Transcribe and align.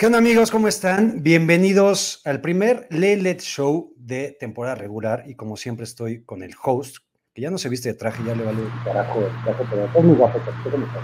¿Qué 0.00 0.06
onda 0.06 0.18
amigos? 0.18 0.52
¿Cómo 0.52 0.68
están? 0.68 1.24
Bienvenidos 1.24 2.22
al 2.24 2.40
primer 2.40 2.86
Lelet 2.88 3.40
Show 3.40 3.94
de 3.96 4.36
temporada 4.38 4.76
regular 4.76 5.24
y 5.26 5.34
como 5.34 5.56
siempre 5.56 5.82
estoy 5.82 6.22
con 6.22 6.44
el 6.44 6.54
host, 6.62 6.98
que 7.34 7.42
ya 7.42 7.50
no 7.50 7.58
se 7.58 7.68
viste 7.68 7.88
de 7.88 7.94
traje, 7.96 8.22
ya 8.24 8.36
le 8.36 8.44
vale 8.44 8.62
el 8.62 8.84
carajo 8.84 9.26
el 9.26 9.42
traje, 9.42 9.64
pero 9.68 9.90
es 9.92 10.04
muy 10.04 10.14
guapo. 10.14 10.38
¿cómo 10.62 10.86
estás? 10.86 11.02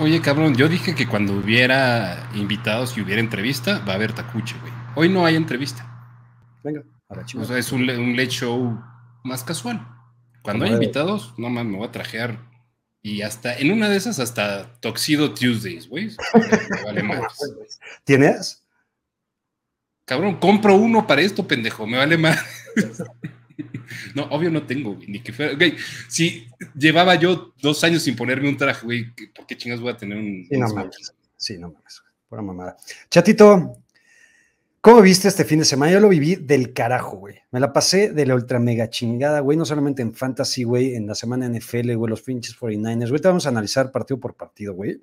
Oye, 0.00 0.20
cabrón, 0.20 0.56
yo 0.56 0.68
dije 0.68 0.96
que 0.96 1.06
cuando 1.06 1.32
hubiera 1.34 2.28
invitados 2.34 2.98
y 2.98 3.02
hubiera 3.02 3.20
entrevista, 3.20 3.84
va 3.86 3.92
a 3.92 3.94
haber 3.94 4.14
tacuche, 4.14 4.56
güey. 4.62 4.72
Hoy 4.96 5.08
no 5.08 5.24
hay 5.24 5.36
entrevista. 5.36 5.88
Venga, 6.64 6.82
a 7.10 7.14
la 7.14 7.22
O 7.40 7.44
sea, 7.44 7.56
es 7.56 7.70
un, 7.70 7.88
un 7.88 8.16
show 8.16 8.80
más 9.22 9.44
casual. 9.44 9.86
Cuando 10.42 10.64
hay 10.64 10.72
invitados, 10.72 11.34
no 11.38 11.50
más 11.50 11.64
me 11.64 11.76
voy 11.76 11.86
a 11.86 11.92
trajear. 11.92 12.40
Y 13.06 13.20
hasta, 13.20 13.54
en 13.54 13.70
una 13.70 13.90
de 13.90 13.98
esas, 13.98 14.18
hasta 14.18 14.72
Toxido 14.80 15.34
Tuesdays, 15.34 15.90
güey. 15.90 16.08
vale 16.86 17.02
más. 17.02 17.20
¿Tienes? 18.02 18.64
Cabrón, 20.06 20.40
compro 20.40 20.74
uno 20.74 21.06
para 21.06 21.20
esto, 21.20 21.46
pendejo. 21.46 21.86
Me 21.86 21.98
vale 21.98 22.16
más. 22.16 22.38
No, 24.14 24.24
obvio 24.24 24.50
no 24.50 24.66
tengo, 24.66 24.94
güey, 24.94 25.08
ni 25.08 25.20
que 25.20 25.32
fuera. 25.32 25.54
Güey, 25.54 25.76
si 26.08 26.48
llevaba 26.74 27.14
yo 27.16 27.52
dos 27.60 27.84
años 27.84 28.02
sin 28.02 28.16
ponerme 28.16 28.48
un 28.48 28.56
traje, 28.56 28.84
güey, 28.84 29.12
¿por 29.34 29.46
qué 29.46 29.56
chingas 29.56 29.80
voy 29.80 29.92
a 29.92 29.96
tener 29.96 30.18
un. 30.18 30.46
Sí, 30.48 30.56
no 30.56 30.68
mames. 30.68 31.14
Sí, 31.36 31.58
no 31.58 31.70
mames. 31.70 32.02
Pura 32.28 32.42
mamada. 32.42 32.76
Chatito, 33.10 33.76
¿cómo 34.84 35.00
viste 35.00 35.28
este 35.28 35.46
fin 35.46 35.60
de 35.60 35.64
semana? 35.64 35.92
Yo 35.92 35.98
lo 35.98 36.10
viví 36.10 36.36
del 36.36 36.74
carajo, 36.74 37.16
güey. 37.16 37.36
Me 37.50 37.58
la 37.58 37.72
pasé 37.72 38.12
de 38.12 38.26
la 38.26 38.34
ultra 38.34 38.58
mega 38.58 38.90
chingada, 38.90 39.40
güey. 39.40 39.56
No 39.56 39.64
solamente 39.64 40.02
en 40.02 40.12
Fantasy, 40.12 40.64
güey, 40.64 40.94
en 40.94 41.06
la 41.06 41.14
semana 41.14 41.48
NFL, 41.48 41.94
güey, 41.94 42.10
los 42.10 42.20
pinches 42.20 42.54
49ers. 42.54 43.08
Güey, 43.08 43.22
te 43.22 43.28
vamos 43.28 43.46
a 43.46 43.48
analizar 43.48 43.90
partido 43.90 44.20
por 44.20 44.36
partido, 44.36 44.74
güey. 44.74 45.00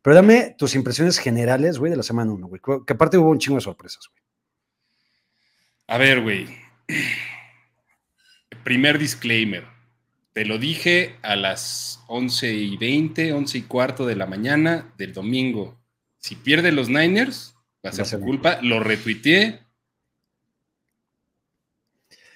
Pero 0.00 0.16
dame 0.16 0.54
tus 0.56 0.74
impresiones 0.74 1.18
generales, 1.18 1.78
güey, 1.78 1.90
de 1.90 1.98
la 1.98 2.02
semana 2.02 2.32
1, 2.32 2.46
güey. 2.46 2.62
Que 2.86 2.94
aparte 2.94 3.18
hubo 3.18 3.28
un 3.28 3.38
chingo 3.38 3.56
de 3.56 3.60
sorpresas, 3.60 4.08
güey. 4.08 4.22
A 5.88 5.98
ver, 5.98 6.22
güey. 6.22 6.46
Primer 8.64 8.98
disclaimer. 8.98 9.66
Te 10.32 10.46
lo 10.46 10.56
dije 10.56 11.16
a 11.20 11.36
las 11.36 12.02
11 12.08 12.50
y 12.50 12.78
20, 12.78 13.34
11 13.34 13.58
y 13.58 13.62
cuarto 13.62 14.06
de 14.06 14.16
la 14.16 14.24
mañana 14.24 14.94
del 14.96 15.12
domingo. 15.12 15.78
Si 16.16 16.34
pierden 16.34 16.76
los 16.76 16.88
Niners, 16.88 17.51
va 17.84 17.90
a 17.90 17.92
ser 17.92 18.06
su 18.06 18.20
culpa. 18.20 18.58
Lo 18.62 18.80
retuiteé. 18.80 19.60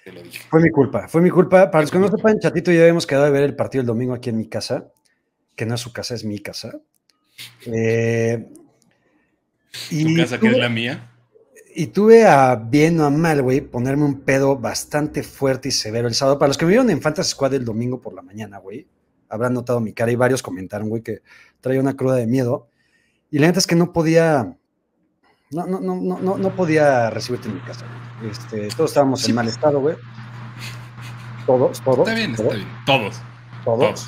Te 0.05 0.13
lo 0.13 0.23
dije. 0.23 0.45
Fue 0.49 0.61
mi 0.61 0.71
culpa, 0.71 1.09
fue 1.09 1.21
mi 1.21 1.31
culpa. 1.31 1.71
Para 1.71 1.83
los 1.83 1.91
que 1.91 1.99
no 1.99 2.09
sepan, 2.09 2.39
Chatito 2.39 2.71
y 2.71 2.77
yo 2.77 2.83
habíamos 2.83 3.07
quedado 3.07 3.25
de 3.25 3.31
ver 3.31 3.43
el 3.43 3.57
partido 3.57 3.81
el 3.81 3.87
domingo 3.87 4.15
aquí 4.15 4.31
en 4.31 4.37
mi 4.37 4.49
casa, 4.49 4.93
que 5.55 5.67
no 5.67 5.75
es 5.75 5.81
su 5.81 5.93
casa, 5.93 6.15
es 6.15 6.25
mi 6.25 6.39
casa. 6.39 6.79
Eh, 7.67 8.47
y 9.91 10.05
¿Tu 10.05 10.21
casa 10.23 10.39
que 10.39 10.49
es 10.49 10.59
la 10.59 10.69
mía? 10.69 11.13
Y 11.75 11.89
tuve 11.89 12.25
a 12.25 12.55
bien 12.55 12.99
o 13.01 13.05
a 13.05 13.11
mal, 13.11 13.43
güey, 13.43 13.61
ponerme 13.61 14.05
un 14.05 14.21
pedo 14.21 14.57
bastante 14.57 15.23
fuerte 15.23 15.69
y 15.69 15.73
severo 15.73 16.09
el 16.09 16.15
sábado. 16.15 16.39
Para 16.39 16.49
los 16.49 16.57
que 16.57 16.65
me 16.65 16.71
vieron 16.71 16.89
en 16.89 17.03
Fantasy 17.03 17.33
Squad 17.33 17.53
el 17.55 17.65
domingo 17.65 18.01
por 18.01 18.15
la 18.15 18.23
mañana, 18.23 18.59
güey, 18.59 18.87
habrán 19.29 19.53
notado 19.53 19.81
mi 19.81 19.93
cara 19.93 20.11
y 20.11 20.17
varios 20.17 20.43
comentaron, 20.43 20.89
güey, 20.89 21.03
que 21.03 21.21
traía 21.61 21.81
una 21.81 21.95
cruda 21.95 22.17
de 22.17 22.27
miedo. 22.27 22.69
Y 23.31 23.39
la 23.41 23.49
neta 23.49 23.59
es 23.59 23.67
que 23.67 23.75
no 23.75 23.93
podía, 23.93 24.57
no, 25.51 25.67
no, 25.67 25.81
no, 25.81 26.19
no, 26.21 26.39
no 26.39 26.57
podía 26.57 27.11
recibirte 27.11 27.49
en 27.49 27.55
mi 27.55 27.61
casa. 27.61 27.87
Este, 28.29 28.69
todos 28.69 28.91
estábamos 28.91 29.29
en 29.29 29.35
mal 29.35 29.49
estado, 29.49 29.81
güey. 29.81 29.97
Todos, 31.47 31.81
todos. 31.83 32.01
Está 32.01 32.15
bien, 32.15 32.31
está 32.33 32.55
bien. 32.55 32.69
Todos. 32.85 33.17
Todos. 33.65 34.07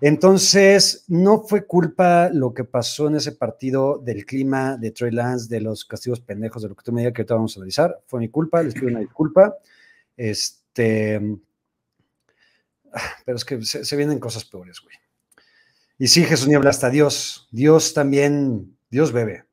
Entonces, 0.00 1.04
no 1.08 1.42
fue 1.42 1.66
culpa 1.66 2.28
lo 2.32 2.52
que 2.52 2.64
pasó 2.64 3.08
en 3.08 3.16
ese 3.16 3.32
partido 3.32 3.98
del 3.98 4.26
clima, 4.26 4.76
de 4.76 4.90
Trey 4.90 5.10
Lance, 5.10 5.48
de 5.48 5.60
los 5.60 5.84
castigos 5.84 6.20
pendejos, 6.20 6.62
de 6.62 6.68
lo 6.68 6.76
que 6.76 6.84
tú 6.84 6.92
me 6.92 7.00
digas 7.00 7.14
que 7.14 7.22
ahorita 7.22 7.34
vamos 7.34 7.56
a 7.56 7.60
analizar. 7.60 8.02
Fue 8.06 8.20
mi 8.20 8.28
culpa, 8.28 8.62
les 8.62 8.74
pido 8.74 8.88
una 8.88 9.00
disculpa. 9.00 9.56
Este. 10.16 11.20
Pero 13.24 13.36
es 13.36 13.44
que 13.44 13.62
se, 13.62 13.96
vienen 13.96 14.18
cosas 14.20 14.44
peores, 14.44 14.80
güey. 14.80 14.94
Y 15.98 16.08
sí, 16.08 16.24
Jesús 16.24 16.48
Niebla, 16.48 16.70
hasta 16.70 16.90
Dios. 16.90 17.48
Dios 17.50 17.94
también, 17.94 18.76
Dios 18.90 19.10
bebe. 19.10 19.44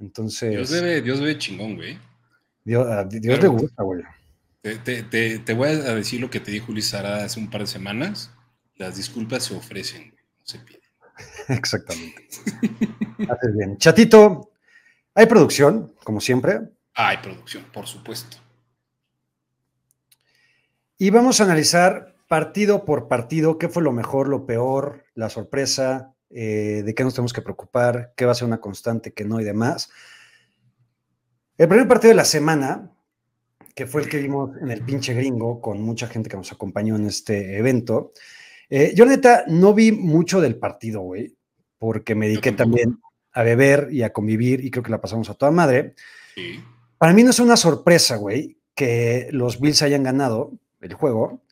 Entonces. 0.00 0.50
Dios 0.50 0.70
bebe, 0.70 1.02
Dios 1.02 1.20
bebe 1.20 1.38
chingón, 1.38 1.76
güey. 1.76 1.98
Dios, 2.64 2.86
le 3.12 3.48
gusta, 3.48 3.82
güey. 3.82 4.02
Te, 4.62 5.54
voy 5.54 5.68
a 5.68 5.94
decir 5.94 6.20
lo 6.20 6.30
que 6.30 6.40
te 6.40 6.50
dijo 6.50 6.72
Luis 6.72 6.88
Sara 6.88 7.24
hace 7.24 7.40
un 7.40 7.48
par 7.48 7.62
de 7.62 7.66
semanas 7.66 8.30
las 8.80 8.96
disculpas 8.96 9.44
se 9.44 9.54
ofrecen, 9.54 10.08
no 10.08 10.42
se 10.42 10.58
piden. 10.58 10.80
Exactamente. 11.48 12.28
Haces 13.28 13.56
bien. 13.56 13.76
Chatito, 13.76 14.52
hay 15.14 15.26
producción, 15.26 15.94
como 16.02 16.20
siempre. 16.20 16.60
Hay 16.94 17.18
producción, 17.18 17.64
por 17.72 17.86
supuesto. 17.86 18.38
Y 20.96 21.10
vamos 21.10 21.40
a 21.40 21.44
analizar 21.44 22.16
partido 22.26 22.86
por 22.86 23.06
partido 23.06 23.58
qué 23.58 23.68
fue 23.68 23.82
lo 23.82 23.92
mejor, 23.92 24.28
lo 24.28 24.46
peor, 24.46 25.04
la 25.14 25.28
sorpresa, 25.28 26.14
eh, 26.30 26.82
de 26.84 26.94
qué 26.94 27.02
nos 27.02 27.14
tenemos 27.14 27.32
que 27.32 27.42
preocupar, 27.42 28.12
qué 28.16 28.24
va 28.24 28.32
a 28.32 28.36
ser 28.36 28.46
una 28.46 28.60
constante, 28.60 29.12
qué 29.12 29.24
no 29.24 29.40
y 29.40 29.44
demás. 29.44 29.90
El 31.58 31.68
primer 31.68 31.88
partido 31.88 32.10
de 32.10 32.16
la 32.16 32.24
semana, 32.24 32.92
que 33.74 33.86
fue 33.86 34.02
el 34.02 34.08
que 34.08 34.18
vimos 34.18 34.56
en 34.62 34.70
el 34.70 34.82
pinche 34.82 35.12
gringo, 35.12 35.60
con 35.60 35.82
mucha 35.82 36.06
gente 36.06 36.30
que 36.30 36.36
nos 36.36 36.52
acompañó 36.52 36.96
en 36.96 37.06
este 37.06 37.58
evento, 37.58 38.12
eh, 38.68 38.92
yo 38.94 39.04
neta 39.06 39.44
no 39.48 39.74
vi 39.74 39.90
mucho 39.90 40.40
del 40.40 40.56
partido, 40.56 41.00
güey, 41.00 41.36
porque 41.78 42.14
me 42.14 42.28
dediqué 42.28 42.52
también 42.52 43.00
a 43.32 43.42
beber 43.42 43.88
y 43.90 44.02
a 44.02 44.12
convivir 44.12 44.64
y 44.64 44.70
creo 44.70 44.84
que 44.84 44.90
la 44.90 45.00
pasamos 45.00 45.28
a 45.30 45.34
toda 45.34 45.50
madre. 45.50 45.94
Para 46.96 47.12
mí 47.12 47.24
no 47.24 47.30
es 47.30 47.40
una 47.40 47.56
sorpresa, 47.56 48.16
güey, 48.16 48.58
que 48.74 49.28
los 49.32 49.60
Bills 49.60 49.82
hayan 49.82 50.04
ganado 50.04 50.52
el 50.80 50.94
juego, 50.94 51.42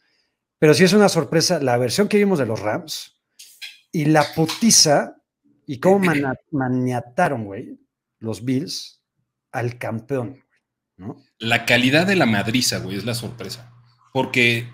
pero 0.59 0.75
sí 0.75 0.85
es 0.85 0.93
una 0.93 1.09
sorpresa 1.09 1.61
la 1.61 1.77
versión 1.77 2.07
que 2.09 2.19
vimos 2.19 2.39
de 2.39 2.47
los 2.47 2.61
Rams 2.61 3.18
y 3.93 4.07
la 4.07 4.25
putiza 4.35 5.17
y 5.67 5.79
cómo 5.81 6.01
maniataron, 6.51 7.45
güey, 7.45 7.79
los 8.19 8.45
Bills 8.45 9.03
al 9.53 9.79
campeón, 9.79 10.45
¿no? 10.97 11.23
La 11.39 11.65
calidad 11.67 12.07
de 12.07 12.17
la 12.17 12.27
madriza, 12.27 12.79
güey, 12.79 12.97
es 12.97 13.05
la 13.05 13.15
sorpresa. 13.15 13.73
Porque 14.13 14.69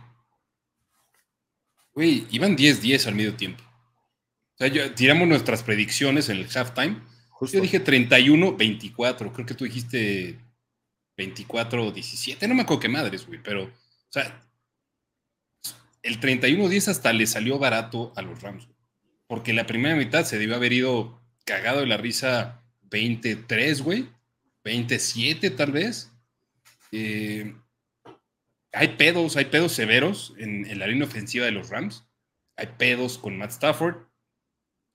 Güey, 1.95 2.27
iban 2.31 2.57
10-10 2.57 3.07
al 3.07 3.15
medio 3.15 3.35
tiempo. 3.35 3.63
O 3.63 4.57
sea, 4.59 4.95
tiramos 4.95 5.29
nuestras 5.29 5.63
predicciones 5.63 6.29
en 6.29 6.39
el 6.39 6.49
halftime. 6.55 7.01
Yo 7.41 7.61
dije 7.61 7.85
31-24. 7.85 9.33
Creo 9.33 9.47
que 9.47 9.55
tú 9.55 9.65
dijiste 9.65 10.41
24-17. 11.17 12.49
No 12.49 12.55
me 12.55 12.63
acuerdo 12.63 12.81
qué 12.81 12.89
madres, 12.89 13.27
güey. 13.27 13.41
Pero, 13.43 13.65
o 13.65 13.71
sea, 14.11 14.43
el 16.03 16.21
31-10 16.21 16.89
hasta 16.89 17.13
le 17.13 17.27
salió 17.27 17.59
barato 17.59 18.13
a 18.17 18.23
los 18.23 18.43
Rams. 18.43 18.69
Porque 19.27 19.53
la 19.53 19.67
primera 19.67 19.97
mitad 19.97 20.25
se 20.25 20.39
debió 20.39 20.57
haber 20.57 20.73
ido 20.73 21.21
cagado 21.45 21.81
de 21.81 21.87
la 21.87 21.97
risa 21.97 22.63
23, 22.83 23.83
güey. 23.83 24.09
27 24.65 25.51
tal 25.51 25.73
vez. 25.73 26.11
Eh, 26.93 27.55
hay 28.73 28.89
pedos, 28.97 29.37
hay 29.37 29.47
pedos 29.47 29.73
severos 29.73 30.35
en, 30.39 30.79
la 30.79 30.87
línea 30.87 31.07
ofensiva 31.07 31.47
de 31.47 31.53
los 31.53 31.71
Rams. 31.71 32.05
Hay 32.57 32.69
pedos 32.79 33.19
con 33.19 33.37
Matt 33.39 33.53
Stafford. 33.53 33.97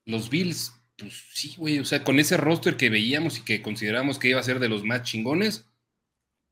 Los 0.06 0.30
Bills, 0.30 0.74
pues 0.98 1.26
sí, 1.34 1.56
güey, 1.58 1.80
o 1.80 1.86
sea, 1.86 2.04
con 2.04 2.20
ese 2.20 2.38
roster 2.38 2.78
que 2.78 2.90
veíamos 2.90 3.38
y 3.38 3.44
que 3.44 3.62
consideramos 3.62 4.20
que 4.20 4.30
iba 4.30 4.40
a 4.40 4.44
ser 4.44 4.60
de 4.60 4.70
los 4.70 4.84
más 4.84 5.04
chingones, 5.04 5.66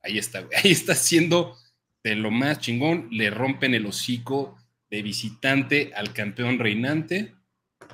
ahí 0.02 0.18
está. 0.18 0.40
Ahí 0.64 0.72
está 0.72 0.96
siendo 0.96 1.58
de 2.04 2.16
lo 2.16 2.32
más 2.32 2.60
chingón. 2.60 3.08
Le 3.12 3.30
rompen 3.30 3.74
el 3.74 3.86
hocico 3.86 4.58
de 4.90 5.02
visitante 5.02 5.92
al 5.96 6.14
campeón 6.14 6.60
reinante. 6.60 7.36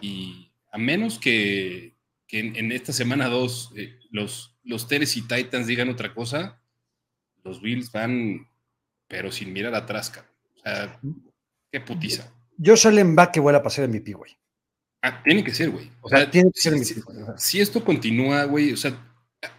Y 0.03 0.51
a 0.69 0.77
menos 0.77 1.17
que, 1.17 1.95
en, 2.27 2.71
esta 2.73 2.91
semana 2.91 3.29
2 3.29 3.73
eh, 3.77 3.99
los, 4.09 4.57
los 4.63 4.87
Teres 4.89 5.15
y 5.15 5.21
Titans 5.21 5.65
digan 5.65 5.87
otra 5.87 6.13
cosa, 6.13 6.61
los 7.43 7.61
Bills 7.61 7.91
van 7.91 8.49
pero 9.07 9.31
sin 9.31 9.53
mirar 9.53 9.75
atrás, 9.75 10.09
cabrón. 10.09 10.33
O 10.55 10.59
sea, 10.59 10.99
qué 11.71 11.79
putiza. 11.79 12.33
Josh 12.57 12.87
Allen 12.87 13.15
va 13.17 13.31
que 13.31 13.39
vuela 13.39 13.59
a 13.59 13.63
pasar 13.63 13.87
MVP, 13.87 14.13
güey. 14.13 14.31
Ah, 15.01 15.21
tiene 15.23 15.43
que 15.43 15.53
ser, 15.53 15.69
güey. 15.69 15.89
O 16.01 16.09
sea, 16.09 16.29
tiene 16.29 16.51
que 16.51 16.59
ser 16.59 16.77
si, 16.79 17.01
si 17.37 17.61
esto 17.61 17.85
continúa, 17.85 18.45
güey, 18.45 18.73
o 18.73 18.77
sea, 18.77 18.97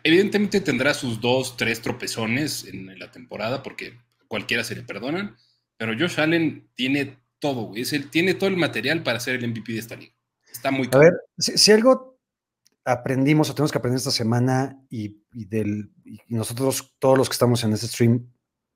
evidentemente 0.02 0.60
tendrá 0.60 0.92
sus 0.92 1.20
dos, 1.20 1.56
tres 1.56 1.80
tropezones 1.80 2.64
en 2.64 2.98
la 2.98 3.10
temporada, 3.10 3.62
porque 3.62 3.98
cualquiera 4.26 4.64
se 4.64 4.74
le 4.74 4.82
perdonan, 4.82 5.36
pero 5.76 5.92
Josh 5.98 6.18
Allen 6.20 6.68
tiene 6.74 7.18
todo, 7.38 7.66
güey. 7.66 7.82
Es 7.82 7.94
tiene 8.10 8.34
todo 8.34 8.48
el 8.48 8.56
material 8.56 9.02
para 9.02 9.20
ser 9.20 9.36
el 9.36 9.48
MVP 9.48 9.72
de 9.72 9.78
esta 9.78 9.96
liga. 9.96 10.13
Está 10.54 10.70
muy 10.70 10.88
A 10.92 10.98
ver, 10.98 11.12
si, 11.36 11.72
algo 11.72 12.16
aprendimos 12.84 13.50
o 13.50 13.54
tenemos 13.54 13.72
que 13.72 13.78
aprender 13.78 13.98
esta 13.98 14.10
semana 14.10 14.80
y, 14.88 15.20
del, 15.32 15.90
y 16.04 16.20
nosotros, 16.28 16.94
todos 16.98 17.18
los 17.18 17.28
que 17.28 17.34
estamos 17.34 17.62
en 17.64 17.72
este 17.72 17.88
stream, 17.88 18.26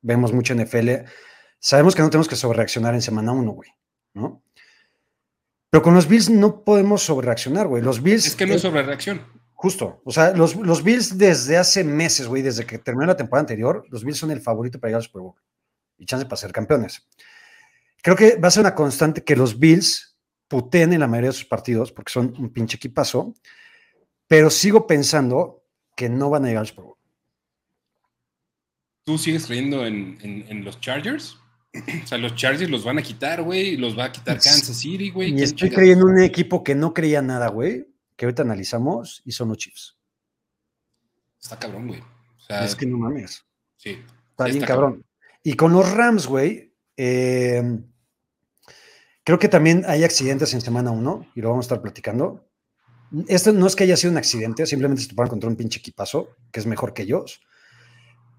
vemos 0.02 0.32
mucho 0.32 0.54
NFL, 0.54 0.90
sabemos 1.58 1.94
que 1.94 2.02
no 2.02 2.10
tenemos 2.10 2.28
que 2.28 2.36
sobrereaccionar 2.36 2.94
en 2.94 3.02
semana 3.02 3.32
uno, 3.32 3.52
güey, 3.52 3.70
¿no? 4.14 4.42
Pero 5.70 5.82
con 5.82 5.94
los 5.94 6.08
Bills 6.08 6.30
no 6.30 6.64
podemos 6.64 7.02
sobrereaccionar, 7.02 7.66
güey. 7.66 7.82
Los 7.82 8.02
Bills. 8.02 8.26
Es 8.26 8.36
que 8.36 8.46
no 8.46 8.54
es 8.54 8.62
sobrereacción. 8.62 9.22
Justo. 9.52 10.00
O 10.04 10.12
sea, 10.12 10.32
los, 10.32 10.56
los 10.56 10.82
Bills 10.82 11.18
desde 11.18 11.58
hace 11.58 11.84
meses, 11.84 12.26
güey, 12.26 12.42
desde 12.42 12.64
que 12.64 12.78
terminó 12.78 13.06
la 13.06 13.16
temporada 13.16 13.40
anterior, 13.42 13.84
los 13.90 14.02
Bills 14.02 14.18
son 14.18 14.30
el 14.30 14.40
favorito 14.40 14.80
para 14.80 14.90
llegar 14.90 15.00
al 15.00 15.04
Super 15.04 15.22
Bowl 15.22 15.34
y 15.98 16.06
chance 16.06 16.24
para 16.24 16.36
ser 16.36 16.52
campeones. 16.52 17.06
Creo 18.02 18.16
que 18.16 18.36
va 18.36 18.48
a 18.48 18.50
ser 18.50 18.62
una 18.62 18.74
constante 18.74 19.24
que 19.24 19.36
los 19.36 19.58
Bills 19.58 20.07
puten 20.48 20.92
en 20.92 21.00
la 21.00 21.06
mayoría 21.06 21.30
de 21.30 21.36
sus 21.36 21.44
partidos 21.44 21.92
porque 21.92 22.12
son 22.12 22.34
un 22.38 22.50
pinche 22.50 22.76
equipazo, 22.76 23.34
pero 24.26 24.50
sigo 24.50 24.86
pensando 24.86 25.62
que 25.94 26.08
no 26.08 26.30
van 26.30 26.44
a 26.44 26.48
llegar 26.48 26.62
al 26.62 26.66
Super 26.66 26.84
Bowl. 26.84 26.96
¿Tú 29.04 29.18
sigues 29.18 29.46
creyendo 29.46 29.86
en, 29.86 30.18
en 30.22 30.64
los 30.64 30.80
Chargers? 30.80 31.38
O 32.04 32.06
sea, 32.06 32.18
los 32.18 32.34
Chargers 32.34 32.70
los 32.70 32.84
van 32.84 32.98
a 32.98 33.02
quitar, 33.02 33.42
güey, 33.42 33.76
los 33.76 33.98
va 33.98 34.06
a 34.06 34.12
quitar 34.12 34.40
Kansas 34.40 34.76
City, 34.76 35.10
güey. 35.10 35.38
Y 35.38 35.42
estoy 35.42 35.70
creyendo 35.70 36.08
en 36.08 36.14
un 36.14 36.22
equipo 36.22 36.64
que 36.64 36.74
no 36.74 36.94
creía 36.94 37.22
nada, 37.22 37.48
güey, 37.48 37.86
que 38.16 38.24
ahorita 38.24 38.42
analizamos 38.42 39.22
y 39.24 39.32
son 39.32 39.48
los 39.48 39.58
Chiefs. 39.58 39.96
Está 41.40 41.58
cabrón, 41.58 41.88
güey. 41.88 42.02
es 42.48 42.74
que 42.74 42.86
no 42.86 42.98
mames. 42.98 43.44
Sí. 43.76 43.98
Está 44.30 44.44
bien 44.46 44.64
cabrón. 44.64 45.04
Y 45.42 45.54
con 45.54 45.72
los 45.72 45.90
Rams, 45.90 46.26
güey, 46.26 46.74
eh, 46.96 47.62
creo 49.28 49.38
que 49.38 49.50
también 49.50 49.84
hay 49.86 50.04
accidentes 50.04 50.54
en 50.54 50.62
semana 50.62 50.90
1 50.90 51.32
y 51.34 51.42
lo 51.42 51.50
vamos 51.50 51.64
a 51.64 51.66
estar 51.66 51.82
platicando. 51.82 52.48
Esto 53.28 53.52
no 53.52 53.66
es 53.66 53.76
que 53.76 53.84
haya 53.84 53.94
sido 53.94 54.10
un 54.10 54.16
accidente, 54.16 54.64
simplemente 54.64 55.02
se 55.02 55.10
toparon 55.10 55.28
contra 55.28 55.50
un 55.50 55.56
pinche 55.56 55.80
equipazo 55.80 56.34
que 56.50 56.60
es 56.60 56.64
mejor 56.64 56.94
que 56.94 57.02
ellos. 57.02 57.42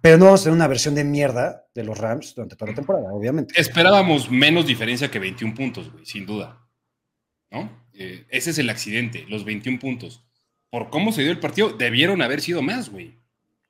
Pero 0.01 0.17
no 0.17 0.25
vamos 0.25 0.41
a 0.41 0.43
tener 0.45 0.55
una 0.55 0.65
versión 0.65 0.95
de 0.95 1.03
mierda 1.03 1.67
de 1.75 1.83
los 1.83 1.95
Rams 1.95 2.33
durante 2.33 2.55
toda 2.55 2.71
la 2.71 2.75
temporada, 2.75 3.13
obviamente. 3.13 3.53
Esperábamos 3.55 4.31
menos 4.31 4.65
diferencia 4.65 5.11
que 5.11 5.19
21 5.19 5.53
puntos, 5.53 5.91
güey, 5.91 6.07
sin 6.07 6.25
duda. 6.25 6.67
¿No? 7.51 7.69
Eh, 7.93 8.25
ese 8.29 8.49
es 8.49 8.57
el 8.57 8.71
accidente, 8.71 9.27
los 9.29 9.45
21 9.45 9.77
puntos. 9.77 10.25
Por 10.71 10.89
cómo 10.89 11.11
se 11.11 11.21
dio 11.21 11.29
el 11.29 11.39
partido, 11.39 11.69
debieron 11.69 12.23
haber 12.23 12.41
sido 12.41 12.63
más, 12.63 12.89
güey. 12.89 13.19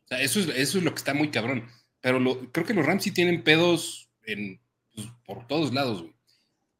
O 0.05 0.07
sea, 0.07 0.21
eso 0.21 0.39
es, 0.39 0.47
eso 0.55 0.77
es 0.77 0.85
lo 0.85 0.91
que 0.91 0.99
está 0.99 1.13
muy 1.13 1.31
cabrón. 1.31 1.65
Pero 1.99 2.21
creo 2.53 2.65
que 2.65 2.73
los 2.73 2.85
Rams 2.85 3.03
sí 3.03 3.11
tienen 3.11 3.43
pedos 3.43 4.09
en, 4.23 4.61
pues, 4.95 5.09
por 5.25 5.45
todos 5.47 5.73
lados, 5.73 6.03
güey. 6.03 6.18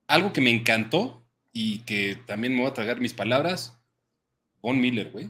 Algo 0.10 0.34
que 0.34 0.42
me 0.42 0.50
encantó 0.50 1.24
y 1.54 1.84
que 1.84 2.18
también 2.26 2.54
me 2.54 2.62
voy 2.62 2.72
a 2.72 2.74
tragar 2.74 3.00
mis 3.00 3.14
palabras, 3.14 3.80
Von 4.60 4.82
Miller, 4.82 5.12
güey. 5.12 5.30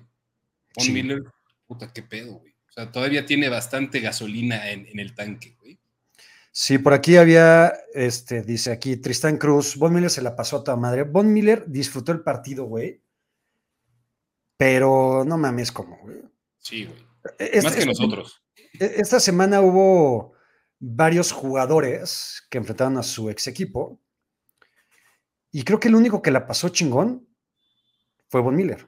Von 0.73 0.93
Miller, 0.93 1.21
puta, 1.67 1.91
qué 1.91 2.01
pedo, 2.01 2.35
güey. 2.35 2.53
O 2.53 2.71
sea, 2.71 2.89
todavía 2.89 3.25
tiene 3.25 3.49
bastante 3.49 3.99
gasolina 3.99 4.71
en, 4.71 4.97
el 4.97 5.13
tanque, 5.13 5.57
güey. 5.59 5.77
Sí, 6.53 6.77
por 6.77 6.93
aquí 6.93 7.17
había, 7.17 7.73
este, 7.93 8.41
dice 8.41 8.71
aquí 8.71 8.95
Tristan 8.95 9.37
Cruz, 9.37 9.75
Von 9.75 9.93
Miller 9.93 10.09
se 10.09 10.21
la 10.21 10.33
pasó 10.33 10.57
a 10.57 10.63
toda 10.63 10.77
madre. 10.77 11.03
Von 11.03 11.33
Miller 11.33 11.65
disfrutó 11.67 12.13
el 12.13 12.21
partido, 12.21 12.63
güey. 12.63 13.01
Pero 14.55 15.25
no 15.25 15.37
mames, 15.37 15.73
como, 15.73 15.97
güey. 15.97 16.21
Sí, 16.57 16.85
güey. 16.85 17.05
E, 17.37 17.61
Más 17.61 17.75
que 17.75 17.85
nosotros. 17.85 18.41
E, 18.79 18.93
esta 18.95 19.19
semana 19.19 19.59
hubo 19.59 20.35
varios 20.79 21.33
jugadores 21.33 22.47
que 22.49 22.59
enfrentaron 22.59 22.97
a 22.97 23.03
su 23.03 23.29
ex 23.29 23.47
equipo. 23.47 23.99
Y 25.51 25.63
creo 25.63 25.79
que 25.79 25.87
el 25.87 25.95
único 25.95 26.21
que 26.21 26.31
la 26.31 26.45
pasó 26.45 26.69
chingón 26.69 27.27
fue 28.27 28.41
Von 28.41 28.55
Miller. 28.55 28.87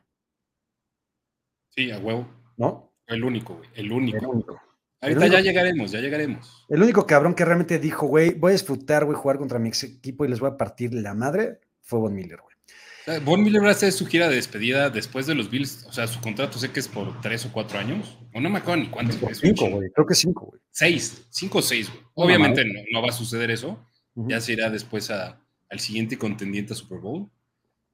Sí, 1.70 1.92
a 1.92 2.00
huevo. 2.00 2.28
¿No? 2.58 2.94
El 3.08 3.24
único, 3.24 3.56
güey. 3.56 3.70
El 3.74 3.92
único. 3.92 4.62
Ahorita 5.02 5.28
ya 5.28 5.42
llegaremos, 5.42 5.92
ya 5.92 6.00
llegaremos. 6.00 6.66
El 6.70 6.84
único 6.84 7.08
cabrón 7.08 7.34
que 7.34 7.44
realmente 7.44 7.80
dijo, 7.80 8.06
güey, 8.06 8.36
voy 8.36 8.52
a 8.52 8.54
disfrutar, 8.54 9.06
güey, 9.06 9.18
jugar 9.18 9.40
contra 9.40 9.58
mi 9.58 9.70
ex 9.70 9.84
equipo 9.84 10.26
y 10.26 10.28
les 10.28 10.40
voy 10.40 10.52
a 10.52 10.58
partir 10.58 10.94
la 10.94 11.16
madre, 11.16 11.60
fue 11.82 12.00
Von 12.00 12.14
Miller, 12.14 12.40
güey. 12.40 12.52
Von 13.26 13.42
Miller 13.44 13.64
va 13.64 13.70
a 13.70 13.72
hacer 13.72 13.92
su 13.92 14.06
gira 14.06 14.30
de 14.30 14.36
despedida 14.36 14.92
después 14.92 15.26
de 15.26 15.34
los 15.34 15.50
Bills. 15.50 15.86
O 15.88 15.92
sea, 15.92 16.06
su 16.06 16.22
contrato 16.22 16.60
sé 16.60 16.72
que 16.72 16.80
es 16.80 16.88
por 16.88 17.20
tres 17.20 17.46
o 17.46 17.52
cuatro 17.52 17.80
años. 17.80 18.20
O 18.34 18.40
no 18.40 18.50
me 18.50 18.60
acuerdo 18.60 18.84
ni 18.84 18.90
cuántos. 18.90 19.18
Cinco, 19.40 19.70
güey. 19.70 19.90
Creo 19.90 20.06
que 20.06 20.14
cinco, 20.14 20.46
güey. 20.46 20.62
Seis. 20.70 21.26
Cinco 21.30 21.58
o 21.58 21.62
seis, 21.62 21.90
güey. 21.90 22.04
Obviamente 22.14 22.64
no, 22.92 23.02
va 23.02 23.10
a 23.10 23.12
suceder 23.12 23.50
eso. 23.50 23.84
Ya 24.14 24.40
se 24.40 24.54
irá 24.54 24.70
después 24.70 25.10
al 25.72 25.80
siguiente 25.80 26.18
contendiente 26.18 26.74
a 26.74 26.76
Super 26.76 27.00
Bowl. 27.00 27.30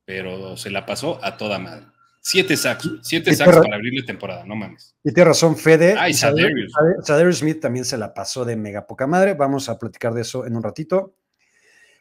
Pero 0.04 0.58
se 0.58 0.70
la 0.70 0.86
pasó 0.86 1.24
a 1.24 1.38
toda 1.38 1.60
madre. 1.60 1.86
Siete 2.22 2.58
sacks, 2.58 2.90
siete 3.04 3.34
sacks 3.34 3.56
para 3.58 3.76
abrir 3.76 3.94
la 3.98 4.06
temporada, 4.06 4.44
no 4.46 4.56
mames. 4.56 4.96
Y 5.04 5.14
tiene 5.14 5.30
razón, 5.30 5.56
Fede. 5.56 5.96
Ay, 5.98 6.14
Sadarius. 6.14 7.38
Smith 7.38 7.62
también 7.62 7.86
se 7.86 7.98
la 7.98 8.14
pasó 8.14 8.44
de 8.44 8.58
mega 8.58 8.86
poca 8.86 9.08
madre. 9.08 9.34
Vamos 9.34 9.70
a 9.70 9.78
platicar 9.78 10.14
de 10.14 10.22
eso 10.22 10.46
en 10.46 10.56
un 10.56 10.64
ratito. 10.64 11.16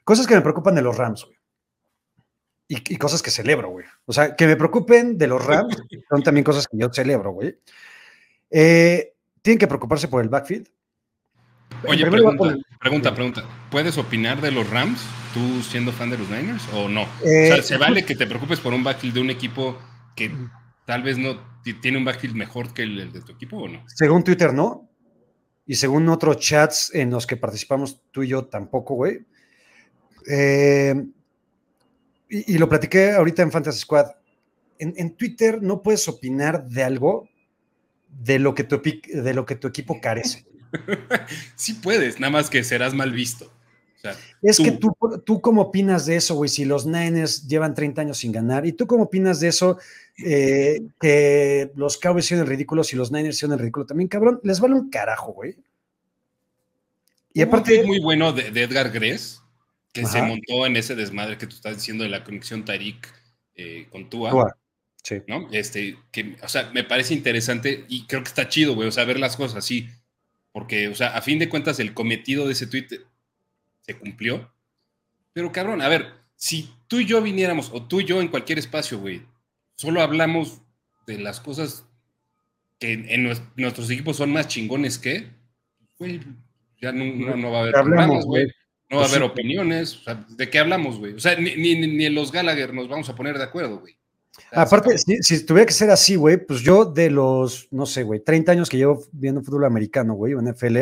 Cosas 0.03 0.27
que 0.27 0.35
me 0.35 0.41
preocupan 0.41 0.75
de 0.75 0.83
los 0.83 0.97
Rams, 0.97 1.25
güey. 1.25 1.37
Y, 2.69 2.97
cosas 2.97 3.23
que 3.23 3.31
celebro, 3.31 3.71
güey. 3.71 3.87
O 4.07 4.13
sea, 4.13 4.35
que 4.35 4.47
me 4.49 4.57
preocupen 4.57 5.17
de 5.17 5.29
los 5.29 5.45
Rams 5.45 5.77
son 6.11 6.23
también 6.23 6.43
cosas 6.43 6.67
que 6.67 6.77
yo 6.77 6.93
celebro, 6.93 7.31
güey. 7.31 7.57
Eh, 8.51 9.15
tienen 9.43 9.59
que 9.59 9.69
preocuparse 9.69 10.09
por 10.09 10.23
el 10.23 10.29
backfield. 10.29 10.69
Oye, 11.87 12.05
pregunta, 12.11 12.57
pregunta, 12.81 13.15
pregunta. 13.15 13.45
¿Puedes 13.71 13.99
opinar 13.99 14.41
de 14.41 14.51
los 14.51 14.69
Rams, 14.71 15.01
tú 15.37 15.63
siendo 15.63 15.93
fan 15.93 16.09
de 16.09 16.17
los 16.17 16.31
Niners, 16.31 16.67
o 16.73 16.89
no? 16.89 17.03
o 17.03 17.07
sea, 17.23 17.57
eh, 17.57 17.63
¿se 17.63 17.77
vale 17.77 18.07
que 18.07 18.17
te 18.17 18.27
preocupes 18.27 18.59
por 18.59 18.73
un 18.73 18.83
backfield 18.83 19.17
de 19.17 19.21
un 19.21 19.29
equipo 19.29 19.79
que 20.15 20.33
tal 20.87 21.03
vez 21.03 21.19
no 21.19 21.39
tiene 21.83 21.99
un 21.99 22.07
backfield 22.07 22.35
mejor 22.35 22.73
que 22.73 22.85
el, 22.85 23.13
de 23.13 23.21
tu 23.21 23.33
equipo 23.33 23.59
o 23.59 23.69
no? 23.69 23.85
Según 23.87 24.25
Twitter, 24.25 24.55
no. 24.55 24.89
Y 25.67 25.75
según 25.75 26.09
otros 26.09 26.39
chats 26.39 26.91
en 26.95 27.11
los 27.11 27.27
que 27.27 27.37
participamos 27.37 28.01
tú 28.13 28.23
y 28.23 28.29
yo 28.29 28.47
tampoco, 28.47 28.95
güey. 28.95 29.27
Eh, 30.27 30.95
y, 32.31 32.57
lo 32.57 32.67
platiqué 32.67 33.11
ahorita 33.13 33.43
en 33.43 33.53
Fantasy 33.53 33.81
Squad. 33.81 34.07
En, 34.79 35.17
Twitter 35.17 35.63
no 35.63 35.83
puedes 35.83 36.09
opinar 36.09 36.67
de 36.67 36.83
algo 36.83 37.29
de 38.09 38.39
lo 38.39 38.55
que 38.55 38.65
tu, 38.65 38.81
de 38.81 39.35
lo 39.35 39.45
que 39.45 39.57
tu 39.57 39.69
equipo 39.69 40.01
carece. 40.01 40.47
sí 41.57 41.75
puedes, 41.75 42.21
nada 42.21 42.31
más 42.31 42.49
que 42.49 42.65
serás 42.65 42.95
mal 42.95 43.13
visto 43.13 43.53
es 44.43 44.59
que 44.59 44.73
tú, 44.73 44.95
tú 45.25 45.41
cómo 45.41 45.63
opinas 45.63 46.07
de 46.07 46.17
eso, 46.17 46.35
güey, 46.35 46.49
si 46.49 46.65
los 46.65 46.87
Niners 46.87 47.47
llevan 47.47 47.75
30 47.75 48.03
años 48.03 48.19
sin 48.19 48.33
ganar, 48.33 48.67
y 48.67 48.73
tú 48.73 48.87
cómo 48.87 49.05
opinas 49.05 49.41
de 49.41 49.49
eso, 49.49 49.79
eh, 50.25 50.83
que 51.01 51.71
los 51.75 51.99
Cowboys 51.99 52.25
hicieron 52.25 52.47
ridículos 52.47 52.93
y 52.93 52.97
los 52.97 53.13
Niners 53.13 53.37
hicieron 53.37 53.55
el 53.55 53.61
ridículo 53.61 53.87
también, 53.87 54.09
cabrón, 54.09 54.41
les 54.43 54.61
vale 54.61 54.75
un 54.75 54.91
carajo, 54.91 55.33
güey. 55.33 55.57
Y 57.33 57.43
aparte... 57.43 57.85
muy 57.85 58.01
bueno 58.01 58.33
de, 58.33 58.49
Edgar 58.63 58.91
Gress, 58.91 59.43
que 59.93 60.07
se 60.07 60.23
montó 60.23 60.67
en 60.67 60.77
ese 60.77 60.95
desmadre 60.95 61.37
que 61.39 61.47
tú 61.47 61.57
estás 61.57 61.77
diciendo 61.77 62.05
de 62.05 62.11
la 62.11 62.25
conexión 62.25 62.65
Tarik 62.65 63.09
eh, 63.55 63.87
con 63.91 64.09
Tua. 64.09 64.57
Sí. 65.03 65.23
¿no? 65.29 65.49
Este, 65.53 65.99
que, 66.11 66.37
o 66.43 66.49
sea, 66.49 66.71
me 66.75 66.83
parece 66.83 67.15
interesante 67.15 67.85
y 67.89 68.07
creo 68.07 68.23
que 68.23 68.29
está 68.29 68.49
chido, 68.49 68.75
güey, 68.75 68.89
o 68.89 68.93
sea, 68.93 69.05
ver 69.05 69.21
las 69.21 69.37
cosas 69.37 69.59
así. 69.59 69.89
Porque, 70.57 70.89
o 70.89 70.95
sea, 70.95 71.09
a 71.09 71.21
fin 71.21 71.39
de 71.39 71.51
cuentas, 71.51 71.79
el 71.81 71.93
cometido 71.93 72.47
de 72.47 72.55
ese 72.55 72.67
tweet 72.67 72.87
se 73.87 73.97
cumplió. 73.97 74.51
Pero 75.33 75.53
cabrón, 75.53 75.81
a 75.81 75.89
ver, 75.89 76.07
si 76.35 76.71
tú 76.89 76.99
y 76.99 77.07
yo 77.07 77.23
viniéramos, 77.23 77.71
o 77.73 77.87
tú 77.87 78.01
y 78.01 78.05
yo 78.05 78.21
en 78.21 78.29
cualquier 78.29 78.59
espacio, 78.59 78.99
güey, 78.99 79.23
solo 79.75 80.01
hablamos 80.01 80.61
de 81.07 81.19
las 81.19 81.41
cosas 81.41 81.87
que 82.79 82.93
en 82.93 83.23
nuestros 83.57 83.91
equipos 83.91 84.17
son 84.17 84.33
más 84.33 84.49
chingones 84.49 84.99
que, 84.99 85.31
güey, 85.99 86.21
ya 86.81 86.93
no, 86.93 87.51
va 87.51 87.59
a 87.59 87.63
haber 87.63 87.77
hablamos, 87.77 88.25
güey. 88.27 88.47
No 88.89 88.99
va 88.99 89.03
a 89.03 89.07
pues 89.07 89.17
haber 89.17 89.31
opiniones. 89.31 90.01
¿De 90.29 90.49
qué 90.49 90.59
hablamos, 90.59 90.99
güey? 90.99 91.15
O 91.15 91.19
sea, 91.19 91.35
ni, 91.37 91.57
ni, 91.57 92.05
en 92.05 92.15
los 92.15 92.31
Gallagher 92.31 92.73
nos 92.73 92.89
vamos 92.89 93.09
a 93.09 93.17
poner 93.17 93.37
de 93.37 93.45
acuerdo, 93.45 93.81
güey. 93.81 93.97
Aparte, 94.53 94.97
si, 94.99 95.17
si, 95.23 95.45
tuviera 95.45 95.67
que 95.67 95.73
ser 95.73 95.91
así, 95.91 96.15
güey, 96.15 96.37
pues 96.37 96.61
yo 96.61 96.85
de 96.85 97.11
los, 97.11 97.69
no 97.73 97.87
sé, 97.87 98.03
güey, 98.03 98.21
30 98.21 98.53
años 98.53 98.69
que 98.69 98.77
llevo 98.77 99.03
viendo 99.11 99.43
fútbol 99.43 99.65
americano, 99.65 100.15
güey, 100.15 100.35
o 100.35 100.43
NFL, 100.43 100.79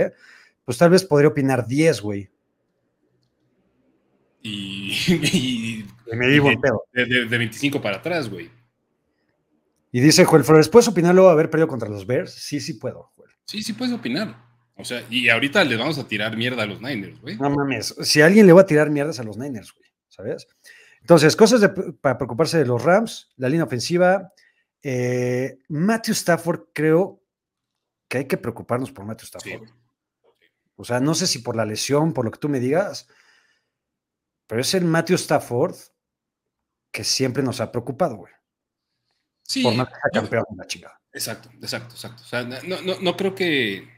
pues 0.64 0.76
tal 0.76 0.90
vez 0.90 1.04
podría 1.04 1.28
opinar 1.28 1.66
10, 1.66 2.00
güey. 2.02 2.30
Y, 4.46 5.86
me 6.12 6.28
di 6.28 6.38
buen 6.38 6.60
pedo. 6.60 6.84
De, 6.92 7.24
25 7.24 7.80
para 7.80 7.96
atrás, 7.96 8.28
güey. 8.28 8.50
Y 9.90 10.00
dice 10.00 10.24
Joel 10.26 10.44
Flores, 10.44 10.68
¿puedes 10.68 10.86
opinar 10.86 11.14
luego 11.14 11.30
haber 11.30 11.48
perdido 11.48 11.66
contra 11.66 11.88
los 11.88 12.06
Bears? 12.06 12.32
Sí, 12.32 12.60
sí 12.60 12.74
puedo, 12.74 13.10
Joel. 13.16 13.30
Sí, 13.46 13.62
sí 13.62 13.72
puedes 13.72 13.94
opinar. 13.94 14.36
O 14.76 14.84
sea, 14.84 15.02
y 15.08 15.28
ahorita 15.30 15.64
les 15.64 15.78
vamos 15.78 15.98
a 15.98 16.06
tirar 16.06 16.36
mierda 16.36 16.64
a 16.64 16.66
los 16.66 16.82
Niners, 16.82 17.20
güey. 17.20 17.36
No 17.36 17.48
mames, 17.48 17.94
si 18.02 18.20
alguien 18.20 18.46
le 18.46 18.52
va 18.52 18.62
a 18.62 18.66
tirar 18.66 18.90
mierdas 18.90 19.18
a 19.18 19.22
los 19.22 19.38
Niners, 19.38 19.72
güey, 19.72 19.88
¿sabes? 20.08 20.46
Entonces, 21.00 21.36
cosas 21.36 21.70
para 22.00 22.18
preocuparse 22.18 22.58
de 22.58 22.66
los 22.66 22.82
Rams, 22.82 23.32
la 23.36 23.48
línea 23.48 23.64
ofensiva. 23.64 24.32
Eh, 24.82 25.58
Matthew 25.68 26.12
Stafford, 26.12 26.64
creo 26.74 27.22
que 28.08 28.18
hay 28.18 28.24
que 28.26 28.36
preocuparnos 28.36 28.92
por 28.92 29.04
Matthew 29.04 29.26
Stafford. 29.26 29.68
O 30.76 30.84
sea, 30.84 31.00
no 31.00 31.14
sé 31.14 31.26
si 31.26 31.38
por 31.38 31.56
la 31.56 31.64
lesión, 31.64 32.12
por 32.12 32.24
lo 32.24 32.30
que 32.30 32.38
tú 32.38 32.48
me 32.48 32.60
digas, 32.60 33.08
pero 34.46 34.60
es 34.60 34.74
el 34.74 34.84
Matthew 34.84 35.16
Stafford 35.16 35.76
que 36.92 37.04
siempre 37.04 37.42
nos 37.42 37.60
ha 37.60 37.72
preocupado, 37.72 38.16
güey. 38.16 38.32
Sí. 39.42 39.62
Por 39.62 39.74
más 39.74 39.88
que 39.88 39.94
sea 39.94 40.20
campeón 40.22 40.44
de 40.50 40.56
la 40.56 40.66
chingada. 40.66 41.00
Exacto, 41.12 41.50
exacto, 41.60 41.94
exacto. 41.94 42.22
O 42.22 42.26
sea, 42.26 42.42
no, 42.44 42.80
no, 42.82 43.00
no, 43.00 43.16
creo 43.16 43.34
que. 43.34 43.88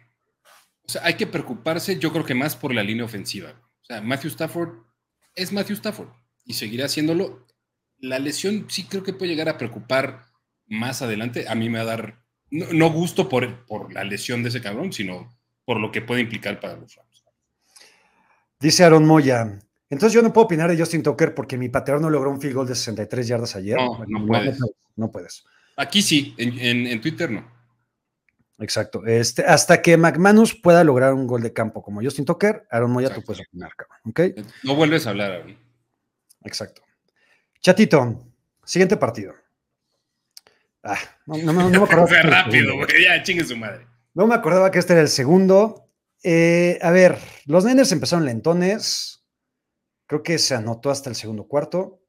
O 0.83 0.88
sea, 0.88 1.05
hay 1.05 1.15
que 1.15 1.26
preocuparse, 1.26 1.99
yo 1.99 2.12
creo 2.12 2.25
que 2.25 2.35
más 2.35 2.57
por 2.57 2.75
la 2.75 2.83
línea 2.83 3.05
ofensiva. 3.05 3.50
O 3.83 3.85
sea, 3.85 4.00
Matthew 4.00 4.31
Stafford 4.31 4.85
es 5.35 5.53
Matthew 5.53 5.76
Stafford 5.76 6.09
y 6.45 6.55
seguirá 6.55 6.87
haciéndolo. 6.87 7.47
La 7.99 8.19
lesión 8.19 8.67
sí 8.69 8.85
creo 8.85 9.03
que 9.03 9.12
puede 9.12 9.31
llegar 9.31 9.49
a 9.49 9.59
preocupar 9.59 10.26
más 10.67 11.03
adelante, 11.03 11.49
a 11.49 11.55
mí 11.55 11.69
me 11.69 11.79
va 11.79 11.85
a 11.85 11.97
dar, 11.97 12.25
no, 12.50 12.91
gusto 12.91 13.29
por, 13.29 13.65
por 13.67 13.93
la 13.93 14.05
lesión 14.05 14.43
de 14.43 14.49
ese 14.49 14.61
cabrón, 14.61 14.93
sino 14.93 15.38
por 15.65 15.81
lo 15.81 15.93
que 15.93 16.03
puede 16.03 16.21
implicar 16.21 16.61
para 16.61 16.76
los 16.76 16.95
Rams. 16.95 17.25
Dice 18.59 18.85
Aaron 18.85 19.07
Moya, 19.07 19.59
entonces 19.88 20.14
yo 20.14 20.23
no 20.23 20.33
puedo 20.33 20.47
opinar 20.47 20.71
de 20.71 20.78
Justin 20.78 21.02
Tucker 21.02 21.35
porque 21.35 21.57
mi 21.57 21.69
pateador 21.69 22.02
no 22.02 22.11
logró 22.11 22.31
un 22.31 22.40
field 22.40 22.55
goal 22.55 22.66
de 22.66 22.75
63 22.75 23.28
yardas 23.28 23.57
ayer. 23.57 23.76
No, 23.76 24.05
no, 24.07 24.26
puedes. 24.26 24.59
no, 24.97 25.11
puedes. 25.11 25.45
Aquí 25.76 26.02
sí, 26.02 26.35
en, 26.38 27.00
Twitter 27.00 27.31
no. 27.31 27.47
Exacto. 28.59 29.05
Este, 29.05 29.45
hasta 29.45 29.83
que 29.83 29.97
McManus 29.97 30.55
pueda 30.55 30.83
lograr 30.83 31.12
un 31.12 31.26
gol 31.26 31.43
de 31.43 31.52
campo 31.52 31.83
como 31.83 32.02
Justin 32.02 32.25
Tucker, 32.25 32.66
Aaron 32.71 32.90
Moya, 32.90 33.14
tú 33.14 33.23
puedes 33.23 33.47
opinar, 33.47 33.71
cabrón. 33.76 33.99
¿okay? 34.07 34.35
No 34.62 34.75
vuelves 34.75 35.07
a 35.07 35.11
hablar, 35.11 35.33
Aaron. 35.33 35.57
Exacto. 36.43 36.83
Chatito, 37.61 38.25
siguiente 38.64 38.97
partido. 38.97 39.35
Ah, 40.83 40.99
no, 41.26 41.37
no, 41.38 41.52
no, 41.52 41.69
me 41.69 41.76
acordaba. 41.76 42.07
Fue 42.07 42.23
rápido, 42.23 42.76
güey. 42.76 42.88
Ya, 43.05 43.23
chingue 43.23 43.45
su 43.45 43.57
madre. 43.57 43.87
No 44.14 44.26
me 44.26 44.35
acordaba 44.35 44.71
que 44.71 44.78
este 44.78 44.95
era 44.95 45.02
el 45.02 45.09
segundo. 45.09 45.90
Eh, 46.23 46.78
a 46.81 46.90
ver, 46.90 47.19
los 47.45 47.64
Niners 47.64 47.93
empezaron 47.93 48.25
lentones. 48.25 49.15
Creo 50.07 50.23
que 50.23 50.39
se 50.39 50.55
anotó 50.55 50.91
hasta 50.91 51.11
el 51.11 51.17
segundo 51.17 51.47
cuarto. 51.47 52.01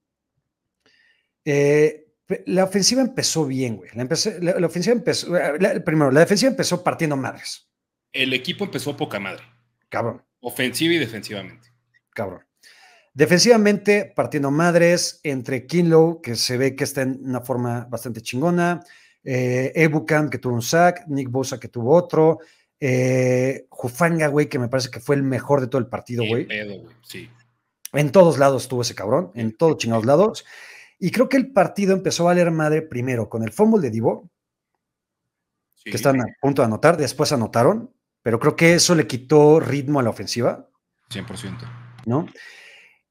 Eh, 1.43 2.07
la 2.45 2.65
ofensiva 2.65 3.01
empezó 3.01 3.45
bien, 3.45 3.77
güey. 3.77 3.89
La, 3.95 4.65
ofensiva 4.65 4.95
empezó. 4.95 5.31
primero, 5.85 6.11
la 6.11 6.19
defensiva 6.19 6.51
empezó 6.51 6.83
partiendo 6.83 7.15
madres. 7.15 7.69
El 8.11 8.33
equipo 8.33 8.65
empezó 8.65 8.95
poca 8.97 9.19
madre. 9.19 9.43
Cabrón. 9.89 10.23
Ofensiva 10.41 10.93
y 10.93 10.97
defensivamente. 10.97 11.69
Cabrón. 12.13 12.41
Defensivamente, 13.13 14.13
partiendo 14.15 14.51
madres 14.51 15.19
entre 15.23 15.65
Kinlow, 15.65 16.21
que 16.21 16.35
se 16.35 16.57
ve 16.57 16.75
que 16.75 16.83
está 16.83 17.01
en 17.01 17.19
una 17.23 17.41
forma 17.41 17.87
bastante 17.89 18.21
chingona, 18.21 18.83
eh, 19.23 19.71
que 19.73 20.37
tuvo 20.37 20.53
un 20.53 20.61
sack, 20.61 21.07
Nick 21.07 21.29
Bosa, 21.29 21.59
que 21.59 21.67
tuvo 21.67 21.95
otro, 21.95 22.39
eh, 22.79 23.65
Jufanga, 23.69 24.27
güey, 24.27 24.47
que 24.47 24.59
me 24.59 24.67
parece 24.67 24.91
que 24.91 24.99
fue 24.99 25.15
el 25.15 25.23
mejor 25.23 25.61
de 25.61 25.67
todo 25.67 25.79
el 25.79 25.87
partido, 25.87 26.25
güey. 26.27 26.47
Sí. 27.01 27.27
En 27.93 28.11
todos 28.11 28.37
lados 28.37 28.63
estuvo 28.63 28.81
ese 28.81 28.95
cabrón, 28.95 29.31
en 29.35 29.55
todos 29.55 29.77
chingados 29.77 30.05
lados. 30.05 30.45
Y 30.99 31.11
creo 31.11 31.29
que 31.29 31.37
el 31.37 31.51
partido 31.51 31.93
empezó 31.93 32.23
a 32.23 32.27
valer 32.27 32.51
madre 32.51 32.81
primero 32.81 33.29
con 33.29 33.43
el 33.43 33.51
fumble 33.51 33.81
de 33.81 33.91
Divo, 33.91 34.29
que 35.83 35.91
están 35.91 36.19
a 36.19 36.25
punto 36.41 36.61
de 36.61 36.65
anotar, 36.65 36.97
después 36.97 37.31
anotaron, 37.31 37.93
pero 38.21 38.39
creo 38.39 38.55
que 38.55 38.73
eso 38.73 38.93
le 38.93 39.07
quitó 39.07 39.59
ritmo 39.59 39.99
a 39.99 40.03
la 40.03 40.09
ofensiva. 40.09 40.67
100%. 41.09 42.03
¿No? 42.05 42.27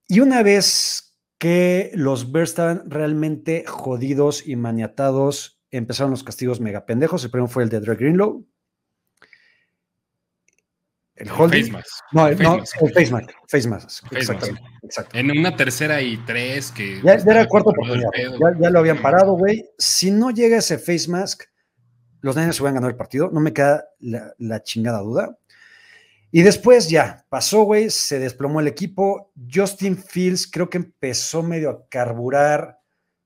Y 0.09 0.21
una 0.21 0.43
vez 0.43 1.17
que 1.39 1.91
los 1.95 2.33
Bears 2.33 2.51
estaban 2.51 2.91
realmente 2.91 3.65
jodidos 3.67 4.47
y 4.47 4.57
maniatados, 4.57 5.61
empezaron 5.71 6.11
los 6.11 6.25
castigos 6.25 6.61
mega 6.61 6.87
pendejos. 6.87 7.25
El 7.25 7.31
primero 7.31 7.49
fue 7.49 7.63
el 7.63 7.69
de 7.69 7.81
Dre 7.81 7.97
Greenlow. 7.97 8.47
El 11.17 11.31
holding. 11.31 11.73
Face 11.73 11.89
no, 12.13 12.29
el, 12.29 12.39
no, 12.39 12.57
el 12.57 12.93
face 12.93 13.11
mask. 13.11 13.31
Face 13.49 13.69
mask. 13.69 14.13
Exactamente. 14.13 14.63
En 15.15 15.31
una 15.31 15.57
tercera 15.57 16.01
y 16.03 16.19
tres 16.19 16.71
que. 16.71 17.01
Ya, 17.03 17.15
era 17.15 17.41
el 17.41 17.49
cuarto 17.49 17.71
oportunidad. 17.71 18.11
Ya, 18.15 18.55
ya, 18.61 18.71
lo 18.71 18.79
habían 18.79 19.01
parado, 19.01 19.33
güey. 19.33 19.65
Si 19.79 20.11
no 20.11 20.31
llega 20.31 20.59
ese 20.59 20.79
face 20.79 21.09
mask, 21.09 21.45
los 22.21 22.37
Niners 22.37 22.57
se 22.57 22.63
van 22.63 22.73
a 22.73 22.75
ganar 22.75 22.91
el 22.91 22.97
partido. 22.97 23.31
No 23.33 23.41
me 23.41 23.53
queda 23.53 23.85
la, 23.99 24.35
la 24.39 24.63
chingada 24.63 25.01
duda. 25.01 25.39
Y 26.31 26.43
después 26.43 26.91
ya, 26.91 27.25
pasó, 27.31 27.63
güey, 27.63 27.89
se 27.89 28.19
desplomó 28.19 28.61
el 28.61 28.67
equipo. 28.67 29.33
Justin 29.51 29.97
Fields 29.97 30.47
creo 30.47 30.69
que 30.69 30.77
empezó 30.77 31.43
medio 31.43 31.71
a 31.71 31.89
carburar. 31.89 32.79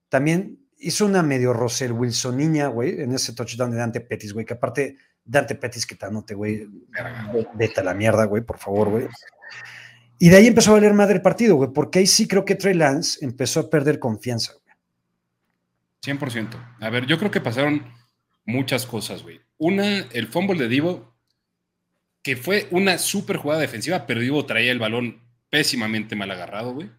También 0.08 0.60
hizo 0.78 1.06
una 1.06 1.22
medio 1.22 1.52
Russell 1.52 1.92
Wilson 1.92 2.36
niña, 2.36 2.68
güey, 2.68 3.00
en 3.00 3.12
ese 3.12 3.34
touchdown 3.34 3.70
de 3.70 3.78
Dante 3.78 4.00
Pettis, 4.00 4.32
güey, 4.32 4.46
que 4.46 4.54
aparte 4.54 4.96
Dante 5.24 5.54
Pettis 5.54 5.86
que 5.86 5.94
te 5.94 6.06
anote, 6.06 6.34
güey, 6.34 6.66
vete 7.54 7.80
a 7.80 7.84
la 7.84 7.94
mierda, 7.94 8.24
güey, 8.24 8.42
por 8.42 8.58
favor, 8.58 8.90
güey. 8.90 9.08
Y 10.18 10.28
de 10.28 10.36
ahí 10.36 10.46
empezó 10.46 10.70
a 10.70 10.74
valer 10.74 10.92
madre 10.92 11.14
el 11.14 11.22
partido, 11.22 11.56
güey, 11.56 11.70
porque 11.72 12.00
ahí 12.00 12.06
sí 12.06 12.28
creo 12.28 12.44
que 12.44 12.54
Trey 12.54 12.74
Lance 12.74 13.24
empezó 13.24 13.60
a 13.60 13.70
perder 13.70 13.98
confianza, 13.98 14.52
güey. 14.52 16.16
100%. 16.16 16.76
A 16.80 16.90
ver, 16.90 17.06
yo 17.06 17.18
creo 17.18 17.30
que 17.30 17.40
pasaron 17.40 17.92
muchas 18.44 18.86
cosas, 18.86 19.22
güey. 19.22 19.40
Una, 19.58 19.98
el 19.98 20.28
fumble 20.28 20.58
de 20.58 20.68
Divo 20.68 21.10
que 22.22 22.36
fue 22.36 22.68
una 22.70 22.98
súper 22.98 23.36
jugada 23.36 23.60
defensiva, 23.60 24.06
pero 24.06 24.20
Divo 24.20 24.44
traía 24.46 24.72
el 24.72 24.78
balón 24.78 25.22
pésimamente 25.48 26.16
mal 26.16 26.30
agarrado, 26.30 26.74
güey. 26.74 26.90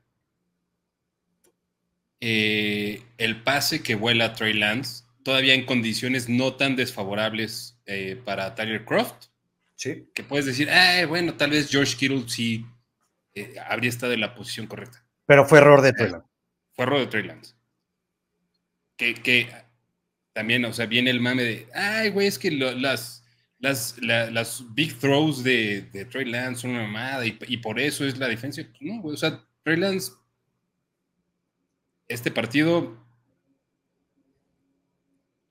Eh, 2.20 3.04
el 3.18 3.42
pase 3.44 3.82
que 3.82 3.96
vuela 3.96 4.34
Trey 4.34 4.54
Lance, 4.54 5.04
todavía 5.24 5.54
en 5.54 5.66
condiciones 5.66 6.30
no 6.30 6.56
tan 6.56 6.76
desfavorables 6.76 7.80
eh, 7.86 8.20
para 8.24 8.56
Tyler 8.56 8.86
Croft. 8.86 9.28
Sí. 9.76 10.08
Que 10.14 10.24
puedes 10.24 10.46
decir, 10.46 10.70
eh, 10.70 11.06
bueno, 11.06 11.34
tal 11.36 11.52
vez 11.52 11.70
George 11.70 11.96
Kittle 11.98 12.24
sí 12.28 12.66
habría 13.68 13.90
estado 13.90 14.14
en 14.14 14.22
la 14.22 14.36
posición 14.36 14.68
correcta. 14.68 15.04
Pero 15.26 15.46
fue 15.46 15.60
error 15.60 15.82
de 15.82 15.94
Trey 15.94 16.12
Lance. 16.12 16.28
Fue 16.74 16.86
error 16.86 17.00
de 17.00 17.08
Trey 17.08 17.24
Lance. 17.24 17.56
Que, 18.98 19.16
que 19.16 19.50
también, 20.34 20.64
o 20.66 20.74
sea, 20.74 20.86
viene 20.86 21.10
el 21.10 21.20
mame 21.20 21.44
de, 21.44 21.68
ay, 21.74 22.10
güey, 22.10 22.28
es 22.28 22.38
que 22.38 22.52
las 22.52 23.22
las, 23.62 23.96
las 24.02 24.66
big 24.74 24.98
throws 24.98 25.44
de, 25.44 25.84
de, 25.94 26.06
Trey 26.06 26.26
Lance 26.26 26.62
son 26.62 26.72
una 26.72 26.82
mamada 26.82 27.26
y, 27.26 27.58
por 27.58 27.80
eso 27.80 28.06
es 28.06 28.18
la 28.18 28.28
defensa. 28.28 28.62
Pues 28.64 28.82
no, 28.82 29.02
güey, 29.02 29.14
o 29.14 29.18
sea, 29.18 29.40
Trey 29.64 29.78
Lance, 29.78 30.12
este 32.08 32.32
partido, 32.32 32.98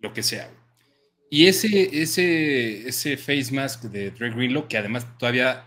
lo 0.00 0.12
que 0.12 0.23
sea. 0.23 0.50
Y 1.30 1.47
ese, 1.47 2.02
ese, 2.02 2.88
ese 2.88 3.16
face 3.16 3.52
mask 3.52 3.85
de 3.85 4.11
Trey 4.11 4.30
Greenlow, 4.30 4.66
que 4.66 4.78
además 4.78 5.07
todavía 5.19 5.64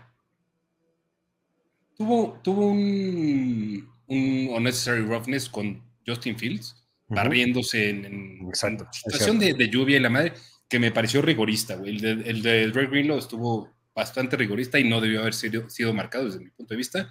tuvo, 1.96 2.38
tuvo 2.42 2.66
un, 2.66 3.88
un 4.06 4.48
unnecessary 4.50 5.02
roughness 5.02 5.48
con 5.48 5.82
Justin 6.06 6.38
Fields, 6.38 6.76
barriéndose 7.08 7.90
en, 7.90 8.04
en, 8.04 8.52
situación 8.92 9.38
de, 9.38 9.54
de 9.54 9.68
lluvia 9.68 9.96
y 9.96 10.00
la 10.00 10.10
madre 10.10 10.32
que 10.68 10.78
me 10.78 10.90
pareció 10.90 11.22
rigorista, 11.22 11.76
güey. 11.76 11.96
El 11.96 12.42
de, 12.42 12.60
el 12.60 12.72
Greg 12.72 12.90
Greenlow 12.90 13.18
estuvo 13.18 13.72
bastante 13.94 14.36
rigorista 14.36 14.78
y 14.78 14.88
no 14.88 15.00
debió 15.00 15.20
haber 15.20 15.34
sido, 15.34 15.70
sido 15.70 15.94
marcado 15.94 16.26
desde 16.26 16.40
mi 16.40 16.50
punto 16.50 16.74
de 16.74 16.78
vista. 16.78 17.10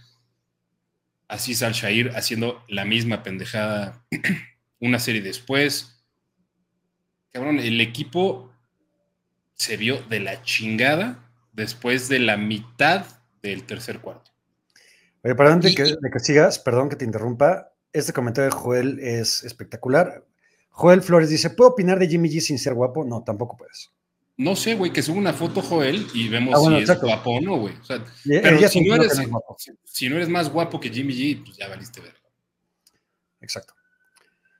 Así 1.27 1.56
Sal 1.56 1.74
Shair 1.74 2.12
haciendo 2.15 2.63
la 2.68 2.86
misma 2.86 3.24
pendejada 3.24 4.06
una 4.80 5.00
serie 5.00 5.22
después. 5.22 6.02
Cabrón, 7.34 7.60
el 7.60 7.82
equipo 7.82 8.52
se 9.56 9.75
vio 9.75 10.02
de 10.04 10.20
la 10.20 10.44
chingada 10.44 11.30
después 11.52 12.08
de 12.08 12.20
la 12.20 12.38
mitad 12.38 13.06
del 13.42 13.66
tercer 13.66 14.00
cuarto. 14.00 14.32
Oye, 15.24 15.34
perdón 15.36 15.60
de 15.62 15.74
que, 15.74 15.84
de 15.84 16.12
que 16.12 16.20
sigas, 16.20 16.60
perdón 16.60 16.90
que 16.90 16.96
te 16.96 17.06
interrumpa. 17.06 17.72
Este 17.92 18.13
comentario 18.13 18.52
de 18.52 18.56
Joel 18.56 19.00
es 19.00 19.44
espectacular. 19.44 20.24
Joel 20.70 21.02
Flores 21.02 21.30
dice, 21.30 21.50
¿puedo 21.50 21.72
opinar 21.72 21.98
de 21.98 22.08
Jimmy 22.08 22.30
G 22.30 22.40
sin 22.40 22.60
ser 22.60 22.75
guapo? 22.75 23.04
No, 23.04 23.24
tampoco 23.24 23.58
puedes. 23.58 23.92
No 24.38 24.56
sé, 24.56 24.75
güey, 24.75 24.94
que 24.94 25.02
suba 25.02 25.18
una 25.18 25.34
foto 25.34 25.62
Joel 25.62 26.08
y 26.13 26.28
vemos 26.28 26.54
ah, 26.56 26.78
si 26.78 26.92
es 26.92 27.02
guapo 27.02 27.32
o 27.32 27.42
no, 27.42 27.58
güey. 27.58 27.75
O 27.75 27.84
sea, 27.84 28.04
pero 28.25 28.68
si 28.68 28.82
no, 28.82 28.96
eres, 28.96 29.20
si 29.86 30.10
no 30.10 30.16
eres 30.18 30.30
más 30.30 30.50
guapo 30.50 30.80
que 30.80 30.90
Jimmy 30.90 31.13
G, 31.13 31.44
pues 31.44 31.58
ya 31.58 31.68
valiste 31.68 32.00
ver. 32.00 32.16
Exacto. 33.42 33.74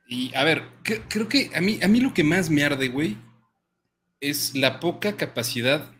Y 0.08 0.34
a 0.36 0.44
ver, 0.44 0.64
creo 1.10 1.28
que 1.28 1.50
a 1.56 1.62
mí, 1.62 1.80
a 1.82 1.88
mí 1.88 2.00
lo 2.00 2.14
que 2.14 2.24
más 2.24 2.50
me 2.50 2.64
arde, 2.64 2.90
güey, 2.90 3.18
es 4.20 4.56
la 4.56 4.80
poca 4.80 5.18
capacidad 5.18 5.92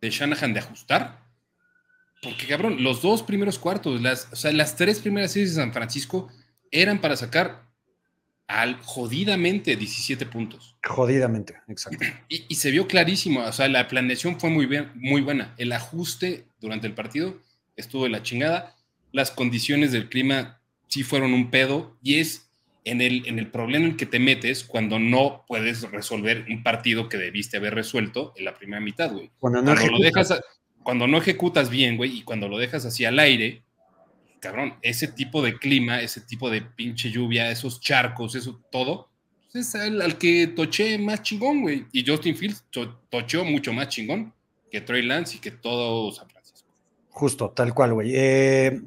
de 0.00 0.10
Shanahan 0.10 0.54
de 0.54 0.60
ajustar. 0.60 1.20
Porque, 2.22 2.46
cabrón, 2.46 2.82
los 2.82 3.00
dos 3.00 3.22
primeros 3.22 3.58
cuartos, 3.58 4.00
las, 4.00 4.28
o 4.32 4.36
sea, 4.36 4.52
las 4.52 4.76
tres 4.76 5.00
primeras 5.00 5.32
series 5.32 5.54
de 5.54 5.62
San 5.62 5.72
Francisco 5.72 6.30
eran 6.70 7.00
para 7.00 7.16
sacar 7.16 7.70
al 8.46 8.76
jodidamente 8.82 9.76
17 9.76 10.26
puntos. 10.26 10.76
Jodidamente, 10.84 11.54
exacto. 11.68 12.04
Y, 12.28 12.54
se 12.56 12.72
vio 12.72 12.88
clarísimo, 12.88 13.42
o 13.42 13.52
sea, 13.52 13.68
la 13.68 13.86
planeación 13.86 14.40
fue 14.40 14.50
muy, 14.50 14.66
bien, 14.66 14.90
muy 14.96 15.20
buena. 15.20 15.54
El 15.56 15.72
ajuste 15.72 16.46
durante 16.60 16.88
el 16.88 16.94
partido 16.94 17.40
estuvo 17.76 18.04
de 18.04 18.10
la 18.10 18.22
chingada. 18.22 18.76
Las 19.12 19.30
condiciones 19.30 19.92
del 19.92 20.08
clima 20.08 20.60
sí 20.88 21.04
fueron 21.04 21.32
un 21.32 21.50
pedo 21.50 21.96
y 22.02 22.18
es 22.18 22.49
en 22.84 23.00
el, 23.00 23.26
en 23.26 23.38
el 23.38 23.50
problema 23.50 23.86
en 23.86 23.96
que 23.96 24.06
te 24.06 24.18
metes 24.18 24.64
cuando 24.64 24.98
no 24.98 25.44
puedes 25.46 25.82
resolver 25.90 26.46
un 26.48 26.62
partido 26.62 27.08
que 27.08 27.18
debiste 27.18 27.56
haber 27.56 27.74
resuelto 27.74 28.32
en 28.36 28.44
la 28.44 28.54
primera 28.54 28.80
mitad, 28.80 29.12
güey. 29.12 29.30
Cuando 29.38 29.62
no, 29.62 29.74
lo 29.74 29.98
dejas, 29.98 30.40
cuando 30.82 31.06
no 31.06 31.18
ejecutas 31.18 31.70
bien, 31.70 31.96
güey, 31.96 32.18
y 32.18 32.22
cuando 32.22 32.48
lo 32.48 32.58
dejas 32.58 32.84
así 32.84 33.04
al 33.04 33.18
aire, 33.18 33.62
cabrón, 34.40 34.74
ese 34.82 35.08
tipo 35.08 35.42
de 35.42 35.58
clima, 35.58 36.00
ese 36.00 36.22
tipo 36.22 36.50
de 36.50 36.62
pinche 36.62 37.10
lluvia, 37.10 37.50
esos 37.50 37.80
charcos, 37.80 38.34
eso 38.34 38.60
todo, 38.70 39.10
pues, 39.52 39.74
es 39.74 39.74
al, 39.74 40.16
que 40.16 40.46
toché 40.48 40.96
más 40.98 41.22
chingón, 41.22 41.62
güey. 41.62 41.86
Y 41.92 42.06
Justin 42.06 42.36
Fields 42.36 42.64
tocheó 43.08 43.44
mucho 43.44 43.72
más 43.72 43.88
chingón 43.88 44.32
que 44.70 44.80
Trey 44.80 45.02
Lance 45.02 45.36
y 45.36 45.40
que 45.40 45.50
todo 45.50 46.12
San 46.12 46.28
Francisco. 46.30 46.68
Justo, 47.08 47.50
tal 47.50 47.74
cual, 47.74 47.94
güey. 47.94 48.12
Eh, 48.14 48.80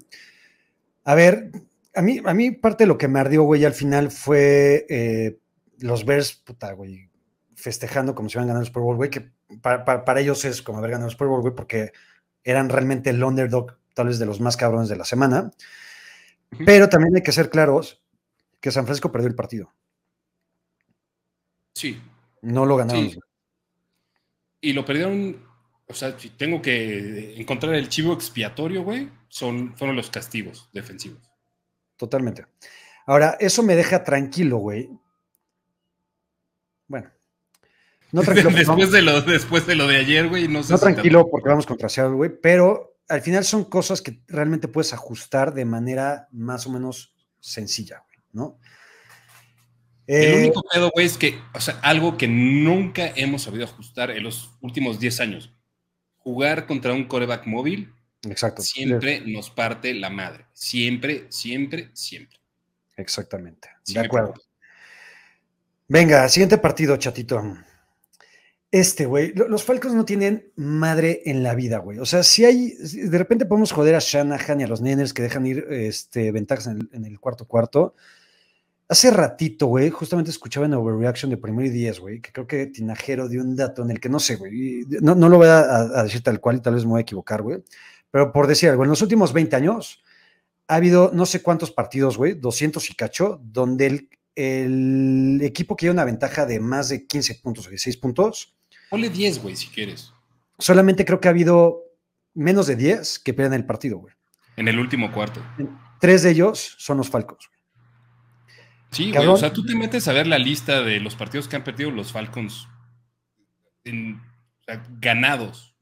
a 1.04 1.16
ver, 1.16 1.52
a 1.96 2.02
mí, 2.02 2.20
a 2.24 2.34
mí 2.34 2.52
parte 2.52 2.84
de 2.84 2.88
lo 2.88 2.98
que 2.98 3.08
me 3.08 3.20
ardió, 3.20 3.44
güey, 3.44 3.66
al 3.66 3.74
final 3.74 4.12
fue, 4.12 4.86
eh, 4.90 5.40
los 5.80 6.06
Bears, 6.06 6.34
puta, 6.34 6.72
güey, 6.74 7.10
festejando 7.56 8.16
como 8.16 8.30
si 8.30 8.38
hubieran 8.38 8.48
ganado 8.48 8.62
el 8.62 8.68
Super 8.68 8.84
Bowl, 8.84 8.96
güey, 8.96 9.10
que 9.10 9.32
para, 9.62 10.20
ellos 10.20 10.44
es 10.46 10.62
como 10.62 10.80
haber 10.80 10.92
ganado 10.92 11.08
el 11.08 11.12
Super 11.12 11.28
Bowl, 11.28 11.42
güey, 11.42 11.54
porque 11.54 11.92
eran 12.44 12.70
realmente 12.70 13.10
el 13.10 13.24
underdog, 13.24 13.78
tal 13.94 14.08
vez 14.08 14.20
de 14.20 14.26
los 14.26 14.40
más 14.40 14.58
cabrones 14.58 14.90
de 14.90 14.96
la 14.96 15.06
semana. 15.06 15.52
Pero 16.66 16.90
también 16.90 17.16
hay 17.16 17.24
que 17.24 17.32
ser 17.32 17.50
claros 17.50 18.02
que 18.60 18.72
San 18.72 18.86
Francisco 18.86 19.12
perdió 19.12 19.28
el 19.28 19.36
partido. 19.36 19.74
Sí. 21.74 22.00
No 22.42 22.66
lo 22.66 22.78
ganaron. 22.78 23.12
Y 24.62 24.74
lo 24.74 24.86
perdieron, 24.86 25.44
o 25.88 25.94
sea, 25.94 26.18
si 26.18 26.30
tengo 26.30 26.62
que 26.62 27.36
encontrar 27.40 27.74
el 27.76 27.90
chivo 27.90 28.14
expiatorio, 28.14 28.84
güey, 28.84 29.10
son, 29.28 29.76
fueron 29.76 29.96
los 29.96 30.10
castigos 30.10 30.70
defensivos. 30.72 31.33
Totalmente. 32.04 32.46
Ahora, 33.06 33.38
eso 33.40 33.64
me 33.64 33.78
deja 33.78 34.04
tranquilo, 34.04 34.58
güey. 34.58 34.90
Bueno. 36.86 37.10
No 38.12 38.22
tranquilo. 38.24 38.50
después, 38.50 38.92
de 38.92 39.02
lo, 39.02 39.22
después 39.22 39.66
de 39.66 39.76
lo 39.76 39.88
de 39.88 39.96
ayer, 39.96 40.28
güey, 40.28 40.50
no 40.50 40.64
sé. 40.64 40.74
No 40.74 40.80
tranquilo 40.80 41.30
porque 41.32 41.48
vamos 41.48 41.66
contra 41.66 41.88
Seattle, 41.88 42.16
güey, 42.16 42.30
pero 42.42 42.98
al 43.08 43.22
final 43.22 43.46
son 43.46 43.64
cosas 43.64 44.02
que 44.02 44.22
realmente 44.28 44.68
puedes 44.68 44.92
ajustar 44.92 45.54
de 45.54 45.64
manera 45.64 46.28
más 46.34 46.68
o 46.68 46.72
menos 46.72 47.16
sencilla, 47.40 48.04
güey, 48.06 48.18
¿no? 48.34 48.60
El 50.06 50.34
eh, 50.34 50.38
único 50.40 50.62
pedo, 50.64 50.92
güey, 50.94 51.06
es 51.06 51.18
que, 51.18 51.40
o 51.54 51.62
sea, 51.62 51.80
algo 51.84 52.18
que 52.18 52.28
nunca 52.28 53.14
hemos 53.16 53.44
sabido 53.44 53.64
ajustar 53.64 54.12
en 54.12 54.24
los 54.24 54.58
últimos 54.60 55.00
10 55.00 55.22
años. 55.22 55.56
Jugar 56.18 56.68
contra 56.68 56.92
un 56.92 57.06
coreback 57.06 57.48
móvil 57.48 57.94
Exacto. 58.30 58.62
siempre 58.62 59.22
nos 59.22 59.50
parte 59.50 59.94
la 59.94 60.10
madre. 60.10 60.46
Siempre, 60.54 61.26
siempre, 61.30 61.90
siempre. 61.94 62.40
Exactamente. 62.96 63.70
de 63.88 64.00
acuerdo. 64.00 64.34
Venga, 65.88 66.28
siguiente 66.30 66.58
partido, 66.58 66.96
chatito. 66.98 67.42
Este, 68.72 69.06
güey, 69.06 69.34
los 69.36 69.64
Falcons 69.64 69.94
no 69.94 70.06
tienen 70.06 70.52
madre 70.56 71.22
en 71.26 71.44
la 71.44 71.54
vida, 71.54 71.78
güey. 71.78 72.00
O 72.00 72.06
sea, 72.06 72.24
si 72.24 72.44
hay, 72.44 72.72
de 72.72 73.18
repente 73.18 73.46
podemos 73.46 73.72
joder 73.72 73.94
a 73.94 74.00
Shanahan 74.00 74.62
y 74.62 74.64
a 74.64 74.68
los 74.68 74.82
Niners 74.82 75.14
que 75.14 75.22
dejan 75.22 75.46
ir 75.46 75.68
este, 75.70 76.32
ventajas 76.32 76.68
en 76.68 77.06
el, 77.06 77.20
cuarto 77.20 77.46
cuarto. 77.46 77.94
Hace 78.88 79.12
ratito, 79.12 79.68
güey, 79.68 79.92
justamente 79.92 80.32
escuchaba 80.32 80.66
en 80.66 80.74
Overreaction 80.74 81.30
de 81.30 81.38
Primer 81.38 81.68
y 81.68 81.70
Diez, 81.70 82.00
güey, 82.00 82.20
que 82.20 82.32
creo 82.32 82.48
que 82.48 82.66
Tinajero 82.66 83.30
dio 83.30 83.42
un 83.42 83.56
dato 83.56 83.84
en 83.84 83.92
el 83.92 84.00
que 84.00 84.10
no 84.10 84.20
sé, 84.20 84.38
güey, 84.38 84.86
no, 85.02 85.14
lo 85.14 85.38
voy 85.38 85.48
a, 85.48 85.60
a, 85.60 86.04
decir 86.04 86.22
tal 86.24 86.40
cual 86.40 86.56
y 86.56 86.62
tal 86.62 86.74
vez 86.74 86.84
me 86.84 86.92
voy 86.92 87.00
a 87.00 87.02
equivocar, 87.04 87.44
güey, 87.44 87.64
pero 88.14 88.32
por 88.32 88.46
decir 88.46 88.70
algo, 88.70 88.84
en 88.84 88.92
los 88.92 89.02
últimos 89.02 89.34
20 89.34 89.56
años 89.56 90.04
ha 90.68 90.76
habido 90.76 91.10
no 91.16 91.26
sé 91.26 91.42
cuántos 91.42 91.72
partidos, 91.72 92.16
güey, 92.16 92.36
200 92.36 92.88
y 92.92 92.94
cacho, 92.94 93.42
donde 93.42 93.88
el, 93.88 94.10
el 94.36 95.40
equipo 95.42 95.76
que 95.76 95.88
lleva 95.88 95.94
una 95.94 96.06
ventaja 96.06 96.46
de 96.46 96.60
más 96.60 96.90
de 96.90 97.08
15 97.08 97.40
puntos 97.42 97.66
o 97.66 97.70
16 97.72 97.98
puntos. 97.98 98.56
Ponle 98.92 99.10
10, 99.10 99.42
güey, 99.42 99.56
si 99.56 99.66
quieres. 99.70 100.14
Solamente 100.60 101.06
creo 101.06 101.20
que 101.20 101.28
ha 101.28 101.32
habido 101.32 101.86
menos 102.36 102.68
de 102.68 102.76
10 102.76 103.18
que 103.18 103.34
pierden 103.34 103.56
el 103.56 103.66
partido, 103.66 103.98
güey. 103.98 104.14
En 104.58 104.68
el 104.68 104.78
último 104.78 105.12
cuarto. 105.12 105.44
Tres 106.00 106.22
de 106.22 106.30
ellos 106.30 106.76
son 106.78 106.98
los 106.98 107.10
Falcons. 107.10 107.50
Sí, 108.92 109.12
güey. 109.12 109.26
O 109.26 109.38
sea, 109.38 109.52
tú 109.52 109.66
te 109.66 109.74
metes 109.74 110.08
a 110.08 110.14
ver 110.14 110.28
la 110.28 110.38
lista 110.38 110.84
de 110.84 111.00
los 111.00 111.16
partidos 111.16 111.48
que 111.48 111.56
han 111.56 111.64
perdido 111.64 111.90
los 111.90 112.12
Falcons 112.12 112.68
en, 113.84 114.22
ganados 115.00 115.76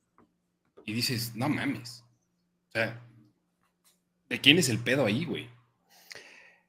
y 0.85 0.93
dices, 0.93 1.35
no 1.35 1.50
mames. 1.50 2.00
O 2.72 2.74
sea, 2.74 3.01
¿de 4.30 4.40
quién 4.40 4.58
es 4.58 4.70
el 4.70 4.80
pedo 4.80 5.06
ahí, 5.06 5.25
güey? 5.25 5.50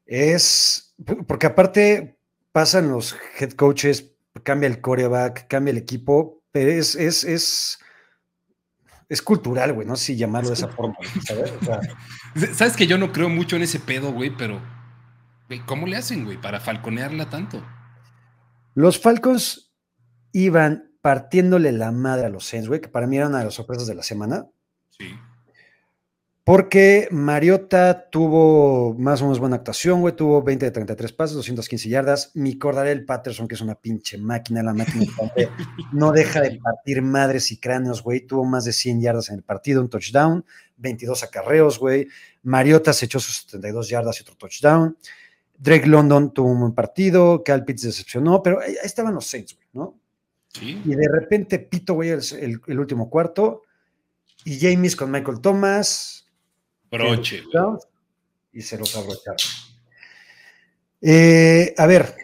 Es 0.05 0.97
porque 1.29 1.47
aparte 1.47 2.19
pasan 2.51 2.89
los 2.91 3.17
head 3.39 3.53
coaches, 3.53 4.11
cambia 4.43 4.67
el 4.67 4.81
coreback, 4.81 5.47
cambia 5.47 5.71
el 5.71 5.79
equipo, 5.79 6.43
pero 6.51 6.73
es, 6.73 6.97
es, 6.97 7.23
es, 7.23 7.79
es 9.09 9.23
cultural, 9.23 9.75
güey, 9.75 9.87
no 9.87 9.95
sé 9.95 10.07
si 10.07 10.17
llamarlo 10.17 10.49
de 10.49 10.55
esa 10.55 10.69
forma, 10.69 10.97
¿sabes? 11.25 11.53
sabes 12.57 12.77
que 12.77 12.89
yo 12.89 12.99
no 12.99 13.13
creo 13.13 13.29
mucho 13.29 13.55
en 13.55 13.63
ese 13.63 13.79
pedo, 13.79 14.13
güey, 14.13 14.37
pero 14.37 14.61
¿cómo 15.67 15.87
le 15.87 15.97
hacen, 15.97 16.25
güey, 16.25 16.41
para 16.41 16.59
falconearla 16.59 17.31
tanto? 17.31 17.65
Los 18.75 18.99
Falcons 18.99 19.73
iban 20.33 20.91
partiéndole 21.01 21.71
la 21.71 21.93
madre 21.93 22.27
a 22.27 22.31
los 22.31 22.45
Saints, 22.45 22.69
güey, 22.69 22.81
que 22.81 22.89
para 22.89 23.07
mí 23.07 23.19
era 23.19 23.29
una 23.29 23.39
de 23.39 23.45
las 23.45 23.55
sorpresas 23.55 23.87
de 23.87 23.95
la 23.95 24.03
semana. 24.03 24.47
Sí. 24.91 25.15
Porque 26.45 27.07
Mariota 27.13 28.11
tuvo 28.11 28.95
más 28.95 29.21
o 29.21 29.27
menos 29.27 29.39
buena 29.39 29.57
actuación, 29.57 30.01
güey. 30.01 30.17
Tuvo 30.17 30.43
20 30.43 30.67
de 30.67 30.71
33 30.73 31.13
pasos, 31.13 31.37
215 31.37 31.89
yardas. 31.89 32.33
Mi 32.35 32.59
Cordarel 32.59 33.05
Patterson, 33.05 33.47
que 33.47 33.55
es 33.55 33.61
una 33.61 33.77
pinche 33.77 34.19
máquina, 34.19 34.61
la 34.61 34.75
máquina 34.75 35.07
no 35.93 36.11
deja 36.11 36.41
de 36.41 36.59
partir 36.59 37.01
madres 37.01 37.53
y 37.53 37.59
cráneos, 37.59 38.03
güey. 38.03 38.27
Tuvo 38.27 38.45
más 38.45 38.65
de 38.65 38.73
100 38.73 39.01
yardas 39.01 39.29
en 39.29 39.37
el 39.37 39.45
partido, 39.45 39.81
un 39.81 39.89
touchdown, 39.89 40.45
22 40.79 41.23
acarreos, 41.23 41.79
güey. 41.79 42.09
Mariota 42.43 42.93
se 42.93 43.05
echó 43.07 43.21
sus 43.21 43.43
72 43.43 43.89
yardas 43.89 44.19
y 44.19 44.23
otro 44.23 44.35
touchdown. 44.35 44.97
Drake 45.57 45.87
London 45.87 46.35
tuvo 46.35 46.51
un 46.51 46.59
buen 46.59 46.73
partido. 46.73 47.45
Cal 47.45 47.65
Pitts 47.65 47.83
decepcionó, 47.83 48.43
pero 48.43 48.59
ahí 48.61 48.75
estaban 48.83 49.15
los 49.15 49.27
Saints, 49.27 49.55
güey, 49.55 49.69
¿no? 49.75 49.97
Sí. 50.49 50.83
Y 50.85 50.97
de 50.97 51.09
repente 51.09 51.61
pito, 51.61 51.95
güey, 51.95 52.11
el, 52.11 52.61
el 52.67 52.81
último 52.81 53.09
cuarto. 53.09 53.63
Y 54.45 54.59
James 54.59 54.97
con 54.97 55.09
Michael 55.13 55.41
Thomas 55.41 56.22
Broche. 56.93 57.43
Y 58.53 58.61
se 58.61 58.79
los 58.79 58.95
abrocharon. 58.95 59.39
Eh, 61.01 61.75
a 61.77 61.87
ver, 61.87 62.15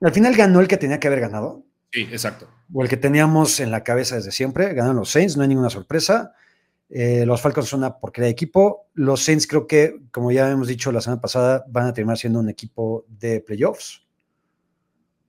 al 0.00 0.12
final 0.12 0.34
ganó 0.34 0.60
el 0.60 0.68
que 0.68 0.76
tenía 0.76 0.98
que 1.00 1.06
haber 1.06 1.20
ganado. 1.20 1.64
Sí, 1.92 2.02
exacto. 2.02 2.48
O 2.72 2.82
el 2.82 2.88
que 2.88 2.96
teníamos 2.96 3.60
en 3.60 3.70
la 3.70 3.84
cabeza 3.84 4.16
desde 4.16 4.32
siempre. 4.32 4.74
Ganaron 4.74 4.96
los 4.96 5.10
Saints, 5.10 5.36
no 5.36 5.42
hay 5.42 5.48
ninguna 5.48 5.70
sorpresa. 5.70 6.34
Eh, 6.90 7.24
los 7.24 7.40
Falcons 7.40 7.68
son 7.68 7.80
una 7.80 7.98
porquería 7.98 8.26
de 8.26 8.32
equipo. 8.32 8.88
Los 8.94 9.22
Saints 9.22 9.46
creo 9.46 9.66
que, 9.66 10.00
como 10.10 10.32
ya 10.32 10.50
hemos 10.50 10.68
dicho 10.68 10.90
la 10.90 11.00
semana 11.00 11.20
pasada, 11.20 11.64
van 11.68 11.86
a 11.86 11.94
terminar 11.94 12.18
siendo 12.18 12.40
un 12.40 12.48
equipo 12.48 13.06
de 13.08 13.40
playoffs. 13.40 14.02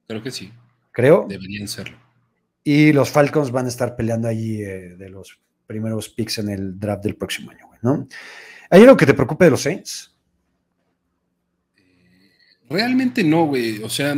Creo 0.08 0.22
que 0.22 0.32
sí. 0.32 0.52
Creo. 0.92 1.26
Deberían 1.28 1.68
serlo. 1.68 1.98
Y 2.64 2.92
los 2.92 3.10
Falcons 3.10 3.52
van 3.52 3.66
a 3.66 3.70
estar 3.70 3.96
peleando 3.96 4.28
allí 4.28 4.62
eh, 4.62 4.96
de 4.98 5.10
los 5.10 5.40
primeros 5.68 6.10
picks 6.10 6.40
en 6.40 6.50
el 6.50 6.80
draft 6.80 7.04
del 7.04 7.16
próximo 7.16 7.52
año, 7.52 7.70
¿no? 7.82 8.08
¿Hay 8.74 8.82
algo 8.82 8.98
que 8.98 9.06
te 9.06 9.14
preocupe 9.14 9.46
de 9.46 9.52
los 9.52 9.62
Saints? 9.62 10.12
Realmente 12.68 13.24
no, 13.24 13.46
güey. 13.46 13.84
O 13.84 13.90
sea, 13.90 14.16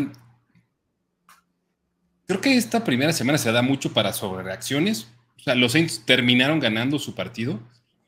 creo 2.26 2.40
que 2.40 2.56
esta 2.56 2.82
primera 2.82 3.12
semana 3.12 3.38
se 3.38 3.52
da 3.52 3.62
mucho 3.62 3.92
para 3.92 4.14
sobrereacciones. 4.14 5.10
O 5.36 5.42
sea, 5.42 5.56
los 5.56 5.74
Saints 5.74 6.06
terminaron 6.06 6.62
ganando 6.62 7.00
su 7.00 7.16
partido. 7.16 7.60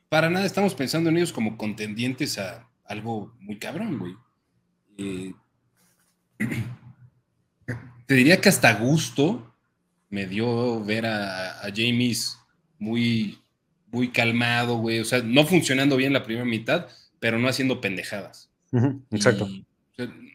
Para 0.07 0.29
nada 0.29 0.45
estamos 0.45 0.73
pensando 0.73 1.09
en 1.09 1.17
ellos 1.17 1.33
como 1.33 1.57
contendientes 1.57 2.37
a 2.37 2.65
algo 2.85 3.35
muy 3.41 3.59
cabrón, 3.59 3.99
güey. 3.99 4.15
Eh, 4.99 5.33
te 8.05 8.13
diría 8.13 8.39
que 8.39 8.47
hasta 8.47 8.73
gusto 8.75 9.53
me 10.09 10.25
dio 10.27 10.81
ver 10.85 11.07
a, 11.07 11.59
a 11.59 11.73
James 11.75 12.39
muy 12.79 13.37
muy 13.97 14.09
calmado, 14.09 14.77
güey. 14.77 14.99
O 14.99 15.05
sea, 15.05 15.21
no 15.23 15.43
funcionando 15.45 15.97
bien 15.97 16.13
la 16.13 16.23
primera 16.23 16.45
mitad, 16.45 16.87
pero 17.19 17.39
no 17.39 17.47
haciendo 17.47 17.81
pendejadas. 17.81 18.49
exacto. 19.11 19.49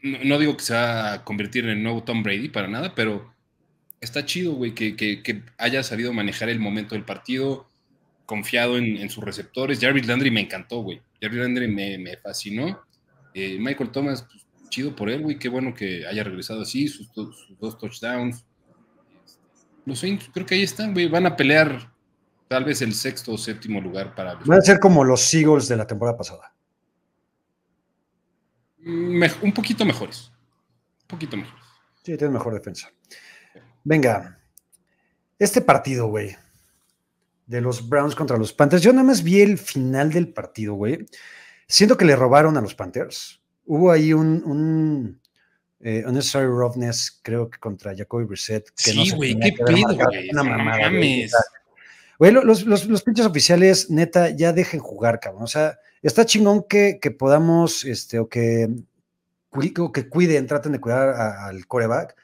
no, 0.02 0.38
digo 0.38 0.56
que 0.56 0.64
se 0.64 0.74
va 0.74 1.12
a 1.12 1.24
convertir 1.24 1.64
en 1.64 1.70
el 1.70 1.82
nuevo 1.82 2.02
Tom 2.02 2.24
Brady 2.24 2.48
para 2.48 2.66
nada, 2.66 2.92
pero 2.94 3.32
está 4.00 4.26
chido, 4.26 4.54
güey, 4.54 4.74
que, 4.74 5.42
haya 5.58 5.84
sabido 5.84 6.12
manejar 6.12 6.48
el 6.48 6.58
momento 6.58 6.96
del 6.96 7.04
partido, 7.04 7.68
confiado 8.26 8.76
en, 8.78 9.08
sus 9.10 9.22
receptores. 9.22 9.78
Jarvis 9.80 10.08
Landry 10.08 10.32
me 10.32 10.40
encantó, 10.40 10.80
güey. 10.80 11.00
Jarvis 11.20 11.40
Landry 11.40 11.68
me, 11.68 12.16
fascinó. 12.16 12.80
Eh, 13.32 13.58
Michael 13.60 13.90
Thomas, 13.90 14.24
pues, 14.24 14.44
chido 14.70 14.96
por 14.96 15.08
él, 15.08 15.22
güey. 15.22 15.38
Qué 15.38 15.48
bueno 15.48 15.72
que 15.72 16.04
haya 16.04 16.24
regresado 16.24 16.62
así, 16.62 16.88
sus, 16.88 17.06
sus 17.14 17.58
dos 17.60 17.78
touchdowns. 17.78 18.44
Los 19.84 20.00
Saints, 20.00 20.28
creo 20.32 20.46
que 20.46 20.56
ahí 20.56 20.62
están, 20.62 20.94
güey. 20.94 21.06
Van 21.06 21.26
a 21.26 21.36
pelear 21.36 21.91
Tal 22.52 22.64
vez 22.64 22.82
el 22.82 22.92
sexto 22.92 23.32
o 23.32 23.38
séptimo 23.38 23.80
lugar 23.80 24.14
para 24.14 24.34
Van 24.34 24.58
a 24.58 24.60
ser 24.60 24.78
como 24.78 25.02
los 25.04 25.32
Eagles 25.32 25.68
de 25.68 25.76
la 25.78 25.86
temporada 25.86 26.18
pasada. 26.18 26.54
un 28.84 29.54
poquito 29.54 29.86
mejores. 29.86 30.30
Un 31.00 31.06
poquito 31.06 31.34
mejores. 31.38 31.64
Sí, 32.02 32.14
tiene 32.18 32.34
mejor 32.34 32.52
defensa. 32.52 32.92
Venga. 33.84 34.38
Este 35.38 35.62
partido, 35.62 36.08
güey. 36.08 36.36
De 37.46 37.62
los 37.62 37.88
Browns 37.88 38.14
contra 38.14 38.36
los 38.36 38.52
Panthers. 38.52 38.82
Yo 38.82 38.92
nada 38.92 39.04
más 39.06 39.22
vi 39.22 39.40
el 39.40 39.56
final 39.56 40.12
del 40.12 40.30
partido, 40.30 40.74
güey. 40.74 41.06
Siento 41.66 41.96
que 41.96 42.04
le 42.04 42.16
robaron 42.16 42.58
a 42.58 42.60
los 42.60 42.74
Panthers. 42.74 43.40
Hubo 43.64 43.90
ahí 43.90 44.12
un, 44.12 44.42
un 44.44 45.22
eh, 45.80 46.04
Unnecessary 46.06 46.48
Roughness, 46.48 47.18
creo 47.22 47.48
que 47.48 47.58
contra 47.58 47.96
Jacoby 47.96 48.26
Brissett. 48.26 48.70
sí, 48.74 49.10
güey, 49.12 49.40
qué 49.40 49.52
pedo, 49.52 49.94
güey. 49.94 50.28
Una 50.32 50.42
mamada. 50.42 50.90
Güey, 52.22 52.30
los, 52.30 52.64
los, 52.66 53.02
pinches 53.02 53.26
oficiales, 53.26 53.90
neta, 53.90 54.30
ya 54.30 54.52
dejen 54.52 54.78
jugar, 54.78 55.18
cabrón. 55.18 55.42
O 55.42 55.48
sea, 55.48 55.80
está 56.02 56.24
chingón 56.24 56.64
que, 56.68 57.00
podamos, 57.18 57.84
este, 57.84 58.20
o 58.20 58.28
que, 58.28 58.68
que 59.92 60.08
cuiden, 60.08 60.46
traten 60.46 60.70
de 60.70 60.78
cuidar 60.78 61.08
al 61.08 61.66
coreback, 61.66 62.14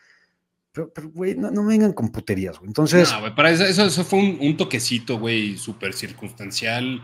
Pero, 0.70 0.92
güey, 1.12 1.34
no, 1.34 1.50
me 1.50 1.70
vengan 1.70 1.94
con 1.94 2.12
puterías, 2.12 2.58
güey. 2.60 2.68
Entonces. 2.68 3.10
No, 3.10 3.22
güey, 3.22 3.34
para 3.34 3.50
eso, 3.50 3.64
eso, 3.64 4.04
fue 4.04 4.20
un, 4.20 4.56
toquecito, 4.56 5.18
güey, 5.18 5.56
súper 5.56 5.92
circunstancial, 5.92 7.02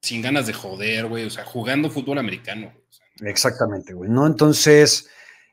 sin 0.00 0.22
ganas 0.22 0.46
de 0.46 0.54
joder, 0.54 1.08
güey. 1.08 1.26
O 1.26 1.30
sea, 1.30 1.44
jugando 1.44 1.90
fútbol 1.90 2.16
americano, 2.16 2.72
Exactamente, 3.20 3.92
güey. 3.92 4.08
¿No? 4.08 4.26
Entonces, 4.26 5.10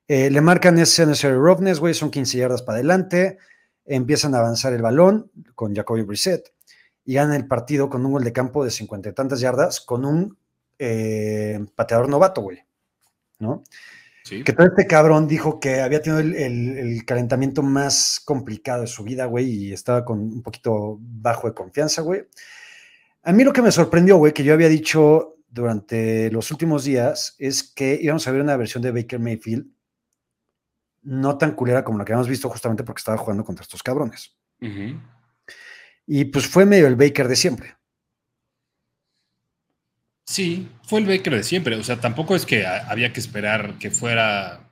eh, 0.08 0.30
le 0.30 0.40
marcan 0.40 0.80
ese 0.80 1.06
necesario 1.06 1.42
roughness, 1.42 1.82
güey, 1.82 1.94
son 1.94 2.10
15 2.10 2.38
yardas 2.38 2.62
para 2.62 2.78
adelante. 2.78 3.40
Empiezan 3.84 4.36
a 4.36 4.38
avanzar 4.38 4.72
el 4.72 4.82
balón 4.82 5.30
con 5.54 5.76
Jacoby 5.76 6.04
Brissett 6.04 6.54
y 7.06 7.16
ganan 7.16 7.36
el 7.36 7.48
partido 7.48 7.90
con 7.90 8.06
un 8.06 8.14
gol 8.14 8.24
de 8.24 8.34
campo 8.34 8.64
de 8.64 8.72
50 8.72 9.10
y 9.10 9.14
tantas 9.14 9.40
yardas 9.40 9.82
con 9.82 10.06
un 10.06 10.38
eh, 10.78 11.60
pateador 11.76 12.10
novato, 12.10 12.42
güey. 12.42 12.60
¿No? 13.40 13.64
Que 14.24 14.54
todo 14.54 14.68
este 14.68 14.86
cabrón 14.86 15.28
dijo 15.28 15.60
que 15.60 15.82
había 15.82 16.02
tenido 16.02 16.20
el, 16.20 17.04
calentamiento 17.06 17.64
más 17.64 18.22
complicado 18.24 18.82
de 18.82 18.88
su 18.88 19.04
vida, 19.04 19.26
güey, 19.26 19.50
y 19.50 19.74
estaba 19.74 20.06
con 20.06 20.20
un 20.20 20.44
poquito 20.44 20.98
bajo 21.02 21.48
de 21.48 21.56
confianza, 21.56 22.02
güey. 22.02 22.24
A 23.24 23.34
mí 23.34 23.44
lo 23.44 23.52
que 23.52 23.64
me 23.64 23.72
sorprendió, 23.72 24.18
güey, 24.18 24.32
que 24.32 24.44
yo 24.44 24.54
había 24.54 24.70
dicho 24.70 25.38
durante 25.50 26.32
los 26.32 26.50
últimos 26.52 26.84
días, 26.84 27.36
es 27.40 27.64
que 27.64 27.98
íbamos 28.00 28.28
a 28.28 28.32
ver 28.32 28.42
una 28.42 28.56
versión 28.58 28.84
de 28.84 28.92
Baker 28.92 29.20
Mayfield 29.20 29.68
no 31.04 31.38
tan 31.38 31.54
culera 31.54 31.84
como 31.84 31.98
la 31.98 32.06
que 32.06 32.14
habíamos 32.14 32.30
visto 32.30 32.48
justamente 32.48 32.84
porque 32.84 33.00
estaba 33.00 33.18
jugando 33.18 33.44
contra 33.44 33.64
estos 33.64 33.84
cabrones. 33.84 34.38
Y 36.08 36.26
pues 36.26 36.48
fue 36.48 36.66
medio 36.66 36.88
el 36.88 36.96
Baker 36.96 37.28
de 37.28 37.36
siempre. 37.36 37.76
Sí, 40.26 40.68
fue 40.84 41.00
el 41.00 41.08
Baker 41.08 41.36
de 41.36 41.44
siempre. 41.44 41.76
O 41.76 41.84
sea, 41.84 42.00
tampoco 42.00 42.36
es 42.36 42.46
que 42.46 42.66
había 42.66 43.12
que 43.12 43.20
esperar 43.20 43.78
que 43.78 43.92
fuera 43.92 44.72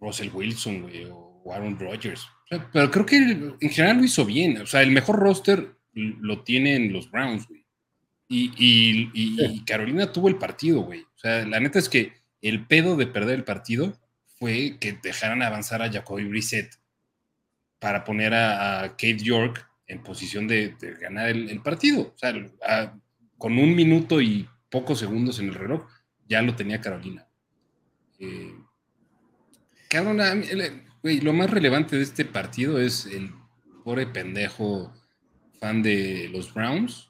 Russell 0.00 0.30
Wilson 0.32 0.90
o 1.12 1.52
Aaron 1.52 1.78
Rodgers. 1.78 2.26
pero 2.72 2.90
creo 2.90 3.06
que 3.06 3.16
en 3.16 3.70
general 3.70 3.98
lo 3.98 4.04
hizo 4.04 4.24
bien. 4.24 4.60
O 4.60 4.66
sea, 4.66 4.82
el 4.82 4.90
mejor 4.90 5.16
roster 5.16 5.74
lo 5.92 6.42
tienen 6.42 6.92
los 6.92 7.10
Browns, 7.10 7.46
güey. 7.48 7.64
Y, 8.30 9.64
Carolina 9.64 10.12
tuvo 10.12 10.28
el 10.28 10.36
partido, 10.36 10.82
güey. 10.82 11.00
O 11.00 11.18
sea, 11.18 11.46
la 11.46 11.60
neta 11.60 11.78
es 11.78 11.88
que 11.88 12.12
el 12.42 12.66
pedo 12.66 12.96
de 12.96 13.06
perder 13.06 13.36
el 13.36 13.44
partido 13.44 13.98
fue 14.38 14.76
que 14.78 14.92
dejaran 14.92 15.42
avanzar 15.42 15.82
a 15.82 15.90
Jacoby 15.90 16.24
Brissett 16.24 16.74
para 17.78 18.04
poner 18.04 18.34
a, 18.34 18.88
Kate 18.90 19.18
York 19.18 19.67
en 19.88 20.02
posición 20.02 20.46
de, 20.46 20.76
ganar 21.00 21.30
el, 21.30 21.60
partido. 21.60 22.12
O 22.14 22.18
sea, 22.18 22.32
con 23.38 23.58
un 23.58 23.74
minuto 23.74 24.20
y 24.20 24.48
pocos 24.70 24.98
segundos 24.98 25.40
en 25.40 25.48
el 25.48 25.54
reloj, 25.54 25.88
ya 26.28 26.42
lo 26.42 26.54
tenía 26.54 26.80
Carolina. 26.80 27.26
Eh, 28.18 28.54
lo 31.22 31.32
más 31.32 31.50
relevante 31.50 31.96
de 31.96 32.02
este 32.02 32.24
partido 32.24 32.78
es 32.78 33.06
el 33.06 33.32
pobre 33.82 34.06
pendejo 34.06 34.92
fan 35.58 35.82
de 35.82 36.28
los 36.30 36.52
Browns 36.52 37.08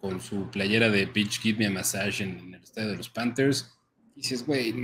con 0.00 0.20
su 0.20 0.50
playera 0.50 0.90
de 0.90 1.06
Pitch 1.06 1.40
Give 1.40 1.58
Me 1.58 1.66
a 1.66 1.70
Massage 1.70 2.24
en, 2.24 2.54
el 2.54 2.62
estadio 2.62 2.90
de 2.90 2.96
los 2.96 3.08
Panthers. 3.08 3.72
Y 4.16 4.22
dices, 4.22 4.44
güey, 4.44 4.74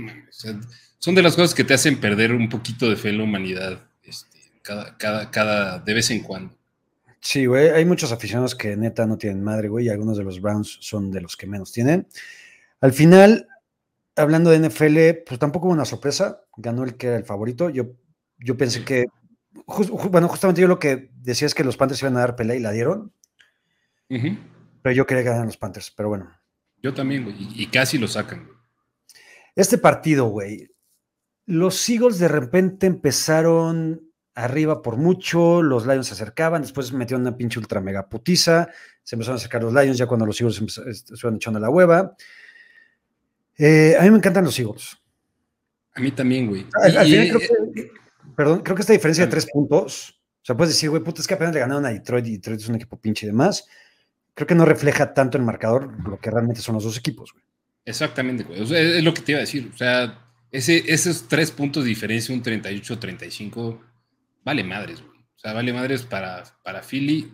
son 0.99 1.15
de 1.15 1.21
las 1.21 1.35
cosas 1.35 1.53
que 1.53 1.63
te 1.63 1.73
hacen 1.73 1.99
perder 1.99 2.31
un 2.33 2.47
poquito 2.47 2.89
de 2.89 2.95
fe 2.95 3.09
en 3.09 3.17
la 3.17 3.23
humanidad 3.23 3.89
este, 4.03 4.39
cada, 4.61 4.97
cada, 4.97 5.31
cada, 5.31 5.79
de 5.79 5.93
vez 5.93 6.09
en 6.11 6.21
cuando. 6.21 6.57
Sí, 7.23 7.45
güey, 7.45 7.69
hay 7.69 7.85
muchos 7.85 8.11
aficionados 8.11 8.53
que 8.53 8.75
neta 8.75 9.07
no 9.07 9.17
tienen 9.17 9.41
madre, 9.41 9.69
güey, 9.69 9.85
y 9.85 9.89
algunos 9.89 10.17
de 10.17 10.25
los 10.25 10.41
Browns 10.41 10.77
son 10.81 11.09
de 11.09 11.21
los 11.21 11.37
que 11.37 11.47
menos 11.47 11.71
tienen. 11.71 12.05
Al 12.81 12.91
final, 12.91 13.47
hablando 14.17 14.49
de 14.49 14.59
NFL, 14.59 15.23
pues 15.25 15.39
tampoco 15.39 15.67
hubo 15.67 15.73
una 15.73 15.85
sorpresa, 15.85 16.43
ganó 16.57 16.83
el 16.83 16.97
que 16.97 17.07
era 17.07 17.15
el 17.15 17.23
favorito. 17.23 17.69
Yo, 17.69 17.93
yo 18.39 18.57
pensé 18.57 18.83
que, 18.83 19.05
bueno, 20.11 20.27
justamente 20.27 20.59
yo 20.59 20.67
lo 20.67 20.79
que 20.79 21.11
decía 21.15 21.45
es 21.45 21.55
que 21.55 21.63
los 21.63 21.77
Panthers 21.77 22.01
iban 22.01 22.17
a 22.17 22.19
dar 22.19 22.35
pelea 22.35 22.57
y 22.57 22.59
la 22.59 22.71
dieron. 22.71 23.13
Pero 24.09 24.93
yo 24.93 25.05
quería 25.05 25.23
ganar 25.23 25.45
los 25.45 25.57
Panthers, 25.57 25.91
pero 25.91 26.09
bueno. 26.09 26.29
Yo 26.81 26.93
también, 26.93 27.23
güey, 27.23 27.37
y 27.39 27.67
casi 27.67 27.97
lo 27.97 28.09
sacan. 28.09 28.49
Este 29.55 29.77
partido, 29.77 30.25
güey, 30.25 30.69
los 31.45 31.87
Eagles 31.87 32.19
de 32.19 32.27
repente 32.27 32.85
empezaron 32.85 34.12
arriba 34.35 34.81
por 34.81 34.97
mucho, 34.97 35.61
los 35.61 35.85
Lions 35.85 36.07
se 36.07 36.13
acercaban, 36.13 36.61
después 36.61 36.91
metieron 36.91 37.21
una 37.21 37.37
pinche 37.37 37.59
ultra 37.59 37.81
mega 37.81 38.09
putiza, 38.09 38.69
se 39.03 39.15
empezaron 39.15 39.35
a 39.35 39.39
acercar 39.39 39.63
los 39.63 39.73
Lions 39.73 39.97
ya 39.97 40.07
cuando 40.07 40.25
los 40.25 40.39
Eagles 40.39 40.61
se 40.73 40.89
estuvieron 40.89 41.35
echando 41.35 41.59
la 41.59 41.69
hueva. 41.69 42.15
Eh, 43.57 43.95
a 43.99 44.03
mí 44.03 44.11
me 44.11 44.17
encantan 44.17 44.43
los 44.43 44.57
Eagles. 44.57 44.97
A 45.95 46.01
mí 46.01 46.11
también, 46.11 46.47
güey. 46.47 46.65
perdón, 48.35 48.61
creo 48.61 48.75
que 48.75 48.81
esta 48.81 48.93
diferencia 48.93 49.25
de 49.25 49.31
tres 49.31 49.45
puntos, 49.45 50.19
o 50.41 50.45
sea, 50.45 50.57
puedes 50.57 50.73
decir, 50.73 50.89
güey, 50.89 51.03
puta, 51.03 51.21
es 51.21 51.27
que 51.27 51.35
apenas 51.35 51.53
le 51.53 51.59
ganaron 51.59 51.85
a 51.85 51.89
Detroit 51.89 52.25
y 52.25 52.31
Detroit 52.33 52.59
es 52.59 52.67
un 52.67 52.75
equipo 52.75 52.99
pinche 52.99 53.25
y 53.25 53.29
demás. 53.29 53.67
Creo 54.33 54.47
que 54.47 54.55
no 54.55 54.65
refleja 54.65 55.13
tanto 55.13 55.37
el 55.37 55.43
marcador 55.43 55.91
lo 56.07 56.19
que 56.19 56.31
realmente 56.31 56.61
son 56.61 56.75
los 56.75 56.83
dos 56.83 56.97
equipos, 56.97 57.31
güey. 57.33 57.43
Exactamente, 57.85 58.43
güey. 58.43 58.61
es 58.61 59.03
lo 59.03 59.13
que 59.13 59.21
te 59.21 59.33
iba 59.33 59.39
a 59.39 59.41
decir. 59.41 59.69
O 59.71 59.77
sea, 59.77 60.19
ese, 60.51 60.83
esos 60.87 61.27
tres 61.27 61.51
puntos 61.51 61.83
de 61.83 61.89
diferencia, 61.89 62.33
un 62.33 62.41
38-35, 62.41 63.79
vale 64.43 64.63
madres, 64.63 65.01
güey. 65.01 65.19
O 65.19 65.39
sea, 65.39 65.53
vale 65.53 65.73
madres 65.73 66.03
para, 66.03 66.43
para 66.63 66.81
Philly. 66.81 67.33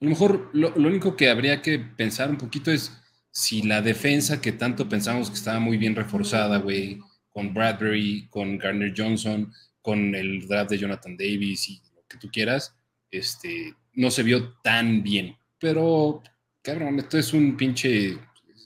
A 0.00 0.04
lo 0.04 0.10
mejor 0.10 0.50
lo, 0.52 0.74
único 0.74 1.16
que 1.16 1.30
habría 1.30 1.62
que 1.62 1.78
pensar 1.78 2.30
un 2.30 2.38
poquito 2.38 2.70
es 2.70 2.92
si 3.30 3.62
la 3.62 3.82
defensa 3.82 4.40
que 4.40 4.52
tanto 4.52 4.88
pensamos 4.88 5.28
que 5.28 5.36
estaba 5.36 5.60
muy 5.60 5.76
bien 5.76 5.94
reforzada, 5.94 6.58
güey, 6.58 7.00
con 7.30 7.52
Bradbury, 7.52 8.28
con 8.28 8.58
Garner 8.58 8.94
Johnson, 8.96 9.52
con 9.80 10.14
el 10.14 10.46
draft 10.46 10.70
de 10.70 10.78
Jonathan 10.78 11.16
Davis 11.16 11.68
y 11.68 11.82
lo 11.94 12.04
que 12.08 12.18
tú 12.18 12.28
quieras, 12.30 12.76
este, 13.10 13.74
no 13.92 14.10
se 14.10 14.22
vio 14.22 14.54
tan 14.62 15.02
bien. 15.02 15.36
Pero, 15.58 16.22
cabrón, 16.62 16.98
esto 16.98 17.18
es 17.18 17.32
un 17.32 17.56
pinche, 17.56 18.18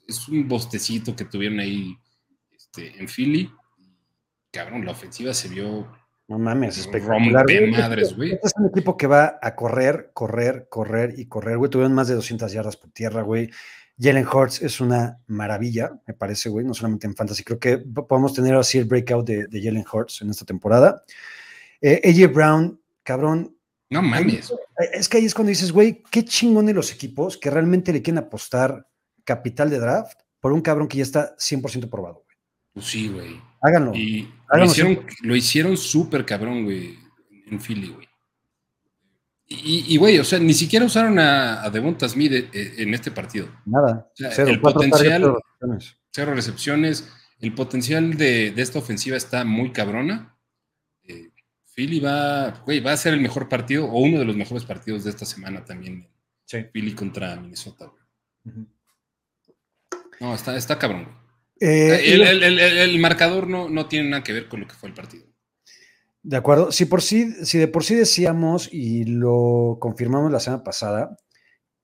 es 0.06 0.28
un 0.28 0.48
bostecito 0.48 1.14
que 1.14 1.24
tuvieron 1.24 1.60
ahí 1.60 1.96
este, 2.50 2.98
en 2.98 3.08
Philly. 3.08 3.50
Cabrón, 4.50 4.84
la 4.84 4.92
ofensiva 4.92 5.34
se 5.34 5.48
vio 5.48 5.97
no 6.28 6.38
mames, 6.38 6.76
espectacular. 6.76 7.46
madres, 7.70 8.14
güey. 8.14 8.32
Este 8.32 8.48
es 8.48 8.52
un 8.56 8.66
equipo 8.66 8.98
que 8.98 9.06
va 9.06 9.38
a 9.40 9.54
correr, 9.56 10.10
correr, 10.12 10.66
correr 10.68 11.14
y 11.16 11.26
correr, 11.26 11.56
güey. 11.56 11.70
Tuvieron 11.70 11.94
más 11.94 12.08
de 12.08 12.14
200 12.14 12.52
yardas 12.52 12.76
por 12.76 12.90
tierra, 12.90 13.22
güey. 13.22 13.50
Jalen 13.98 14.26
Hurts 14.28 14.62
es 14.62 14.80
una 14.80 15.18
maravilla, 15.26 15.90
me 16.06 16.12
parece, 16.12 16.50
güey, 16.50 16.66
no 16.66 16.74
solamente 16.74 17.06
en 17.06 17.16
fantasy. 17.16 17.42
Creo 17.42 17.58
que 17.58 17.78
podemos 17.78 18.34
tener 18.34 18.54
así 18.54 18.76
el 18.76 18.84
breakout 18.84 19.26
de, 19.26 19.46
de 19.46 19.62
Jalen 19.62 19.84
Hurts 19.90 20.20
en 20.20 20.30
esta 20.30 20.44
temporada. 20.44 21.02
Eh, 21.80 22.00
AJ 22.04 22.32
Brown, 22.32 22.80
cabrón. 23.02 23.56
No 23.88 24.02
mames. 24.02 24.52
Es 24.92 25.08
que 25.08 25.16
ahí 25.16 25.24
es 25.24 25.34
cuando 25.34 25.48
dices, 25.48 25.72
güey, 25.72 26.02
qué 26.10 26.26
chingón 26.26 26.66
de 26.66 26.74
los 26.74 26.92
equipos 26.92 27.38
que 27.38 27.50
realmente 27.50 27.90
le 27.90 28.02
quieren 28.02 28.18
apostar 28.18 28.86
capital 29.24 29.70
de 29.70 29.78
draft 29.78 30.20
por 30.40 30.52
un 30.52 30.60
cabrón 30.60 30.88
que 30.88 30.98
ya 30.98 31.04
está 31.04 31.34
100% 31.36 31.88
probado, 31.88 32.22
güey. 32.26 32.36
Pues 32.74 32.86
sí, 32.86 33.08
güey. 33.08 33.40
Háganlo. 33.62 33.94
Y 33.94 34.30
lo 34.56 34.64
hicieron, 34.64 35.06
lo 35.22 35.36
hicieron 35.36 35.76
súper 35.76 36.24
cabrón, 36.24 36.64
güey, 36.64 36.98
en 37.46 37.60
Philly, 37.60 37.88
güey. 37.88 38.08
Y, 39.50 39.96
güey, 39.96 40.18
o 40.18 40.24
sea, 40.24 40.38
ni 40.38 40.52
siquiera 40.52 40.84
usaron 40.84 41.18
a, 41.18 41.62
a 41.62 41.70
Devonta 41.70 42.06
Smith 42.06 42.32
eh, 42.32 42.74
en 42.76 42.92
este 42.92 43.10
partido. 43.10 43.48
Nada. 43.64 44.06
cero, 44.14 44.50
el 44.50 44.60
potencial, 44.60 45.34
cero 46.10 46.34
recepciones. 46.34 47.10
El 47.40 47.54
potencial 47.54 48.14
de, 48.14 48.48
esta 48.48 48.78
ofensiva 48.78 49.16
está 49.16 49.44
muy 49.44 49.72
cabrona. 49.72 50.36
Eh, 51.02 51.30
Philly 51.74 51.98
va, 51.98 52.50
güey, 52.66 52.80
va 52.80 52.92
a 52.92 52.96
ser 52.98 53.14
el 53.14 53.22
mejor 53.22 53.48
partido 53.48 53.86
o 53.86 53.98
uno 54.00 54.18
de 54.18 54.26
los 54.26 54.36
mejores 54.36 54.66
partidos 54.66 55.04
de 55.04 55.10
esta 55.10 55.24
semana 55.24 55.64
también. 55.64 56.06
Sí. 56.44 56.64
Philly 56.70 56.92
contra 56.94 57.36
Minnesota, 57.36 57.86
güey. 57.86 58.66
No, 60.20 60.34
está, 60.34 60.58
está 60.58 60.78
cabrón, 60.78 61.04
güey. 61.04 61.27
Eh, 61.60 62.14
el, 62.84 62.98
marcador 62.98 63.48
no, 63.48 63.68
no 63.68 63.86
tiene 63.86 64.10
nada 64.10 64.22
que 64.22 64.32
ver 64.32 64.48
con 64.48 64.60
lo 64.60 64.66
que 64.66 64.74
fue 64.74 64.88
el 64.88 64.94
partido. 64.94 65.26
De 66.22 66.36
acuerdo. 66.36 66.72
Si, 66.72 66.84
por 66.84 67.02
sí, 67.02 67.32
si 67.44 67.58
de 67.58 67.68
por 67.68 67.84
sí 67.84 67.94
decíamos 67.94 68.68
y 68.72 69.04
lo 69.04 69.78
confirmamos 69.80 70.30
la 70.30 70.40
semana 70.40 70.62
pasada 70.62 71.16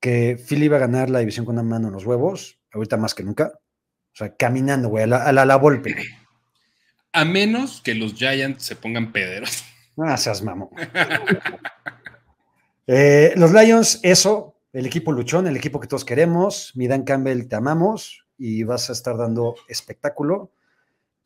que 0.00 0.36
Philly 0.36 0.66
iba 0.66 0.76
a 0.76 0.80
ganar 0.80 1.08
la 1.08 1.20
división 1.20 1.46
con 1.46 1.54
una 1.54 1.62
mano 1.62 1.88
en 1.88 1.94
los 1.94 2.04
huevos, 2.04 2.60
ahorita 2.72 2.96
más 2.96 3.14
que 3.14 3.24
nunca. 3.24 3.52
O 4.12 4.16
sea, 4.16 4.36
caminando, 4.36 4.88
güey, 4.88 5.04
a 5.04 5.06
la, 5.06 5.24
a 5.24 5.32
la, 5.32 5.54
golpe. 5.56 5.96
A 7.12 7.24
menos 7.24 7.80
que 7.80 7.94
los 7.94 8.14
Giants 8.14 8.64
se 8.64 8.76
pongan 8.76 9.12
pederos. 9.12 9.64
Ah, 9.96 10.16
seas 10.16 10.42
mamo. 10.42 10.70
Eh, 12.86 13.32
los 13.36 13.50
Lions, 13.50 14.00
eso, 14.02 14.60
el 14.74 14.84
equipo 14.84 15.10
luchón, 15.10 15.46
el 15.46 15.56
equipo 15.56 15.80
que 15.80 15.88
todos 15.88 16.04
queremos. 16.04 16.72
Mi 16.74 16.86
Dan 16.86 17.04
Campbell, 17.04 17.48
te 17.48 17.56
amamos 17.56 18.23
y 18.38 18.62
vas 18.64 18.90
a 18.90 18.92
estar 18.92 19.16
dando 19.16 19.54
espectáculo, 19.68 20.50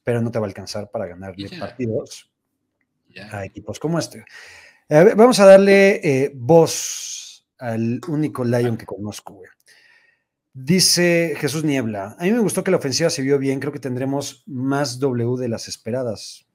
pero 0.04 0.20
no 0.20 0.30
te 0.30 0.38
va 0.38 0.46
a 0.46 0.48
alcanzar 0.48 0.90
para 0.90 1.06
ganarle 1.06 1.50
partidos 1.58 2.30
a 3.30 3.44
equipos 3.44 3.78
como 3.78 3.98
este. 3.98 4.24
vamos 4.88 5.40
a 5.40 5.46
darle 5.46 6.00
eh, 6.02 6.32
voz 6.34 7.46
al 7.58 8.00
único 8.08 8.44
Lion 8.44 8.76
que 8.76 8.86
conozco, 8.86 9.34
güey. 9.34 9.50
Dice 10.52 11.34
Jesús 11.36 11.62
Niebla, 11.62 12.16
a 12.18 12.24
mí 12.24 12.32
me 12.32 12.40
gustó 12.40 12.64
que 12.64 12.70
la 12.70 12.78
ofensiva 12.78 13.10
se 13.10 13.22
vio 13.22 13.38
bien, 13.38 13.60
creo 13.60 13.72
que 13.72 13.78
tendremos 13.78 14.42
más 14.46 14.98
W 14.98 15.36
de 15.40 15.48
las 15.48 15.68
esperadas. 15.68 16.46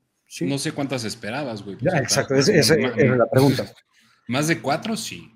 No 0.42 0.58
sé 0.58 0.72
cuántas 0.72 1.04
esperabas, 1.04 1.64
güey. 1.64 1.78
exacto, 1.82 2.36
esa 2.36 2.54
es 2.54 2.70
la 2.70 3.30
pregunta. 3.30 3.72
¿Más 4.28 4.48
de 4.48 4.62
cuatro? 4.62 4.98
Sí. 4.98 5.32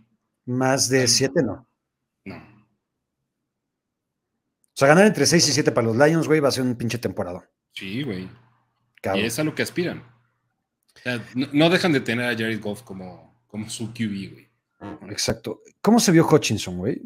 Más 0.46 0.90
de 0.90 1.08
siete, 1.08 1.44
no. 1.44 1.68
No. 2.26 2.57
O 4.78 4.80
sea, 4.80 4.90
ganar 4.90 5.08
entre 5.08 5.26
seis 5.26 5.50
y 5.50 5.54
siete 5.54 5.72
para 5.72 5.88
los 5.88 5.98
Lions, 5.98 6.28
güey, 6.28 6.40
va 6.40 6.50
a 6.50 6.52
ser 6.52 6.64
un 6.64 6.76
pinche 6.76 7.00
temporada. 7.00 7.50
Sí, 7.74 8.04
güey. 8.04 8.30
Y 9.16 9.22
es 9.22 9.40
a 9.40 9.44
lo 9.44 9.56
que 9.56 9.64
aspiran. 9.64 10.04
O 10.96 11.00
sea, 11.02 11.26
no, 11.34 11.72
dejan 11.72 11.94
de 11.94 12.00
tener 12.00 12.26
a 12.26 12.38
Jared 12.38 12.62
Goff 12.62 12.84
como, 12.84 13.44
como 13.48 13.68
su 13.72 13.92
QB, 13.92 14.34
güey. 14.34 14.48
Exacto. 15.10 15.64
¿Cómo 15.82 16.00
se 16.00 16.12
vio 16.12 16.28
Hutchinson, 16.28 16.78
güey? 16.78 17.02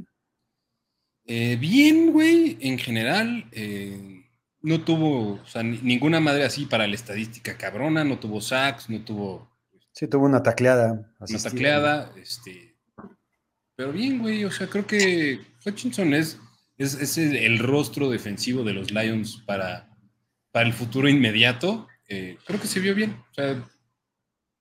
Eh, 1.23 1.55
bien, 1.55 2.12
güey, 2.12 2.57
en 2.60 2.77
general. 2.77 3.47
Eh, 3.53 4.25
no 4.63 4.84
tuvo, 4.84 5.36
o 5.41 5.45
sea, 5.45 5.63
ninguna 5.63 6.19
madre 6.19 6.43
así 6.43 6.65
para 6.65 6.86
la 6.88 6.95
estadística 6.95 7.57
cabrona, 7.57 8.03
no 8.03 8.19
tuvo 8.19 8.41
sacks, 8.41 8.89
no 8.89 8.99
tuvo. 9.05 9.49
Sí, 9.93 10.10
tuvo 10.10 10.25
una 10.25 10.43
tacleada. 10.43 11.10
Una 11.21 11.39
tacleada, 11.41 12.12
este. 12.17 12.75
Pero 13.77 13.93
bien, 13.93 14.19
güey, 14.19 14.43
o 14.43 14.51
sea, 14.51 14.67
creo 14.67 14.86
que 14.86 15.39
Hutchinson 15.65 16.13
es, 16.13 16.38
es, 16.77 17.17
el, 17.17 17.60
rostro 17.60 18.10
defensivo 18.10 18.63
de 18.63 18.73
los 18.73 18.91
Lions 18.91 19.43
para, 19.45 19.89
para 20.51 20.67
el 20.67 20.73
futuro 20.73 21.07
inmediato. 21.10 21.88
Eh, 22.07 22.38
creo 22.45 22.60
que 22.60 22.67
se 22.67 22.79
vio 22.79 22.95
bien. 22.95 23.17
O 23.31 23.34
sea, 23.34 23.63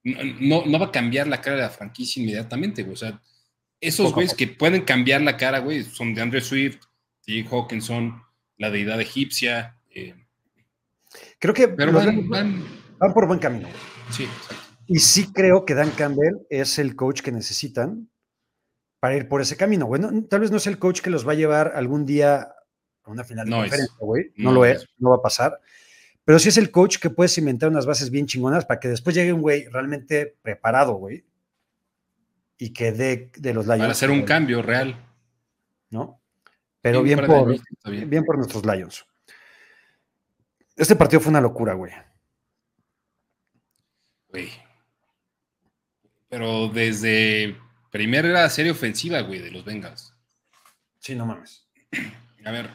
no, 0.04 0.66
no, 0.66 0.78
va 0.78 0.86
a 0.86 0.92
cambiar 0.92 1.26
la 1.26 1.40
cara 1.40 1.56
de 1.56 1.62
la 1.62 1.70
franquicia 1.70 2.22
inmediatamente, 2.22 2.82
güey. 2.82 2.94
O 2.94 2.98
sea, 2.98 3.20
esos 3.80 4.12
güeyes 4.12 4.34
que 4.34 4.46
pueden 4.46 4.82
cambiar 4.82 5.22
la 5.22 5.36
cara, 5.36 5.60
güey, 5.60 5.82
son 5.84 6.14
de 6.14 6.22
Andre 6.22 6.40
Swift, 6.40 6.80
Jake 7.26 7.48
Hawkinson, 7.50 8.22
la 8.58 8.70
deidad 8.70 9.00
egipcia, 9.00 9.76
eh, 9.88 10.14
creo 11.38 11.54
que 11.54 11.66
van, 11.66 12.64
por 13.14 13.26
buen 13.26 13.38
camino. 13.38 13.68
Sí, 14.10 14.26
Y 14.86 14.98
sí 14.98 15.32
creo 15.32 15.64
que 15.64 15.74
Dan 15.74 15.90
Campbell 15.90 16.36
es 16.50 16.78
el 16.78 16.96
coach 16.96 17.22
que 17.22 17.32
necesitan 17.32 18.10
para 19.00 19.16
ir 19.16 19.28
por 19.28 19.40
ese 19.40 19.56
camino. 19.56 19.86
Bueno, 19.86 20.10
tal 20.28 20.40
vez 20.40 20.50
no 20.50 20.58
es 20.58 20.66
el 20.66 20.78
coach 20.78 21.00
que 21.00 21.10
los 21.10 21.26
va 21.26 21.32
a 21.32 21.36
llevar 21.36 21.72
algún 21.74 22.04
día 22.04 22.54
a 23.02 23.10
una 23.10 23.24
final 23.24 23.46
de 23.46 23.52
conferencia, 23.52 23.96
güey. 23.98 24.32
No, 24.36 24.52
lo 24.52 24.64
es, 24.66 24.86
no 24.98 25.10
va 25.10 25.16
a 25.16 25.22
pasar. 25.22 25.58
Pero 26.24 26.38
sí 26.38 26.50
es 26.50 26.58
el 26.58 26.70
coach 26.70 26.98
que 26.98 27.10
puede 27.10 27.28
cimentar 27.28 27.70
unas 27.70 27.86
bases 27.86 28.10
bien 28.10 28.26
chingonas 28.26 28.66
para 28.66 28.78
que 28.78 28.88
después 28.88 29.16
llegue 29.16 29.32
un 29.32 29.40
güey 29.40 29.66
realmente 29.68 30.36
preparado, 30.42 30.94
güey. 30.94 31.24
Y 32.58 32.74
que 32.74 32.92
dé 32.92 33.30
de, 33.38 33.54
los 33.54 33.64
Lions. 33.64 33.80
Para 33.80 33.92
hacer 33.92 34.10
un 34.10 34.22
cambio 34.22 34.60
real. 34.60 34.94
¿No? 35.88 36.20
Pero 36.82 37.02
bien, 37.02 37.24
por, 37.24 37.58
bien 38.06 38.24
por 38.24 38.36
nuestros 38.36 38.64
Lions. 38.66 39.06
Este 40.76 40.94
partido 40.94 41.20
fue 41.20 41.30
una 41.30 41.40
locura, 41.40 41.72
güey. 41.72 41.92
Güey. 44.28 44.50
Pero 46.28 46.68
desde 46.68 47.56
primera 47.90 48.48
serie 48.48 48.72
ofensiva, 48.72 49.20
güey, 49.20 49.40
de 49.40 49.50
los 49.50 49.64
Bengals. 49.64 50.14
Sí, 50.98 51.14
no 51.14 51.26
mames. 51.26 51.66
A 52.44 52.50
ver. 52.50 52.70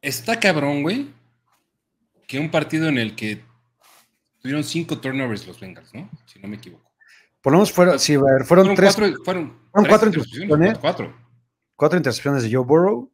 Está 0.00 0.38
cabrón, 0.38 0.82
güey, 0.82 1.08
que 2.26 2.38
un 2.38 2.50
partido 2.50 2.88
en 2.88 2.98
el 2.98 3.16
que 3.16 3.42
tuvieron 4.40 4.62
cinco 4.62 5.00
turnovers 5.00 5.46
los 5.46 5.58
Bengals, 5.58 5.92
¿no? 5.94 6.08
Si 6.26 6.38
no 6.38 6.48
me 6.48 6.56
equivoco. 6.56 6.92
Por 7.40 7.52
lo 7.52 7.58
menos 7.58 7.72
fueron, 7.72 7.98
sí, 7.98 8.16
fueron, 8.44 8.74
tres. 8.74 8.94
Cuatro, 8.94 9.24
fueron, 9.24 9.58
cuatro 9.72 10.08
intercepciones. 10.08 10.78
Cuatro. 10.78 11.16
Cuatro 11.74 11.98
intercepciones 11.98 12.42
de 12.42 12.52
Joe 12.52 12.64
Burrow 12.64 13.12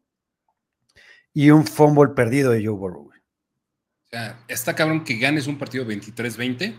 y 1.34 1.50
un 1.50 1.66
fumble 1.66 2.14
perdido 2.14 2.50
de 2.52 2.64
Joe 2.64 2.74
Burrow. 2.74 3.08
O 3.08 4.10
sea, 4.10 4.44
está 4.48 4.74
cabrón 4.74 5.04
que 5.04 5.16
ganes 5.16 5.46
un 5.46 5.58
partido 5.58 5.86
23-20 5.86 6.78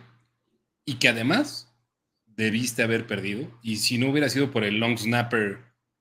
y 0.85 0.95
que 0.95 1.09
además 1.09 1.73
debiste 2.25 2.83
haber 2.83 3.07
perdido. 3.07 3.49
Y 3.61 3.77
si 3.77 3.97
no 3.97 4.09
hubiera 4.09 4.29
sido 4.29 4.51
por 4.51 4.63
el 4.63 4.79
long 4.79 4.97
snapper, 4.97 5.59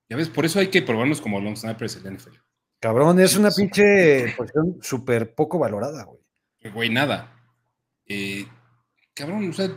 ya 0.09 0.17
ves, 0.17 0.29
por 0.29 0.45
eso 0.45 0.59
hay 0.59 0.67
que 0.67 0.81
probarnos 0.81 1.21
como 1.21 1.39
long 1.39 1.55
snappers 1.55 1.97
en 1.97 2.07
el 2.07 2.13
NFL. 2.15 2.37
Cabrón, 2.79 3.19
es 3.19 3.37
una 3.37 3.49
pinche 3.49 4.33
posición 4.35 4.77
súper 4.81 5.33
poco 5.33 5.57
valorada, 5.57 6.03
güey. 6.03 6.19
Güey, 6.73 6.89
nada. 6.89 7.33
Eh, 8.05 8.45
cabrón, 9.13 9.49
o 9.49 9.53
sea, 9.53 9.69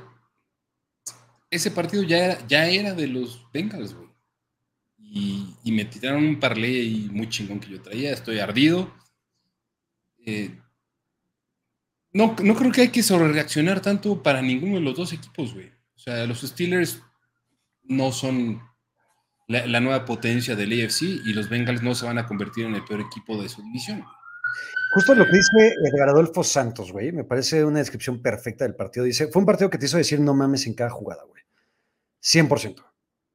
ese 1.51 1.71
partido 1.71 2.03
ya 2.03 2.25
era, 2.25 2.47
ya 2.47 2.67
era 2.69 2.95
de 2.95 3.07
los 3.07 3.47
Bengals, 3.53 3.95
güey 3.95 4.07
y, 5.17 5.73
me 5.73 5.85
tiraron 5.85 6.25
un 6.25 6.41
parlay 6.41 7.09
muy 7.13 7.29
chingón 7.29 7.61
que 7.61 7.71
yo 7.71 7.81
traía, 7.81 8.13
estoy 8.13 8.39
ardido. 8.39 8.93
Eh, 10.25 10.51
no, 12.17 12.35
no 12.43 12.55
creo 12.55 12.73
que 12.73 12.81
hay 12.81 12.89
que 12.89 13.03
sobrereaccionar 13.03 13.81
tanto 13.81 14.23
para 14.23 14.41
ninguno 14.41 14.77
de 14.77 14.81
los 14.81 14.97
dos 14.97 15.13
equipos, 15.13 15.53
güey. 15.53 15.67
O 15.95 15.99
sea, 15.99 16.25
los 16.27 16.41
Steelers 16.41 17.03
no 17.85 18.11
son 18.11 18.63
la, 19.49 19.81
nueva 19.81 20.07
potencia 20.07 20.57
del 20.57 20.73
AFC 20.73 21.03
y 21.03 21.35
los 21.35 21.51
Bengals 21.51 21.83
no 21.83 21.95
se 21.95 22.07
van 22.07 22.17
a 22.17 22.27
convertir 22.27 22.65
en 22.65 22.75
el 22.75 22.85
peor 22.85 23.03
equipo 23.03 23.41
de 23.41 23.51
su 23.51 23.63
división. 23.63 24.03
Justo 24.95 25.15
lo 25.15 25.27
que 25.27 25.37
dice 25.37 25.75
Edgar 25.85 26.09
Adolfo 26.09 26.43
Santos, 26.43 26.91
güey, 26.91 27.13
me 27.13 27.25
parece 27.25 27.63
una 27.67 27.81
descripción 27.81 28.23
perfecta 28.23 28.65
del 28.65 28.75
partido. 28.75 29.05
Dice, 29.05 29.27
fue 29.27 29.41
un 29.41 29.47
partido 29.47 29.69
que 29.69 29.77
te 29.77 29.85
hizo 29.85 29.99
decir 29.99 30.19
no 30.19 30.33
mames 30.33 30.67
en 30.67 30.73
cada 30.73 30.89
jugada, 30.89 31.23
güey. 31.25 31.43
100%. 32.23 32.83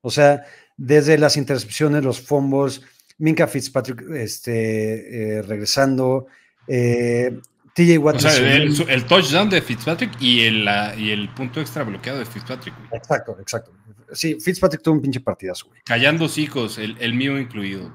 O 0.01 0.09
sea, 0.09 0.43
desde 0.75 1.19
las 1.19 1.37
intercepciones, 1.37 2.03
los 2.03 2.19
fumbles, 2.19 2.81
Minka 3.19 3.45
Fitzpatrick 3.45 4.01
este, 4.15 5.37
eh, 5.37 5.41
regresando, 5.43 6.25
eh, 6.67 7.39
TJ 7.73 7.97
Watt. 7.97 8.17
O 8.17 8.19
sea, 8.19 8.35
el, 8.35 9.05
touchdown 9.05 9.49
de 9.49 9.61
Fitzpatrick 9.61 10.21
y 10.21 10.41
el, 10.41 10.67
y 10.97 11.11
el 11.11 11.29
punto 11.33 11.61
extra 11.61 11.83
bloqueado 11.83 12.19
de 12.19 12.25
Fitzpatrick. 12.25 12.73
Exacto, 12.91 13.37
exacto. 13.39 13.73
Sí, 14.13 14.37
Fitzpatrick 14.39 14.81
tuvo 14.81 14.95
un 14.95 15.01
pinche 15.01 15.21
partidazo, 15.21 15.67
güey. 15.67 15.81
Callando 15.85 16.29
hijos, 16.35 16.77
el, 16.77 16.97
el 16.99 17.13
mío 17.13 17.39
incluido. 17.39 17.93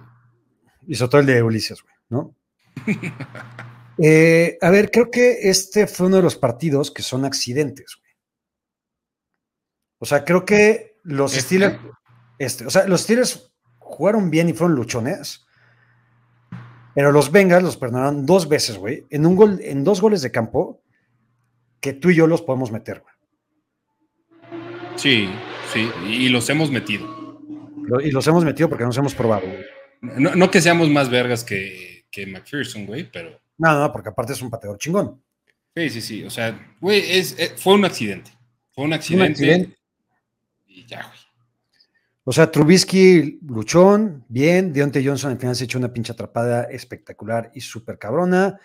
Hizo 0.87 1.09
todo 1.09 1.21
el 1.21 1.27
de 1.27 1.43
Ulises, 1.43 1.83
güey, 1.83 1.95
¿no? 2.09 2.35
Eh, 3.99 4.59
a 4.61 4.69
ver, 4.69 4.91
creo 4.91 5.11
que 5.11 5.49
este 5.49 5.87
fue 5.87 6.09
uno 6.09 6.17
de 6.17 6.23
los 6.23 6.37
partidos 6.37 6.91
que 6.91 7.01
son 7.01 7.25
accidentes, 7.25 7.97
güey. 7.99 8.13
O 9.99 10.05
sea, 10.05 10.23
creo 10.23 10.45
que 10.45 10.99
los 11.03 11.33
¿Este? 11.33 11.47
Steelers. 11.47 11.79
Este, 12.39 12.67
o 12.67 12.71
sea, 12.71 12.87
los 12.87 13.01
Steelers 13.01 13.55
jugaron 13.79 14.29
bien 14.29 14.51
y 14.51 14.53
fueron 14.53 14.77
luchones. 14.77 15.46
Pero 16.97 17.13
los 17.13 17.31
Bengals 17.31 17.63
los 17.63 17.77
perdonaron 17.77 18.25
dos 18.25 18.49
veces, 18.49 18.79
güey. 18.79 19.05
En 19.11 19.27
un 19.27 19.37
gol, 19.37 19.61
en 19.63 19.85
dos 19.85 20.01
goles 20.01 20.23
de 20.23 20.31
campo, 20.31 20.81
que 21.79 21.93
tú 21.93 22.09
y 22.09 22.15
yo 22.15 22.27
los 22.27 22.41
podemos 22.41 22.73
meter, 22.73 23.03
güey. 23.03 23.15
Sí, 24.97 25.29
sí, 25.75 25.91
y 26.09 26.31
los 26.31 26.49
hemos 26.49 26.71
metido. 26.71 27.39
y 28.03 28.11
los 28.11 28.27
hemos 28.29 28.47
metido 28.47 28.71
porque 28.71 28.85
nos 28.85 28.97
hemos 28.97 29.15
probado, 29.15 29.43
güey. 29.47 30.17
No, 30.19 30.51
que 30.51 30.63
seamos 30.63 30.89
más 30.89 31.11
vergas 31.11 31.45
que, 31.45 32.07
que 32.11 32.25
McPherson, 32.27 32.87
güey, 32.87 33.11
pero. 33.13 33.43
No, 33.59 33.79
no, 33.79 33.93
porque 33.93 34.09
aparte 34.09 34.33
es 34.33 34.41
un 34.41 34.49
pateador 34.49 34.79
chingón. 34.79 35.23
Sí, 35.75 35.91
sí, 35.91 36.01
sí. 36.01 36.25
O 36.25 36.31
sea, 36.31 36.75
güey, 36.81 37.03
es, 37.11 37.39
eh, 37.39 37.53
fue 37.59 37.75
un 37.75 37.85
accidente. 37.85 38.31
Fue 38.73 38.85
un 38.87 38.95
accidente. 38.95 39.27
Un 39.27 39.31
accidente. 39.33 39.77
Y 40.67 40.87
ya, 40.87 41.03
güey. 41.03 41.26
O 42.29 42.33
sea, 42.33 42.51
Trubisky 42.51 43.39
luchón, 43.47 44.25
bien. 44.29 44.73
Deontay 44.73 45.07
Johnson 45.07 45.31
al 45.31 45.39
final 45.39 45.55
se 45.55 45.63
echó 45.63 45.79
una 45.79 45.93
pinche 45.93 46.11
atrapada 46.11 46.65
espectacular 46.65 47.53
y 47.55 47.61
súper 47.61 48.01
cabrona. 48.01 48.59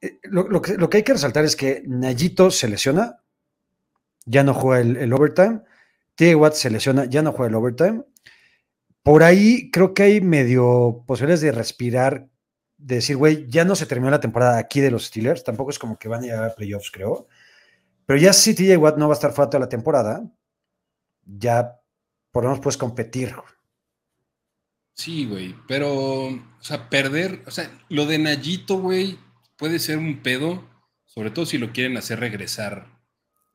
Eh, 0.00 0.18
lo, 0.22 0.62
que, 0.62 0.96
hay 0.96 1.02
que 1.02 1.12
resaltar 1.12 1.44
es 1.44 1.56
que 1.56 1.82
Nayito 1.86 2.50
se 2.50 2.68
lesiona, 2.68 3.20
ya 4.24 4.44
no 4.44 4.54
juega 4.54 4.80
el, 4.80 5.12
overtime. 5.12 5.60
T. 6.14 6.34
Watt 6.34 6.54
se 6.54 6.70
lesiona, 6.70 7.04
ya 7.04 7.20
no 7.20 7.32
juega 7.32 7.50
el 7.50 7.54
overtime. 7.54 8.02
Por 9.02 9.24
ahí 9.24 9.70
creo 9.70 9.92
que 9.92 10.04
hay 10.04 10.20
medio 10.22 11.04
posibilidades 11.06 11.42
de 11.42 11.52
respirar, 11.52 12.28
de 12.78 12.94
decir, 12.94 13.18
güey, 13.18 13.46
ya 13.46 13.66
no 13.66 13.76
se 13.76 13.84
terminó 13.84 14.10
la 14.10 14.20
temporada 14.20 14.56
aquí 14.56 14.80
de 14.80 14.90
los 14.90 15.04
Steelers. 15.04 15.44
Tampoco 15.44 15.68
es 15.68 15.78
como 15.78 15.98
que 15.98 16.08
van 16.08 16.20
a 16.20 16.26
llegar 16.28 16.44
a 16.44 16.54
playoffs, 16.54 16.90
creo. 16.90 17.28
Pero 18.06 18.18
ya 18.18 18.32
si 18.32 18.54
TJ 18.54 18.78
Watt 18.78 18.96
no 18.96 19.06
va 19.06 19.12
a 19.12 19.18
estar 19.18 19.32
fuera 19.34 19.50
toda 19.50 19.60
la 19.60 19.68
temporada, 19.68 20.22
ya 21.26 21.79
por 22.32 22.44
lo 22.44 22.50
menos 22.50 22.62
puedes 22.62 22.76
competir. 22.76 23.34
Sí, 24.94 25.24
güey, 25.24 25.54
pero, 25.66 26.26
o 26.26 26.42
sea, 26.60 26.90
perder, 26.90 27.42
o 27.46 27.50
sea, 27.50 27.70
lo 27.88 28.04
de 28.06 28.18
Nayito, 28.18 28.78
güey, 28.78 29.18
puede 29.56 29.78
ser 29.78 29.98
un 29.98 30.22
pedo, 30.22 30.68
sobre 31.06 31.30
todo 31.30 31.46
si 31.46 31.58
lo 31.58 31.72
quieren 31.72 31.96
hacer 31.96 32.20
regresar 32.20 32.86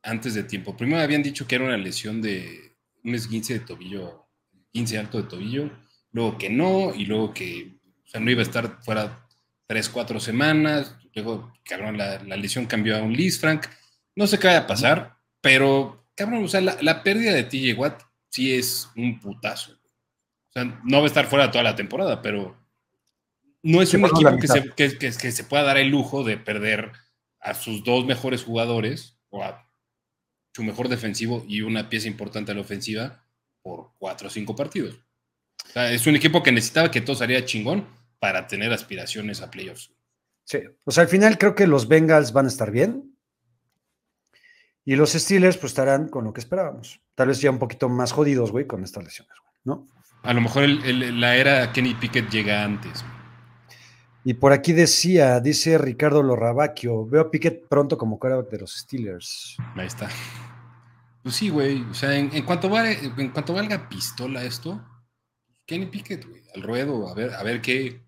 antes 0.02 0.34
de 0.34 0.42
tiempo. 0.42 0.76
Primero 0.76 1.02
habían 1.02 1.22
dicho 1.22 1.46
que 1.46 1.54
era 1.54 1.64
una 1.64 1.76
lesión 1.76 2.20
de 2.20 2.76
un 3.04 3.14
esguince 3.14 3.54
de 3.54 3.60
tobillo, 3.60 4.26
15 4.72 4.98
alto 4.98 5.18
de 5.22 5.28
tobillo, 5.28 5.70
luego 6.10 6.36
que 6.36 6.50
no, 6.50 6.92
y 6.94 7.06
luego 7.06 7.32
que, 7.32 7.78
o 8.04 8.08
sea, 8.08 8.20
no 8.20 8.30
iba 8.30 8.40
a 8.40 8.44
estar 8.44 8.82
fuera 8.82 9.28
tres, 9.68 9.88
cuatro 9.88 10.18
semanas, 10.18 10.96
luego, 11.14 11.52
cabrón, 11.64 11.96
la, 11.96 12.18
lesión 12.36 12.66
cambió 12.66 12.96
a 12.96 13.02
un 13.02 13.12
Liz 13.12 13.38
Frank, 13.38 13.66
no 14.16 14.26
sé 14.26 14.38
qué 14.38 14.48
vaya 14.48 14.60
a 14.60 14.66
pasar, 14.66 15.16
pero, 15.40 16.08
cabrón, 16.16 16.44
o 16.44 16.48
sea, 16.48 16.60
la, 16.60 16.76
la 16.82 17.04
pérdida 17.04 17.32
de 17.32 17.44
TJ 17.44 17.74
Watt 17.74 18.02
sí 18.36 18.54
es 18.54 18.90
un 18.94 19.18
putazo. 19.18 19.72
O 19.72 20.52
sea, 20.52 20.64
no 20.84 20.98
va 20.98 21.04
a 21.04 21.06
estar 21.06 21.26
fuera 21.26 21.50
toda 21.50 21.64
la 21.64 21.74
temporada, 21.74 22.20
pero 22.20 22.54
no 23.62 23.80
es 23.80 23.94
un 23.94 24.04
equipo 24.04 24.36
que 24.36 24.46
se, 24.46 24.74
que, 24.74 25.32
se, 25.32 25.44
pueda 25.44 25.62
dar 25.62 25.78
el 25.78 25.88
lujo 25.88 26.22
de 26.22 26.36
perder 26.36 26.92
a 27.40 27.54
sus 27.54 27.82
dos 27.82 28.04
mejores 28.04 28.44
jugadores 28.44 29.18
o 29.30 29.42
a 29.42 29.66
su 30.54 30.62
mejor 30.62 30.88
defensivo 30.88 31.46
y 31.48 31.62
una 31.62 31.88
pieza 31.88 32.08
importante 32.08 32.52
a 32.52 32.54
la 32.54 32.60
ofensiva 32.60 33.24
por 33.62 33.92
cuatro 33.98 34.28
o 34.28 34.30
cinco 34.30 34.54
partidos. 34.54 34.96
O 35.66 35.72
sea, 35.72 35.90
es 35.90 36.06
un 36.06 36.16
equipo 36.16 36.42
que 36.42 36.52
necesitaba 36.52 36.90
que 36.90 37.00
todo 37.00 37.16
saliera 37.16 37.46
chingón 37.46 37.86
para 38.18 38.46
tener 38.46 38.70
aspiraciones 38.70 39.40
a 39.40 39.50
playoffs. 39.50 39.92
Sí, 40.44 40.58
o 40.84 40.90
sea, 40.90 41.04
al 41.04 41.08
final 41.08 41.38
creo 41.38 41.54
que 41.54 41.66
los 41.66 41.88
Bengals 41.88 42.32
van 42.34 42.44
a 42.44 42.48
estar 42.48 42.70
bien 42.70 43.15
y 44.86 44.96
los 44.96 45.12
Steelers 45.12 45.58
pues 45.58 45.72
estarán 45.72 46.08
con 46.08 46.24
lo 46.24 46.32
que 46.32 46.40
esperábamos. 46.40 47.00
Tal 47.14 47.28
vez 47.28 47.40
ya 47.42 47.50
un 47.50 47.58
poquito 47.58 47.90
más 47.90 48.12
jodidos, 48.12 48.52
güey, 48.52 48.66
con 48.66 48.82
estas 48.82 49.04
lesiones, 49.04 49.34
güey, 49.42 49.54
¿no? 49.64 49.86
A 50.22 50.32
lo 50.32 50.40
mejor 50.40 50.66
la 50.66 51.36
era 51.36 51.72
Kenny 51.72 51.94
Pickett 51.94 52.30
llega 52.30 52.64
antes. 52.64 53.04
Y 54.24 54.34
por 54.34 54.52
aquí 54.52 54.72
decía, 54.72 55.40
dice 55.40 55.76
Ricardo 55.78 56.22
Lorrabacchio, 56.22 57.06
veo 57.06 57.20
a 57.20 57.30
Pickett 57.30 57.68
pronto 57.68 57.98
como 57.98 58.18
quarterback 58.18 58.50
de 58.50 58.58
los 58.58 58.72
Steelers. 58.72 59.56
Ahí 59.76 59.86
está. 59.86 60.08
Pues 61.22 61.36
sí, 61.36 61.48
güey. 61.48 61.82
O 61.82 61.94
sea, 61.94 62.16
en, 62.16 62.44
cuanto, 62.44 62.70
en 62.76 63.30
cuanto 63.30 63.54
valga 63.54 63.88
pistola 63.88 64.44
esto, 64.44 64.84
Kenny 65.66 65.86
Pickett, 65.86 66.24
güey, 66.24 66.42
al 66.54 66.62
ruedo, 66.62 67.08
a 67.08 67.14
ver, 67.14 67.34
a 67.34 67.42
ver 67.42 67.60
qué, 67.60 68.02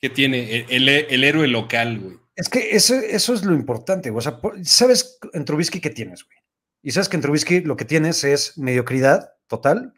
qué 0.00 0.10
tiene 0.10 0.66
el, 0.68 0.88
héroe 1.24 1.46
local, 1.46 2.00
güey. 2.00 2.18
Es 2.36 2.48
que 2.48 2.76
eso, 2.76 2.94
eso 2.94 3.34
es 3.34 3.44
lo 3.44 3.54
importante, 3.54 4.10
güey. 4.10 4.18
O 4.18 4.22
sea, 4.22 4.40
¿sabes 4.62 5.18
en 5.32 5.44
Trubisky 5.44 5.80
qué 5.80 5.90
tienes, 5.90 6.24
güey? 6.24 6.36
Y 6.82 6.92
sabes 6.92 7.08
que 7.08 7.16
en 7.16 7.22
Trubisky 7.22 7.62
lo 7.62 7.76
que 7.76 7.84
tienes 7.84 8.22
es 8.22 8.56
mediocridad 8.58 9.32
total 9.48 9.94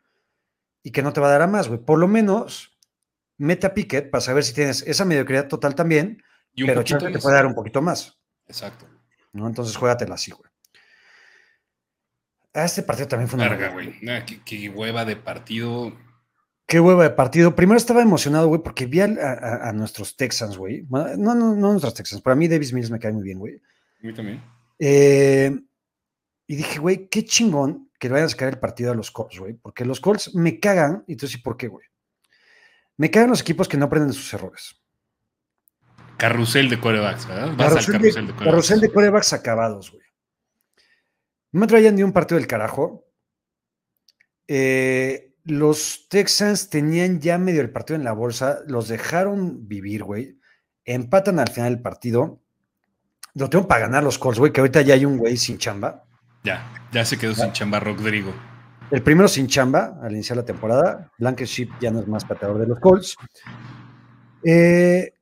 y 0.83 0.92
que 0.92 1.03
no 1.03 1.12
te 1.12 1.20
va 1.20 1.29
a 1.29 1.33
dar 1.33 1.42
a 1.42 1.46
más, 1.46 1.68
güey. 1.68 1.81
Por 1.81 1.98
lo 1.98 2.09
menos 2.09 2.79
mete 3.37 3.66
a 3.66 3.74
Piquet 3.74 4.11
para 4.11 4.20
saber 4.20 4.44
si 4.44 4.55
tienes 4.55 4.83
esa 4.83 5.05
mediocridad 5.05 5.48
total 5.48 5.74
también, 5.74 6.22
y 6.55 6.64
pero 6.64 6.83
te 6.83 7.18
puede 7.18 7.37
dar 7.37 7.46
un 7.46 7.55
poquito 7.55 7.83
más. 7.83 8.18
Exacto. 8.46 8.88
¿no? 9.33 9.46
Entonces 9.46 9.77
juégatela 9.77 10.14
así, 10.14 10.31
güey. 10.31 10.51
A 12.55 12.64
este 12.64 12.83
partido 12.83 13.09
también 13.09 13.29
fue 13.29 13.38
una. 13.38 13.48
Larga, 13.48 13.68
güey. 13.68 14.01
qué, 14.44 14.68
hueva 14.68 15.05
de 15.05 15.16
partido. 15.16 15.92
Qué 16.69 16.81
hueva 16.81 17.05
de 17.05 17.11
partido. 17.11 17.57
Primero 17.57 17.79
estaba 17.79 18.03
emocionado, 18.03 18.47
güey, 18.49 18.63
porque 18.63 18.85
vi 18.85 19.01
a, 19.01 19.73
nuestros 19.73 20.19
Texans, 20.19 20.59
güey. 20.59 20.85
No, 20.91 21.17
no, 21.17 21.35
no 21.35 21.55
nuestros 21.55 21.95
Texans. 21.95 22.21
Para 22.21 22.37
mí, 22.37 22.47
Davis 22.47 22.75
Mills 22.75 22.91
me 22.91 22.99
cae 22.99 23.11
muy 23.11 23.23
bien, 23.23 23.39
güey. 23.39 23.55
A 23.55 24.07
mí 24.07 24.13
también. 24.13 24.43
Eh, 24.79 25.59
y 26.47 26.57
dije, 26.57 26.79
güey, 26.79 27.09
qué 27.09 27.25
chingón 27.25 27.91
que 27.99 28.09
le 28.09 28.13
vayan 28.13 28.27
a 28.27 28.29
sacar 28.29 28.51
el 28.51 28.59
partido 28.59 28.93
a 28.93 28.95
los 28.95 29.11
Colts, 29.11 29.39
güey. 29.39 29.55
Porque 29.55 29.87
los 29.87 29.99
Colts 29.99 30.35
me 30.35 30.61
cagan. 30.61 31.05
Y 31.07 31.17
tú 31.17 31.27
sí, 31.27 31.39
¿por 31.39 31.57
qué, 31.57 31.69
güey? 31.69 31.87
Me 32.99 33.11
caen 33.11 33.31
los 33.31 33.41
equipos 33.41 33.67
que 33.67 33.79
no 33.79 33.87
aprenden 33.87 34.11
de 34.11 34.17
sus 34.17 34.35
errores. 34.35 34.79
Carrusel 36.19 36.69
de 36.69 36.79
corebacks, 36.79 37.27
¿verdad? 37.27 37.57
carrusel, 37.57 38.03
de, 38.03 38.11
corebacks. 38.11 38.45
Carrusel 38.45 38.81
de 38.83 38.93
corebacks 38.93 39.33
acabados, 39.33 39.91
güey. 39.91 40.05
No 41.53 41.61
me 41.61 41.67
traían 41.67 41.95
ni 41.95 42.03
un 42.03 42.13
partido 42.13 42.39
del 42.39 42.47
carajo. 42.47 43.07
Eh, 44.47 45.28
los 45.49 46.07
Texans 46.11 46.69
tenían 46.69 47.21
ya 47.21 47.39
medio 47.39 47.63
el 47.63 47.71
partido 47.71 47.97
en 47.97 48.05
la 48.05 48.13
bolsa, 48.13 48.61
los 48.67 48.87
dejaron 48.87 49.67
vivir, 49.67 50.05
güey. 50.05 50.39
Empatan 50.85 51.39
al 51.39 51.49
final 51.49 51.75
del 51.75 51.83
partido. 51.83 52.43
Lo 53.35 53.49
tengo 53.49 53.67
para 53.67 53.83
ganar 53.83 54.05
los 54.05 54.19
Colts, 54.19 54.39
güey, 54.39 54.53
que 54.53 54.61
ahorita 54.61 54.83
ya 54.83 54.95
hay 54.95 55.07
un 55.07 55.17
güey 55.17 55.37
sin 55.37 55.57
chamba. 55.57 56.05
Ya, 56.45 56.71
ya 56.93 57.05
se 57.05 57.17
quedó 57.17 57.35
sin 57.35 57.53
chamba 57.53 57.81
Rodrigo. 57.81 58.35
El 58.91 59.03
primero 59.03 59.27
sin 59.27 59.47
chamba 59.47 59.99
al 60.03 60.13
iniciar 60.13 60.37
la 60.37 60.45
temporada. 60.45 61.11
Blankenship 61.19 61.71
ya 61.81 61.91
no 61.91 62.01
es 62.01 62.09
más 62.09 62.25
pateador 62.25 62.59
de 62.59 62.67
los 62.67 62.79
Colts. 62.81 63.17
Eh, 64.45 65.15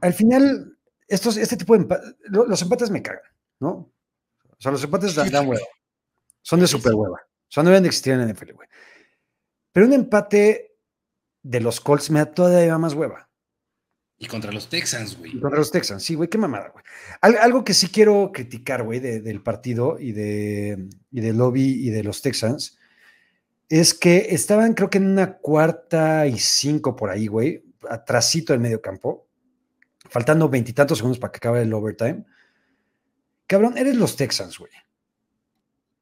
al 0.00 0.12
final, 0.12 0.76
estos, 1.06 1.36
este 1.36 1.56
tipo 1.56 1.74
de 1.74 1.82
empates, 1.82 2.16
los 2.30 2.62
empates 2.62 2.90
me 2.90 3.02
cagan, 3.02 3.22
¿no? 3.60 3.70
O 3.70 4.56
sea, 4.58 4.72
los 4.72 4.82
empates 4.82 5.14
dan, 5.14 5.48
hueva. 5.48 5.66
Son 6.42 6.58
de 6.58 6.66
super 6.66 6.94
hueva. 6.94 7.20
Son 7.48 7.64
no 7.64 7.70
deben 7.70 7.84
de 7.84 7.88
existir 7.88 8.12
en 8.12 8.28
NFL, 8.28 8.52
güey. 8.52 8.68
Pero 9.72 9.86
un 9.86 9.92
empate 9.92 10.76
de 11.42 11.60
los 11.60 11.80
Colts 11.80 12.10
me 12.10 12.20
da 12.20 12.26
todavía 12.26 12.78
más 12.78 12.94
hueva. 12.94 13.28
Y 14.18 14.26
contra 14.26 14.50
los 14.50 14.68
Texans, 14.68 15.16
güey. 15.16 15.38
contra 15.38 15.60
los 15.60 15.70
Texans, 15.70 16.02
sí, 16.02 16.16
güey, 16.16 16.28
qué 16.28 16.38
mamada, 16.38 16.70
güey. 16.70 16.84
algo 17.20 17.64
que 17.64 17.72
sí 17.72 17.88
quiero 17.88 18.32
criticar, 18.32 18.82
güey, 18.82 18.98
del 18.98 19.42
partido 19.42 19.96
y 20.00 20.10
de, 20.10 20.88
y 21.12 21.20
del 21.20 21.38
lobby 21.38 21.86
y 21.86 21.90
de 21.90 22.02
los 22.02 22.20
Texans 22.20 22.78
es 23.68 23.94
que 23.94 24.28
estaban, 24.30 24.74
creo 24.74 24.90
que 24.90 24.98
en 24.98 25.06
una 25.06 25.36
cuarta 25.36 26.26
y 26.26 26.38
cinco 26.38 26.96
por 26.96 27.10
ahí, 27.10 27.26
güey, 27.26 27.64
atrasito 27.88 28.52
del 28.52 28.60
medio 28.60 28.80
campo, 28.80 29.28
faltando 30.08 30.48
veintitantos 30.48 30.98
segundos 30.98 31.18
para 31.18 31.32
que 31.32 31.36
acabe 31.36 31.62
el 31.62 31.72
overtime. 31.72 32.24
Cabrón, 33.46 33.76
eres 33.76 33.96
los 33.96 34.16
Texans, 34.16 34.58
güey. 34.58 34.72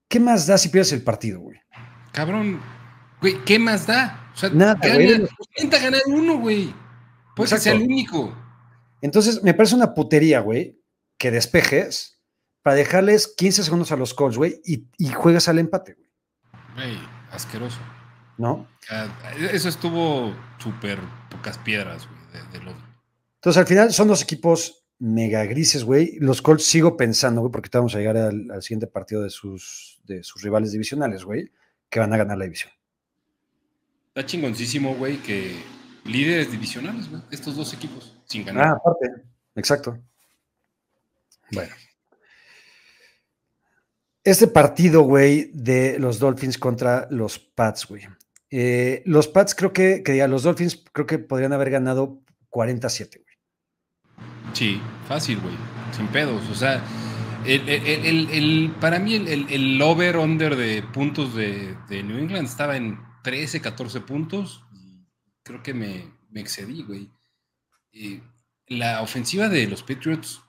¿Qué 0.08 0.20
más 0.20 0.46
da 0.46 0.56
si 0.58 0.68
pierdes 0.68 0.92
el 0.92 1.02
partido, 1.02 1.40
güey? 1.40 1.60
Cabrón, 2.12 2.60
güey, 3.30 3.44
¿qué 3.44 3.58
más 3.58 3.86
da? 3.86 4.30
O 4.34 4.36
sea, 4.36 4.50
Nada, 4.50 4.78
güey. 4.82 5.26
Intenta 5.56 5.78
ganar 5.78 6.02
uno, 6.06 6.38
güey. 6.38 6.72
Puede 7.34 7.58
ser 7.58 7.76
el 7.76 7.82
único. 7.82 8.34
Entonces, 9.02 9.42
me 9.42 9.54
parece 9.54 9.74
una 9.74 9.94
putería, 9.94 10.40
güey, 10.40 10.80
que 11.18 11.30
despejes 11.30 12.20
para 12.62 12.76
dejarles 12.76 13.34
15 13.36 13.64
segundos 13.64 13.92
a 13.92 13.96
los 13.96 14.14
Colts, 14.14 14.36
güey, 14.36 14.60
y, 14.64 14.88
y 14.98 15.08
juegas 15.08 15.48
al 15.48 15.58
empate, 15.58 15.94
güey. 15.94 16.08
Güey 16.74 17.16
asqueroso. 17.30 17.78
¿No? 18.38 18.68
Eso 19.52 19.68
estuvo 19.68 20.34
súper 20.58 20.98
pocas 21.30 21.58
piedras, 21.58 22.06
güey, 22.06 22.42
de, 22.50 22.58
Entonces, 22.58 23.56
al 23.60 23.66
final 23.66 23.92
son 23.92 24.08
dos 24.08 24.22
equipos 24.22 24.84
mega 24.98 25.44
grises, 25.44 25.84
güey. 25.84 26.18
Los 26.20 26.42
Colts 26.42 26.64
sigo 26.64 26.96
pensando, 26.96 27.40
güey, 27.40 27.52
porque 27.52 27.70
vamos 27.72 27.94
a 27.94 27.98
llegar 27.98 28.16
al, 28.16 28.62
siguiente 28.62 28.86
partido 28.86 29.22
de 29.22 29.30
sus, 29.30 30.00
de 30.04 30.22
sus 30.22 30.42
rivales 30.42 30.72
divisionales, 30.72 31.24
güey, 31.24 31.50
que 31.88 32.00
van 32.00 32.12
a 32.12 32.16
ganar 32.18 32.36
la 32.36 32.44
división. 32.44 32.75
Está 34.16 34.24
chingoncísimo, 34.24 34.94
güey, 34.94 35.18
que 35.18 35.54
líderes 36.04 36.50
divisionales, 36.50 37.10
güey, 37.10 37.20
estos 37.30 37.54
dos 37.54 37.74
equipos, 37.74 38.16
sin 38.24 38.46
ganar. 38.46 38.68
Ah, 38.68 38.70
aparte, 38.70 39.24
exacto. 39.54 39.98
Bueno. 41.52 41.74
Este 44.24 44.46
partido, 44.46 45.02
güey, 45.02 45.50
de 45.52 45.98
los 45.98 46.18
Dolphins 46.18 46.56
contra 46.56 47.06
los 47.10 47.38
Pats, 47.38 47.86
güey. 47.86 48.08
Eh, 48.48 49.02
los 49.04 49.28
Pats 49.28 49.54
creo 49.54 49.74
que, 49.74 50.02
que 50.02 50.26
los 50.26 50.44
Dolphins 50.44 50.82
creo 50.92 51.06
que 51.06 51.18
podrían 51.18 51.52
haber 51.52 51.68
ganado 51.68 52.22
47, 52.48 53.22
güey. 53.22 54.26
Sí, 54.54 54.80
fácil, 55.06 55.40
güey. 55.40 55.54
Sin 55.94 56.08
pedos. 56.08 56.42
O 56.48 56.54
sea, 56.54 56.82
el, 57.44 58.74
para 58.80 58.98
mí 58.98 59.14
el, 59.14 59.82
over-under 59.82 60.56
de 60.56 60.82
puntos 60.82 61.34
de, 61.34 61.76
New 61.90 62.16
England 62.16 62.46
estaba 62.46 62.78
en 62.78 63.05
13, 63.26 63.60
14 63.60 64.02
puntos. 64.02 64.62
Y 64.72 65.04
creo 65.42 65.60
que 65.60 65.74
me, 65.74 66.12
excedí, 66.32 66.84
güey. 66.84 67.10
la 68.68 69.02
ofensiva 69.02 69.48
de 69.48 69.66
los 69.66 69.82
Patriots 69.82 70.40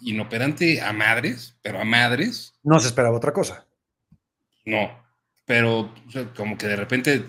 inoperante 0.00 0.80
a 0.80 0.92
madres, 0.92 1.58
pero 1.60 1.80
a 1.80 1.84
madres. 1.84 2.54
No 2.62 2.78
se 2.78 2.86
esperaba 2.86 3.16
otra 3.16 3.32
cosa. 3.32 3.66
No, 4.64 4.96
pero 5.44 5.92
como 6.36 6.56
que 6.56 6.68
de 6.68 6.76
repente 6.76 7.24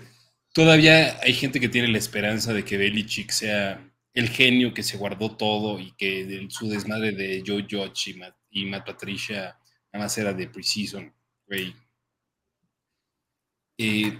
todavía 0.52 1.18
hay 1.20 1.32
gente 1.32 1.58
que 1.58 1.68
tiene 1.68 1.88
la 1.88 1.98
esperanza 1.98 2.52
de 2.52 2.64
que 2.64 2.76
Belichick 2.76 3.32
sea 3.32 3.92
el 4.14 4.28
genio 4.28 4.72
que 4.72 4.84
se 4.84 4.98
guardó 4.98 5.36
todo 5.36 5.80
y 5.80 5.96
que 5.96 6.46
su 6.48 6.68
desmadre 6.68 7.10
de 7.10 7.42
Joe 7.44 7.66
Judge 7.68 8.14
y 8.50 8.66
Matt, 8.66 8.86
Patricia 8.86 9.58
nada 9.92 10.04
más 10.04 10.16
era 10.16 10.32
de 10.32 10.46
Precision, 10.46 11.12
güey. 11.48 11.74
Eh, 13.78 14.16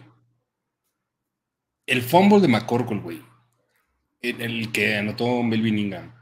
el 1.86 2.02
fumble 2.02 2.40
de 2.40 2.48
McCorkle, 2.48 3.00
güey, 3.00 3.22
el, 4.20 4.72
que 4.72 4.96
anotó 4.96 5.42
Melvin 5.42 5.78
Ingham. 5.78 6.12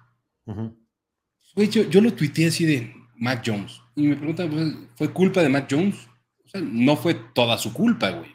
Güey, 1.54 1.68
yo, 1.68 2.00
lo 2.00 2.12
tuiteé 2.12 2.48
así 2.48 2.66
de 2.66 2.94
Mac 3.16 3.42
Jones. 3.44 3.80
Y 3.96 4.08
me 4.08 4.16
preguntan, 4.16 4.50
pues, 4.50 4.74
¿fue 4.96 5.12
culpa 5.12 5.42
de 5.42 5.48
Mac 5.48 5.66
Jones? 5.70 6.08
O 6.44 6.48
sea, 6.48 6.60
no 6.60 6.96
fue 6.96 7.14
toda 7.14 7.56
su 7.56 7.72
culpa, 7.72 8.10
güey. 8.10 8.34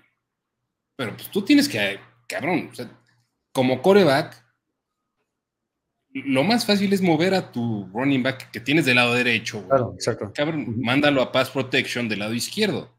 Pero 0.95 1.15
pues 1.15 1.29
tú 1.29 1.41
tienes 1.43 1.69
que, 1.69 1.99
cabrón, 2.27 2.69
o 2.71 2.75
sea, 2.75 2.89
como 3.51 3.81
coreback, 3.81 4.43
lo 6.11 6.43
más 6.43 6.65
fácil 6.65 6.91
es 6.91 7.01
mover 7.01 7.35
a 7.35 7.51
tu 7.51 7.87
running 7.93 8.23
back 8.23 8.49
que 8.51 8.59
tienes 8.59 8.85
del 8.85 8.95
lado 8.95 9.13
derecho. 9.13 9.57
Güey. 9.57 9.69
Claro, 9.69 9.93
exacto. 9.93 10.31
Cabrón, 10.33 10.79
mándalo 10.79 11.21
a 11.21 11.31
pass 11.31 11.49
protection 11.51 12.09
del 12.09 12.19
lado 12.19 12.33
izquierdo. 12.33 12.91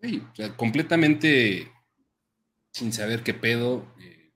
Güey, 0.00 0.18
o 0.18 0.34
sea, 0.34 0.56
completamente 0.56 1.72
sin 2.78 2.92
saber 2.92 3.22
qué 3.22 3.34
pedo. 3.34 3.86
Eh, 4.00 4.32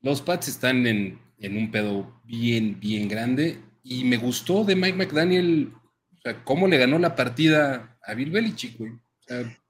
los 0.00 0.22
Pats 0.22 0.48
están 0.48 0.86
en 0.86 1.18
en 1.40 1.56
un 1.56 1.70
pedo 1.70 2.20
bien, 2.24 2.78
bien 2.80 3.08
grande. 3.08 3.60
Y 3.82 4.04
me 4.04 4.16
gustó 4.16 4.64
de 4.64 4.76
Mike 4.76 4.96
McDaniel, 4.96 5.72
o 6.16 6.20
sea, 6.20 6.44
cómo 6.44 6.66
le 6.66 6.78
ganó 6.78 6.98
la 6.98 7.14
partida 7.14 7.98
a 8.02 8.14
Bill 8.14 8.30
Belichick, 8.30 8.78
güey. 8.78 8.92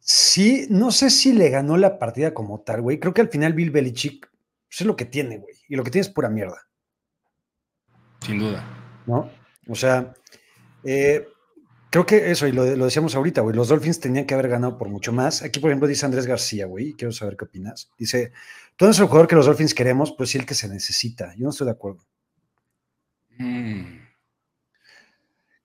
sí, 0.00 0.66
no 0.70 0.90
sé 0.90 1.10
si 1.10 1.32
le 1.32 1.50
ganó 1.50 1.76
la 1.76 1.98
partida 1.98 2.34
como 2.34 2.60
tal, 2.60 2.82
güey. 2.82 2.98
Creo 2.98 3.14
que 3.14 3.20
al 3.20 3.28
final 3.28 3.52
Bill 3.52 3.70
Belichick 3.70 4.28
pues 4.30 4.80
es 4.80 4.86
lo 4.86 4.96
que 4.96 5.04
tiene, 5.04 5.38
güey. 5.38 5.54
Y 5.68 5.76
lo 5.76 5.84
que 5.84 5.90
tiene 5.90 6.06
es 6.06 6.12
pura 6.12 6.28
mierda. 6.28 6.58
Sin 8.20 8.38
duda. 8.38 8.64
¿No? 9.06 9.30
O 9.66 9.74
sea, 9.74 10.12
eh, 10.84 11.26
creo 11.90 12.06
que 12.06 12.30
eso, 12.30 12.46
y 12.46 12.52
lo, 12.52 12.64
lo, 12.76 12.84
decíamos 12.84 13.14
ahorita, 13.14 13.40
güey, 13.40 13.54
los 13.54 13.68
Dolphins 13.68 14.00
tenían 14.00 14.26
que 14.26 14.34
haber 14.34 14.48
ganado 14.48 14.78
por 14.78 14.88
mucho 14.88 15.12
más. 15.12 15.42
Aquí, 15.42 15.60
por 15.60 15.70
ejemplo, 15.70 15.88
dice 15.88 16.06
Andrés 16.06 16.26
García, 16.26 16.66
güey, 16.66 16.94
quiero 16.94 17.12
saber 17.12 17.36
qué 17.36 17.44
opinas. 17.44 17.90
Dice, 17.98 18.32
tú 18.76 18.84
no 18.84 18.90
eres 18.90 19.00
el 19.00 19.06
jugador 19.06 19.28
que 19.28 19.36
los 19.36 19.46
Dolphins 19.46 19.74
queremos, 19.74 20.12
pues 20.12 20.30
sí 20.30 20.38
el 20.38 20.46
que 20.46 20.54
se 20.54 20.68
necesita. 20.68 21.34
Yo 21.36 21.44
no 21.44 21.50
estoy 21.50 21.66
de 21.66 21.72
acuerdo. 21.72 22.04
Mm. 23.38 24.08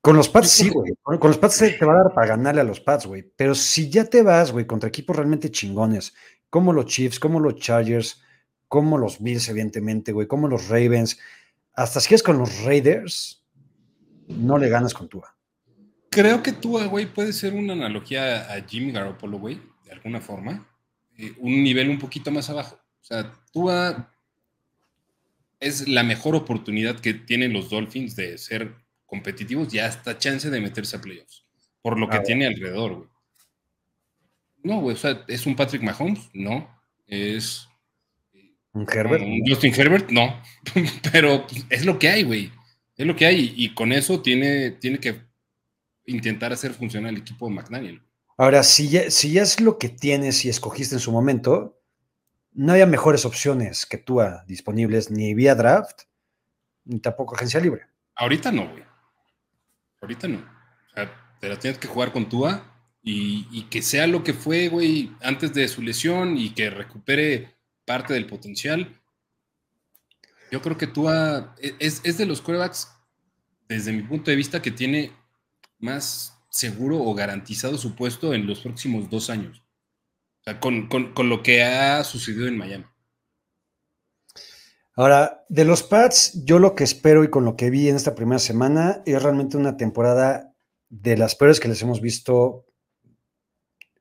Con 0.02 0.18
los 0.18 0.28
Pats 0.28 0.50
sí, 0.50 0.70
güey. 0.74 0.94
Con, 1.02 1.20
los 1.22 1.38
Pats 1.38 1.58
te, 1.58 1.86
va 1.86 1.94
a 1.94 2.04
dar 2.04 2.14
para 2.14 2.28
ganarle 2.28 2.62
a 2.62 2.66
los 2.66 2.82
Pats, 2.82 3.06
güey. 3.06 3.24
Pero 3.36 3.56
si 3.56 3.90
ya 3.90 4.06
te 4.06 4.22
vas, 4.22 4.52
güey, 4.52 4.68
contra 4.68 4.90
equipos 4.90 5.16
realmente 5.16 5.50
chingones, 5.50 6.14
como 6.50 6.74
los 6.74 6.86
Chiefs, 6.86 7.20
como 7.20 7.40
los 7.40 7.56
Chargers, 7.56 8.22
como 8.68 8.98
los 8.98 9.22
Bills, 9.22 9.48
evidentemente, 9.50 10.12
güey, 10.12 10.28
como 10.28 10.48
los 10.48 10.68
Ravens, 10.68 11.18
hasta 11.74 12.00
si 12.00 12.14
es 12.14 12.22
con 12.22 12.38
los 12.38 12.64
Raiders, 12.64 13.44
no 14.28 14.58
le 14.58 14.70
ganas 14.70 14.94
con 14.94 15.08
Tua. 15.08 15.33
Creo 16.14 16.44
que 16.44 16.52
Tua, 16.52 16.86
güey, 16.86 17.06
puede 17.06 17.34
ser 17.34 17.54
una 17.54 17.74
analogía 17.74 18.54
a 18.54 18.62
Jimmy 18.62 18.92
Garoppolo, 18.92 19.40
güey, 19.40 19.60
de 19.86 19.92
alguna 19.92 20.22
forma. 20.22 20.68
Eh, 21.18 21.34
un 21.40 21.64
nivel 21.64 21.90
un 21.90 22.00
poquito 22.00 22.30
más 22.32 22.50
abajo. 22.50 22.80
O 23.02 23.04
sea, 23.04 23.34
Tua 23.52 24.14
es 25.60 25.88
la 25.88 26.04
mejor 26.04 26.36
oportunidad 26.36 27.00
que 27.00 27.14
tienen 27.14 27.54
los 27.54 27.70
Dolphins 27.70 28.16
de 28.16 28.38
ser 28.38 28.76
competitivos 29.06 29.74
y 29.74 29.80
hasta 29.80 30.18
chance 30.18 30.50
de 30.50 30.62
meterse 30.62 30.98
a 30.98 31.02
playoffs, 31.02 31.46
por 31.82 32.00
lo 32.00 32.10
que 32.10 32.20
tiene 32.20 32.46
alrededor, 32.46 32.96
güey. 32.96 33.10
No, 34.64 34.80
güey, 34.80 34.96
o 34.96 35.00
sea, 35.00 35.24
¿es 35.28 35.46
un 35.46 35.56
Patrick 35.56 35.82
Mahomes? 35.82 36.30
No. 36.34 36.70
¿Es 37.06 37.68
un 38.72 38.88
Herbert? 38.90 39.24
¿Un 39.24 39.42
Justin 39.46 39.74
Herbert? 39.76 40.10
No. 40.10 40.42
Pero 41.12 41.46
pues, 41.48 41.66
es 41.70 41.86
lo 41.86 42.00
que 42.00 42.10
hay, 42.10 42.24
güey. 42.24 42.52
Es 42.96 43.06
lo 43.06 43.16
que 43.16 43.26
hay 43.26 43.54
y 43.58 43.74
con 43.74 43.92
eso 43.92 44.22
tiene, 44.22 44.72
tiene 44.72 45.00
que 45.00 45.33
intentar 46.06 46.54
hacer 46.54 46.74
funcionar 46.74 47.12
el 47.12 47.20
equipo 47.20 47.48
de 47.48 47.56
McDaniel. 47.56 48.02
Ahora, 48.38 48.64
si 48.64 48.90
ya, 48.90 49.12
si 49.12 49.32
ya 49.32 49.44
es 49.44 49.60
lo 49.60 49.78
que 49.78 49.90
tienes 49.90 50.44
y 50.46 50.50
escogiste 50.50 50.96
en 50.96 51.00
su 51.00 51.12
momento, 51.12 51.80
no 52.54 52.74
había 52.74 52.86
mejores 52.86 53.26
opciones 53.26 53.86
que 53.86 53.98
tú 53.98 54.20
disponibles 54.48 55.12
ni 55.12 55.34
vía 55.34 55.56
draft, 55.56 56.02
ni 56.86 57.00
tampoco 57.00 57.36
agencia 57.36 57.60
libre. 57.60 57.88
Ahorita 58.16 58.52
no, 58.52 58.70
güey. 58.70 58.84
Ahorita 60.02 60.28
no. 60.28 60.38
O 60.38 60.94
sea, 60.94 61.38
te 61.40 61.50
la 61.50 61.58
tienes 61.58 61.80
que 61.80 61.88
jugar 61.88 62.12
con 62.12 62.30
Tua 62.30 62.64
y, 63.02 63.64
que 63.70 63.82
sea 63.82 64.08
lo 64.08 64.24
que 64.24 64.34
fue, 64.34 64.70
güey, 64.70 65.12
antes 65.22 65.54
de 65.54 65.68
su 65.68 65.82
lesión 65.82 66.38
y 66.38 66.52
que 66.52 66.70
recupere 66.70 67.56
parte 67.86 68.14
del 68.14 68.28
potencial. 68.28 69.02
Yo 70.52 70.62
creo 70.62 70.78
que 70.78 70.88
Tua 70.88 71.56
es, 71.80 72.02
es 72.04 72.18
de 72.18 72.26
los 72.26 72.42
quarterbacks, 72.42 72.90
desde 73.68 73.92
mi 73.92 74.04
punto 74.04 74.30
de 74.30 74.38
vista, 74.38 74.62
que 74.62 74.72
tiene 74.72 75.12
más 75.84 76.40
seguro 76.50 76.98
o 76.98 77.14
garantizado 77.14 77.78
su 77.78 77.96
puesto 77.96 78.34
en 78.34 78.48
los 78.48 78.62
próximos 78.62 79.10
dos 79.10 79.30
años. 79.30 79.62
O 80.42 80.44
sea, 80.44 80.60
con, 80.60 80.88
con 80.88 81.30
lo 81.30 81.44
que 81.44 81.64
ha 81.64 82.04
sucedido 82.04 82.48
en 82.48 82.58
Miami. 82.58 82.86
Ahora, 84.96 85.44
de 85.50 85.66
los 85.66 85.82
Pats, 85.82 86.46
yo 86.46 86.60
lo 86.60 86.76
que 86.76 86.84
espero 86.84 87.24
y 87.24 87.30
con 87.30 87.46
lo 87.46 87.56
que 87.56 87.72
vi 87.72 87.90
en 87.90 87.96
esta 87.96 88.14
primera 88.14 88.40
semana 88.40 89.02
es 89.06 89.22
realmente 89.22 89.58
una 89.58 89.76
temporada 89.76 90.54
de 90.90 91.18
las 91.18 91.36
peores 91.36 91.60
que 91.60 91.68
les 91.68 91.82
hemos 91.82 92.00
visto, 92.00 92.68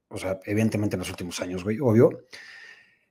o 0.09 0.19
sea, 0.19 0.39
evidentemente 0.45 0.97
en 0.97 1.01
los 1.01 1.09
últimos 1.09 1.41
años, 1.41 1.65
güey, 1.65 1.79
obvio. 1.81 2.27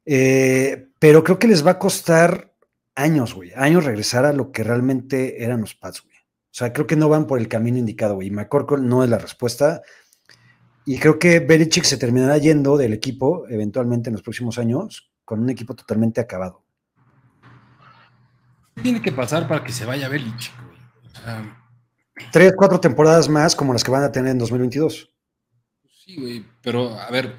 Eh, 0.06 0.90
pero 1.00 1.24
creo 1.24 1.40
que 1.40 1.48
les 1.48 1.66
va 1.66 1.72
a 1.72 1.80
costar 1.80 2.54
años, 2.94 3.34
güey, 3.34 3.52
años 3.56 3.84
regresar 3.84 4.26
a 4.26 4.34
lo 4.34 4.52
que 4.52 4.64
realmente 4.64 5.44
eran 5.44 5.62
los 5.62 5.74
Pats, 5.74 6.04
güey. 6.04 6.11
O 6.52 6.54
sea, 6.54 6.74
creo 6.74 6.86
que 6.86 6.96
no 6.96 7.10
van 7.10 7.28
por 7.28 7.40
el 7.40 7.48
camino 7.48 7.78
indicado, 7.78 8.16
güey. 8.16 8.30
McCorkle 8.30 8.82
no 8.82 9.04
es 9.04 9.10
la 9.10 9.18
respuesta. 9.18 9.82
Y 10.86 10.98
creo 11.00 11.18
que 11.20 11.40
Belichick 11.40 11.86
se 11.86 11.98
terminará 11.98 12.38
yendo 12.38 12.78
del 12.78 12.94
equipo 12.94 13.48
eventualmente 13.48 14.10
en 14.10 14.14
los 14.14 14.24
próximos 14.24 14.58
años 14.58 15.12
con 15.24 15.40
un 15.40 15.50
equipo 15.50 15.76
totalmente 15.76 16.20
acabado 16.20 16.64
tiene 18.82 19.02
que 19.02 19.12
pasar 19.12 19.48
para 19.48 19.64
que 19.64 19.72
se 19.72 19.86
vaya 19.86 20.10
Belichick, 20.10 20.54
güey? 20.66 20.80
Tres, 22.32 22.54
cuatro 22.56 22.80
temporadas 22.80 23.30
más 23.30 23.56
como 23.56 23.74
las 23.74 23.84
que 23.84 23.92
van 23.92 24.04
a 24.04 24.12
tener 24.12 24.32
en 24.32 24.38
2022. 24.38 25.12
Sí, 25.90 26.18
güey, 26.18 26.46
pero 26.62 26.98
a 27.00 27.10
ver, 27.10 27.36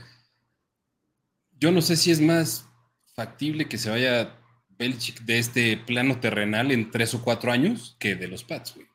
yo 1.59 1.71
no 1.71 1.81
sé 1.81 1.97
si 1.97 2.11
es 2.11 2.21
más 2.21 2.69
factible 3.15 3.69
que 3.69 3.79
se 3.79 3.91
vaya 3.91 4.39
Belichick 4.71 5.21
de 5.23 5.39
este 5.39 5.77
plano 5.77 6.19
terrenal 6.21 6.71
en 6.71 6.91
tres 6.91 7.15
o 7.15 7.23
cuatro 7.23 7.53
años 7.53 7.97
que 7.99 8.15
de 8.15 8.29
los 8.29 8.45
Pats, 8.45 8.75
güey. 8.75 8.87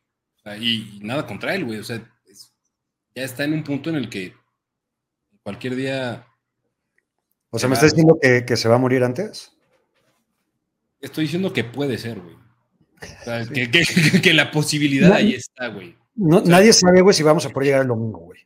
Y, 0.55 0.99
nada 1.01 1.25
contra 1.25 1.55
él, 1.55 1.65
güey. 1.65 1.79
O 1.79 1.83
sea, 1.83 2.01
ya 3.15 3.23
está 3.23 3.43
en 3.43 3.53
un 3.53 3.63
punto 3.63 3.89
en 3.89 3.95
el 3.95 4.09
que 4.09 4.33
cualquier 5.43 5.75
día. 5.75 6.27
O 7.49 7.59
sea, 7.59 7.67
¿me 7.67 7.75
estás 7.75 7.91
diciendo 7.91 8.17
que, 8.21 8.45
que 8.45 8.55
se 8.55 8.69
va 8.69 8.75
a 8.75 8.79
morir 8.79 9.03
antes? 9.03 9.51
Estoy 11.01 11.25
diciendo 11.25 11.53
que 11.53 11.63
puede 11.63 11.97
ser, 11.97 12.19
güey. 12.19 12.35
que, 14.23 14.33
la 14.33 14.51
posibilidad 14.51 15.13
ahí 15.13 15.33
está, 15.33 15.67
güey. 15.67 15.95
nadie 16.15 16.73
sabe, 16.73 17.01
güey, 17.01 17.13
si 17.13 17.23
vamos 17.23 17.45
a 17.45 17.49
poder 17.49 17.67
llegar 17.67 17.81
el 17.81 17.87
domingo, 17.87 18.19
güey. 18.19 18.41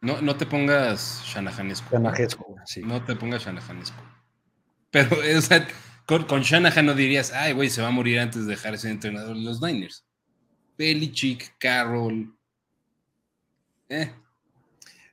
No, 0.00 0.20
no 0.20 0.36
te 0.36 0.46
pongas 0.46 1.22
Shanahanesco. 1.26 1.90
Shanahanesco, 1.92 2.56
sí. 2.64 2.82
No 2.82 3.04
te 3.04 3.14
pongas 3.14 3.44
Shanahanesco. 3.44 4.02
Pero, 4.90 5.16
o 5.38 5.40
sea, 5.40 5.66
con, 6.06 6.24
con, 6.24 6.42
Shanahan 6.42 6.86
no 6.86 6.94
dirías, 6.94 7.32
ay, 7.32 7.52
güey, 7.52 7.70
se 7.70 7.82
va 7.82 7.88
a 7.88 7.92
morir 7.92 8.18
antes 8.18 8.46
de 8.46 8.50
dejar 8.52 8.74
ese 8.74 8.90
entrenador 8.90 9.36
de 9.36 9.42
los 9.42 9.60
Niners. 9.60 10.04
Belichick, 10.76 11.56
Carroll. 11.58 12.34
Eh. 13.88 14.12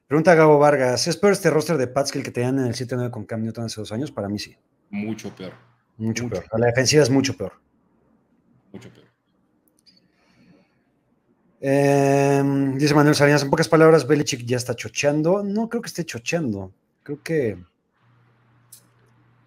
Pregunta 0.07 0.33
Gabo 0.33 0.57
Vargas, 0.57 1.07
¿es 1.07 1.17
peor 1.17 1.33
este 1.33 1.51
roster 1.51 1.77
de 1.77 1.87
Pats 1.87 2.11
que 2.11 2.17
el 2.17 2.25
que 2.25 2.31
tenían 2.31 2.57
en 2.59 2.65
el 2.65 2.73
7-9 2.73 3.11
con 3.11 3.25
Cam 3.25 3.43
Newton 3.43 3.65
hace 3.65 3.79
dos 3.79 3.91
años? 3.91 4.11
Para 4.11 4.27
mí 4.27 4.39
sí. 4.39 4.55
Mucho 4.89 5.35
peor. 5.35 5.53
Mucho, 5.97 6.27
peor. 6.29 6.45
La 6.57 6.67
defensiva 6.67 7.03
es 7.03 7.09
mucho 7.09 7.35
peor. 7.37 7.53
Mucho 8.71 8.89
peor. 8.89 9.05
Em, 11.61 12.77
dice 12.77 12.93
Manuel 12.95 13.15
Salinas, 13.15 13.43
en 13.43 13.49
pocas 13.49 13.67
palabras, 13.67 14.07
Belichick 14.07 14.45
ya 14.45 14.57
está 14.57 14.75
chocheando. 14.75 15.43
No 15.43 15.67
creo 15.67 15.81
que 15.81 15.87
esté 15.87 16.05
chocheando. 16.05 16.73
Creo 17.03 17.21
que. 17.21 17.57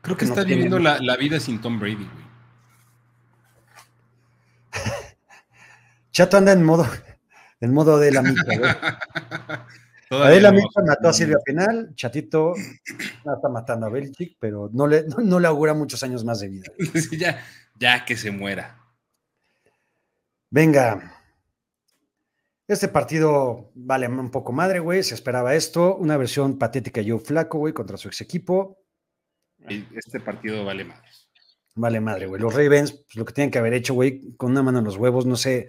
Creo 0.02 0.16
que 0.16 0.24
está 0.26 0.44
viviendo 0.44 0.78
la, 0.78 1.16
vida 1.16 1.40
sin 1.40 1.60
Tom 1.60 1.78
Brady, 1.78 1.94
güey. 2.04 2.31
Chato 6.12 6.36
anda 6.36 6.52
en 6.52 6.62
modo, 6.62 6.86
en 7.60 7.72
modo 7.72 7.98
de 7.98 8.12
la 8.12 8.22
mitad, 8.22 8.44
Adela 10.10 10.52
Micha 10.52 10.82
mató 10.86 11.08
a 11.08 11.12
Silvia 11.12 11.38
Penal, 11.42 11.94
Chatito 11.94 12.52
está 12.54 13.48
matando 13.48 13.86
a 13.86 13.88
Belichick, 13.88 14.36
pero 14.38 14.68
no 14.72 14.86
le, 14.86 15.06
no, 15.06 15.40
le 15.40 15.48
augura 15.48 15.72
muchos 15.72 16.02
años 16.02 16.22
más 16.22 16.40
de 16.40 16.48
vida. 16.48 16.70
ya, 17.18 17.42
ya 17.78 18.04
que 18.04 18.16
se 18.16 18.30
muera. 18.30 18.78
Venga. 20.50 21.18
Este 22.68 22.88
partido 22.88 23.70
vale 23.74 24.06
un 24.06 24.30
poco 24.30 24.52
madre, 24.52 24.80
güey. 24.80 25.02
Se 25.02 25.14
esperaba 25.14 25.54
esto. 25.54 25.96
Una 25.96 26.16
versión 26.16 26.58
patética 26.58 27.00
yo 27.00 27.18
flaco, 27.18 27.58
güey, 27.58 27.72
contra 27.72 27.96
su 27.96 28.08
ex 28.08 28.20
equipo. 28.20 28.78
Este 29.94 30.20
partido 30.20 30.64
vale 30.64 30.84
madre. 30.84 31.08
Vale 31.74 32.00
madre, 32.00 32.26
güey. 32.26 32.40
Los 32.40 32.54
Ravens, 32.54 32.92
pues 32.92 33.16
lo 33.16 33.24
que 33.24 33.32
tienen 33.32 33.50
que 33.50 33.58
haber 33.58 33.72
hecho, 33.72 33.94
güey, 33.94 34.34
con 34.36 34.50
una 34.50 34.62
mano 34.62 34.80
en 34.80 34.84
los 34.84 34.96
huevos, 34.96 35.24
no 35.24 35.36
sé, 35.36 35.68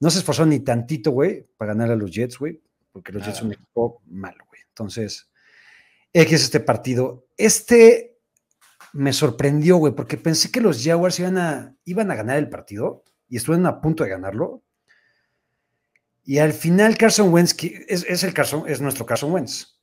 no 0.00 0.10
se 0.10 0.18
esforzó 0.18 0.46
ni 0.46 0.60
tantito, 0.60 1.10
güey, 1.10 1.46
para 1.56 1.72
ganar 1.74 1.90
a 1.90 1.96
los 1.96 2.10
Jets, 2.10 2.38
güey 2.38 2.60
porque 2.98 3.12
los 3.12 3.24
Jets 3.24 3.38
son 3.38 3.46
un 3.48 3.52
equipo 3.54 4.02
malo, 4.06 4.44
güey. 4.48 4.60
Entonces, 4.68 5.30
X 6.12 6.32
es 6.32 6.42
este 6.42 6.60
partido. 6.60 7.28
Este 7.36 8.18
me 8.92 9.12
sorprendió, 9.12 9.76
güey, 9.76 9.94
porque 9.94 10.16
pensé 10.16 10.50
que 10.50 10.60
los 10.60 10.82
Jaguars 10.82 11.18
iban 11.20 11.38
a, 11.38 11.76
iban 11.84 12.10
a 12.10 12.16
ganar 12.16 12.38
el 12.38 12.48
partido 12.48 13.04
y 13.28 13.36
estuvieron 13.36 13.66
a 13.66 13.80
punto 13.80 14.02
de 14.02 14.10
ganarlo. 14.10 14.62
Y 16.24 16.38
al 16.38 16.52
final 16.52 16.96
Carson 16.96 17.32
Wentz, 17.32 17.54
es, 17.62 18.04
es, 18.08 18.24
el 18.24 18.34
Carson, 18.34 18.64
es 18.66 18.80
nuestro 18.80 19.06
Carson 19.06 19.32
Wentz. 19.32 19.78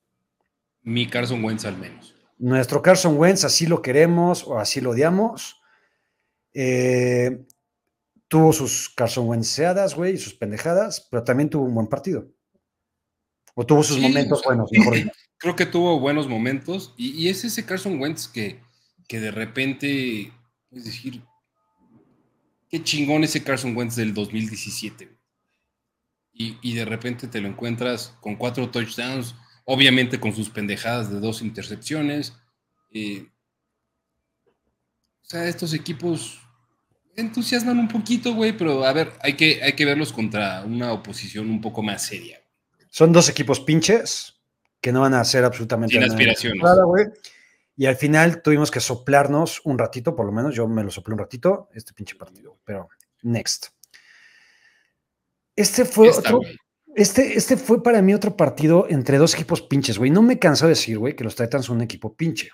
Mi 0.81 1.07
Carson 1.07 1.43
Wentz 1.43 1.65
al 1.65 1.77
menos. 1.77 2.13
Nuestro 2.37 2.81
Carson 2.81 3.17
Wentz, 3.17 3.45
así 3.45 3.65
lo 3.65 3.81
queremos 3.81 4.45
o 4.45 4.59
así 4.59 4.81
lo 4.81 4.91
odiamos. 4.91 5.61
Eh, 6.53 7.45
tuvo 8.27 8.53
sus 8.53 8.89
Carson 8.89 9.27
Wentzeadas, 9.27 9.95
güey, 9.95 10.15
y 10.15 10.17
sus 10.17 10.33
pendejadas, 10.33 11.07
pero 11.09 11.23
también 11.23 11.49
tuvo 11.49 11.65
un 11.65 11.75
buen 11.75 11.87
partido. 11.87 12.27
¿O 13.53 13.65
tuvo 13.65 13.83
sus 13.83 13.99
momentos 13.99 14.41
buenos? 14.43 14.69
Creo 15.37 15.55
que 15.55 15.65
tuvo 15.65 15.99
buenos 15.99 16.27
momentos. 16.27 16.93
Y, 16.97 17.29
es 17.29 17.43
ese 17.43 17.65
Carson 17.65 17.99
Wentz 17.99 18.27
que, 18.27 18.61
que 19.07 19.19
de 19.19 19.31
repente, 19.31 20.33
es 20.71 20.85
decir, 20.85 21.23
qué 22.69 22.83
chingón 22.83 23.23
ese 23.23 23.43
Carson 23.43 23.75
Wentz 23.75 23.95
del 23.95 24.13
2017. 24.13 25.09
Y, 26.33 26.57
y, 26.61 26.75
de 26.75 26.85
repente 26.85 27.27
te 27.27 27.39
lo 27.39 27.47
encuentras 27.47 28.13
con 28.19 28.35
cuatro 28.35 28.69
touchdowns, 28.69 29.35
obviamente 29.65 30.19
con 30.19 30.35
sus 30.35 30.49
pendejadas 30.49 31.09
de 31.09 31.19
dos 31.19 31.41
intercepciones. 31.41 32.33
Eh, 32.91 33.27
O 35.21 35.27
sea, 35.27 35.47
estos 35.47 35.73
equipos 35.73 36.44
entusiasman 37.15 37.79
un 37.79 37.87
poquito, 37.87 38.33
güey, 38.33 38.57
pero 38.57 38.85
a 38.85 38.93
ver, 38.93 39.13
hay 39.21 39.33
que, 39.33 39.61
hay 39.63 39.73
que 39.73 39.85
verlos 39.85 40.11
contra 40.13 40.63
una 40.65 40.91
oposición 40.91 41.49
un 41.49 41.61
poco 41.61 41.81
más 41.81 42.03
seria. 42.03 42.39
Son 42.89 43.11
dos 43.11 43.29
equipos 43.29 43.59
pinches 43.59 44.33
que 44.81 44.91
no 44.91 45.01
van 45.01 45.13
a 45.13 45.21
hacer 45.21 45.43
absolutamente 45.43 45.93
Sin 45.93 46.01
nada. 46.01 46.13
aspiraciones. 46.13 46.63
Nada, 46.63 46.83
güey. 46.83 47.05
Y 47.77 47.87
al 47.87 47.95
final 47.97 48.41
tuvimos 48.41 48.71
que 48.71 48.79
soplarnos 48.79 49.61
un 49.65 49.77
ratito, 49.77 50.15
por 50.15 50.25
lo 50.25 50.31
menos 50.31 50.55
yo 50.55 50.67
me 50.67 50.83
lo 50.83 50.91
soplé 50.91 51.13
un 51.13 51.19
ratito, 51.19 51.69
este 51.73 51.93
pinche 51.93 52.15
partido. 52.15 52.57
Pero, 52.63 52.87
next. 53.23 53.67
Este 55.55 55.83
fue 55.85 56.07
Esta, 56.09 56.19
otro, 56.21 56.37
güey. 56.37 56.57
este, 56.95 57.37
este 57.37 57.57
fue 57.57 57.81
para 57.83 58.01
mí 58.01 58.13
otro 58.13 58.35
partido 58.37 58.87
entre 58.89 59.17
dos 59.17 59.33
equipos 59.33 59.61
pinches, 59.61 59.97
güey. 59.97 60.11
No 60.11 60.21
me 60.21 60.39
canso 60.39 60.65
de 60.65 60.69
decir, 60.69 60.97
güey, 60.97 61.15
que 61.15 61.23
los 61.23 61.35
Titans 61.35 61.65
son 61.65 61.77
un 61.77 61.83
equipo 61.83 62.13
pinche. 62.15 62.49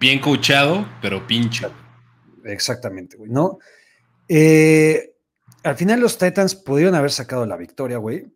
Bien 0.00 0.18
coachado, 0.20 0.88
pero 1.00 1.24
pinche. 1.26 1.66
Exactamente, 2.44 3.16
güey. 3.16 3.30
No. 3.30 3.58
Eh, 4.28 5.16
al 5.62 5.76
final 5.76 6.00
los 6.00 6.18
Titans 6.18 6.54
pudieron 6.54 6.94
haber 6.94 7.10
sacado 7.10 7.46
la 7.46 7.56
victoria, 7.56 7.98
güey. 7.98 8.32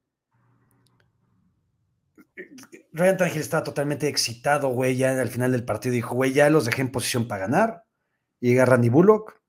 Ryan 2.93 3.17
Tannehill 3.17 3.41
estaba 3.41 3.63
totalmente 3.63 4.09
excitado, 4.09 4.69
güey. 4.71 4.97
Ya 4.97 5.21
al 5.21 5.29
final 5.29 5.53
del 5.53 5.65
partido 5.65 5.95
dijo, 5.95 6.15
güey, 6.15 6.33
ya 6.33 6.51
los 6.51 6.65
dejé 6.65 6.83
en 6.83 6.91
posición 6.91 7.29
para 7.29 7.43
ganar. 7.43 7.85
Y 8.41 8.49
llega 8.49 8.65
Randy 8.65 8.89
Bullock 8.89 9.41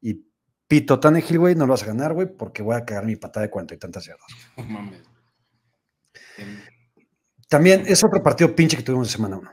y 0.00 0.26
Pito 0.68 1.00
Tannehill, 1.00 1.38
güey, 1.38 1.54
no 1.54 1.66
lo 1.66 1.72
vas 1.72 1.82
a 1.82 1.86
ganar, 1.86 2.12
güey, 2.12 2.26
porque 2.26 2.62
voy 2.62 2.76
a 2.76 2.84
cagar 2.84 3.04
mi 3.04 3.16
patada 3.16 3.46
de 3.46 3.50
cuarenta 3.50 3.74
y 3.74 3.78
tantas 3.78 4.06
yardas. 4.06 4.26
Mames. 4.56 5.02
Em, 6.38 6.60
También 7.48 7.84
es 7.86 8.02
otro 8.04 8.22
partido 8.22 8.54
pinche 8.54 8.76
que 8.76 8.82
tuvimos 8.82 9.08
de 9.08 9.12
semana 9.12 9.36
uno. 9.38 9.52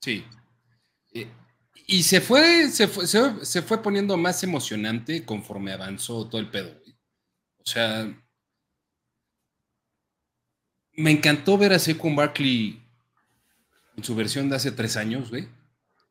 Sí. 0.00 0.24
Y 1.92 2.04
se 2.04 2.20
fue, 2.20 2.68
se 2.68 2.86
fue, 2.86 3.04
se, 3.04 3.44
se 3.44 3.62
fue 3.62 3.82
poniendo 3.82 4.16
más 4.16 4.44
emocionante 4.44 5.24
conforme 5.24 5.72
avanzó 5.72 6.28
todo 6.28 6.40
el 6.40 6.48
pedo, 6.48 6.72
güey. 6.78 6.96
O 7.58 7.66
sea, 7.66 8.08
me 10.92 11.10
encantó 11.10 11.58
ver 11.58 11.72
a 11.72 11.80
Saquon 11.80 12.14
Barkley 12.14 12.80
en 13.96 14.04
su 14.04 14.14
versión 14.14 14.48
de 14.48 14.54
hace 14.54 14.70
tres 14.70 14.96
años, 14.96 15.30
güey. 15.30 15.48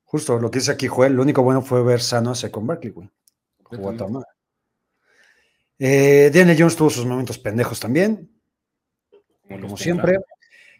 Justo 0.03 0.37
lo 0.37 0.51
que 0.51 0.59
dice 0.59 0.71
aquí 0.73 0.87
Joel, 0.87 1.13
lo 1.13 1.21
único 1.21 1.43
bueno 1.43 1.61
fue 1.61 1.81
ver 1.81 2.01
sano 2.01 2.31
a 2.31 2.35
Secon 2.35 2.67
Barkley, 2.67 2.91
güey. 2.91 3.09
Jugó 3.63 3.91
a. 3.91 4.23
Eh, 5.77 6.29
Daniel 6.33 6.57
Jones 6.59 6.75
tuvo 6.75 6.89
sus 6.89 7.05
momentos 7.05 7.39
pendejos 7.39 7.79
también, 7.79 8.29
como 9.47 9.77
siempre. 9.77 10.17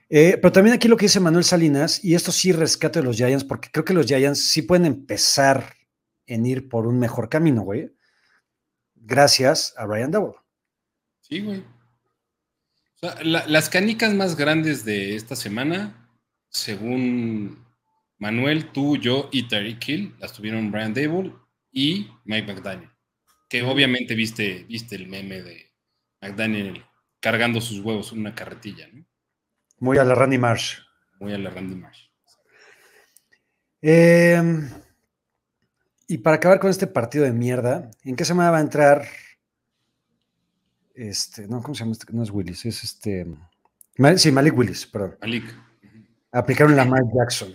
Eh, 0.10 0.38
pero 0.42 0.52
también 0.52 0.76
aquí 0.76 0.88
lo 0.88 0.98
que 0.98 1.06
dice 1.06 1.20
Manuel 1.20 1.44
Salinas, 1.44 2.04
y 2.04 2.16
esto 2.16 2.32
sí 2.32 2.52
rescato 2.52 3.00
de 3.00 3.06
los 3.06 3.16
Giants, 3.18 3.44
porque 3.44 3.70
creo 3.72 3.86
que 3.86 3.94
los 3.94 4.08
Giants 4.08 4.40
sí 4.42 4.64
pueden 4.64 4.86
empezar 4.86 5.76
en 6.26 6.46
ir 6.46 6.68
por 6.68 6.88
un 6.88 7.00
mejor 7.00 7.30
camino, 7.30 7.62
güey. 7.62 7.92
Gracias 8.96 9.74
a 9.78 9.86
Ryan 9.86 10.12
Double. 10.12 10.36
Sí, 11.22 11.42
güey. 11.42 11.60
O 11.60 13.00
sea, 13.00 13.24
la- 13.24 13.48
las 13.48 13.70
canicas 13.70 14.14
más 14.14 14.36
grandes 14.36 14.84
de 14.84 15.16
esta 15.16 15.36
semana, 15.36 16.10
según 16.50 17.66
Manuel, 18.18 18.72
tú, 18.72 18.98
yo 18.98 19.30
y 19.32 19.48
Tariq 19.48 19.88
Hill, 19.88 20.16
las 20.20 20.34
tuvieron 20.34 20.72
Brian 20.72 20.94
Dable 20.94 21.34
y 21.72 22.08
Mike 22.26 22.52
McDaniel. 22.54 22.90
Que 23.48 23.62
obviamente 23.64 24.16
viste, 24.16 24.66
viste 24.68 24.96
el 24.96 25.08
meme 25.08 25.42
de 25.42 25.72
McDaniel 26.22 26.84
cargando 27.20 27.62
sus 27.62 27.80
huevos 27.80 28.12
en 28.12 28.20
una 28.20 28.36
carretilla, 28.36 28.88
¿no? 28.92 29.06
Muy 29.80 29.98
a 29.98 30.04
la 30.04 30.16
Randy 30.16 30.38
Marsh. 30.38 30.80
Muy 31.20 31.34
a 31.34 31.38
la 31.38 31.50
Randy 31.50 31.76
Marsh. 31.76 32.10
Eh, 33.82 34.42
y 36.08 36.18
para 36.18 36.36
acabar 36.38 36.60
con 36.60 36.70
este 36.70 36.88
partido 36.88 37.24
de 37.26 37.32
mierda, 37.32 37.92
¿en 38.04 38.16
qué 38.16 38.26
semana 38.26 38.52
va 38.52 38.58
a 38.58 38.62
entrar? 38.62 39.06
Este, 40.96 41.48
no, 41.48 41.62
¿cómo 41.62 41.76
se 41.76 41.80
llama? 41.80 41.94
este? 41.94 42.12
No 42.12 42.24
es 42.24 42.32
Willis, 42.32 42.66
es 42.66 42.84
este. 42.84 43.26
Mal- 43.98 44.20
sí, 44.20 44.32
Malik 44.32 44.58
Willis, 44.58 44.86
perdón. 44.86 45.18
Malik. 45.22 45.46
Aplicaron 46.32 46.76
la 46.76 46.84
Mike 46.86 47.10
Jackson. 47.16 47.54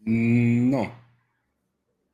Mm, 0.00 0.70
No. 0.70 1.08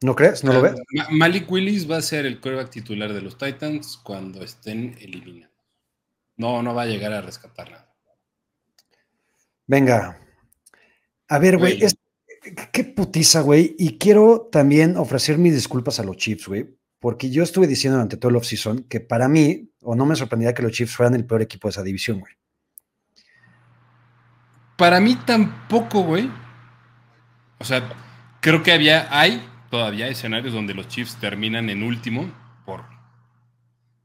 ¿No 0.03 0.15
crees? 0.15 0.45
¿No 0.45 0.53
lo 0.53 0.61
ves? 0.61 0.75
Ma- 0.93 1.09
Malik 1.13 1.51
Willis 1.51 1.91
va 1.91 1.97
a 1.97 2.03
ser 2.03 2.27
el 2.27 2.39
quarterback 2.39 2.71
titular 2.71 3.13
de 3.15 3.23
los 3.23 3.39
Titans 3.39 3.97
cuando 3.97 4.43
estén 4.43 4.97
eliminados. 5.01 5.54
No, 6.37 6.63
no 6.63 6.75
va 6.75 6.83
a 6.83 6.87
llegar 6.87 7.13
a 7.13 7.21
rescatar 7.21 7.71
nada. 7.71 7.95
Venga. 9.67 10.21
A 11.29 11.39
ver, 11.39 11.59
güey, 11.59 11.83
es- 11.83 11.97
qué 12.73 12.85
putiza, 12.85 13.41
güey. 13.41 13.75
Y 13.79 13.99
quiero 13.99 14.49
también 14.53 14.97
ofrecer 14.97 15.39
mis 15.39 15.55
disculpas 15.55 15.99
a 16.01 16.05
los 16.05 16.17
Chiefs, 16.17 16.47
güey, 16.49 16.77
porque 17.01 17.31
yo 17.31 17.43
estuve 17.43 17.67
diciendo 17.67 17.97
durante 17.97 18.17
todo 18.17 18.31
el 18.31 18.37
offseason 18.37 18.85
que 18.85 19.01
para 19.01 19.29
mí, 19.29 19.71
o 19.81 19.95
no 19.95 20.05
me 20.07 20.17
sorprendería 20.17 20.55
que 20.55 20.63
los 20.63 20.73
Chiefs 20.73 20.97
fueran 20.97 21.15
el 21.15 21.25
peor 21.25 21.41
equipo 21.43 21.69
de 21.69 21.71
esa 21.71 21.83
división, 21.83 22.21
güey. 22.21 22.35
Para 24.77 25.01
mí 25.01 25.17
tampoco, 25.25 26.03
güey. 26.03 26.31
O 27.59 27.65
sea, 27.65 27.89
creo 28.41 28.63
que 28.63 28.73
había, 28.73 29.07
hay 29.17 29.43
todavía 29.71 30.09
escenarios 30.09 30.53
donde 30.53 30.75
los 30.75 30.89
Chiefs 30.89 31.17
terminan 31.17 31.71
en 31.71 31.83
último 31.83 32.33
por, 32.67 32.85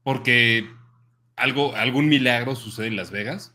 porque 0.02 0.68
algo, 1.40 1.74
algún 1.74 2.08
milagro 2.08 2.54
sucede 2.54 2.86
en 2.86 2.96
Las 2.96 3.10
Vegas. 3.10 3.54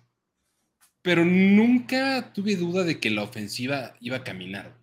Pero 1.01 1.23
nunca 1.23 2.33
tuve 2.33 2.55
duda 2.55 2.83
de 2.83 2.99
que 2.99 3.11
la 3.11 3.23
ofensiva 3.23 3.93
iba 3.99 4.17
a 4.17 4.23
caminar. 4.23 4.75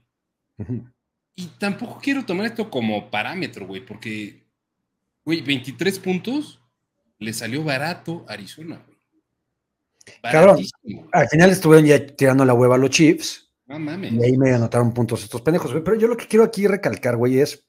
Y 1.34 1.46
tampoco 1.58 1.98
quiero 2.00 2.24
tomar 2.24 2.46
esto 2.46 2.70
como 2.70 3.10
parámetro, 3.10 3.66
güey, 3.66 3.84
porque, 3.84 4.44
güey, 5.24 5.40
23 5.40 5.98
puntos 5.98 6.60
le 7.18 7.32
salió 7.32 7.64
barato 7.64 8.24
a 8.28 8.34
Arizona, 8.34 8.80
güey. 8.86 8.98
Cabrón. 10.22 10.56
Baratísimo. 10.56 11.08
Al 11.12 11.28
final 11.28 11.50
estuvieron 11.50 11.86
ya 11.86 12.06
tirando 12.06 12.44
la 12.44 12.54
hueva 12.54 12.76
a 12.76 12.78
los 12.78 12.90
Chiefs. 12.90 13.52
No 13.66 13.78
mames. 13.78 14.12
Y 14.12 14.22
ahí 14.22 14.36
me 14.36 14.52
anotaron 14.52 14.92
puntos 14.92 15.22
estos 15.24 15.40
pendejos, 15.42 15.72
güey. 15.72 15.82
Pero 15.82 15.96
yo 15.96 16.06
lo 16.06 16.16
que 16.16 16.26
quiero 16.26 16.44
aquí 16.44 16.66
recalcar, 16.66 17.16
güey, 17.16 17.40
es, 17.40 17.64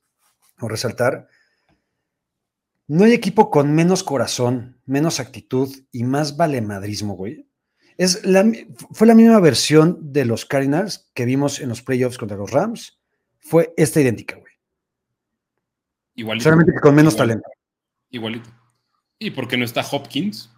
o 0.59 0.67
resaltar, 0.67 1.27
no 2.87 3.05
hay 3.05 3.13
equipo 3.13 3.49
con 3.49 3.73
menos 3.73 4.03
corazón, 4.03 4.79
menos 4.85 5.19
actitud 5.19 5.73
y 5.91 6.03
más 6.03 6.37
valemadrismo, 6.37 7.15
güey. 7.15 7.47
Es 7.97 8.25
la, 8.25 8.51
fue 8.91 9.07
la 9.07 9.15
misma 9.15 9.39
versión 9.39 10.11
de 10.11 10.25
los 10.25 10.45
Cardinals 10.45 11.11
que 11.13 11.25
vimos 11.25 11.59
en 11.59 11.69
los 11.69 11.81
playoffs 11.81 12.17
contra 12.17 12.37
los 12.37 12.51
Rams. 12.51 12.99
Fue 13.39 13.73
esta 13.77 14.01
idéntica, 14.01 14.37
güey. 14.37 14.53
Igualito. 16.15 16.43
Solamente 16.43 16.73
que 16.73 16.79
con 16.79 16.95
menos 16.95 17.13
Igual. 17.13 17.27
talento. 17.27 17.49
Igualito. 18.09 18.49
Y 19.19 19.31
porque 19.31 19.57
no 19.57 19.65
está 19.65 19.81
Hopkins, 19.89 20.49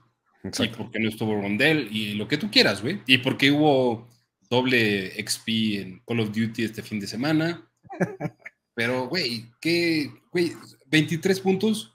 y 0.43 0.67
porque 0.69 0.99
no 0.99 1.09
estuvo 1.09 1.35
Rondell, 1.35 1.87
y 1.91 2.13
lo 2.13 2.27
que 2.27 2.37
tú 2.37 2.49
quieras, 2.49 2.81
güey. 2.81 3.01
Y 3.05 3.19
porque 3.19 3.51
hubo 3.51 4.07
doble 4.49 5.11
XP 5.23 5.47
en 5.81 5.99
Call 6.05 6.21
of 6.21 6.31
Duty 6.31 6.63
este 6.63 6.81
fin 6.81 6.99
de 6.99 7.07
semana. 7.07 7.67
Pero, 8.73 9.07
güey, 9.07 9.45
¿qué? 9.61 10.11
Güey, 10.31 10.53
23 10.87 11.39
puntos. 11.39 11.94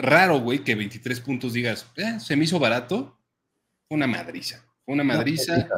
Raro, 0.00 0.40
güey, 0.40 0.64
que 0.64 0.74
23 0.74 1.20
puntos 1.20 1.52
digas, 1.52 1.86
"Eh, 1.96 2.18
se 2.20 2.36
me 2.36 2.44
hizo 2.44 2.58
barato. 2.58 3.18
Fue 3.88 3.96
una 3.96 4.06
madriza. 4.06 4.64
Fue 4.84 4.94
una 4.94 5.04
madriza. 5.04 5.68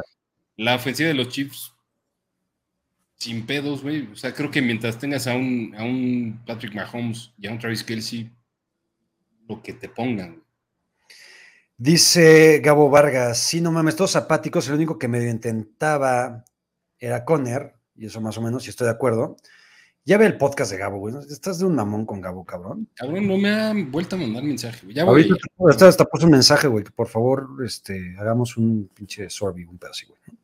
La 0.55 0.75
ofensiva 0.75 1.07
de 1.07 1.15
los 1.15 1.29
Chiefs, 1.29 1.73
sin 3.17 3.45
pedos, 3.45 3.81
güey. 3.81 4.07
O 4.11 4.15
sea, 4.15 4.33
creo 4.33 4.51
que 4.51 4.61
mientras 4.61 4.99
tengas 4.99 5.27
a 5.27 5.35
un, 5.35 5.73
a 5.77 5.83
un 5.83 6.41
Patrick 6.45 6.73
Mahomes 6.75 7.33
y 7.37 7.47
a 7.47 7.51
un 7.51 7.59
Travis 7.59 7.83
Kelsey, 7.83 8.31
lo 9.47 9.61
que 9.61 9.73
te 9.73 9.89
pongan. 9.89 10.43
Dice 11.77 12.59
Gabo 12.63 12.89
Vargas, 12.89 13.39
sí, 13.39 13.59
no 13.59 13.71
mames, 13.71 13.95
todos 13.95 14.15
apáticos, 14.15 14.67
el 14.67 14.75
único 14.75 14.99
que 14.99 15.07
medio 15.07 15.29
intentaba 15.29 16.45
era 16.99 17.25
Conner, 17.25 17.75
y 17.95 18.05
eso 18.05 18.21
más 18.21 18.37
o 18.37 18.41
menos, 18.41 18.65
y 18.65 18.69
estoy 18.69 18.85
de 18.85 18.91
acuerdo. 18.91 19.37
Ya 20.05 20.17
ve 20.17 20.25
el 20.25 20.37
podcast 20.37 20.69
de 20.71 20.77
Gabo, 20.77 20.97
güey. 20.97 21.15
Estás 21.29 21.59
de 21.59 21.65
un 21.65 21.75
mamón 21.75 22.05
con 22.05 22.19
Gabo, 22.19 22.43
cabrón. 22.43 22.89
Cabrón, 22.93 23.25
no 23.25 23.37
me 23.37 23.49
han 23.49 23.89
vuelto 23.89 24.17
a 24.17 24.19
mandar 24.19 24.43
mensaje, 24.43 24.81
güey. 24.83 24.95
Ya 24.95 25.05
voy. 25.05 25.21
Ahorita 25.21 25.35
hasta, 25.69 25.87
hasta 25.87 26.05
puso 26.05 26.25
un 26.25 26.31
mensaje, 26.31 26.67
güey, 26.67 26.83
que 26.83 26.91
por 26.91 27.07
favor 27.07 27.47
este, 27.65 28.13
hagamos 28.19 28.57
un 28.57 28.89
pinche 28.93 29.29
sorbi, 29.29 29.63
un 29.63 29.77
pedacito, 29.77 30.13
güey. 30.25 30.37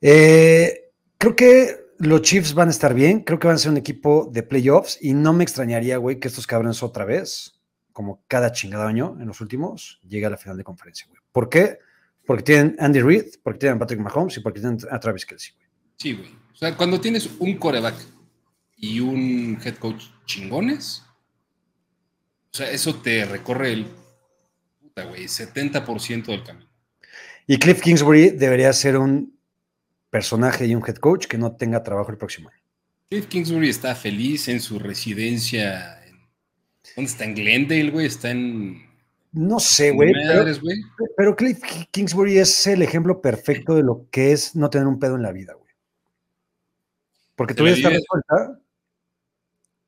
Eh, 0.00 0.90
creo 1.18 1.36
que 1.36 1.84
los 1.98 2.22
Chiefs 2.22 2.54
van 2.54 2.68
a 2.68 2.70
estar 2.70 2.94
bien, 2.94 3.20
creo 3.20 3.38
que 3.38 3.46
van 3.46 3.56
a 3.56 3.58
ser 3.58 3.70
un 3.70 3.76
equipo 3.76 4.30
de 4.32 4.42
playoffs 4.42 4.98
y 5.02 5.12
no 5.12 5.34
me 5.34 5.44
extrañaría, 5.44 5.98
güey, 5.98 6.18
que 6.18 6.28
estos 6.28 6.46
cabrones 6.46 6.82
otra 6.82 7.04
vez, 7.04 7.60
como 7.92 8.24
cada 8.26 8.52
chingado 8.52 8.84
año 8.84 9.18
en 9.20 9.26
los 9.26 9.42
últimos, 9.42 10.00
llegue 10.08 10.24
a 10.24 10.30
la 10.30 10.38
final 10.38 10.56
de 10.56 10.64
conferencia, 10.64 11.06
güey. 11.10 11.20
¿Por 11.30 11.50
qué? 11.50 11.78
Porque 12.24 12.42
tienen 12.42 12.74
Andy 12.78 13.02
Reid, 13.02 13.24
porque 13.42 13.58
tienen 13.58 13.76
a 13.76 13.80
Patrick 13.80 14.00
Mahomes 14.00 14.34
y 14.38 14.40
porque 14.40 14.60
tienen 14.60 14.78
a 14.90 14.98
Travis 14.98 15.26
Kelsey, 15.26 15.52
güey. 15.56 15.68
Sí, 15.96 16.14
güey. 16.14 16.30
O 16.54 16.56
sea, 16.56 16.74
cuando 16.76 17.00
tienes 17.00 17.28
un 17.38 17.58
coreback 17.58 18.13
y 18.84 19.00
un 19.00 19.58
head 19.64 19.76
coach 19.76 20.04
chingones, 20.26 21.02
o 22.52 22.56
sea, 22.56 22.70
eso 22.70 22.96
te 22.96 23.24
recorre 23.24 23.72
el 23.72 23.86
puta, 24.80 25.04
güey, 25.04 25.24
70% 25.24 26.26
del 26.26 26.44
camino. 26.44 26.68
Y 27.46 27.58
Cliff 27.58 27.80
Kingsbury 27.80 28.30
debería 28.30 28.72
ser 28.72 28.98
un 28.98 29.38
personaje 30.10 30.66
y 30.66 30.74
un 30.74 30.82
head 30.86 30.96
coach 30.96 31.26
que 31.26 31.38
no 31.38 31.56
tenga 31.56 31.82
trabajo 31.82 32.10
el 32.10 32.18
próximo 32.18 32.50
año. 32.50 32.60
Cliff 33.08 33.26
Kingsbury 33.26 33.70
está 33.70 33.94
feliz 33.94 34.48
en 34.48 34.60
su 34.60 34.78
residencia. 34.78 36.00
¿Dónde 36.94 37.10
está? 37.10 37.24
¿En 37.24 37.34
Glendale, 37.34 37.90
güey? 37.90 38.06
Está 38.06 38.30
en. 38.30 38.82
No 39.32 39.58
sé, 39.58 39.90
güey. 39.90 40.12
Pero, 41.16 41.34
Cliff 41.34 41.60
Kingsbury 41.90 42.38
es 42.38 42.66
el 42.66 42.82
ejemplo 42.82 43.20
perfecto 43.20 43.74
de 43.74 43.82
lo 43.82 44.06
que 44.10 44.32
es 44.32 44.54
no 44.54 44.70
tener 44.70 44.86
un 44.86 44.98
pedo 44.98 45.16
en 45.16 45.22
la 45.22 45.32
vida, 45.32 45.54
güey. 45.54 45.72
Porque 47.34 47.54
tú 47.54 47.66
ya 47.66 47.72
estás 47.72 47.92
resuelta 47.92 48.60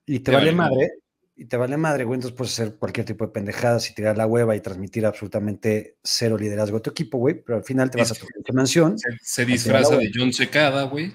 y 0.06 0.20
te, 0.20 0.30
vale, 0.30 0.52
madre, 0.52 0.92
y 1.34 1.46
te 1.46 1.56
vale 1.56 1.76
madre, 1.76 2.04
güey. 2.04 2.16
Entonces 2.16 2.36
puedes 2.36 2.52
hacer 2.52 2.76
cualquier 2.76 3.04
tipo 3.04 3.26
de 3.26 3.32
pendejadas 3.32 3.90
y 3.90 3.94
tirar 3.94 4.16
la 4.16 4.26
hueva 4.26 4.54
y 4.56 4.60
transmitir 4.60 5.04
absolutamente 5.04 5.96
cero 6.02 6.38
liderazgo 6.38 6.78
a 6.78 6.82
tu 6.82 6.90
equipo, 6.90 7.18
güey. 7.18 7.42
Pero 7.42 7.58
al 7.58 7.64
final 7.64 7.90
te 7.90 7.98
vas 7.98 8.12
a 8.12 8.14
tu 8.14 8.52
mansión. 8.54 8.96
Se, 9.20 9.44
disfraza 9.44 9.96
de 9.96 10.10
John 10.14 10.32
Secada, 10.32 10.84
güey. 10.84 11.12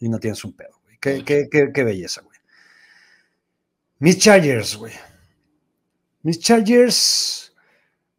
Y 0.00 0.08
no 0.08 0.18
tienes 0.18 0.44
un 0.44 0.54
pedo. 0.54 0.80
Qué, 1.00 1.82
belleza, 1.84 2.22
güey. 2.22 2.38
Mis 4.00 4.18
Chargers, 4.18 4.76
güey. 4.76 4.92
Mis 6.22 6.40
Chargers. 6.40 7.54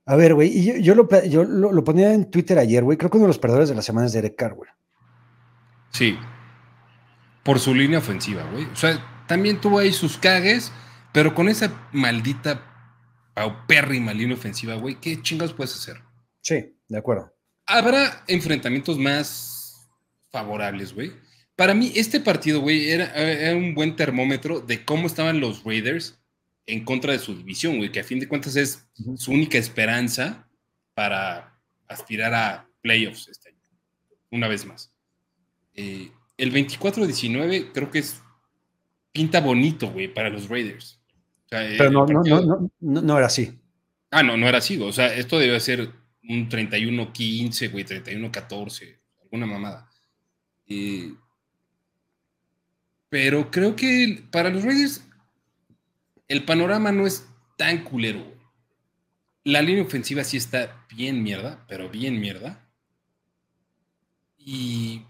A 0.06 0.16
ver, 0.16 0.34
güey. 0.34 0.50
Y 0.50 0.82
yo, 0.82 0.96
lo, 0.96 1.08
yo 1.26 1.44
lo, 1.44 1.84
ponía 1.84 2.14
en 2.14 2.32
Twitter 2.32 2.58
ayer, 2.58 2.84
güey. 2.84 2.98
Creo 2.98 3.12
que 3.12 3.18
uno 3.18 3.26
de 3.26 3.30
los 3.30 3.40
perdedores 3.40 3.70
de 3.70 3.76
la 3.76 3.82
semana 3.82 4.08
es 4.08 4.14
Derek 4.14 4.36
Carr, 4.36 4.56
güey. 4.56 4.70
Sí. 5.92 6.18
Por 7.44 7.60
su 7.60 7.76
línea 7.76 8.00
ofensiva, 8.00 8.44
güey. 8.52 8.66
O 8.66 8.76
sea, 8.76 9.19
también 9.30 9.62
tuvo 9.62 9.78
ahí 9.78 9.94
sus 9.94 10.18
cagues, 10.18 10.72
pero 11.14 11.36
con 11.36 11.50
esa 11.50 11.88
maldita 11.94 12.66
paupérrima 13.36 14.12
línea 14.12 14.36
ofensiva, 14.36 14.74
güey, 14.74 15.00
¿qué 15.00 15.22
chingados 15.22 15.54
puedes 15.54 15.76
hacer? 15.76 16.02
Sí, 16.42 16.76
de 16.88 16.98
acuerdo. 16.98 17.32
Habrá 17.68 18.24
enfrentamientos 18.28 18.98
más 18.98 19.88
favorables, 20.32 20.96
güey. 20.96 21.14
Para 21.56 21.76
mí, 21.76 21.92
este 21.96 22.20
partido, 22.20 22.60
güey, 22.62 22.90
era, 22.90 23.14
un 23.56 23.76
buen 23.76 23.96
termómetro 23.96 24.62
de 24.62 24.84
cómo 24.84 25.06
estaban 25.06 25.40
los 25.40 25.64
Raiders 25.64 26.20
en 26.66 26.84
contra 26.84 27.14
de 27.14 27.20
su 27.20 27.36
división, 27.36 27.78
güey, 27.78 27.92
que 27.92 28.00
a 28.00 28.04
fin 28.04 28.20
de 28.20 28.28
cuentas 28.28 28.56
es 28.56 28.88
su 29.16 29.32
única 29.32 29.60
esperanza 29.60 30.50
para 30.96 31.62
aspirar 31.88 32.34
a 32.34 32.68
playoffs 32.82 33.28
este 33.28 33.50
año, 33.50 33.62
una 34.32 34.48
vez 34.48 34.66
más. 34.66 34.92
Eh, 35.76 36.12
el 36.38 36.52
24-19 36.52 37.74
creo 37.74 37.92
que 37.92 38.00
es 38.00 38.24
pinta 39.20 39.42
bonito, 39.42 39.92
güey, 39.92 40.08
para 40.08 40.30
los 40.30 40.48
Raiders. 40.48 40.98
Pero 41.50 41.92
no, 41.92 42.06
no, 42.06 42.70
no, 42.80 43.02
no, 43.02 43.18
era 43.18 43.28
así. 43.28 43.60
Ah, 44.12 44.24
no, 44.24 44.38
no 44.38 44.48
era 44.48 44.60
así. 44.60 44.82
O 44.82 44.94
sea, 44.94 45.14
esto 45.14 45.38
debe 45.38 45.60
ser 45.60 45.92
un 46.24 46.48
31-15, 46.48 47.70
güey, 47.70 47.84
31-14, 47.84 48.98
alguna 49.22 49.46
mamada. 49.46 49.90
Eh, 50.68 51.14
pero 53.10 53.52
creo 53.52 53.76
que 53.76 54.24
para 54.32 54.52
los 54.52 54.64
Raiders 54.64 55.04
el 56.30 56.46
panorama 56.46 56.94
no 56.94 57.06
es 57.06 57.28
tan 57.58 57.84
culero. 57.84 58.24
La 59.44 59.62
línea 59.62 59.84
ofensiva 59.84 60.24
sí 60.24 60.38
está 60.38 60.86
bien 60.96 61.24
mierda, 61.24 61.66
pero 61.68 61.90
bien 61.90 62.22
mierda. 62.22 62.66
Y 64.38 65.02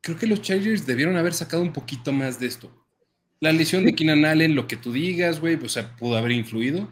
creo 0.00 0.18
que 0.18 0.26
los 0.26 0.42
Chargers 0.42 0.84
debieron 0.84 1.16
haber 1.16 1.32
sacado 1.32 1.62
un 1.62 1.72
poquito 1.72 2.10
más 2.10 2.40
de 2.40 2.48
esto. 2.48 2.85
La 3.40 3.52
lesión 3.52 3.84
de 3.84 3.94
Keenan 3.94 4.24
Allen, 4.24 4.54
lo 4.54 4.66
que 4.66 4.76
tú 4.76 4.92
digas, 4.92 5.40
güey, 5.40 5.56
o 5.56 5.68
sea, 5.68 5.94
pudo 5.96 6.16
haber 6.16 6.32
influido. 6.32 6.88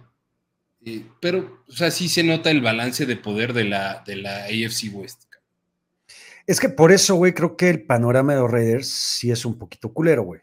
Eh, 0.84 1.07
pero, 1.20 1.62
o 1.66 1.72
sea, 1.72 1.90
sí 1.90 2.09
se 2.09 2.22
nota 2.22 2.51
el 2.51 2.61
balance 2.61 3.07
de 3.07 3.16
poder 3.16 3.55
de 3.55 3.64
la, 3.64 4.03
de 4.07 4.16
la 4.16 4.45
AFC 4.45 4.92
West. 4.92 5.24
Es 6.47 6.61
que 6.61 6.68
por 6.68 6.92
eso, 6.92 7.14
güey, 7.14 7.32
creo 7.32 7.57
que 7.57 7.70
el 7.70 7.84
panorama 7.86 8.34
de 8.34 8.40
los 8.40 8.51
Raiders 8.51 8.88
sí 8.88 9.30
es 9.30 9.47
un 9.47 9.59
poquito 9.59 9.92
culero, 9.95 10.24
güey. 10.24 10.42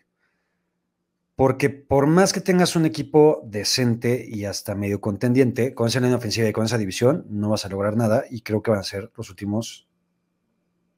Porque 1.36 1.70
por 1.70 2.08
más 2.08 2.34
que 2.34 2.42
tengas 2.42 2.76
un 2.76 2.86
equipo 2.86 3.42
decente 3.46 4.26
y 4.28 4.46
hasta 4.46 4.76
medio 4.76 5.00
contendiente, 5.00 5.76
con 5.76 5.88
esa 5.88 6.00
línea 6.00 6.18
ofensiva 6.18 6.48
y 6.48 6.54
con 6.54 6.66
esa 6.66 6.78
división, 6.78 7.26
no 7.30 7.50
vas 7.50 7.66
a 7.66 7.70
lograr 7.70 7.96
nada. 7.96 8.26
Y 8.30 8.42
creo 8.42 8.64
que 8.64 8.72
van 8.72 8.80
a 8.80 8.84
ser 8.84 9.12
los 9.16 9.30
últimos 9.30 9.88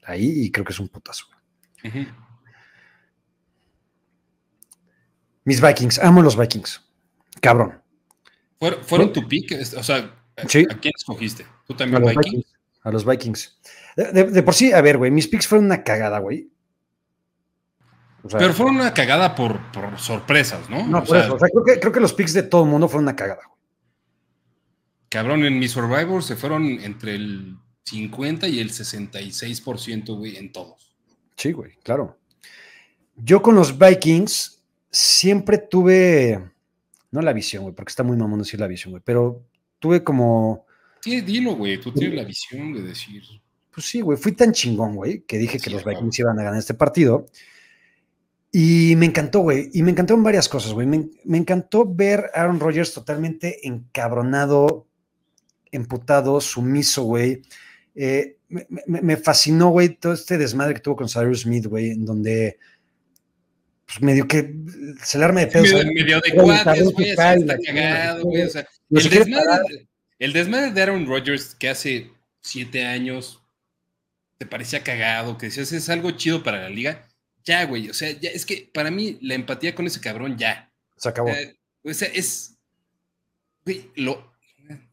ahí. 0.03 0.43
Y 0.43 0.51
creo 0.51 0.65
que 0.65 0.73
es 0.73 0.79
un 0.79 0.87
putazo. 0.87 1.25
Mis 5.45 5.61
Vikings, 5.61 5.99
amo 5.99 6.21
los 6.21 6.37
Vikings. 6.37 6.81
Cabrón. 7.41 7.81
¿Fueron, 8.83 9.11
tu 9.11 9.27
pick? 9.27 9.57
O 9.77 9.83
sea, 9.83 10.15
¿a, 10.37 10.45
quién 10.45 10.67
escogiste? 10.95 11.45
¿Tú 11.67 11.73
también 11.73 12.03
Vikings? 12.05 12.45
A 12.83 12.91
los 12.91 13.05
Vikings. 13.05 13.57
De, 13.95 14.43
por 14.43 14.53
sí, 14.53 14.71
a 14.71 14.81
ver, 14.81 14.97
güey, 14.97 15.11
mis 15.11 15.27
picks 15.27 15.47
fueron 15.47 15.65
una 15.65 15.83
cagada, 15.83 16.19
güey. 16.19 16.49
pero 18.29 18.53
fueron 18.53 18.77
una 18.77 18.93
cagada 18.93 19.35
por, 19.35 19.59
sorpresas, 19.97 20.69
¿no? 20.69 20.87
No, 20.87 21.03
por 21.03 21.17
eso. 21.17 21.35
O 21.35 21.39
sea, 21.39 21.49
creo 21.49 21.63
que, 21.63 21.79
creo 21.79 21.91
que 21.91 21.99
los 21.99 22.13
picks 22.13 22.33
de 22.33 22.43
todo 22.43 22.63
el 22.63 22.69
mundo 22.69 22.87
fueron 22.87 23.05
una 23.05 23.15
cagada, 23.15 23.41
güey. 23.45 23.59
Cabrón, 25.09 25.45
en 25.45 25.59
mi 25.59 25.67
Survivor 25.67 26.23
se 26.23 26.35
fueron 26.35 26.65
entre 26.65 27.15
el 27.15 27.57
50 27.83 28.47
y 28.47 28.59
el 28.59 28.71
66%, 28.71 30.17
güey, 30.17 30.37
en 30.37 30.51
todos. 30.51 30.95
Sí, 31.35 31.51
güey, 31.51 31.75
claro. 31.83 32.17
Yo 33.15 33.41
con 33.41 33.53
los 33.55 33.77
Vikings 33.77 34.62
siempre 34.93 35.57
tuve, 35.57 36.39
no 37.11 37.21
la 37.21 37.33
visión, 37.33 37.63
güey, 37.63 37.75
porque 37.75 37.89
está 37.89 38.03
muy 38.03 38.15
mamón 38.15 38.39
decir 38.39 38.59
la 38.59 38.67
visión, 38.67 38.91
güey, 38.91 39.01
pero 39.03 39.43
tuve 39.79 40.03
como... 40.03 40.65
Sí, 41.01 41.19
dilo, 41.21 41.55
güey, 41.55 41.81
tú 41.81 41.91
tienes 41.91 42.15
la 42.15 42.23
visión 42.23 42.71
de 42.71 42.83
decir... 42.83 43.23
Pues 43.73 43.87
sí, 43.87 44.01
güey, 44.01 44.19
fui 44.19 44.33
tan 44.33 44.51
chingón, 44.51 44.95
güey, 44.95 45.21
que 45.21 45.39
dije 45.39 45.59
que 45.59 45.71
los 45.71 45.83
Vikings 45.83 46.19
iban 46.19 46.39
a 46.39 46.43
ganar 46.43 46.59
este 46.59 46.75
partido. 46.75 47.25
Y 48.51 48.93
me 48.97 49.07
encantó, 49.07 49.39
güey. 49.39 49.71
Y 49.73 49.81
me 49.81 49.89
encantó 49.89 50.13
en 50.13 50.21
varias 50.21 50.47
cosas, 50.47 50.73
güey. 50.73 50.85
Me, 50.85 51.37
encantó 51.37 51.91
ver 51.91 52.29
a 52.35 52.41
Aaron 52.41 52.59
Rodgers 52.59 52.93
totalmente 52.93 53.67
encabronado, 53.67 54.85
emputado, 55.71 56.39
sumiso, 56.39 57.01
güey. 57.01 57.41
Eh, 57.95 58.37
me, 58.85 59.17
fascinó, 59.17 59.69
güey, 59.69 59.95
todo 59.95 60.13
este 60.13 60.37
desmadre 60.37 60.75
que 60.75 60.81
tuvo 60.81 60.97
con 60.97 61.09
Cyrus 61.09 61.41
Smith, 61.41 61.65
güey, 61.65 61.89
en 61.89 62.05
donde 62.05 62.59
pues 63.85 64.01
medio 64.01 64.27
que 64.27 64.53
se 65.03 65.17
le 65.17 65.25
arma 65.25 65.41
de 65.41 65.47
pedo. 65.47 65.63
Medio, 65.93 66.21
de 66.21 66.31
cuates, 66.31 66.91
güey, 66.91 67.09
está 67.09 67.35
cagado, 67.65 68.23
güey. 68.23 68.43
O 68.43 68.49
sea, 68.49 68.67
el, 68.89 69.09
desmadre, 69.09 69.87
el 70.19 70.33
desmadre 70.33 70.71
de 70.71 70.81
Aaron 70.81 71.05
Rodgers 71.05 71.55
que 71.55 71.69
hace 71.69 72.11
siete 72.41 72.85
años 72.85 73.41
te 74.37 74.45
parecía 74.45 74.83
cagado, 74.83 75.37
que 75.37 75.47
decías 75.47 75.71
es 75.71 75.89
algo 75.89 76.11
chido 76.11 76.43
para 76.43 76.61
la 76.61 76.69
liga, 76.69 77.07
ya, 77.43 77.65
güey. 77.65 77.89
O 77.89 77.93
sea, 77.93 78.11
ya, 78.11 78.29
es 78.29 78.45
que 78.45 78.69
para 78.73 78.91
mí 78.91 79.17
la 79.21 79.35
empatía 79.35 79.75
con 79.75 79.87
ese 79.87 80.01
cabrón 80.01 80.37
ya. 80.37 80.71
Se 80.97 81.09
acabó. 81.09 81.31
o 81.83 81.93
sea, 81.93 82.07
es. 82.13 82.57
Güey, 83.65 83.91
lo. 83.95 84.33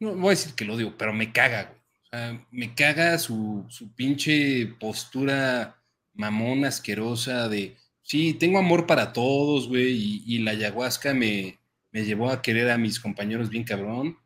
No 0.00 0.14
voy 0.14 0.28
a 0.28 0.30
decir 0.30 0.54
que 0.54 0.64
lo 0.64 0.76
digo, 0.76 0.94
pero 0.98 1.12
me 1.12 1.32
caga, 1.32 1.64
güey. 1.64 1.80
O 1.80 2.08
sea, 2.10 2.46
me 2.50 2.74
caga 2.74 3.18
su, 3.18 3.64
su 3.68 3.94
pinche 3.94 4.66
postura 4.78 5.80
mamón, 6.14 6.64
asquerosa 6.64 7.48
de. 7.48 7.76
Sí, 8.10 8.34
tengo 8.34 8.58
amor 8.58 8.88
para 8.88 9.12
todos, 9.12 9.68
güey, 9.68 9.92
y, 9.92 10.24
y 10.26 10.38
la 10.40 10.50
ayahuasca 10.50 11.14
me, 11.14 11.60
me 11.92 12.04
llevó 12.04 12.28
a 12.28 12.42
querer 12.42 12.68
a 12.68 12.76
mis 12.76 12.98
compañeros 12.98 13.48
bien 13.48 13.62
cabrón. 13.62 14.18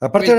Aparte, 0.00 0.34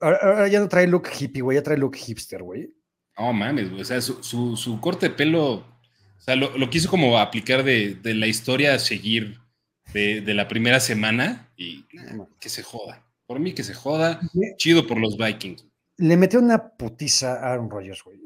ahora, 0.00 0.48
ya 0.48 0.58
no 0.58 0.68
trae 0.68 0.88
look 0.88 1.06
hippie, 1.16 1.40
güey, 1.40 1.54
ya 1.54 1.62
trae 1.62 1.78
look 1.78 1.94
hipster, 1.94 2.42
güey. 2.42 2.74
No 3.16 3.32
mames, 3.32 3.70
güey. 3.70 3.82
O 3.82 3.84
sea, 3.84 4.00
su, 4.00 4.78
corte 4.80 5.10
de 5.10 5.14
pelo, 5.14 5.52
o 5.52 5.64
sea, 6.18 6.34
lo, 6.34 6.68
quiso 6.68 6.90
como 6.90 7.16
aplicar 7.16 7.62
de, 7.62 7.96
la 8.02 8.26
historia 8.26 8.74
a 8.74 8.80
seguir 8.80 9.38
de, 9.94 10.34
la 10.34 10.48
primera 10.48 10.80
semana 10.80 11.48
y 11.56 11.86
que 12.40 12.48
se 12.48 12.64
joda. 12.64 13.06
Por 13.28 13.38
mí 13.38 13.52
que 13.52 13.62
se 13.62 13.72
joda. 13.72 14.18
Chido 14.56 14.84
por 14.84 14.98
los 14.98 15.16
Vikings. 15.16 15.64
Le 15.98 16.16
metió 16.16 16.40
una 16.40 16.70
putiza 16.70 17.34
a 17.34 17.52
Aaron 17.52 17.70
Rodgers, 17.70 18.02
güey. 18.02 18.18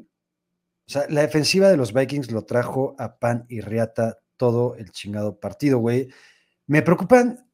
Sea, 0.93 1.05
la 1.09 1.21
defensiva 1.21 1.69
de 1.69 1.77
los 1.77 1.93
Vikings 1.93 2.31
lo 2.31 2.43
trajo 2.45 2.95
a 2.99 3.17
pan 3.17 3.45
y 3.49 3.61
riata 3.61 4.19
todo 4.37 4.75
el 4.75 4.91
chingado 4.91 5.39
partido, 5.39 5.79
güey. 5.79 6.09
Me 6.67 6.81
preocupan, 6.81 7.47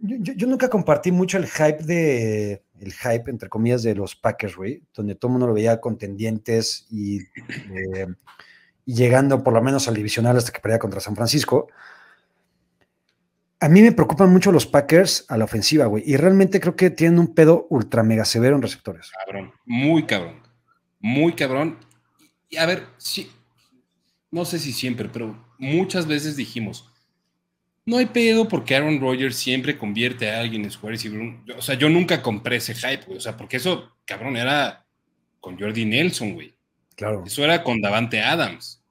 yo, 0.00 0.46
nunca 0.46 0.68
compartí 0.68 1.12
mucho 1.12 1.38
el 1.38 1.46
hype 1.46 1.82
de, 1.84 2.64
el 2.80 2.92
hype, 2.92 3.30
entre 3.30 3.48
comillas, 3.48 3.82
de 3.82 3.94
los 3.94 4.16
Packers, 4.16 4.56
güey, 4.56 4.82
donde 4.94 5.14
todo 5.14 5.28
el 5.28 5.32
mundo 5.32 5.46
lo 5.48 5.54
veía 5.54 5.80
contendientes 5.80 6.86
y, 6.90 7.18
eh, 7.18 8.06
y 8.86 8.94
llegando 8.94 9.42
por 9.42 9.52
lo 9.52 9.62
menos 9.62 9.86
al 9.88 9.94
divisional 9.94 10.36
hasta 10.36 10.52
que 10.52 10.60
perdía 10.60 10.78
contra 10.78 11.00
San 11.00 11.14
Francisco. 11.14 11.68
A 13.60 13.68
mí 13.68 13.82
me 13.82 13.92
preocupan 13.92 14.32
mucho 14.32 14.52
los 14.52 14.66
Packers 14.66 15.26
a 15.28 15.36
la 15.36 15.44
ofensiva, 15.44 15.86
güey, 15.86 16.04
y 16.06 16.16
realmente 16.16 16.60
creo 16.60 16.76
que 16.76 16.90
tienen 16.90 17.18
un 17.18 17.34
pedo 17.34 17.66
ultra 17.70 18.02
mega 18.02 18.24
severo 18.24 18.56
en 18.56 18.62
receptores. 18.62 19.10
Cabrón, 19.26 19.52
muy 19.66 20.06
cabrón, 20.06 20.40
muy 21.00 21.34
cabrón. 21.34 21.87
Y 22.48 22.56
a 22.56 22.66
ver, 22.66 22.86
sí, 22.96 23.30
no 24.30 24.44
sé 24.44 24.58
si 24.58 24.72
siempre, 24.72 25.08
pero 25.08 25.46
muchas 25.58 26.06
veces 26.06 26.36
dijimos, 26.36 26.90
no 27.84 27.96
hay 27.96 28.06
pedo 28.06 28.48
porque 28.48 28.76
Aaron 28.76 29.00
Rodgers 29.00 29.36
siempre 29.36 29.78
convierte 29.78 30.30
a 30.30 30.40
alguien 30.40 30.64
en 30.64 30.70
su 30.70 30.86
receiver. 30.86 31.36
O 31.56 31.62
sea, 31.62 31.74
yo 31.74 31.88
nunca 31.88 32.22
compré 32.22 32.56
ese 32.56 32.74
hype, 32.74 33.04
güey. 33.06 33.16
O 33.18 33.20
sea, 33.20 33.36
porque 33.36 33.56
eso, 33.56 33.96
cabrón, 34.04 34.36
era 34.36 34.84
con 35.40 35.58
Jordi 35.58 35.86
Nelson, 35.86 36.34
güey. 36.34 36.54
Claro. 36.94 37.24
Eso 37.26 37.42
era 37.44 37.62
con 37.62 37.80
Davante 37.80 38.20
Adams. 38.20 38.82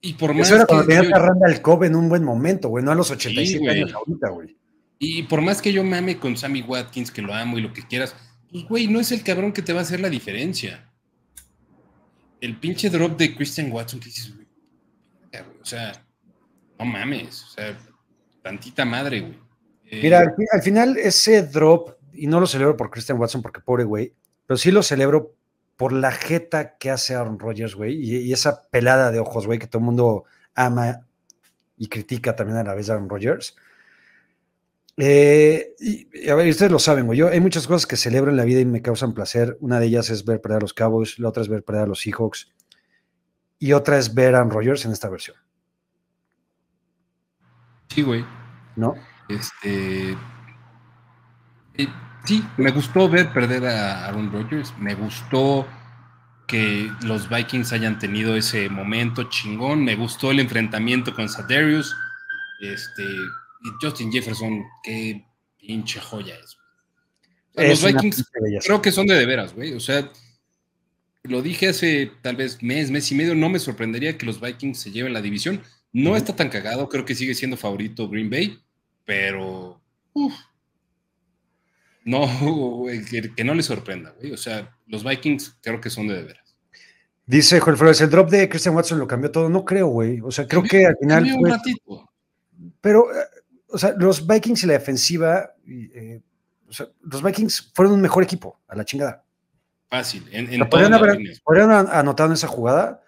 Y 0.00 0.14
por 0.14 0.34
más 0.34 0.48
Eso 0.48 0.56
era 0.56 0.66
cuando 0.66 0.86
que 0.88 0.94
tenías 0.94 1.12
a 1.12 1.18
Randall 1.20 1.62
Cobb 1.62 1.84
en 1.84 1.94
un 1.94 2.08
buen 2.08 2.24
momento, 2.24 2.68
güey, 2.68 2.84
no 2.84 2.90
a 2.90 2.96
los 2.96 3.10
87 3.12 3.58
güey. 3.60 3.70
años 3.70 3.94
ahorita, 3.94 4.30
güey. 4.30 4.56
Y 4.98 5.22
por 5.24 5.40
más 5.42 5.62
que 5.62 5.72
yo 5.72 5.84
mame 5.84 6.18
con 6.18 6.36
Sammy 6.36 6.62
Watkins, 6.62 7.12
que 7.12 7.22
lo 7.22 7.32
amo 7.32 7.58
y 7.58 7.62
lo 7.62 7.72
que 7.72 7.86
quieras, 7.86 8.16
pues, 8.50 8.64
güey, 8.64 8.88
no 8.88 8.98
es 8.98 9.12
el 9.12 9.22
cabrón 9.22 9.52
que 9.52 9.62
te 9.62 9.72
va 9.72 9.78
a 9.78 9.82
hacer 9.82 10.00
la 10.00 10.10
diferencia. 10.10 10.91
El 12.42 12.56
pinche 12.58 12.90
drop 12.90 13.16
de 13.16 13.34
Christian 13.34 13.70
Watson 13.72 14.00
que 14.00 14.06
dices, 14.06 14.34
güey, 14.34 14.46
o 15.60 15.64
sea, 15.64 15.92
no 16.78 16.84
mames, 16.84 17.44
o 17.44 17.48
sea, 17.48 17.78
tantita 18.42 18.84
madre, 18.84 19.20
güey. 19.20 19.38
Eh, 19.86 20.00
Mira, 20.02 20.18
al, 20.20 20.34
fi- 20.36 20.46
al 20.52 20.62
final 20.62 20.96
ese 20.98 21.42
drop, 21.46 21.96
y 22.12 22.26
no 22.26 22.40
lo 22.40 22.46
celebro 22.46 22.76
por 22.76 22.90
Christian 22.90 23.18
Watson 23.18 23.40
porque 23.42 23.60
pobre 23.60 23.84
güey, 23.84 24.12
pero 24.46 24.58
sí 24.58 24.70
lo 24.70 24.82
celebro 24.82 25.34
por 25.76 25.92
la 25.92 26.10
jeta 26.12 26.76
que 26.76 26.90
hace 26.90 27.14
Aaron 27.14 27.38
Rodgers, 27.38 27.74
güey, 27.74 27.94
y, 27.94 28.16
y 28.18 28.32
esa 28.32 28.62
pelada 28.68 29.10
de 29.10 29.20
ojos, 29.20 29.46
güey, 29.46 29.58
que 29.58 29.66
todo 29.66 29.78
el 29.78 29.86
mundo 29.86 30.24
ama 30.54 31.06
y 31.78 31.86
critica 31.88 32.36
también 32.36 32.58
a 32.58 32.64
la 32.64 32.74
vez 32.74 32.90
a 32.90 32.94
Aaron 32.94 33.08
Rodgers. 33.08 33.56
Eh, 34.98 35.74
y, 35.80 36.28
a 36.28 36.34
ver, 36.34 36.48
ustedes 36.48 36.70
lo 36.70 36.78
saben, 36.78 37.06
güey, 37.06 37.18
yo 37.18 37.28
hay 37.28 37.40
muchas 37.40 37.66
cosas 37.66 37.86
que 37.86 37.96
celebro 37.96 38.30
en 38.30 38.36
la 38.36 38.44
vida 38.44 38.60
y 38.60 38.66
me 38.66 38.82
causan 38.82 39.14
placer. 39.14 39.56
Una 39.60 39.80
de 39.80 39.86
ellas 39.86 40.10
es 40.10 40.24
ver 40.24 40.40
perder 40.40 40.58
a 40.58 40.62
los 40.62 40.74
Cowboys, 40.74 41.18
la 41.18 41.28
otra 41.28 41.42
es 41.42 41.48
ver 41.48 41.64
perder 41.64 41.84
a 41.84 41.86
los 41.86 42.00
Seahawks, 42.00 42.52
y 43.58 43.72
otra 43.72 43.98
es 43.98 44.14
ver 44.14 44.34
a 44.34 44.38
Aaron 44.38 44.50
Rodgers 44.50 44.84
en 44.84 44.92
esta 44.92 45.08
versión, 45.08 45.36
Sí, 47.88 48.02
güey. 48.02 48.24
¿no? 48.76 48.94
Este. 49.28 50.12
eh, 51.74 51.88
sí, 52.24 52.44
me 52.56 52.70
gustó 52.70 53.08
ver 53.08 53.32
perder 53.32 53.66
a 53.66 54.06
Aaron 54.06 54.32
Rodgers. 54.32 54.72
Me 54.78 54.94
gustó 54.94 55.66
que 56.46 56.90
los 57.02 57.28
Vikings 57.28 57.72
hayan 57.72 57.98
tenido 57.98 58.34
ese 58.34 58.68
momento 58.68 59.24
chingón. 59.24 59.84
Me 59.84 59.94
gustó 59.94 60.30
el 60.30 60.40
enfrentamiento 60.40 61.14
con 61.14 61.28
Sadarius. 61.28 61.94
Este. 62.60 63.04
Y 63.64 63.70
Justin 63.80 64.12
Jefferson, 64.12 64.64
qué 64.82 65.24
pinche 65.58 66.00
joya 66.00 66.34
es. 66.36 66.56
O 67.54 67.60
sea, 67.60 67.64
Es 67.64 67.82
los 67.82 67.92
Vikings 67.92 68.24
creo 68.64 68.82
que 68.82 68.92
son 68.92 69.06
de 69.06 69.14
de 69.14 69.26
veras, 69.26 69.54
güey. 69.54 69.74
O 69.74 69.80
sea, 69.80 70.10
lo 71.22 71.42
dije 71.42 71.68
hace 71.68 72.10
tal 72.22 72.36
vez 72.36 72.62
mes, 72.62 72.90
mes 72.90 73.10
y 73.12 73.14
medio. 73.14 73.34
No 73.34 73.48
me 73.48 73.58
sorprendería 73.58 74.16
que 74.18 74.26
los 74.26 74.40
Vikings 74.40 74.78
se 74.78 74.90
lleven 74.90 75.12
la 75.12 75.22
división. 75.22 75.62
No 75.92 76.16
está 76.16 76.34
tan 76.34 76.48
cagado. 76.48 76.88
Creo 76.88 77.04
que 77.04 77.14
sigue 77.14 77.34
siendo 77.34 77.56
favorito 77.56 78.08
Green 78.08 78.30
Bay. 78.30 78.58
Pero. 79.04 79.80
uf, 80.14 80.34
no, 82.04 82.26
güey, 82.78 83.04
que, 83.04 83.34
que 83.34 83.44
no 83.44 83.54
le 83.54 83.62
sorprenda, 83.62 84.14
güey. 84.18 84.32
O 84.32 84.36
sea, 84.36 84.76
los 84.86 85.04
Vikings 85.04 85.58
creo 85.62 85.80
que 85.80 85.90
son 85.90 86.08
de 86.08 86.16
de 86.16 86.22
veras. 86.24 86.56
Dice 87.24 87.60
Joel 87.60 87.76
Flores, 87.76 88.00
el 88.00 88.10
drop 88.10 88.30
de 88.30 88.48
Christian 88.48 88.74
Watson 88.74 88.98
lo 88.98 89.06
cambió 89.06 89.30
todo. 89.30 89.48
No 89.48 89.64
creo, 89.64 89.88
güey. 89.88 90.20
O 90.20 90.30
sea, 90.30 90.46
creo 90.46 90.62
que 90.62 90.86
al 90.86 90.96
final. 90.96 91.24
Un 91.24 91.48
ratito. 91.48 92.10
pero, 92.80 93.12
eh, 93.12 93.24
o 93.72 93.78
sea, 93.78 93.94
los 93.96 94.26
Vikings 94.26 94.64
y 94.64 94.66
la 94.66 94.74
defensiva. 94.74 95.54
eh, 95.66 96.20
o 96.68 96.72
sea, 96.72 96.86
los 97.02 97.22
Vikings 97.22 97.72
fueron 97.74 97.94
un 97.94 98.00
mejor 98.00 98.22
equipo, 98.22 98.60
a 98.66 98.74
la 98.74 98.84
chingada. 98.84 99.24
Fácil. 99.90 100.26
En, 100.32 100.66
podrían 100.70 100.94
haber 100.94 101.18
podrían 101.44 101.70
anotado 101.70 102.30
en 102.30 102.32
esa 102.32 102.48
jugada, 102.48 103.02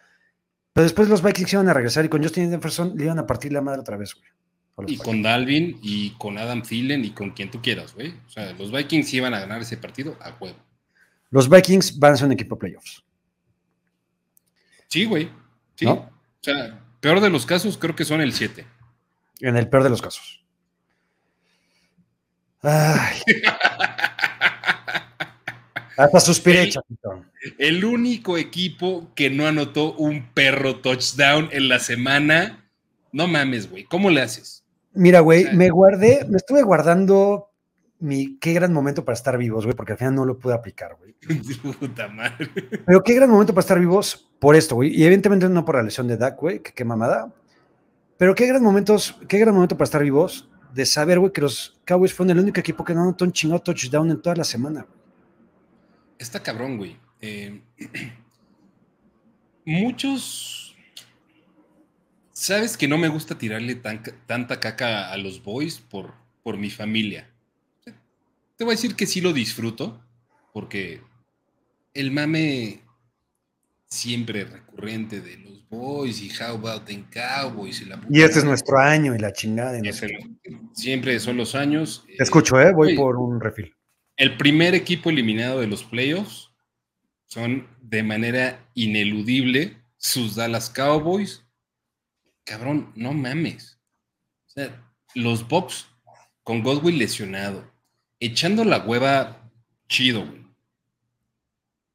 pero 0.74 0.82
después 0.82 1.08
los 1.08 1.22
Vikings 1.22 1.54
iban 1.54 1.68
a 1.70 1.72
regresar 1.72 2.04
y 2.04 2.10
con 2.10 2.22
Justin 2.22 2.50
Jefferson 2.50 2.94
le 2.94 3.04
iban 3.04 3.18
a 3.18 3.26
partir 3.26 3.52
la 3.52 3.62
madre 3.62 3.80
otra 3.80 3.96
vez, 3.96 4.14
güey. 4.14 4.28
Y 4.86 4.98
con 4.98 5.22
Dalvin 5.22 5.78
y 5.82 6.10
con 6.18 6.36
Adam 6.36 6.62
Thielen 6.62 7.04
y 7.04 7.12
con 7.12 7.30
quien 7.30 7.50
tú 7.50 7.62
quieras, 7.62 7.94
güey. 7.94 8.10
O 8.26 8.28
sea, 8.28 8.52
los 8.52 8.70
Vikings 8.70 9.14
iban 9.14 9.32
a 9.32 9.40
ganar 9.40 9.62
ese 9.62 9.78
partido 9.78 10.16
a 10.20 10.32
juego. 10.32 10.58
Los 11.30 11.48
Vikings 11.48 11.98
van 11.98 12.12
a 12.12 12.16
ser 12.16 12.26
un 12.26 12.32
equipo 12.32 12.56
de 12.56 12.60
playoffs. 12.60 13.02
Sí, 14.88 15.06
güey. 15.06 15.30
Sí. 15.76 15.86
¿No? 15.86 15.92
O 15.92 16.10
sea, 16.42 16.78
peor 17.00 17.20
de 17.20 17.30
los 17.30 17.46
casos, 17.46 17.78
creo 17.78 17.96
que 17.96 18.04
son 18.04 18.20
el 18.20 18.32
7. 18.32 18.66
En 19.40 19.56
el 19.56 19.68
peor 19.68 19.84
de 19.84 19.90
los 19.90 20.02
casos. 20.02 20.43
Ay. 22.64 23.20
Hasta 25.96 26.20
suspiré, 26.20 26.62
El- 26.64 26.70
chapito. 26.72 27.24
El 27.58 27.84
único 27.84 28.36
equipo 28.38 29.12
que 29.14 29.30
no 29.30 29.46
anotó 29.46 29.92
un 29.94 30.28
perro 30.32 30.76
touchdown 30.80 31.48
en 31.52 31.68
la 31.68 31.78
semana. 31.78 32.64
No 33.12 33.28
mames, 33.28 33.70
güey. 33.70 33.84
¿Cómo 33.84 34.10
le 34.10 34.22
haces? 34.22 34.64
Mira, 34.94 35.20
güey, 35.20 35.54
me 35.54 35.70
guardé, 35.70 36.24
me 36.28 36.36
estuve 36.36 36.62
guardando 36.62 37.50
mi 38.00 38.38
qué 38.38 38.52
gran 38.54 38.72
momento 38.72 39.04
para 39.04 39.14
estar 39.14 39.36
vivos, 39.38 39.64
güey, 39.64 39.76
porque 39.76 39.92
al 39.92 39.98
final 39.98 40.14
no 40.14 40.24
lo 40.24 40.38
pude 40.38 40.54
aplicar, 40.54 40.96
güey. 40.98 41.14
Puta 41.80 42.08
madre. 42.08 42.50
Pero 42.86 43.02
qué 43.02 43.14
gran 43.14 43.30
momento 43.30 43.52
para 43.54 43.62
estar 43.62 43.78
vivos 43.78 44.28
por 44.40 44.56
esto, 44.56 44.74
güey. 44.74 44.90
Y 44.94 45.04
evidentemente 45.04 45.48
no 45.48 45.64
por 45.64 45.76
la 45.76 45.82
lesión 45.82 46.08
de 46.08 46.16
Dak, 46.16 46.38
güey, 46.40 46.60
que 46.60 46.72
qué 46.72 46.84
mamada. 46.84 47.32
Pero 48.16 48.34
qué 48.34 48.46
gran 48.46 48.62
momentos, 48.62 49.16
qué 49.28 49.38
gran 49.38 49.54
momento 49.54 49.76
para 49.76 49.84
estar 49.84 50.02
vivos 50.02 50.48
de 50.74 50.86
saber, 50.86 51.18
güey, 51.20 51.32
que 51.32 51.40
los 51.40 51.78
Cowboys 51.84 52.12
fueron 52.12 52.36
el 52.36 52.42
único 52.42 52.58
equipo 52.60 52.84
que 52.84 52.94
no 52.94 53.02
anotó 53.02 53.24
un 53.24 53.32
chingado 53.32 53.60
touchdown 53.62 54.10
en 54.10 54.20
toda 54.20 54.36
la 54.36 54.44
semana. 54.44 54.86
Está 56.18 56.42
cabrón, 56.42 56.76
güey. 56.78 56.96
Eh, 57.20 57.60
muchos. 59.64 60.76
Sabes 62.32 62.76
que 62.76 62.88
no 62.88 62.98
me 62.98 63.08
gusta 63.08 63.38
tirarle 63.38 63.76
tan- 63.76 64.02
tanta 64.26 64.58
caca 64.60 65.12
a 65.12 65.16
los 65.16 65.42
boys 65.42 65.78
por, 65.78 66.12
por 66.42 66.56
mi 66.58 66.70
familia. 66.70 67.30
Te 68.56 68.64
voy 68.64 68.72
a 68.72 68.76
decir 68.76 68.96
que 68.96 69.06
sí 69.06 69.20
lo 69.20 69.32
disfruto, 69.32 70.00
porque 70.52 71.00
el 71.94 72.10
mame 72.10 72.82
siempre 73.86 74.44
recurrente 74.44 75.20
de 75.20 75.38
los 75.38 75.53
boys 75.70 76.20
y 76.22 76.30
how 76.30 76.54
about 76.56 76.84
them 76.86 77.04
cowboys 77.10 77.80
y 77.80 77.86
la 77.86 77.96
puta 77.96 78.08
Y 78.10 78.22
este 78.22 78.38
es 78.40 78.44
nuestro 78.44 78.78
año 78.78 79.14
y 79.14 79.18
la 79.18 79.32
chingada. 79.32 79.78
y 79.78 79.82
no 79.82 79.90
Es 79.90 79.96
sé 79.96 80.06
el- 80.06 80.38
qué. 80.42 80.58
siempre 80.72 81.18
son 81.20 81.36
los 81.36 81.54
años. 81.54 82.04
Te 82.16 82.22
escucho, 82.22 82.60
¿eh? 82.60 82.72
Voy 82.72 82.96
por 82.96 83.16
un 83.16 83.40
refil. 83.40 83.74
el 84.16 84.36
primer 84.36 84.74
equipo 84.76 85.10
eliminado 85.10 85.60
de 85.60 85.66
los 85.66 85.82
playoffs 85.82 86.50
son 87.26 87.66
de 87.82 88.02
manera 88.04 88.64
ineludible 88.74 89.76
sus 89.96 90.36
Dallas 90.36 90.70
Cowboys. 90.70 91.42
Cabrón, 92.44 92.92
no 92.94 93.12
mames. 93.12 93.78
O 94.46 94.50
sea, 94.50 94.92
los 95.14 95.48
Bucks 95.48 95.86
con 96.44 96.62
Godwin 96.62 96.98
lesionado, 96.98 97.68
echando 98.20 98.64
la 98.64 98.78
hueva 98.84 99.50
chido, 99.88 100.26
güey. 100.26 100.43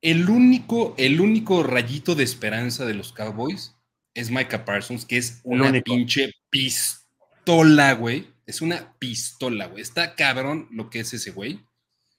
El 0.02 0.30
único, 0.30 0.96
el 0.98 1.20
único 1.20 1.64
rayito 1.64 2.16
de 2.16 2.24
esperanza 2.24 2.86
de 2.86 2.94
los 2.94 3.12
Cowboys 3.12 3.76
es 4.14 4.32
Micah 4.32 4.64
Parsons, 4.66 5.06
que 5.06 5.18
es 5.18 5.42
una 5.44 5.72
pinche 5.82 6.32
pistola, 6.50 7.94
güey. 7.94 8.28
Es 8.46 8.62
una 8.62 8.94
pistola, 8.98 9.68
güey. 9.68 9.82
Está 9.82 10.16
cabrón 10.16 10.68
lo 10.72 10.90
que 10.90 11.02
es 11.02 11.14
ese 11.14 11.32
güey. 11.32 11.60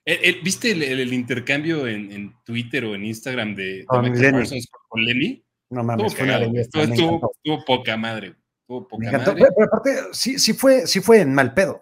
El- 0.04 0.18
el- 0.24 0.40
¿Viste 0.42 0.70
el, 0.72 0.82
el- 0.82 1.00
el 1.00 1.12
intercambio 1.12 1.86
en, 1.86 2.10
en 2.12 2.34
Twitter 2.44 2.84
o 2.84 2.94
en 2.94 3.04
Instagram 3.04 3.54
de, 3.54 3.84
de 3.90 4.10
Micah. 4.10 4.30
Parsons 4.32 4.68
con 4.88 5.04
Lenny? 5.04 5.42
No 5.70 5.82
mames, 5.84 6.14
fue 6.14 6.24
una 6.24 6.38
belleza. 6.38 6.82
Estuvo, 6.82 7.30
estuvo- 7.32 7.64
poca 7.64 7.96
madre. 7.96 8.34
Estuvo 8.62 8.80
Me 8.82 8.86
poca 8.88 9.06
encantó. 9.08 9.30
madre. 9.32 9.42
Pero, 9.42 9.54
pero 9.56 9.66
aparte, 9.66 10.08
sí, 10.12 10.38
sí 10.38 10.52
fue, 10.52 10.86
sí 10.86 11.00
fue 11.00 11.20
en 11.20 11.34
mal 11.34 11.54
pedo. 11.54 11.80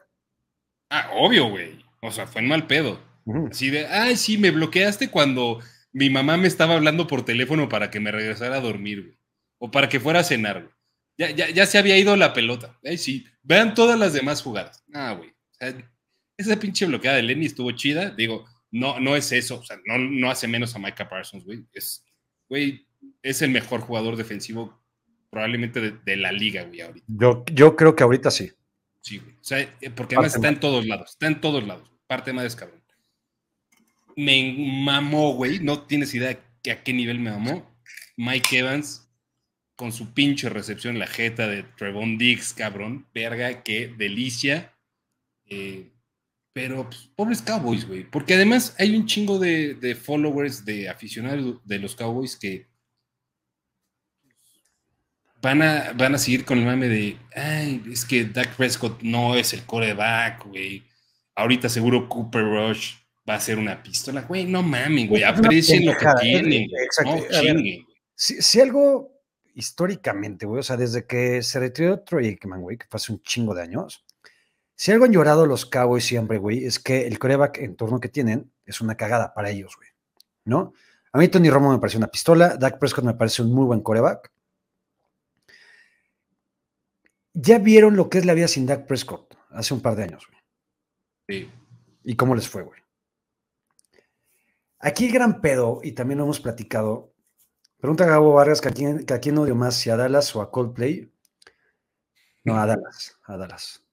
Ah, 0.90 1.10
obvio, 1.14 1.48
güey. 1.50 1.84
O 2.02 2.10
sea, 2.10 2.26
fue 2.26 2.40
en 2.40 2.48
mal 2.48 2.66
pedo. 2.66 3.00
Ujú. 3.24 3.48
Así 3.50 3.70
de, 3.70 3.86
ay, 3.86 4.16
sí, 4.16 4.38
me 4.38 4.50
bloqueaste 4.50 5.10
cuando 5.10 5.60
mi 5.92 6.10
mamá 6.10 6.36
me 6.36 6.48
estaba 6.48 6.74
hablando 6.74 7.06
por 7.06 7.24
teléfono 7.24 7.68
para 7.68 7.90
que 7.90 8.00
me 8.00 8.12
regresara 8.12 8.56
a 8.56 8.60
dormir, 8.60 9.02
güey. 9.02 9.18
O 9.58 9.70
para 9.70 9.88
que 9.88 10.00
fuera 10.00 10.20
a 10.20 10.24
cenar, 10.24 10.62
güey. 10.62 10.74
Ya, 11.16 11.30
ya, 11.30 11.50
ya 11.50 11.66
se 11.66 11.78
había 11.78 11.98
ido 11.98 12.14
la 12.16 12.32
pelota. 12.32 12.78
Ay, 12.84 12.96
sí. 12.96 13.26
Vean 13.42 13.74
todas 13.74 13.98
las 13.98 14.12
demás 14.12 14.40
jugadas. 14.42 14.84
Ah, 14.94 15.14
güey. 15.16 15.30
O 15.30 15.54
sea, 15.58 15.74
esa 16.36 16.60
pinche 16.60 16.86
bloqueada 16.86 17.16
de 17.16 17.24
Lenny 17.24 17.46
estuvo 17.46 17.72
chida. 17.72 18.10
Digo, 18.10 18.46
no, 18.70 19.00
no 19.00 19.16
es 19.16 19.32
eso. 19.32 19.58
O 19.58 19.64
sea, 19.64 19.78
no, 19.84 19.98
no 19.98 20.30
hace 20.30 20.46
menos 20.46 20.76
a 20.76 20.78
Micah 20.78 21.08
Parsons, 21.08 21.44
güey. 21.44 21.66
Es, 21.72 22.04
güey, 22.48 22.86
es 23.22 23.42
el 23.42 23.50
mejor 23.50 23.80
jugador 23.80 24.16
defensivo 24.16 24.80
probablemente 25.30 25.80
de, 25.80 25.90
de 26.04 26.16
la 26.16 26.32
liga, 26.32 26.62
güey, 26.62 26.80
ahorita. 26.80 27.06
Yo, 27.08 27.44
yo 27.52 27.76
creo 27.76 27.94
que 27.94 28.02
ahorita 28.02 28.30
sí. 28.30 28.52
Sí, 29.00 29.18
güey. 29.18 29.34
O 29.34 29.44
sea, 29.44 29.60
eh, 29.60 29.90
porque 29.90 30.14
además 30.14 30.32
Parte 30.32 30.46
está 30.46 30.48
en 30.48 30.60
todos 30.60 30.86
lados, 30.86 31.10
está 31.10 31.26
en 31.26 31.40
todos 31.40 31.66
lados. 31.66 31.90
Parte 32.06 32.32
más 32.32 32.56
cabrón. 32.56 32.77
Me 34.18 34.52
mamó, 34.82 35.34
güey. 35.34 35.60
No 35.60 35.82
tienes 35.82 36.12
idea 36.12 36.40
que 36.60 36.72
a 36.72 36.82
qué 36.82 36.92
nivel 36.92 37.20
me 37.20 37.30
mamó. 37.30 37.64
Mike 38.16 38.58
Evans 38.58 39.08
con 39.76 39.92
su 39.92 40.12
pinche 40.12 40.48
recepción 40.48 40.98
la 40.98 41.06
jeta 41.06 41.46
de 41.46 41.62
Trevon 41.62 42.18
Diggs, 42.18 42.52
cabrón. 42.52 43.06
Verga, 43.14 43.62
qué 43.62 43.94
delicia. 43.96 44.74
Eh, 45.46 45.92
pero, 46.52 46.90
pues, 46.90 47.08
pobres 47.14 47.42
Cowboys, 47.42 47.86
güey. 47.86 48.02
Porque 48.10 48.34
además 48.34 48.74
hay 48.76 48.96
un 48.96 49.06
chingo 49.06 49.38
de, 49.38 49.74
de 49.74 49.94
followers, 49.94 50.64
de 50.64 50.88
aficionados 50.88 51.64
de 51.64 51.78
los 51.78 51.94
Cowboys 51.94 52.36
que 52.36 52.66
van 55.40 55.62
a, 55.62 55.92
van 55.92 56.16
a 56.16 56.18
seguir 56.18 56.44
con 56.44 56.58
el 56.58 56.64
mame 56.64 56.88
de, 56.88 57.16
ay, 57.36 57.84
es 57.88 58.04
que 58.04 58.24
Dak 58.24 58.56
Prescott 58.56 59.00
no 59.02 59.36
es 59.36 59.52
el 59.52 59.62
coreback, 59.62 60.44
güey. 60.46 60.82
Ahorita 61.36 61.68
seguro 61.68 62.08
Cooper 62.08 62.42
Rush 62.42 62.94
va 63.28 63.34
a 63.34 63.40
ser 63.40 63.58
una 63.58 63.82
pistola. 63.82 64.22
Güey, 64.22 64.46
no 64.46 64.62
mames, 64.62 65.08
güey, 65.08 65.22
aprecien 65.22 65.86
lo 65.86 65.96
que 65.96 66.06
tienen. 66.20 66.70
Exacto. 66.82 67.24
si, 68.14 68.60
algo 68.60 69.12
históricamente, 69.54 70.46
güey, 70.46 70.60
o 70.60 70.62
sea, 70.62 70.76
desde 70.76 71.06
que 71.06 71.42
se 71.42 71.60
retiró 71.60 72.00
Troy 72.00 72.28
Aikman, 72.28 72.62
güey, 72.62 72.78
que 72.78 72.86
fue 72.88 72.96
hace 72.96 73.12
un 73.12 73.20
chingo 73.22 73.54
de 73.54 73.62
años, 73.62 74.04
si 74.74 74.92
algo 74.92 75.04
han 75.04 75.12
llorado 75.12 75.46
los 75.46 75.66
Cowboys 75.66 76.04
siempre, 76.04 76.38
güey, 76.38 76.64
es 76.64 76.78
que 76.78 77.06
el 77.06 77.18
coreback 77.18 77.58
en 77.58 77.76
torno 77.76 78.00
que 78.00 78.08
tienen 78.08 78.52
es 78.64 78.80
una 78.80 78.96
cagada 78.96 79.34
para 79.34 79.50
ellos, 79.50 79.74
güey, 79.76 79.88
¿no? 80.44 80.72
A 81.12 81.18
mí 81.18 81.28
Tony 81.28 81.50
Romo 81.50 81.72
me 81.72 81.78
parece 81.78 81.96
una 81.96 82.06
pistola, 82.06 82.56
Dak 82.56 82.78
Prescott 82.78 83.04
me 83.04 83.14
parece 83.14 83.42
un 83.42 83.52
muy 83.52 83.66
buen 83.66 83.80
coreback. 83.80 84.30
Ya 87.32 87.58
vieron 87.58 87.96
lo 87.96 88.08
que 88.08 88.18
es 88.18 88.24
la 88.24 88.34
vida 88.34 88.48
sin 88.48 88.66
Dak 88.66 88.86
Prescott 88.86 89.36
hace 89.50 89.74
un 89.74 89.80
par 89.80 89.96
de 89.96 90.04
años, 90.04 90.26
güey. 90.28 90.40
Sí. 91.28 91.50
¿Y 92.04 92.16
cómo 92.16 92.34
les 92.34 92.48
fue, 92.48 92.62
güey? 92.62 92.80
Aquí 94.80 95.06
el 95.06 95.12
gran 95.12 95.40
pedo, 95.40 95.80
y 95.82 95.92
también 95.92 96.18
lo 96.18 96.24
hemos 96.24 96.40
platicado, 96.40 97.12
pregunta 97.78 98.04
a 98.04 98.08
Gabo 98.08 98.34
Vargas 98.34 98.60
que 98.60 98.68
a, 98.68 98.72
quién, 98.72 99.04
que 99.04 99.14
a 99.14 99.20
quién 99.20 99.36
odio 99.38 99.54
más, 99.54 99.74
si 99.74 99.90
a 99.90 99.96
Dallas 99.96 100.34
o 100.36 100.40
a 100.40 100.50
Coldplay. 100.50 101.12
No, 102.44 102.56
a 102.56 102.66
Dallas, 102.66 103.18
a 103.24 103.36
Dallas. 103.36 103.84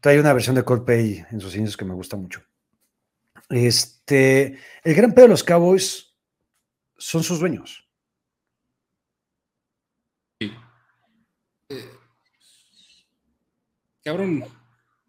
Trae 0.00 0.20
una 0.20 0.32
versión 0.32 0.56
de 0.56 0.64
Coldplay 0.64 1.24
en 1.30 1.40
sus 1.40 1.54
inicios 1.54 1.76
que 1.76 1.84
me 1.84 1.94
gusta 1.94 2.16
mucho. 2.16 2.42
Este, 3.48 4.58
el 4.84 4.94
gran 4.94 5.12
pedo 5.12 5.26
de 5.26 5.30
los 5.30 5.44
Cowboys 5.44 6.14
son 6.96 7.22
sus 7.22 7.40
dueños. 7.40 7.88
Sí. 10.40 10.52
Eh, 11.68 11.90
cabrón, 14.04 14.44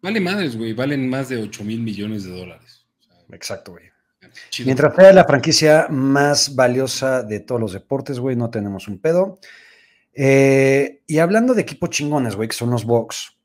vale 0.00 0.20
madres, 0.20 0.56
güey, 0.56 0.72
valen 0.72 1.08
más 1.08 1.28
de 1.28 1.42
8 1.42 1.64
mil 1.64 1.80
millones 1.80 2.24
de 2.24 2.30
dólares. 2.30 2.86
Exacto, 3.30 3.72
güey. 3.72 3.93
Mientras 4.64 4.94
sea 4.94 5.12
la 5.12 5.24
franquicia 5.24 5.86
más 5.90 6.54
valiosa 6.54 7.22
de 7.22 7.40
todos 7.40 7.60
los 7.60 7.72
deportes, 7.72 8.18
güey, 8.18 8.36
no 8.36 8.50
tenemos 8.50 8.88
un 8.88 8.98
pedo. 8.98 9.38
Eh, 10.12 11.02
y 11.06 11.18
hablando 11.18 11.54
de 11.54 11.62
equipos 11.62 11.90
chingones, 11.90 12.36
güey, 12.36 12.48
que 12.48 12.56
son 12.56 12.70
los 12.70 12.84
Bucks. 12.84 13.36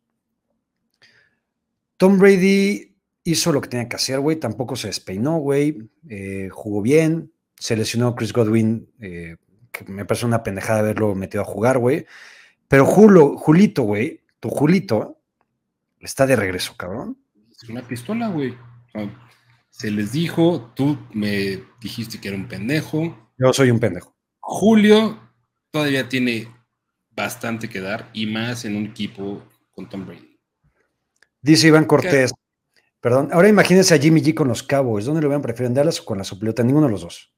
Tom 1.97 2.19
Brady 2.19 2.95
hizo 3.23 3.51
lo 3.51 3.61
que 3.61 3.69
tenía 3.69 3.89
que 3.89 3.95
hacer, 3.95 4.19
güey. 4.19 4.37
Tampoco 4.37 4.75
se 4.75 4.87
despeinó, 4.87 5.37
güey. 5.37 5.89
Eh, 6.07 6.49
jugó 6.51 6.81
bien. 6.81 7.31
Se 7.57 7.75
lesionó 7.75 8.15
Chris 8.15 8.31
Godwin, 8.31 8.89
eh, 8.99 9.35
que 9.71 9.83
me 9.85 10.05
parece 10.05 10.25
una 10.25 10.43
pendejada 10.43 10.79
haberlo 10.79 11.13
metido 11.15 11.43
a 11.43 11.45
jugar, 11.45 11.77
güey. 11.77 12.05
Pero 12.67 12.85
Julio, 12.85 13.35
Julito, 13.35 13.83
güey, 13.83 14.21
tu 14.39 14.49
Julito, 14.49 15.19
está 15.99 16.25
de 16.25 16.35
regreso, 16.35 16.77
cabrón. 16.77 17.17
Es 17.51 17.67
una 17.67 17.81
pistola, 17.81 18.29
güey 18.29 18.55
se 19.69 19.91
les 19.91 20.11
dijo, 20.11 20.71
tú 20.75 20.97
me 21.13 21.63
dijiste 21.81 22.19
que 22.19 22.29
era 22.29 22.37
un 22.37 22.47
pendejo. 22.47 23.31
Yo 23.37 23.53
soy 23.53 23.71
un 23.71 23.79
pendejo. 23.79 24.15
Julio 24.39 25.19
todavía 25.71 26.09
tiene 26.09 26.47
bastante 27.11 27.69
que 27.69 27.81
dar 27.81 28.09
y 28.13 28.25
más 28.25 28.65
en 28.65 28.75
un 28.75 28.85
equipo 28.85 29.43
con 29.71 29.89
Tom 29.89 30.05
Brady. 30.05 30.39
Dice 31.41 31.67
Iván 31.67 31.85
Cortés. 31.85 32.33
Perdón, 33.01 33.29
ahora 33.31 33.47
imagínense 33.47 33.95
a 33.95 33.97
Jimmy 33.97 34.21
G 34.21 34.33
con 34.33 34.49
los 34.49 34.61
Cowboys. 34.63 35.05
¿Dónde 35.05 35.21
lo 35.21 35.29
vean? 35.29 35.41
¿Prefieren 35.41 35.73
Dallas 35.73 36.01
o 36.01 36.05
con 36.05 36.17
la 36.17 36.25
soplota? 36.25 36.63
Ninguno 36.63 36.87
de 36.87 36.91
los 36.91 37.01
dos. 37.01 37.33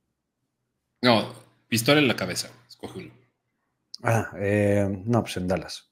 No, 1.01 1.33
pistola 1.67 1.99
en 1.99 2.07
la 2.07 2.15
cabeza. 2.15 2.49
Escoge 2.67 2.99
uno. 2.99 3.13
Ah, 4.03 4.31
eh, 4.37 5.03
no, 5.05 5.21
pues 5.21 5.37
en 5.37 5.47
Dallas. 5.47 5.91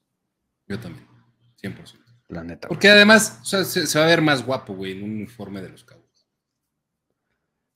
Yo 0.66 0.78
también, 0.80 1.06
100%. 1.62 1.98
La 2.28 2.44
neta. 2.44 2.68
Porque 2.68 2.88
además 2.88 3.40
se, 3.42 3.64
se, 3.64 3.98
va 3.98 4.04
a 4.04 4.08
ver 4.08 4.22
más 4.22 4.44
guapo, 4.44 4.74
güey, 4.74 4.92
en 4.92 5.02
un 5.02 5.10
uniforme 5.10 5.60
de 5.60 5.68
los 5.68 5.84
Cowboys. 5.84 6.09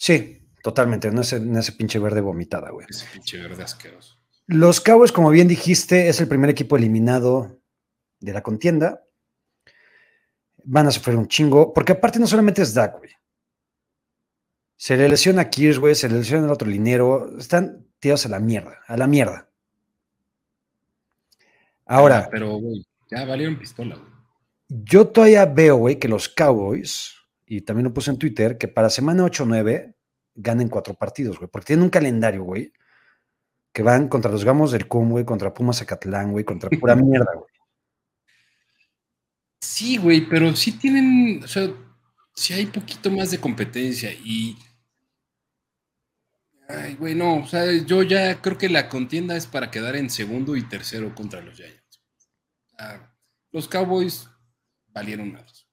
Sí, 0.04 0.50
totalmente, 0.62 1.08
en 1.08 1.16
ese, 1.16 1.40
ese 1.58 1.72
pinche 1.72 1.98
verde 1.98 2.20
vomitada, 2.20 2.68
güey. 2.68 2.86
Ese 2.90 3.06
pinche 3.10 3.38
verde 3.38 3.62
asqueroso. 3.62 4.18
Los 4.46 4.78
Cowboys, 4.78 5.12
como 5.12 5.30
bien 5.30 5.48
dijiste, 5.48 6.10
es 6.10 6.20
el 6.20 6.28
primer 6.28 6.50
equipo 6.50 6.76
eliminado 6.76 7.58
de 8.20 8.34
la 8.34 8.42
contienda. 8.42 9.02
Van 10.62 10.86
a 10.86 10.90
sufrir 10.90 11.16
un 11.16 11.26
chingo, 11.26 11.72
porque 11.72 11.92
aparte 11.92 12.18
no 12.18 12.26
solamente 12.26 12.60
es 12.60 12.74
Dak, 12.74 12.98
güey. 12.98 13.12
Se 14.76 14.94
le 14.98 15.08
lesiona 15.08 15.40
a 15.40 15.78
güey, 15.78 15.94
se 15.94 16.10
le 16.10 16.16
lesiona 16.16 16.44
el 16.44 16.52
otro 16.52 16.68
linero. 16.68 17.38
Están 17.38 17.86
tirados 17.98 18.26
a 18.26 18.28
la 18.28 18.40
mierda, 18.40 18.80
a 18.86 18.98
la 18.98 19.06
mierda. 19.06 19.48
Ahora. 21.86 22.28
pero, 22.30 22.58
güey, 22.58 22.84
ya 23.10 23.24
valieron 23.24 23.58
pistola, 23.58 23.96
güey. 23.96 24.10
Yo 24.68 25.08
todavía 25.08 25.46
veo, 25.46 25.76
güey, 25.76 25.98
que 25.98 26.08
los 26.08 26.28
Cowboys 26.28 27.14
y 27.46 27.60
también 27.60 27.84
lo 27.84 27.94
puse 27.94 28.10
en 28.10 28.18
Twitter, 28.18 28.58
que 28.58 28.68
para 28.68 28.90
semana 28.90 29.24
8-9 29.24 29.93
ganen 30.34 30.68
cuatro 30.68 30.94
partidos, 30.94 31.38
güey, 31.38 31.50
porque 31.50 31.68
tienen 31.68 31.84
un 31.84 31.90
calendario, 31.90 32.44
güey, 32.44 32.72
que 33.72 33.82
van 33.82 34.08
contra 34.08 34.30
los 34.30 34.44
Gamos 34.44 34.72
del 34.72 34.88
Com, 34.88 35.10
güey, 35.10 35.24
contra 35.24 35.52
Pumas 35.52 35.78
Zacatlán, 35.78 36.32
güey, 36.32 36.44
contra 36.44 36.70
pura 36.70 36.94
mierda, 36.96 37.32
güey. 37.34 37.52
Sí, 39.60 39.96
güey, 39.96 40.28
pero 40.28 40.54
sí 40.54 40.72
tienen, 40.78 41.42
o 41.42 41.48
sea, 41.48 41.68
sí 42.34 42.52
hay 42.52 42.66
poquito 42.66 43.10
más 43.10 43.30
de 43.30 43.40
competencia 43.40 44.12
y... 44.12 44.56
Ay, 46.68 46.94
güey, 46.94 47.14
no, 47.14 47.38
o 47.42 47.46
sea, 47.46 47.70
yo 47.84 48.02
ya 48.02 48.40
creo 48.40 48.56
que 48.56 48.68
la 48.68 48.88
contienda 48.88 49.36
es 49.36 49.46
para 49.46 49.70
quedar 49.70 49.96
en 49.96 50.08
segundo 50.08 50.56
y 50.56 50.62
tercero 50.62 51.14
contra 51.14 51.42
los 51.42 51.56
Giants. 51.56 52.00
los 53.50 53.68
Cowboys 53.68 54.28
valieron 54.88 55.32
más. 55.32 55.66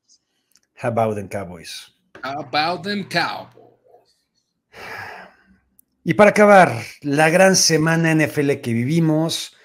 How 0.82 0.90
about 0.90 1.16
them 1.16 1.30
Cowboys? 1.30 1.94
How 2.24 2.42
about 2.42 2.84
them 2.84 3.08
Cowboys? 3.08 3.61
Y 6.04 6.16
para 6.16 6.32
acabar, 6.32 6.82
la 7.02 7.30
gran 7.30 7.56
semana 7.56 8.14
NFL 8.14 8.54
que 8.62 8.74
vivimos. 8.74 9.56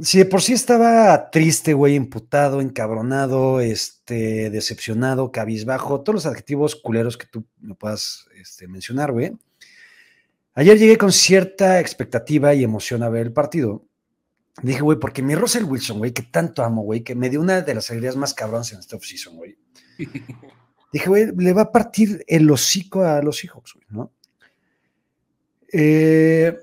Si 0.00 0.18
de 0.18 0.26
por 0.26 0.42
sí 0.42 0.52
estaba 0.52 1.30
triste, 1.30 1.72
güey, 1.72 1.94
imputado, 1.94 2.60
encabronado, 2.60 3.60
este, 3.60 4.50
decepcionado, 4.50 5.32
cabizbajo, 5.32 6.02
todos 6.02 6.14
los 6.14 6.26
adjetivos 6.26 6.76
culeros 6.76 7.16
que 7.16 7.26
tú 7.26 7.46
me 7.58 7.74
puedas 7.74 8.26
este, 8.34 8.68
mencionar, 8.68 9.10
güey. 9.10 9.32
Ayer 10.54 10.78
llegué 10.78 10.96
con 10.96 11.12
cierta 11.12 11.80
expectativa 11.80 12.54
y 12.54 12.62
emoción 12.62 13.02
a 13.02 13.08
ver 13.08 13.26
el 13.26 13.32
partido. 13.32 13.84
Dije, 14.62 14.80
güey, 14.80 14.98
porque 14.98 15.22
mi 15.22 15.34
Russell 15.34 15.64
Wilson, 15.64 15.98
güey, 15.98 16.12
que 16.12 16.22
tanto 16.22 16.62
amo, 16.62 16.82
güey, 16.82 17.02
que 17.02 17.14
me 17.14 17.28
dio 17.28 17.40
una 17.40 17.62
de 17.62 17.74
las 17.74 17.90
alegrías 17.90 18.16
más 18.16 18.32
cabronas 18.32 18.72
en 18.72 18.78
esta 18.78 18.96
offseason, 18.96 19.36
güey. 19.36 19.58
Dije, 20.92 21.08
güey, 21.08 21.26
le 21.36 21.52
va 21.52 21.62
a 21.62 21.72
partir 21.72 22.24
el 22.26 22.50
hocico 22.50 23.02
a 23.02 23.20
los 23.22 23.44
hijos, 23.44 23.74
güey, 23.74 23.86
¿no? 23.90 24.12
Eh, 25.72 26.56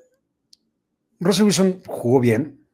Russell 1.19 1.45
Wilson 1.45 1.81
jugó 1.85 2.19
bien, 2.19 2.65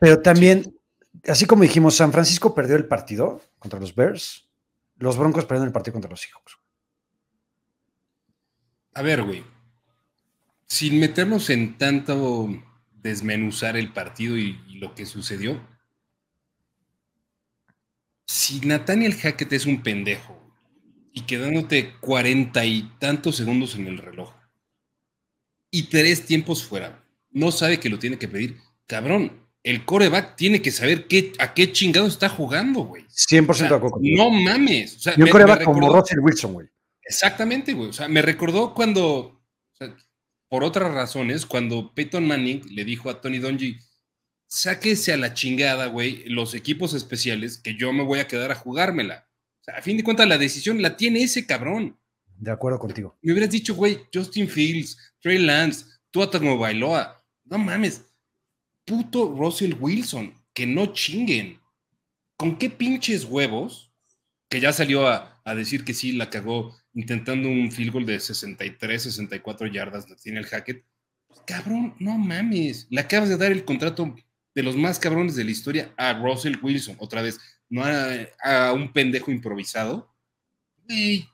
pero 0.00 0.20
también, 0.20 0.76
así 1.28 1.46
como 1.46 1.62
dijimos, 1.62 1.94
San 1.94 2.12
Francisco 2.12 2.54
perdió 2.54 2.76
el 2.76 2.86
partido 2.86 3.40
contra 3.58 3.78
los 3.78 3.94
Bears, 3.94 4.48
los 4.96 5.16
Broncos 5.16 5.44
perdieron 5.44 5.68
el 5.68 5.72
partido 5.72 5.92
contra 5.92 6.10
los 6.10 6.20
Seahawks. 6.20 6.58
A 8.94 9.02
ver, 9.02 9.22
güey, 9.22 9.44
sin 10.66 10.98
meternos 10.98 11.50
en 11.50 11.78
tanto 11.78 12.48
desmenuzar 12.92 13.76
el 13.76 13.92
partido 13.92 14.36
y 14.36 14.58
lo 14.78 14.94
que 14.94 15.06
sucedió, 15.06 15.60
si 18.26 18.60
Nathaniel 18.60 19.14
Hackett 19.14 19.52
es 19.52 19.66
un 19.66 19.82
pendejo 19.82 20.38
y 21.12 21.22
quedándote 21.22 21.94
cuarenta 22.00 22.64
y 22.64 22.90
tantos 22.98 23.36
segundos 23.36 23.74
en 23.74 23.86
el 23.86 23.98
reloj 23.98 24.32
y 25.70 25.84
tres 25.84 26.26
tiempos 26.26 26.64
fuera, 26.64 27.04
no 27.30 27.50
sabe 27.50 27.80
que 27.80 27.88
lo 27.88 27.98
tiene 27.98 28.18
que 28.18 28.28
pedir, 28.28 28.58
cabrón, 28.86 29.42
el 29.62 29.84
coreback 29.84 30.36
tiene 30.36 30.60
que 30.60 30.70
saber 30.70 31.06
qué, 31.06 31.32
a 31.38 31.54
qué 31.54 31.72
chingado 31.72 32.06
está 32.06 32.28
jugando, 32.28 32.80
güey. 32.80 33.04
100% 33.06 33.68
de 33.68 33.74
acuerdo. 33.74 33.98
No 34.00 34.30
mames. 34.30 34.96
O 34.96 35.00
sea, 35.00 35.14
y 35.16 35.22
un 35.22 35.28
coreback 35.28 35.64
como 35.64 35.92
Russell 35.92 36.18
Wilson, 36.20 36.52
güey. 36.52 36.68
Exactamente, 37.02 37.72
güey. 37.72 37.90
O 37.90 37.92
sea, 37.92 38.08
me 38.08 38.22
recordó 38.22 38.74
cuando, 38.74 39.40
por 40.48 40.64
otras 40.64 40.92
razones, 40.92 41.46
cuando 41.46 41.94
Peyton 41.94 42.26
Manning 42.26 42.62
le 42.74 42.84
dijo 42.84 43.08
a 43.08 43.20
Tony 43.20 43.38
Dungy, 43.38 43.78
sáquese 44.52 45.14
a 45.14 45.16
la 45.16 45.32
chingada, 45.32 45.86
güey, 45.86 46.24
los 46.28 46.52
equipos 46.52 46.92
especiales, 46.92 47.56
que 47.56 47.74
yo 47.74 47.90
me 47.90 48.02
voy 48.02 48.18
a 48.18 48.28
quedar 48.28 48.50
a 48.52 48.54
jugármela. 48.54 49.26
O 49.62 49.64
sea, 49.64 49.76
a 49.76 49.82
fin 49.82 49.96
de 49.96 50.04
cuentas, 50.04 50.28
la 50.28 50.36
decisión 50.36 50.82
la 50.82 50.94
tiene 50.94 51.22
ese 51.22 51.46
cabrón. 51.46 51.98
De 52.36 52.50
acuerdo 52.50 52.78
contigo. 52.78 53.16
Me 53.22 53.32
hubieras 53.32 53.50
dicho, 53.50 53.74
güey, 53.74 54.00
Justin 54.12 54.46
Fields, 54.46 54.98
Trey 55.20 55.38
Lance, 55.38 55.86
Tua 56.10 56.26
Bailoa. 56.26 57.24
No 57.46 57.56
mames. 57.56 58.04
Puto 58.84 59.34
Russell 59.34 59.74
Wilson, 59.80 60.34
que 60.52 60.66
no 60.66 60.92
chinguen. 60.92 61.58
¿Con 62.36 62.58
qué 62.58 62.68
pinches 62.68 63.24
huevos? 63.24 63.90
Que 64.50 64.60
ya 64.60 64.74
salió 64.74 65.08
a, 65.08 65.40
a 65.46 65.54
decir 65.54 65.82
que 65.82 65.94
sí, 65.94 66.12
la 66.12 66.28
cagó 66.28 66.76
intentando 66.92 67.48
un 67.48 67.72
field 67.72 67.92
goal 67.92 68.04
de 68.04 68.20
63, 68.20 69.02
64 69.02 69.66
yardas, 69.68 70.06
tiene 70.22 70.40
el 70.40 70.46
Hackett. 70.46 70.84
Cabrón, 71.46 71.94
no 71.98 72.18
mames. 72.18 72.86
Le 72.90 73.00
acabas 73.00 73.30
de 73.30 73.38
dar 73.38 73.50
el 73.50 73.64
contrato 73.64 74.14
de 74.54 74.62
los 74.62 74.76
más 74.76 74.98
cabrones 74.98 75.34
de 75.34 75.44
la 75.44 75.50
historia 75.50 75.92
a 75.96 76.12
Russell 76.14 76.56
Wilson. 76.62 76.96
Otra 76.98 77.22
vez, 77.22 77.38
no 77.68 77.82
a, 77.84 78.72
un 78.72 78.92
pendejo 78.92 79.30
improvisado. 79.30 80.14
Güey, 80.86 81.26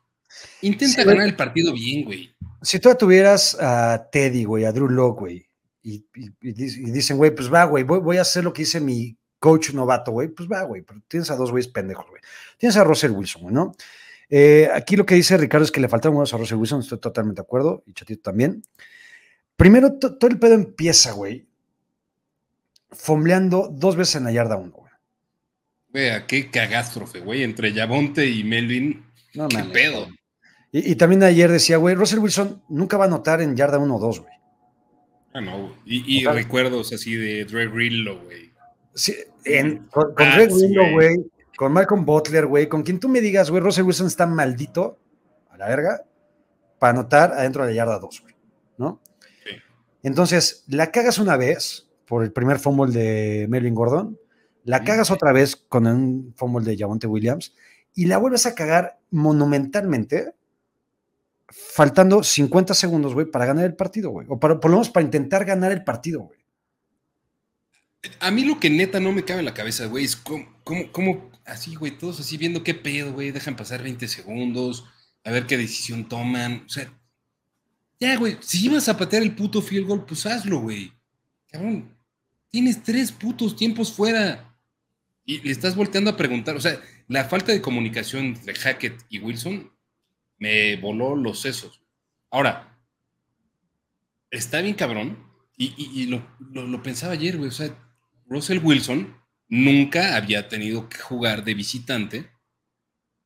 intenta 0.63 1.05
ganar 1.05 1.27
el 1.27 1.37
partido 1.37 1.73
bien, 1.73 2.05
güey. 2.05 2.35
Si 2.63 2.79
tú 2.79 2.95
tuvieras 2.95 3.57
a 3.61 4.09
Teddy, 4.11 4.45
güey, 4.45 4.65
a 4.65 4.73
Drew 4.73 4.89
Locke, 4.89 5.21
güey, 5.21 5.49
y, 5.83 6.05
dicen, 6.41 7.17
güey, 7.17 7.35
pues 7.35 7.53
va, 7.53 7.65
güey, 7.65 7.85
voy, 7.85 8.19
a 8.19 8.23
hacer 8.23 8.45
lo 8.45 8.53
que 8.53 8.63
dice 8.63 8.81
mi 8.81 9.17
coach 9.39 9.71
novato, 9.73 10.13
güey, 10.13 10.29
pues 10.29 10.49
va, 10.49 10.63
güey, 10.65 10.83
pero 10.83 11.01
tienes 11.09 11.31
a 11.31 11.37
dos 11.37 11.51
güeyes 11.51 11.69
pendejos, 11.69 12.07
güey. 12.09 12.21
Tienes 12.59 12.77
a 12.77 12.85
Russell 12.85 13.13
Wilson, 13.13 13.43
güey, 13.43 13.55
¿no? 13.55 13.75
Eh, 14.29 14.69
aquí 14.75 14.97
lo 14.97 15.07
que 15.07 15.15
dice 15.15 15.37
Ricardo 15.39 15.65
es 15.65 15.73
que 15.73 15.81
le 15.81 15.89
faltaron 15.89 16.17
huevos 16.17 16.35
a 16.35 16.37
Russell 16.37 16.59
Wilson, 16.59 16.81
estoy 16.81 16.99
totalmente 16.99 17.41
de 17.41 17.45
acuerdo, 17.45 17.83
y 17.87 17.95
Chatito 17.95 18.23
también. 18.23 18.63
Primero, 19.57 19.95
todo 19.95 20.29
el 20.29 20.39
pedo 20.39 20.55
empieza, 20.55 21.13
güey, 21.13 21.48
fombleando 22.91 23.69
dos 23.71 23.97
veces 23.97 24.17
en 24.17 24.25
la 24.25 24.33
yarda 24.33 24.57
uno, 24.57 24.73
güey. 24.73 24.93
Vea, 25.89 26.27
qué 26.27 26.51
cagástrofe, 26.51 27.21
güey, 27.21 27.43
entre 27.43 27.73
Yabonte 27.73 28.27
y 28.27 28.45
Melvin. 28.45 29.05
No, 29.35 29.49
qué 29.49 29.65
pedo. 29.73 30.09
Y, 30.71 30.97
también 30.97 31.23
ayer 31.23 31.51
decía, 31.51 31.79
güey, 31.79 31.95
Russell 31.95 32.19
Wilson 32.19 32.63
nunca 32.69 32.99
va 32.99 33.05
a 33.05 33.09
anotar 33.09 33.41
en 33.41 33.57
yarda 33.57 33.79
uno 33.79 33.97
o 33.97 33.99
dos, 33.99 34.21
güey. 34.21 34.35
Ah, 35.33 35.41
no, 35.41 35.59
güey. 35.61 35.73
Y, 35.87 36.27
recuerdos 36.27 36.93
así 36.93 37.15
de 37.15 37.45
Dre 37.47 37.69
Rillo, 37.69 38.21
güey. 38.21 38.53
Sí, 38.95 39.15
con, 39.91 40.15
Dre 40.15 40.47
Rillo, 40.47 40.93
güey 40.93 41.17
con 41.59 41.73
Malcolm 41.73 42.07
Butler, 42.07 42.47
güey, 42.47 42.69
con 42.69 42.85
quien 42.85 43.01
tú 43.01 43.09
me 43.09 43.21
digas, 43.21 43.51
güey, 43.51 43.61
Russell 43.61 43.83
Wilson 43.83 44.07
está 44.07 44.29
maldito, 44.29 44.97
a 45.51 45.57
la 45.57 45.67
verga, 45.67 46.05
para 46.79 46.93
anotar 46.93 47.33
adentro 47.33 47.65
de 47.65 47.71
la 47.71 47.75
yarda 47.75 47.99
2, 47.99 48.21
güey, 48.23 48.35
¿no? 48.77 49.01
Sí. 49.45 49.57
Entonces, 50.05 50.63
la 50.69 50.93
cagas 50.93 51.19
una 51.19 51.37
vez 51.37 51.88
por 52.09 52.25
el 52.25 52.33
primer 52.33 52.59
fumble 52.59 52.93
de 52.93 53.47
Melvin 53.49 53.75
Gordon, 53.75 54.19
la 54.65 54.83
cagas 54.83 55.11
otra 55.11 55.33
vez 55.33 55.57
con 55.57 55.87
un 55.87 56.35
fumble 56.37 56.65
de 56.65 56.77
Javonte 56.77 57.07
Williams 57.07 57.55
y 57.95 58.07
la 58.07 58.19
vuelves 58.19 58.47
a 58.47 58.55
cagar 58.55 58.99
monumentalmente, 59.11 60.35
faltando 61.49 62.23
50 62.23 62.75
segundos, 62.75 63.15
güey, 63.15 63.27
para 63.27 63.47
ganar 63.47 63.65
el 63.65 63.75
partido, 63.75 64.11
güey, 64.11 64.27
o 64.31 64.39
para, 64.39 64.59
por 64.59 64.71
lo 64.71 64.79
menos 64.79 64.91
para 64.91 65.05
intentar 65.05 65.45
ganar 65.45 65.73
el 65.73 65.85
partido, 65.85 66.21
güey. 66.21 66.39
A 68.21 68.31
mí 68.31 68.45
lo 68.45 68.61
que 68.61 68.71
neta 68.71 69.01
no 69.01 69.13
me 69.13 69.25
cabe 69.25 69.41
en 69.41 69.47
la 69.47 69.55
cabeza, 69.55 69.87
güey, 69.87 70.05
es 70.05 70.17
cómo, 70.17 70.47
cómo, 70.93 71.31
así, 71.45 71.75
güey, 71.75 71.99
todos 71.99 72.21
así 72.21 72.37
viendo 72.37 72.63
qué 72.63 72.75
pedo, 72.75 73.13
güey, 73.13 73.33
dejan 73.33 73.57
pasar 73.57 73.83
20 73.83 74.07
segundos, 74.09 74.85
a 75.25 75.31
ver 75.31 75.47
qué 75.47 75.57
decisión 75.57 76.09
toman. 76.09 76.65
O 76.67 76.69
sea, 76.69 76.93
ya, 78.01 78.17
güey, 78.17 78.39
si 78.41 78.67
ibas 78.67 78.89
a 78.89 78.97
patear 78.97 79.23
el 79.23 79.35
puto 79.35 79.61
field 79.61 79.87
goal, 79.87 80.05
pues 80.05 80.25
hazlo, 80.27 80.61
güey. 80.61 80.93
Cabrón, 81.51 81.98
tienes 82.51 82.83
tres 82.83 83.13
putos 83.13 83.57
tiempos 83.57 83.93
fuera. 83.93 84.57
Y 85.25 85.41
le 85.41 85.51
estás 85.51 85.77
volteando 85.77 86.11
a 86.11 86.17
preguntar, 86.17 86.57
o 86.57 86.61
sea, 86.61 86.81
la 87.07 87.25
falta 87.25 87.53
de 87.53 87.61
comunicación 87.61 88.27
entre 88.27 88.55
Hackett 88.55 89.05
y 89.09 89.19
Wilson 89.19 89.71
me 90.39 90.77
voló 90.77 91.17
los 91.17 91.41
sesos. 91.41 91.83
Ahora, 92.31 92.79
está 94.31 94.61
bien 94.63 94.75
cabrón, 94.75 95.29
y, 95.61 96.07
lo, 96.07 96.23
lo 96.53 96.83
pensaba 96.83 97.15
ayer, 97.15 97.37
güey, 97.37 97.49
o 97.49 97.53
sea, 97.53 97.77
Russell 98.27 98.61
Wilson 98.63 99.17
nunca 99.49 100.17
había 100.17 100.49
tenido 100.49 100.89
que 100.89 100.99
jugar 100.99 101.45
de 101.45 101.55
visitante 101.55 102.31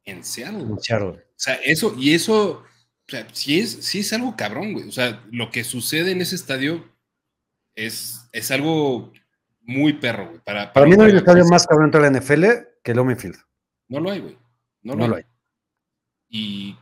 en 0.05 0.25
Seattle. 0.25 0.64
O 0.64 0.79
sea, 1.37 1.55
eso, 1.57 1.95
y 1.99 2.14
eso, 2.14 2.62
o 2.62 2.64
sea, 3.07 3.27
sí 3.33 3.59
es, 3.61 3.95
es 3.95 4.12
algo 4.12 4.37
cabrón, 4.37 4.73
güey. 4.73 4.89
O 4.89 4.93
sea, 4.93 5.25
lo 5.31 5.51
que 5.51 5.64
sucede 5.64 6.12
en 6.12 6.23
ese 6.23 6.37
estadio 6.37 6.91
es, 7.75 8.29
es 8.33 8.51
algo 8.51 9.12
muy 9.62 9.95
perro, 9.95 10.29
güey. 10.29 10.41
Para, 10.41 10.73
para, 10.73 10.87
mí 10.87 10.97
no 10.97 11.05
hay 11.05 11.16
estadio 11.16 11.45
más 11.47 11.66
cabrón 11.66 11.87
entre 11.87 12.01
la 12.01 12.11
NFL 12.11 12.45
que 12.83 12.93
el 12.93 12.99
Omenfield. 12.99 13.37
No 13.89 14.01
lo 14.01 14.11
hay, 14.11 14.20
güey. 14.20 14.39
No, 14.83 14.95
lo, 14.95 15.16
hay. 15.16 15.25
Y 16.29 16.77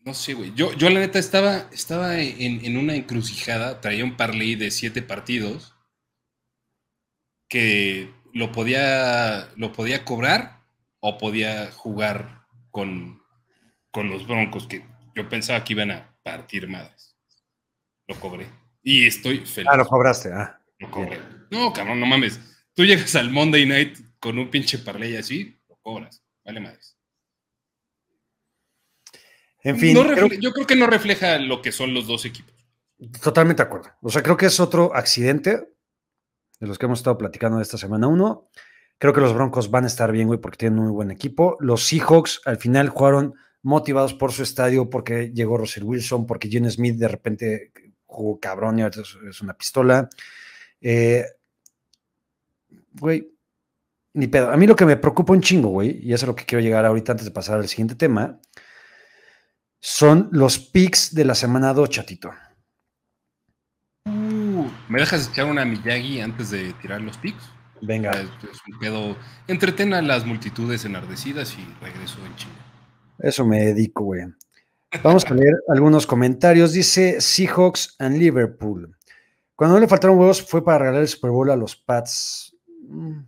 no 0.00 0.14
sé, 0.14 0.34
güey. 0.34 0.52
Yo, 0.54 0.72
yo 0.74 0.90
la 0.90 1.00
neta 1.00 1.18
estaba, 1.18 1.68
estaba 1.72 2.18
en, 2.18 2.64
en, 2.64 2.76
una 2.76 2.94
encrucijada, 2.94 3.80
traía 3.80 4.04
un 4.04 4.16
parlay 4.16 4.54
de 4.56 4.70
siete 4.70 5.00
partidos 5.00 5.74
que 7.48 8.12
lo 8.32 8.52
podía, 8.52 9.48
lo 9.56 9.72
podía 9.72 10.04
cobrar 10.04 10.60
o 11.00 11.18
podía 11.18 11.70
jugar 11.70 12.46
con, 12.70 13.22
con 13.90 14.10
los 14.10 14.26
Broncos, 14.26 14.66
que 14.66 14.84
yo 15.14 15.28
pensaba 15.28 15.64
que 15.64 15.74
iban 15.74 15.90
a 15.90 16.16
partir 16.22 16.68
madres. 16.68 17.16
Lo 18.06 18.18
cobré. 18.18 18.61
Y 18.82 19.06
estoy 19.06 19.38
feliz. 19.38 19.68
Ah, 19.72 19.76
lo 19.76 19.86
cobraste, 19.86 20.32
ah. 20.32 20.60
Lo 20.78 20.90
cobré. 20.90 21.20
No, 21.50 21.72
cabrón, 21.72 22.00
no 22.00 22.06
mames. 22.06 22.40
Tú 22.74 22.84
llegas 22.84 23.14
al 23.14 23.30
Monday 23.30 23.66
Night 23.66 23.98
con 24.18 24.38
un 24.38 24.50
pinche 24.50 24.78
parlay 24.78 25.16
así, 25.16 25.58
lo 25.68 25.76
cobras. 25.76 26.22
Vale 26.44 26.60
madres. 26.60 26.96
En 29.62 29.78
fin. 29.78 29.94
Yo 30.40 30.52
creo 30.52 30.66
que 30.66 30.76
no 30.76 30.86
refleja 30.86 31.38
lo 31.38 31.62
que 31.62 31.70
son 31.70 31.94
los 31.94 32.06
dos 32.06 32.24
equipos. 32.24 32.54
Totalmente 33.22 33.62
de 33.62 33.66
acuerdo. 33.66 33.90
O 34.00 34.10
sea, 34.10 34.22
creo 34.22 34.36
que 34.36 34.46
es 34.46 34.58
otro 34.60 34.94
accidente 34.94 35.68
de 36.60 36.66
los 36.66 36.78
que 36.78 36.86
hemos 36.86 37.00
estado 37.00 37.18
platicando 37.18 37.58
de 37.58 37.62
esta 37.62 37.78
semana 37.78 38.06
uno. 38.06 38.48
Creo 38.98 39.12
que 39.12 39.20
los 39.20 39.34
Broncos 39.34 39.70
van 39.70 39.84
a 39.84 39.88
estar 39.88 40.12
bien, 40.12 40.28
güey, 40.28 40.40
porque 40.40 40.58
tienen 40.58 40.78
un 40.78 40.86
muy 40.86 40.94
buen 40.94 41.10
equipo. 41.10 41.56
Los 41.60 41.84
Seahawks 41.84 42.40
al 42.44 42.58
final 42.58 42.88
jugaron 42.88 43.34
motivados 43.62 44.14
por 44.14 44.32
su 44.32 44.42
estadio, 44.44 44.88
porque 44.88 45.32
llegó 45.34 45.58
Russell 45.58 45.84
Wilson, 45.84 46.26
porque 46.26 46.48
Gene 46.48 46.70
Smith 46.70 46.96
de 46.96 47.08
repente 47.08 47.72
jugó 48.12 48.38
cabrón 48.38 48.78
y 48.78 48.82
es 48.82 49.40
una 49.40 49.54
pistola. 49.54 50.08
Eh, 50.80 51.24
güey, 52.92 53.32
ni 54.14 54.26
pedo. 54.26 54.50
A 54.50 54.56
mí 54.56 54.66
lo 54.66 54.76
que 54.76 54.86
me 54.86 54.96
preocupa 54.96 55.32
un 55.32 55.40
chingo, 55.40 55.68
güey, 55.70 56.00
y 56.02 56.12
eso 56.12 56.26
es 56.26 56.28
lo 56.28 56.36
que 56.36 56.44
quiero 56.44 56.62
llegar 56.62 56.84
ahorita 56.84 57.12
antes 57.12 57.24
de 57.24 57.30
pasar 57.30 57.58
al 57.58 57.68
siguiente 57.68 57.94
tema, 57.94 58.40
son 59.80 60.28
los 60.32 60.58
picks 60.58 61.14
de 61.14 61.24
la 61.24 61.34
semana 61.34 61.72
2, 61.72 61.88
chatito. 61.88 62.32
¿Me 64.88 65.00
dejas 65.00 65.28
echar 65.30 65.46
una 65.46 65.64
Miyagi 65.64 66.20
antes 66.20 66.50
de 66.50 66.72
tirar 66.74 67.00
los 67.00 67.16
picks? 67.18 67.42
Venga. 67.80 68.10
Es, 68.12 68.28
un 68.70 68.78
pedo. 68.78 69.16
Entretena 69.48 69.98
a 69.98 70.02
las 70.02 70.24
multitudes 70.24 70.84
enardecidas 70.84 71.56
y 71.58 71.64
regreso 71.84 72.24
en 72.24 72.36
Chile. 72.36 72.52
Eso 73.18 73.44
me 73.44 73.60
dedico, 73.60 74.04
güey. 74.04 74.22
Vamos 75.02 75.24
a 75.24 75.34
leer 75.34 75.54
algunos 75.68 76.06
comentarios. 76.06 76.72
Dice 76.72 77.20
Seahawks 77.20 77.96
and 77.98 78.16
Liverpool. 78.16 78.96
Cuando 79.54 79.76
no 79.76 79.80
le 79.80 79.88
faltaron 79.88 80.18
huevos 80.18 80.42
fue 80.42 80.64
para 80.64 80.78
regalar 80.78 81.02
el 81.02 81.08
Super 81.08 81.30
Bowl 81.30 81.50
a 81.50 81.56
los 81.56 81.76
Pats. 81.76 82.56
Mm. 82.88 83.20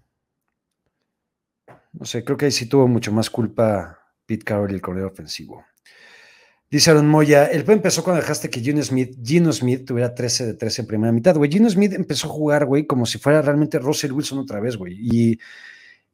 No 1.92 2.04
sé, 2.04 2.24
creo 2.24 2.36
que 2.36 2.46
ahí 2.46 2.50
sí 2.50 2.66
tuvo 2.66 2.88
mucho 2.88 3.12
más 3.12 3.30
culpa 3.30 3.98
Pete 4.26 4.44
Carroll 4.44 4.72
y 4.72 4.74
el 4.74 4.80
corredor 4.80 5.12
ofensivo. 5.12 5.64
Dice 6.70 6.90
Aaron 6.90 7.06
Moya, 7.06 7.44
el 7.46 7.62
juego 7.62 7.74
empezó 7.74 8.02
cuando 8.02 8.20
dejaste 8.20 8.50
que 8.50 8.60
Gino 8.60 8.82
Smith, 8.82 9.86
tuviera 9.86 10.12
13 10.12 10.46
de 10.46 10.54
13 10.54 10.82
en 10.82 10.88
primera 10.88 11.12
mitad, 11.12 11.36
güey. 11.36 11.48
Gino 11.48 11.70
Smith 11.70 11.92
empezó 11.92 12.26
a 12.26 12.30
jugar, 12.30 12.64
güey, 12.64 12.84
como 12.84 13.06
si 13.06 13.18
fuera 13.18 13.42
realmente 13.42 13.78
Russell 13.78 14.10
Wilson 14.10 14.40
otra 14.40 14.58
vez, 14.58 14.76
güey. 14.76 14.96
Y, 15.00 15.38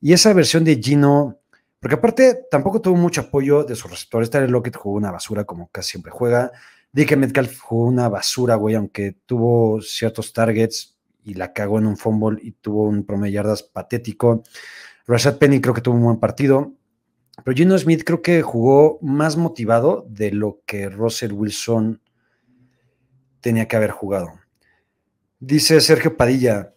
esa 0.03 0.35
versión 0.35 0.65
de 0.65 0.77
Gino, 0.77 1.40
porque 1.81 1.95
aparte 1.95 2.47
tampoco 2.51 2.81
tuvo 2.81 2.97
mucho 2.97 3.23
apoyo 3.23 3.65
de 3.65 3.75
sus 3.75 3.91
receptores. 3.91 4.29
Tyler 4.29 4.51
Lockett 4.51 4.77
jugó 4.77 4.97
una 4.97 5.11
basura, 5.11 5.45
como 5.45 5.69
casi 5.69 5.93
siempre 5.93 6.13
juega. 6.13 6.53
Dick 6.93 7.17
Metcalf 7.17 7.59
jugó 7.59 7.87
una 7.87 8.09
basura, 8.09 8.57
güey, 8.57 8.75
aunque 8.75 9.17
tuvo 9.25 9.81
ciertos 9.81 10.33
targets 10.35 10.99
y 11.25 11.35
la 11.35 11.53
cagó 11.53 11.79
en 11.79 11.87
un 11.87 11.97
fumble 11.97 12.39
y 12.43 12.53
tuvo 12.53 12.85
un 12.85 13.05
promedio 13.05 13.31
de 13.31 13.35
yardas 13.37 13.63
patético. 13.63 14.43
Rashad 15.07 15.39
Penny 15.39 15.61
creo 15.61 15.75
que 15.75 15.81
tuvo 15.81 15.95
un 15.97 16.05
buen 16.05 16.21
partido. 16.21 16.75
Pero 17.45 17.57
Gino 17.57 17.79
Smith 17.79 18.05
creo 18.05 18.21
que 18.21 18.43
jugó 18.43 18.99
más 19.01 19.39
motivado 19.39 20.05
de 20.09 20.33
lo 20.33 20.61
que 20.67 20.91
Russell 20.91 21.33
Wilson 21.33 22.03
tenía 23.41 23.67
que 23.67 23.77
haber 23.77 23.91
jugado. 23.91 24.33
Dice 25.39 25.81
Sergio 25.81 26.19
Padilla, 26.19 26.75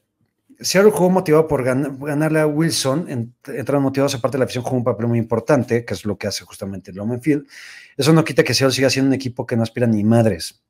Seattle 0.60 0.92
jugó 0.92 1.10
motivado 1.10 1.48
por 1.48 1.64
ganarle 1.64 2.40
a 2.40 2.48
Wilson, 2.48 3.08
entraron 3.48 3.84
motivados, 3.84 4.16
aparte 4.16 4.36
de 4.36 4.40
la 4.40 4.46
afición 4.46 4.64
jugó 4.64 4.78
un 4.78 4.84
papel 4.84 5.08
muy 5.08 5.20
importante, 5.20 5.86
que 5.86 5.94
es 5.94 6.06
lo 6.06 6.18
que 6.18 6.28
hace 6.28 6.44
justamente 6.46 6.92
el 6.92 6.98
Lomenfield. 6.98 7.48
Eso 7.98 8.14
no 8.14 8.24
quita 8.24 8.44
que 8.44 8.54
Seattle 8.54 8.74
siga 8.74 8.90
siendo 8.90 9.10
un 9.10 9.14
equipo 9.14 9.46
que 9.46 9.56
no 9.56 9.64
aspira 9.64 9.88
ni 9.88 10.04
madres. 10.04 10.64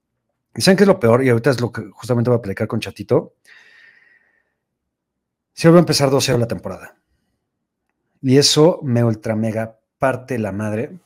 ¿Y 0.56 0.62
saben 0.62 0.78
qué 0.78 0.84
es 0.84 0.88
lo 0.88 1.00
peor? 1.00 1.24
Y 1.24 1.30
ahorita 1.30 1.50
es 1.50 1.62
lo 1.62 1.72
que 1.72 1.90
justamente 1.92 2.30
voy 2.30 2.38
a 2.38 2.42
platicar 2.42 2.68
con 2.68 2.80
Chatito. 2.80 3.36
Seattle 5.54 5.74
va 5.74 5.78
a 5.78 5.80
empezar 5.80 6.10
2-0 6.10 6.38
la 6.38 6.48
temporada. 6.48 6.98
Y 8.22 8.38
eso 8.38 8.80
me 8.84 9.04
ultra 9.04 9.36
mega 9.36 9.80
parte 9.98 10.38
la 10.40 10.52
madre. 10.52 10.98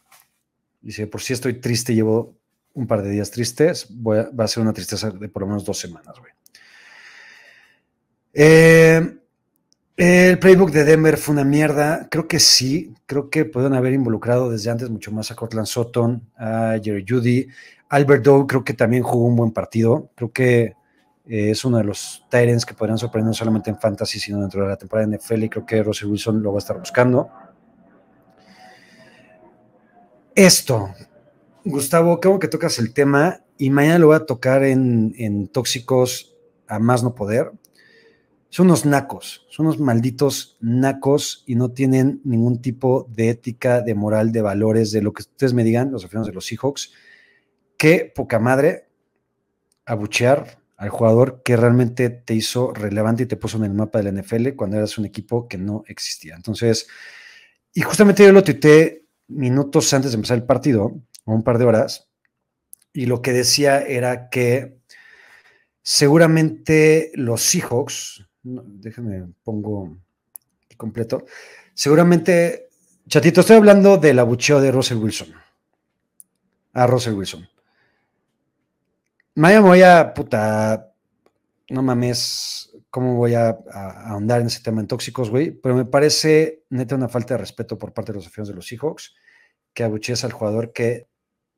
Dice, 0.82 1.08
por 1.08 1.22
si 1.22 1.34
estoy 1.34 1.60
triste, 1.62 1.96
llevo 1.96 2.38
un 2.74 2.86
par 2.88 3.02
de 3.02 3.10
días 3.10 3.32
tristes, 3.32 3.88
va 3.90 4.44
a 4.44 4.48
ser 4.48 4.62
una 4.62 4.74
tristeza 4.74 5.10
de 5.10 5.30
por 5.30 5.42
lo 5.42 5.48
menos 5.48 5.66
dos 5.66 5.80
semanas, 5.80 6.20
güey. 6.20 6.32
Eh, 8.34 9.18
el 9.96 10.40
playbook 10.40 10.72
de 10.72 10.84
Denver 10.84 11.18
fue 11.18 11.34
una 11.34 11.44
mierda. 11.44 12.08
Creo 12.10 12.28
que 12.28 12.40
sí. 12.40 12.94
Creo 13.06 13.30
que 13.30 13.46
pueden 13.46 13.74
haber 13.74 13.94
involucrado 13.94 14.50
desde 14.50 14.70
antes 14.70 14.90
mucho 14.90 15.12
más 15.12 15.32
a 15.32 15.36
Cortland 15.36 15.68
Sutton, 15.68 16.30
a 16.38 16.78
Jerry 16.84 17.06
Judy. 17.08 17.48
Albert 17.90 18.24
Doe 18.24 18.46
creo 18.48 18.64
que 18.64 18.74
también 18.74 19.04
jugó 19.04 19.26
un 19.26 19.36
buen 19.36 19.52
partido. 19.52 20.12
Creo 20.16 20.32
que 20.32 20.76
Eh, 21.30 21.52
es 21.52 21.66
uno 21.66 21.78
de 21.78 21.84
los 21.84 22.24
Tyrants 22.30 22.66
que 22.66 22.74
podrían 22.74 22.98
sorprender 22.98 23.28
no 23.28 23.34
solamente 23.34 23.70
en 23.70 23.78
Fantasy, 23.78 24.18
sino 24.18 24.40
dentro 24.40 24.64
de 24.64 24.70
la 24.70 24.78
temporada 24.78 25.08
de 25.08 25.18
NFL. 25.18 25.44
Y 25.44 25.50
creo 25.50 25.66
que 25.66 25.84
Russell 25.84 26.08
Wilson 26.10 26.42
lo 26.42 26.54
va 26.54 26.58
a 26.58 26.60
estar 26.60 26.80
buscando. 26.80 27.30
Esto, 30.36 30.94
Gustavo, 31.66 32.20
creo 32.20 32.40
que 32.40 32.48
tocas 32.48 32.78
el 32.80 32.94
tema 32.94 33.42
y 33.58 33.70
mañana 33.72 34.00
lo 34.00 34.08
voy 34.08 34.16
a 34.16 34.26
tocar 34.26 34.64
en, 34.64 35.14
en 35.18 35.48
Tóxicos 35.48 36.36
a 36.68 36.80
más 36.80 37.04
no 37.04 37.16
poder. 37.16 37.52
Son 38.50 38.68
unos 38.68 38.86
nacos, 38.86 39.46
son 39.50 39.66
unos 39.66 39.80
malditos 39.80 40.58
nacos 40.62 41.44
y 41.46 41.56
no 41.56 41.72
tienen 41.72 42.22
ningún 42.24 42.62
tipo 42.62 43.08
de 43.10 43.30
ética, 43.30 43.82
de 43.82 43.94
moral, 43.94 44.32
de 44.32 44.42
valores, 44.42 44.92
de 44.92 45.02
lo 45.02 45.14
que 45.14 45.24
ustedes 45.24 45.54
me 45.54 45.64
digan, 45.64 45.92
los 45.92 46.04
aficionados 46.04 46.28
de 46.28 46.34
los 46.34 46.46
Seahawks. 46.46 46.94
Qué 47.78 48.12
poca 48.16 48.40
madre 48.40 48.88
abuchear 49.86 50.60
al 50.78 50.90
jugador 50.90 51.42
que 51.44 51.58
realmente 51.58 52.10
te 52.10 52.36
hizo 52.36 52.72
relevante 52.74 53.24
y 53.24 53.26
te 53.26 53.36
puso 53.36 53.58
en 53.58 53.66
el 53.66 53.74
mapa 53.74 54.02
de 54.02 54.12
la 54.12 54.22
NFL 54.22 54.50
cuando 54.56 54.78
eras 54.78 54.98
un 54.98 55.06
equipo 55.06 55.48
que 55.48 55.58
no 55.58 55.84
existía. 55.88 56.36
Entonces, 56.36 56.88
y 57.74 57.82
justamente 57.82 58.24
yo 58.24 58.32
lo 58.32 58.44
tuité 58.44 59.06
minutos 59.28 59.92
antes 59.94 60.12
de 60.12 60.16
empezar 60.16 60.38
el 60.38 60.46
partido, 60.46 61.02
o 61.26 61.34
un 61.34 61.44
par 61.44 61.58
de 61.58 61.66
horas, 61.66 62.10
y 62.94 63.06
lo 63.06 63.22
que 63.22 63.34
decía 63.34 63.82
era 63.82 64.30
que 64.30 64.80
seguramente 65.82 67.12
los 67.16 67.42
Seahawks, 67.42 68.27
déjenme 68.48 69.28
pongo 69.44 69.98
completo, 70.78 71.26
seguramente, 71.74 72.70
chatito, 73.08 73.42
estoy 73.42 73.58
hablando 73.58 73.98
del 73.98 74.20
abucheo 74.20 74.62
de 74.62 74.72
Russell 74.72 74.98
Wilson, 74.98 75.34
a 76.74 76.88
Russell 76.88 77.16
Wilson. 77.16 77.48
Mañana 79.36 79.62
voy 79.62 79.82
a, 79.82 80.14
puta, 80.14 80.92
no 81.70 81.82
mames, 81.82 82.72
cómo 82.90 83.16
voy 83.16 83.34
a, 83.34 83.58
ahondar 83.72 84.42
en 84.42 84.48
ese 84.48 84.62
tema 84.62 84.82
en 84.82 84.88
tóxicos, 84.88 85.30
güey, 85.30 85.52
pero 85.52 85.76
me 85.76 85.86
parece 85.86 86.64
neta 86.70 86.96
una 86.96 87.10
falta 87.10 87.34
de 87.34 87.40
respeto 87.40 87.78
por 87.78 87.94
parte 87.94 88.12
de 88.12 88.18
los 88.18 88.26
aficionados 88.26 88.50
de 88.50 88.56
los 88.56 88.68
Seahawks 88.68 89.16
que 89.74 89.84
abuchees 89.84 90.24
al 90.24 90.32
jugador 90.32 90.74
que 90.74 91.08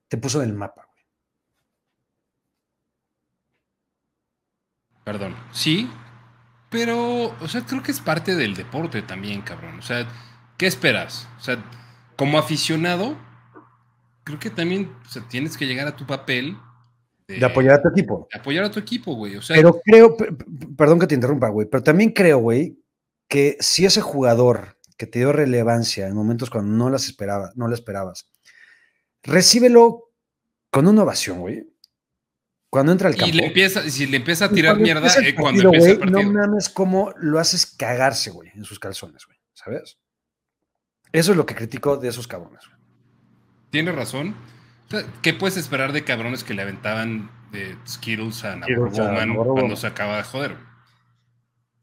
te 0.08 0.18
puso 0.18 0.42
en 0.42 0.50
el 0.50 0.56
mapa, 0.56 0.86
güey. 0.92 1.06
Perdón, 5.04 5.36
sí, 5.52 5.90
pero, 6.70 7.36
o 7.40 7.48
sea, 7.48 7.62
creo 7.62 7.82
que 7.82 7.92
es 7.92 8.00
parte 8.00 8.36
del 8.36 8.56
deporte 8.56 9.02
también, 9.02 9.42
cabrón. 9.42 9.80
O 9.80 9.82
sea, 9.82 10.08
¿qué 10.58 10.68
esperas? 10.68 11.28
O 11.40 11.42
sea, 11.42 11.64
como 12.16 12.38
aficionado, 12.38 13.18
creo 14.24 14.40
que 14.40 14.50
también 14.50 14.94
tienes 15.30 15.58
que 15.58 15.66
llegar 15.66 15.88
a 15.88 15.96
tu 15.96 16.06
papel 16.06 16.58
de, 17.28 17.46
apoyar 17.46 17.76
a 17.76 17.82
tu 17.82 17.90
equipo. 17.90 18.28
De 18.34 18.40
apoyar 18.40 18.66
a 18.66 18.72
tu 18.72 18.80
equipo, 18.80 19.14
güey. 19.14 19.36
O 19.36 19.42
sea, 19.42 19.56
pero 19.56 19.80
creo, 19.84 20.18
perdón 20.76 21.00
que 21.00 21.08
te 21.08 21.16
interrumpa, 21.16 21.50
güey, 21.50 21.68
pero 21.70 21.84
también 21.84 22.12
creo, 22.12 22.40
güey, 22.40 22.80
que 23.28 23.56
si 23.60 23.86
ese 23.86 24.02
jugador 24.02 24.78
que 24.98 25.06
te 25.06 25.20
dio 25.20 25.32
relevancia 25.32 26.08
en 26.08 26.16
momentos 26.16 26.50
cuando 26.50 26.76
no 26.76 26.90
las 26.90 27.06
esperaba, 27.06 27.52
no 27.56 27.68
la 27.68 27.76
esperabas, 27.76 28.30
recíbelo 29.22 30.12
con 30.72 30.88
una 30.88 31.04
ovación, 31.04 31.40
güey. 31.40 31.68
Cuando 32.70 32.92
entra 32.92 33.10
al 33.10 33.16
campo. 33.16 33.34
Y 33.34 33.38
le 33.38 33.48
empieza, 33.48 33.90
si 33.90 34.06
le 34.06 34.18
empieza 34.18 34.46
a 34.46 34.50
tirar 34.50 34.78
mierda 34.78 35.08
eh, 35.22 35.34
cuando 35.36 35.64
empieza 35.64 35.92
el 35.92 36.00
partido. 36.00 36.24
No 36.24 36.32
mames 36.32 36.70
cómo 36.70 37.14
lo 37.18 37.40
haces 37.40 37.66
cagarse, 37.66 38.30
güey, 38.30 38.52
en 38.54 38.64
sus 38.64 38.80
calzones, 38.80 39.26
güey. 39.26 39.40
¿Sabes? 39.54 39.98
Eso 41.12 41.32
es 41.32 41.38
lo 41.38 41.46
que 41.46 41.56
critico 41.56 41.98
de 41.98 42.10
esos 42.10 42.28
cabrones, 42.28 42.62
güey. 42.68 42.80
Tienes 43.72 43.96
razón. 43.96 44.36
¿Qué 45.22 45.34
puedes 45.34 45.58
esperar 45.58 45.94
de 45.94 46.04
cabrones 46.04 46.44
que 46.44 46.54
le 46.54 46.62
aventaban 46.62 47.32
de 47.52 47.76
Skittles 47.88 48.44
a 48.44 48.56
Navarro 48.56 48.90
Bowman 48.90 49.36
cuando 49.36 49.76
se 49.76 49.88
acaba 49.88 50.18
de 50.18 50.24
joder? 50.24 50.58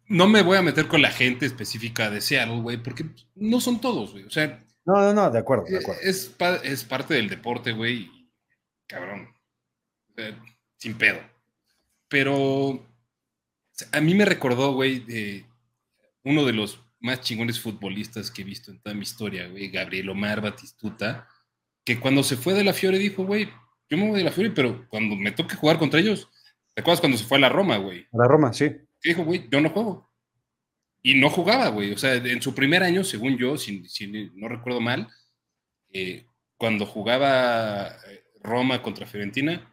No 0.08 0.28
me 0.28 0.42
voy 0.42 0.56
a 0.56 0.62
meter 0.62 0.86
con 0.86 1.02
la 1.02 1.10
gente 1.10 1.46
específica 1.46 2.10
de 2.10 2.20
Seattle, 2.20 2.60
güey, 2.60 2.76
porque 2.76 3.06
no 3.34 3.60
son 3.60 3.80
todos, 3.80 4.12
güey. 4.12 4.24
O 4.24 4.30
sea. 4.30 4.64
No, 4.84 4.94
no, 4.94 5.12
no, 5.12 5.30
de 5.30 5.38
acuerdo, 5.40 5.64
de 5.64 5.78
acuerdo. 5.78 6.00
Es, 6.02 6.32
es 6.62 6.84
parte 6.84 7.14
del 7.14 7.28
deporte, 7.28 7.72
güey. 7.72 8.10
Cabrón. 8.86 9.34
Sin 10.76 10.96
pedo. 10.96 11.20
Pero 12.08 12.86
a 13.92 14.00
mí 14.00 14.14
me 14.14 14.24
recordó, 14.24 14.72
güey, 14.72 15.00
de 15.00 15.44
uno 16.24 16.44
de 16.44 16.52
los 16.52 16.80
más 17.00 17.20
chingones 17.20 17.60
futbolistas 17.60 18.30
que 18.30 18.42
he 18.42 18.44
visto 18.44 18.70
en 18.70 18.80
toda 18.80 18.94
mi 18.94 19.02
historia, 19.02 19.48
güey, 19.48 19.68
Gabriel 19.68 20.10
Omar 20.10 20.40
Batistuta 20.40 21.28
que 21.86 22.00
cuando 22.00 22.24
se 22.24 22.36
fue 22.36 22.52
de 22.52 22.64
la 22.64 22.74
Fiore 22.74 22.98
dijo, 22.98 23.24
güey, 23.24 23.48
yo 23.88 23.96
me 23.96 24.08
voy 24.08 24.18
de 24.18 24.24
la 24.24 24.32
Fiore, 24.32 24.50
pero 24.50 24.88
cuando 24.88 25.14
me 25.14 25.30
toque 25.30 25.54
jugar 25.54 25.78
contra 25.78 26.00
ellos, 26.00 26.28
¿te 26.74 26.80
acuerdas 26.80 27.00
cuando 27.00 27.16
se 27.16 27.24
fue 27.24 27.38
a 27.38 27.42
la 27.42 27.48
Roma, 27.48 27.76
güey? 27.76 28.08
A 28.12 28.18
la 28.18 28.26
Roma, 28.26 28.52
sí. 28.52 28.70
Que 29.00 29.10
dijo, 29.10 29.24
güey, 29.24 29.48
yo 29.48 29.60
no 29.60 29.70
juego. 29.70 30.10
Y 31.00 31.14
no 31.14 31.30
jugaba, 31.30 31.68
güey. 31.68 31.92
O 31.92 31.98
sea, 31.98 32.14
en 32.14 32.42
su 32.42 32.56
primer 32.56 32.82
año, 32.82 33.04
según 33.04 33.38
yo, 33.38 33.56
si, 33.56 33.84
no 34.34 34.48
recuerdo 34.48 34.80
mal, 34.80 35.08
eh, 35.92 36.26
cuando 36.56 36.86
jugaba 36.86 37.86
eh, 37.86 38.24
Roma 38.42 38.82
contra 38.82 39.06
Fiorentina, 39.06 39.72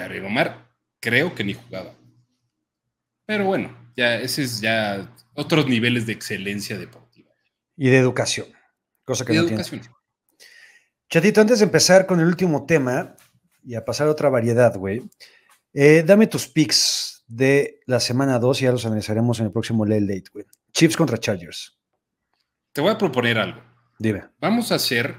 Gabriel 0.00 0.24
Omar, 0.24 0.68
creo 0.98 1.34
que 1.34 1.44
ni 1.44 1.54
jugaba. 1.54 1.94
Pero 3.26 3.44
bueno, 3.44 3.76
ya 3.96 4.16
ese 4.16 4.42
es 4.42 4.60
ya 4.60 5.08
otros 5.34 5.66
niveles 5.66 6.06
de 6.06 6.12
excelencia 6.12 6.78
deportiva. 6.78 7.30
Y 7.76 7.88
de 7.88 7.98
educación. 7.98 8.46
Cosa 9.04 9.24
que 9.24 9.34
no 9.34 9.42
educación. 9.42 9.82
Chatito, 11.08 11.40
antes 11.40 11.58
de 11.58 11.64
empezar 11.64 12.06
con 12.06 12.20
el 12.20 12.26
último 12.26 12.66
tema 12.66 13.16
y 13.64 13.74
a 13.74 13.84
pasar 13.84 14.08
a 14.08 14.12
otra 14.12 14.28
variedad, 14.28 14.74
güey, 14.76 15.02
eh, 15.72 16.02
dame 16.06 16.26
tus 16.26 16.48
picks 16.48 17.24
de 17.26 17.80
la 17.86 18.00
semana 18.00 18.38
2 18.38 18.60
y 18.60 18.64
ya 18.64 18.72
los 18.72 18.86
analizaremos 18.86 19.38
en 19.40 19.46
el 19.46 19.52
próximo 19.52 19.84
Late 19.84 20.00
Late, 20.00 20.24
güey. 20.32 20.44
Chiefs 20.72 20.96
contra 20.96 21.18
Chargers. 21.18 21.78
Te 22.72 22.80
voy 22.80 22.90
a 22.90 22.98
proponer 22.98 23.38
algo. 23.38 23.60
Dime. 23.98 24.24
Vamos 24.40 24.72
a 24.72 24.76
hacer, 24.76 25.16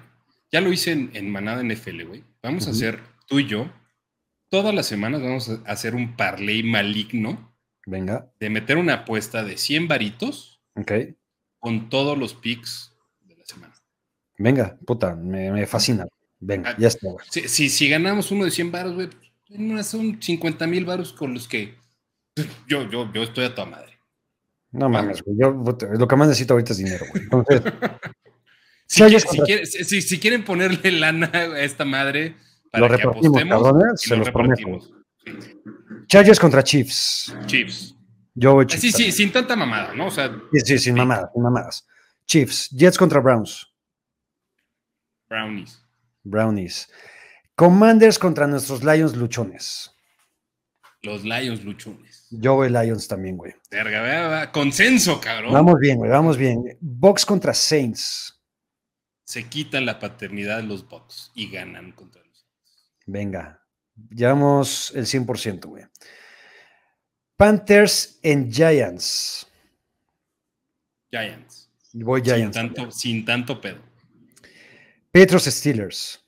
ya 0.52 0.60
lo 0.60 0.72
hice 0.72 0.92
en, 0.92 1.30
Manada 1.30 1.64
NFL, 1.64 2.04
güey. 2.04 2.24
Vamos 2.42 2.68
a 2.68 2.72
hacer 2.72 3.00
tú 3.28 3.40
y 3.40 3.48
yo, 3.48 3.72
todas 4.52 4.76
las 4.76 4.86
semanas 4.86 5.24
vamos 5.24 5.49
a 5.49 5.72
hacer 5.72 5.95
un 5.95 6.16
parlay 6.16 6.62
maligno. 6.62 7.56
Venga. 7.88 8.32
De 8.39 8.52
meter 8.52 8.78
una 8.78 8.93
apuesta 8.93 9.43
de 9.43 9.58
100 9.58 9.88
varitos. 9.88 10.62
Ok. 10.76 10.91
Con 11.58 11.89
todos 11.89 12.16
los 12.18 12.36
picks 12.36 12.91
Venga, 14.38 14.78
puta, 14.86 15.16
me, 15.16 15.66
fascina. 15.68 16.08
Venga, 16.39 16.72
ah, 16.72 16.76
ya 16.78 16.88
está, 16.88 17.10
güey. 17.12 17.26
Si, 17.30 17.70
si, 17.70 17.89
ganamos 17.89 18.32
uno 18.32 18.45
de 18.45 18.52
100 18.52 18.72
baros, 18.72 18.95
güey, 18.95 19.10
son 19.84 20.20
50 20.20 20.66
mil 20.66 20.84
baros 20.84 21.14
con 21.14 21.34
los 21.36 21.47
que 21.47 21.76
yo, 22.68 22.89
yo, 22.89 23.12
yo 23.14 23.24
estoy 23.24 23.45
a 23.45 23.54
toda 23.54 23.68
madre. 23.68 23.99
No 24.72 24.89
mames, 24.89 25.22
güey. 25.22 25.38
Yo, 25.39 25.52
lo 25.52 26.08
que 26.08 26.16
más 26.16 26.28
necesito 26.28 26.54
ahorita 26.56 26.72
es 26.72 26.78
dinero, 26.80 27.06
güey. 27.12 27.24
Entonces. 27.24 27.62
si, 29.88 30.02
si, 30.02 30.20
quieren 30.20 30.43
ponerle 30.43 30.91
lana 30.91 31.30
a 31.34 31.62
esta 31.62 31.86
madre 31.86 32.36
para 32.72 32.88
lo 32.88 32.98
que 32.98 33.03
apostemos, 33.03 33.43
cabrones, 33.43 34.02
se 34.02 34.15
los 34.15 34.31
prometo. 34.31 34.80
Chargers 36.07 36.39
contra 36.39 36.64
Chiefs. 36.64 37.35
Chiefs. 37.45 37.95
Yo 38.34 38.53
voy 38.53 38.65
Chiefs. 38.65 38.81
Sí, 38.81 38.91
sí, 38.91 39.11
sin 39.11 39.31
tanta 39.31 39.56
mamada, 39.56 39.93
¿no? 39.93 40.07
O 40.07 40.11
sea, 40.11 40.31
sí, 40.53 40.60
sí, 40.61 40.80
sin 40.80 40.95
mamadas, 40.95 41.30
sin 41.34 41.43
mamadas. 41.43 41.88
Chiefs. 42.26 42.69
Jets 42.69 42.98
contra 42.98 43.19
Browns. 43.19 43.68
Brownies. 45.30 45.81
Brownies. 46.23 46.89
Commanders 47.56 48.18
contra 48.18 48.48
nuestros 48.48 48.84
Lions 48.84 49.15
luchones. 49.15 49.93
Los 51.02 51.23
Lions 51.23 51.64
luchones. 51.64 52.27
Yo 52.31 52.56
voy 52.56 52.69
Lions 52.69 53.07
también, 53.07 53.38
güey. 53.38 53.53
Verga, 53.69 54.52
consenso, 54.52 55.19
cabrón. 55.19 55.53
Vamos 55.53 55.80
bien, 55.80 55.98
güey, 55.98 56.11
vamos 56.11 56.38
bien. 56.38 56.77
Box 56.80 57.26
contra 57.26 57.53
Saints. 57.53 58.39
Se 59.23 59.48
quitan 59.48 59.85
la 59.85 59.99
paternidad 59.99 60.57
de 60.57 60.64
los 60.64 60.88
Bucks 60.88 61.31
y 61.34 61.49
ganan 61.49 61.91
contra. 61.93 62.20
Venga, 63.06 63.61
llevamos 64.10 64.91
el 64.95 65.06
100%, 65.06 65.65
güey. 65.65 65.86
Panthers 67.38 68.19
en 68.22 68.52
Giants. 68.52 69.48
Giants. 71.11 71.69
Voy 71.94 72.22
Giants. 72.22 72.56
Sin 72.56 72.73
tanto, 72.73 72.91
sin 72.91 73.26
tanto 73.26 73.60
pedo. 73.60 73.82
Petros 75.11 75.44
Steelers. 75.45 76.23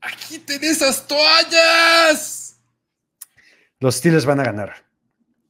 Aquí 0.00 0.38
tenés 0.38 0.82
esas 0.82 1.06
toallas. 1.06 2.60
Los 3.78 3.96
Steelers 3.96 4.26
van 4.26 4.40
a 4.40 4.44
ganar. 4.44 4.84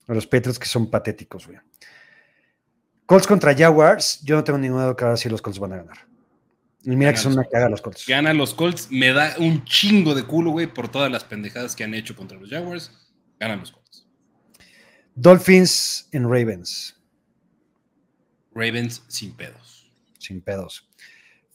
Los 0.07 0.27
Petros 0.27 0.59
que 0.59 0.67
son 0.67 0.91
patéticos, 0.91 1.47
güey. 1.47 1.59
Colts 3.07 3.27
contra 3.27 3.55
Jaguars. 3.55 4.21
Yo 4.23 4.37
no 4.37 4.45
tengo 4.45 4.59
ninguna 4.59 4.85
duda 4.85 4.97
que 4.97 5.05
ahora 5.05 5.17
sí 5.17 5.29
los 5.29 5.43
Colts 5.43 5.59
van 5.59 5.73
a 5.73 5.77
ganar. 5.79 6.12
Y 6.85 6.97
mira 6.97 7.13
que 7.13 7.19
son 7.19 7.35
una 7.35 7.45
cagada 7.45 7.69
los 7.69 7.81
Colts. 7.81 8.07
Ganan 8.07 8.37
los 8.37 8.55
Colts. 8.55 8.89
Me 8.91 9.13
da 9.13 9.35
un 9.39 9.65
chingo 9.65 10.15
de 10.15 10.25
culo, 10.25 10.51
güey, 10.51 10.67
por 10.67 10.89
todas 10.89 11.11
las 11.11 11.25
pendejadas 11.25 11.77
que 11.77 11.85
han 11.85 11.95
hecho 11.95 12.17
contra 12.17 12.39
los 12.39 12.51
Jaguars. 12.51 12.91
Ganan 13.39 13.61
los 13.61 13.71
Colts. 13.71 14.07
Dolphins 15.15 16.09
en 16.13 16.25
Ravens. 16.25 16.97
Ravens 18.55 19.03
sin 19.09 19.33
pedos. 19.37 19.91
Sin 20.19 20.41
pedos. 20.41 20.89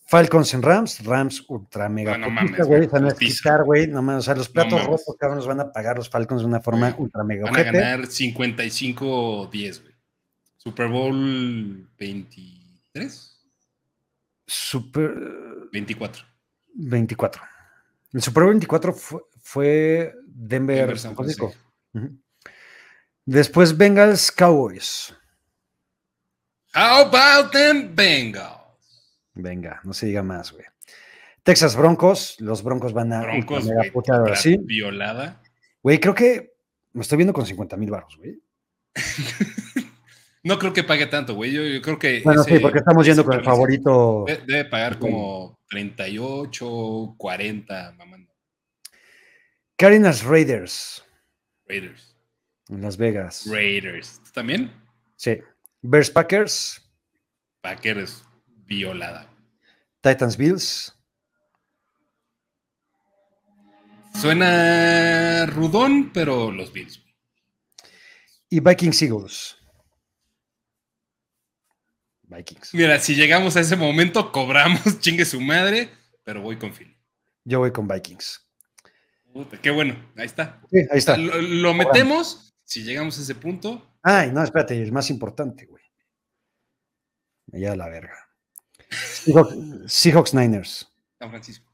Falcons 0.09 0.53
en 0.53 0.61
Rams, 0.61 1.03
Rams 1.03 1.43
ultra 1.49 1.89
mega 1.89 2.13
Ah, 2.13 2.17
no 2.17 2.65
güey, 2.65 2.87
van 2.87 3.07
a 3.07 3.11
quitar, 3.13 3.65
güey, 3.65 3.87
no 3.87 4.01
mames, 4.01 4.19
o 4.19 4.21
sea, 4.23 4.35
los 4.35 4.47
platos 4.47 4.73
mames. 4.73 4.87
rotos, 4.87 5.15
cabrón, 5.19 5.39
nos 5.39 5.47
van 5.47 5.59
a 5.59 5.71
pagar 5.73 5.97
los 5.97 6.09
Falcons 6.09 6.41
de 6.41 6.47
una 6.47 6.61
forma 6.61 6.95
ultra 6.97 7.25
mega 7.25 7.51
Van 7.51 7.59
a 7.59 7.63
ganar 7.63 7.99
55-10, 8.07 9.81
güey. 9.81 9.93
Super 10.55 10.87
Bowl 10.87 11.89
23, 11.99 13.36
Super 14.48 15.14
24. 15.72 16.26
24. 16.74 17.41
El 18.14 18.22
Super 18.22 18.44
Bowl 18.44 18.53
24 18.53 18.94
fue, 18.94 19.22
fue 19.41 20.15
Denver, 20.26 20.78
Denver, 20.78 20.99
San 20.99 21.15
Francisco. 21.15 21.53
Después 23.26 23.78
Bengals 23.78 24.32
Cowboys. 24.32 25.14
How 26.74 27.06
about 27.06 27.52
them 27.52 27.94
Bengals? 27.94 28.57
Venga, 29.34 29.82
no 29.84 29.94
se 29.94 30.06
diga 30.06 30.24
más, 30.24 30.52
güey. 30.52 30.65
Texas 31.44 31.76
Broncos, 31.76 32.40
los 32.40 32.64
Broncos 32.64 32.94
van 32.94 33.14
a 33.14 33.22
Broncos, 33.22 33.68
ahora 34.10 34.30
la 34.32 34.36
sí. 34.36 34.57
violada. 34.61 35.41
Güey, 35.82 35.99
creo 35.99 36.15
que 36.15 36.56
me 36.94 37.02
estoy 37.02 37.18
viendo 37.18 37.34
con 37.34 37.45
50 37.45 37.78
mil 37.78 37.91
baros, 37.91 38.18
güey. 38.18 38.41
No 40.48 40.57
creo 40.57 40.72
que 40.72 40.84
pague 40.84 41.07
tanto, 41.07 41.34
güey. 41.36 41.52
Yo, 41.52 41.61
yo 41.64 41.82
creo 41.82 41.99
que. 41.99 42.22
Bueno, 42.24 42.41
ese- 42.41 42.56
sí, 42.56 42.60
porque 42.60 42.80
estamos 42.80 43.06
yendo 43.06 43.26
con 43.26 43.34
el 43.38 43.44
favorito. 43.44 44.24
de- 44.26 44.38
Debe 44.38 44.65
pagar 44.65 44.98
como 44.98 45.60
38, 45.69 47.15
40, 47.18 47.94
mamando. 47.98 48.34
Cardinals 49.76 50.24
Raiders 50.24 51.03
Raiders. 51.68 52.15
en 52.69 52.82
Las 52.82 52.95
Vegas. 52.98 53.45
Raiders. 53.49 54.22
¿Tú 54.24 54.32
también? 54.32 54.72
Sí. 55.18 55.38
Bears 55.82 56.10
Packers, 56.10 56.82
Packers 57.61 58.24
violada. 58.65 59.30
Titans 60.02 60.38
Bills, 60.38 60.94
Suena 64.14 65.45
rudón, 65.45 66.11
pero 66.11 66.52
los 66.52 66.72
Bills. 66.72 67.03
y 68.49 68.60
Vikings 68.61 69.02
Eagles. 69.02 69.56
Vikings. 72.27 72.73
Mira, 72.73 72.99
si 72.99 73.15
llegamos 73.15 73.55
a 73.57 73.61
ese 73.61 73.75
momento, 73.75 74.31
cobramos, 74.31 74.81
chingue 74.99 75.25
su 75.25 75.41
madre, 75.41 75.89
pero 76.23 76.41
voy 76.41 76.57
con 76.57 76.73
Philly. 76.73 76.95
Yo 77.43 77.59
voy 77.59 77.71
con 77.71 77.87
Vikings. 77.87 78.41
Puta, 79.33 79.59
qué 79.61 79.71
bueno, 79.71 79.95
ahí 80.15 80.25
está. 80.25 80.61
Sí, 80.69 80.77
ahí 80.91 80.97
está. 80.97 81.17
Lo, 81.17 81.41
lo 81.41 81.73
metemos, 81.73 82.53
si 82.63 82.83
llegamos 82.83 83.17
a 83.19 83.21
ese 83.21 83.35
punto, 83.35 83.87
Ay, 84.09 84.31
no, 84.31 84.41
espérate, 84.41 84.81
el 84.81 84.93
más 84.93 85.09
importante, 85.09 85.65
güey. 85.65 85.83
Allá 87.51 87.75
la 87.75 87.89
verga. 87.89 88.17
Seahawks, 88.89 89.53
Seahawks 89.91 90.33
Niners. 90.33 90.89
San 91.19 91.29
Francisco. 91.29 91.69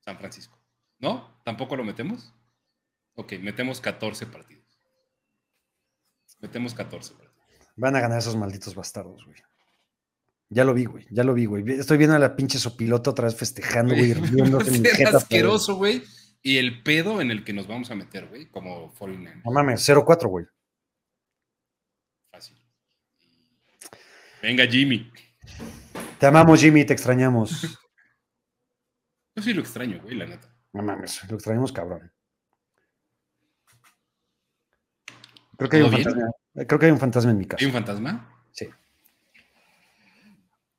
San 0.00 0.16
Francisco. 0.16 0.58
¿No? 0.98 1.42
¿Tampoco 1.44 1.76
lo 1.76 1.84
metemos? 1.84 2.32
Ok, 3.16 3.34
metemos 3.40 3.82
14 3.82 4.24
partidos. 4.28 4.64
Metemos 6.40 6.72
14 6.72 7.12
partidos. 7.12 7.25
Van 7.76 7.94
a 7.96 8.00
ganar 8.00 8.18
esos 8.18 8.36
malditos 8.36 8.74
bastardos, 8.74 9.24
güey. 9.24 9.38
Ya 10.48 10.64
lo 10.64 10.72
vi, 10.74 10.84
güey. 10.84 11.06
Ya 11.10 11.24
lo 11.24 11.34
vi, 11.34 11.44
güey. 11.46 11.68
Estoy 11.72 11.98
viendo 11.98 12.16
a 12.16 12.18
la 12.18 12.36
pinche 12.36 12.58
sopilota 12.58 13.10
otra 13.10 13.26
vez 13.26 13.36
festejando, 13.36 13.94
güey, 13.94 14.14
riéndose 14.14 14.68
en 14.74 14.82
mi 14.82 14.88
Ser 14.88 14.96
jeta, 14.96 15.10
pero- 15.10 15.18
asqueroso, 15.18 15.74
güey. 15.76 16.02
Y 16.42 16.58
el 16.58 16.82
pedo 16.84 17.20
en 17.20 17.30
el 17.32 17.42
que 17.44 17.52
nos 17.52 17.66
vamos 17.66 17.90
a 17.90 17.96
meter, 17.96 18.28
güey, 18.28 18.48
como 18.48 18.92
49. 18.94 19.42
No 19.44 19.50
mames, 19.50 19.86
0-4, 19.88 20.28
güey. 20.28 20.46
Fácil. 22.30 22.56
Venga, 24.40 24.64
Jimmy. 24.66 25.10
Te 26.20 26.26
amamos, 26.26 26.60
Jimmy, 26.60 26.84
te 26.84 26.92
extrañamos. 26.92 27.62
Yo 29.36 29.42
sí 29.42 29.52
lo 29.52 29.60
extraño, 29.60 30.00
güey, 30.02 30.14
la 30.14 30.26
neta. 30.26 30.48
No 30.72 30.82
mames, 30.82 31.20
lo 31.28 31.34
extrañamos, 31.34 31.72
cabrón. 31.72 32.12
Creo 35.56 35.70
que 35.70 35.76
hay 35.78 35.82
un 35.82 35.90
¿Todo 35.90 35.96
bien? 35.98 36.10
fantasma. 36.10 36.64
Creo 36.66 36.78
que 36.78 36.86
hay 36.86 36.92
un 36.92 36.98
fantasma 36.98 37.30
en 37.30 37.38
mi 37.38 37.46
casa. 37.46 37.60
¿Hay 37.60 37.66
un 37.66 37.72
fantasma? 37.72 38.42
Sí. 38.52 38.68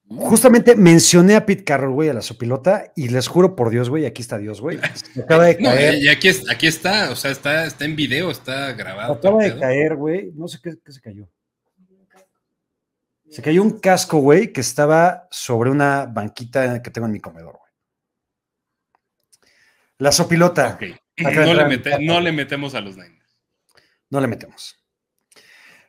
Uh, 0.09 0.21
Justamente 0.29 0.75
mencioné 0.75 1.35
a 1.35 1.45
Pete 1.45 1.63
Carroll, 1.63 1.91
güey, 1.93 2.09
a 2.09 2.13
la 2.13 2.21
sopilota, 2.21 2.91
y 2.95 3.09
les 3.09 3.27
juro 3.27 3.55
por 3.55 3.69
Dios, 3.69 3.89
güey, 3.89 4.05
aquí 4.05 4.21
está 4.21 4.37
Dios, 4.37 4.61
güey. 4.61 4.79
Acaba 5.23 5.45
de 5.45 5.57
No, 5.59 5.69
caer. 5.71 5.95
y 5.95 6.07
aquí, 6.09 6.29
es- 6.29 6.49
aquí 6.49 6.67
está, 6.67 7.11
o 7.11 7.15
sea, 7.15 7.31
está, 7.31 7.65
está 7.65 7.85
en 7.85 7.95
video, 7.95 8.31
está 8.31 8.71
grabado. 8.73 9.13
Acaba 9.13 9.43
de 9.43 9.59
caer, 9.59 9.95
güey. 9.95 10.31
No 10.35 10.47
sé 10.47 10.59
qué, 10.63 10.75
qué 10.83 10.91
se 10.91 11.01
cayó. 11.01 11.27
Se 13.29 13.41
cayó 13.41 13.61
un 13.61 13.79
casco, 13.79 14.19
güey, 14.19 14.53
que 14.53 14.61
estaba 14.61 15.27
sobre 15.29 15.69
una 15.69 16.05
banquita 16.05 16.81
que 16.81 16.89
tengo 16.91 17.07
en 17.07 17.13
mi 17.13 17.19
comedor, 17.19 17.57
güey. 17.59 17.71
La 19.99 20.11
sopilota. 20.11 20.77
No 21.19 21.31
le, 21.55 21.65
mete- 21.65 21.97
no 22.05 22.21
le 22.21 22.31
metemos 22.31 22.75
a 22.75 22.79
los 22.81 22.95
Niners. 22.95 23.16
No 24.09 24.21
le 24.21 24.27
metemos. 24.27 24.75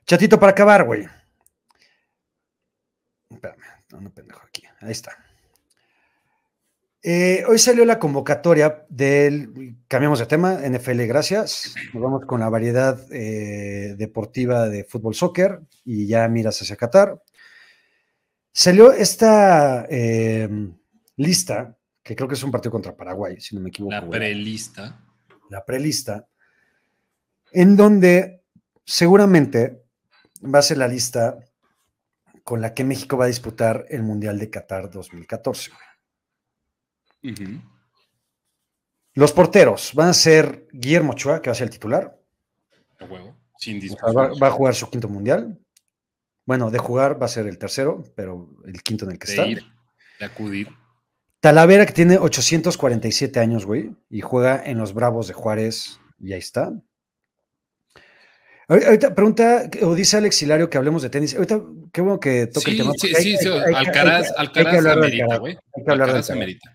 Chatito 0.06 0.40
para 0.40 0.52
acabar, 0.52 0.84
güey. 0.84 1.06
Espérame, 3.30 3.62
no, 3.90 4.10
pendejo 4.12 4.40
aquí. 4.46 4.64
Ahí 4.80 4.92
está. 4.92 5.16
Eh, 7.02 7.44
hoy 7.46 7.58
salió 7.58 7.84
la 7.84 7.98
convocatoria 7.98 8.84
del. 8.88 9.76
Cambiamos 9.86 10.18
de 10.18 10.26
tema, 10.26 10.54
NFL, 10.54 11.02
gracias. 11.06 11.74
Nos 11.94 12.02
vamos 12.02 12.24
con 12.26 12.40
la 12.40 12.48
variedad 12.48 13.00
eh, 13.12 13.94
deportiva 13.96 14.68
de 14.68 14.84
fútbol, 14.84 15.14
soccer 15.14 15.60
y 15.84 16.06
ya 16.06 16.26
miras 16.28 16.60
hacia 16.60 16.76
Qatar. 16.76 17.22
Salió 18.52 18.92
esta 18.92 19.86
eh, 19.88 20.48
lista, 21.16 21.78
que 22.02 22.16
creo 22.16 22.28
que 22.28 22.34
es 22.34 22.42
un 22.42 22.50
partido 22.50 22.72
contra 22.72 22.96
Paraguay, 22.96 23.40
si 23.40 23.54
no 23.54 23.60
me 23.60 23.68
equivoco. 23.68 23.92
La 23.92 24.08
prelista. 24.08 25.00
la 25.50 25.64
prelista, 25.64 26.26
en 27.52 27.76
donde 27.76 28.42
seguramente 28.84 29.82
va 30.42 30.60
a 30.60 30.62
ser 30.62 30.78
la 30.78 30.88
lista 30.88 31.38
con 32.44 32.60
la 32.60 32.72
que 32.72 32.84
México 32.84 33.16
va 33.16 33.24
a 33.24 33.28
disputar 33.28 33.84
el 33.88 34.02
Mundial 34.02 34.38
de 34.38 34.50
Qatar 34.50 34.90
2014. 34.90 35.70
güey. 35.70 37.32
Ujú. 37.34 37.60
Los 39.14 39.32
porteros 39.32 39.92
van 39.94 40.08
a 40.08 40.14
ser 40.14 40.66
Guillermo 40.72 41.12
Ochoa, 41.12 41.42
que 41.42 41.50
va 41.50 41.52
a 41.52 41.56
ser 41.56 41.66
el 41.66 41.72
titular, 41.72 42.18
A 43.00 43.04
huevo. 43.04 43.36
Sin 43.58 43.80
discusión. 43.80 44.16
va, 44.16 44.30
va 44.40 44.46
a 44.46 44.50
jugar 44.52 44.74
su 44.74 44.88
quinto 44.88 45.08
Mundial. 45.08 45.58
Bueno, 46.46 46.70
de 46.70 46.78
jugar 46.78 47.20
va 47.20 47.26
a 47.26 47.28
ser 47.28 47.46
el 47.46 47.58
tercero, 47.58 48.02
pero 48.14 48.48
el 48.64 48.82
quinto 48.82 49.04
en 49.04 49.10
el 49.10 49.18
que 49.18 49.30
está. 49.30 49.42
de 49.42 49.50
ir, 49.50 49.64
de 50.18 50.24
acudir. 50.24 50.68
Talavera, 51.40 51.84
que 51.84 51.92
tiene 51.92 52.16
847 52.18 53.38
años, 53.38 53.66
güey, 53.66 53.94
y 54.08 54.20
juega 54.20 54.64
en 54.64 54.78
los 54.78 54.94
Bravos 54.94 55.28
de 55.28 55.34
Juárez, 55.34 56.00
y 56.18 56.32
ahí 56.32 56.38
está. 56.38 56.72
Ahor- 58.68 58.84
Ahorita 58.84 59.14
pregunta, 59.14 59.70
o 59.82 59.94
dice 59.94 60.16
Alex 60.18 60.42
Hilario 60.42 60.68
que 60.68 60.76
hablemos 60.78 61.02
de 61.02 61.10
tenis. 61.10 61.34
Ahorita, 61.34 61.60
qué 61.92 62.00
bueno 62.02 62.20
que 62.20 62.46
toca 62.48 62.70
el 62.70 62.76
tema. 62.76 62.92
sí, 62.98 63.08
hay- 63.16 63.22
sí, 63.22 63.36
sí, 63.38 63.48
Alcaraz, 63.48 64.32
Alcaraz 64.36 64.84
amerita, 64.86 65.38
güey. 65.38 65.54
Hay 65.74 65.84
que 65.84 65.90
hablar 65.90 66.08
de 66.08 66.12
Alcaraz 66.18 66.30
Alcaraz. 66.30 66.30
amerita. 66.30 66.74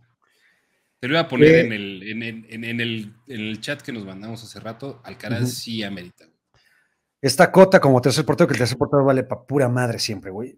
Te 1.00 1.08
lo 1.08 1.14
iba 1.16 1.22
a 1.22 1.28
poner 1.28 1.50
Eh, 1.50 1.60
en, 1.62 1.74
el, 1.74 2.04
en, 2.04 2.24
en- 2.24 2.64
en- 2.64 2.80
el, 2.82 3.14
en 3.28 3.40
el 3.42 3.60
chat 3.62 3.82
que 3.82 3.92
nos 3.92 4.06
mandamos 4.06 4.44
hace 4.44 4.60
rato. 4.60 5.02
Alcaraz 5.04 5.42
Ujú. 5.42 5.50
sí 5.52 5.84
amerita. 5.84 6.26
Esta 7.22 7.52
cota 7.52 7.80
como 7.80 8.02
tercer 8.02 8.26
portero, 8.26 8.48
que 8.48 8.54
el 8.54 8.60
tercer 8.60 8.78
portero 8.78 9.06
vale 9.06 9.24
para 9.24 9.42
pura 9.44 9.70
madre 9.70 10.00
siempre, 10.00 10.32
güey. 10.32 10.58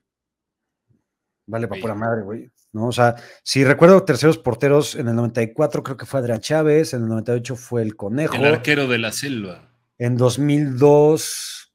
Vale 1.47 1.67
para 1.67 1.81
pura 1.81 1.95
madre, 1.95 2.23
güey. 2.23 2.49
¿No? 2.73 2.87
O 2.87 2.91
sea, 2.91 3.15
si 3.43 3.63
recuerdo 3.63 4.03
terceros 4.03 4.37
porteros, 4.37 4.95
en 4.95 5.07
el 5.07 5.15
94 5.15 5.83
creo 5.83 5.97
que 5.97 6.05
fue 6.05 6.19
Adrián 6.19 6.39
Chávez, 6.39 6.93
en 6.93 7.03
el 7.03 7.09
98 7.09 7.55
fue 7.55 7.81
el 7.83 7.95
Conejo. 7.95 8.35
El 8.35 8.45
arquero 8.45 8.87
de 8.87 8.97
la 8.97 9.11
selva. 9.11 9.74
En 9.97 10.17
2002 10.17 11.73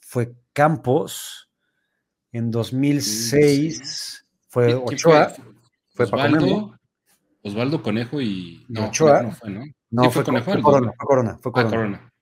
fue 0.00 0.32
Campos. 0.52 1.50
En 2.32 2.50
2006 2.50 4.26
fue 4.48 4.66
¿Quién- 4.66 4.78
quién 4.84 4.94
Ochoa. 4.98 5.34
Fue. 5.94 6.04
Osvaldo, 6.06 6.78
Osvaldo 7.42 7.82
Conejo 7.82 8.20
y. 8.20 8.64
No, 8.68 8.88
Ochoa. 8.88 9.22
No 9.22 9.32
fue, 9.32 9.50
¿no? 9.50 9.64
No, 9.90 10.04
Sí, 10.04 10.10
fue, 10.10 10.12
fue 10.12 10.24
Conejo, 10.24 10.44
fue 10.44 10.54
el 10.54 10.62
Corona, 10.62 10.92
fue 10.96 11.06
Corona, 11.06 11.38
fue 11.38 11.50
Ah, 11.50 11.52
Corona. 11.52 11.70
Corona. 11.70 12.12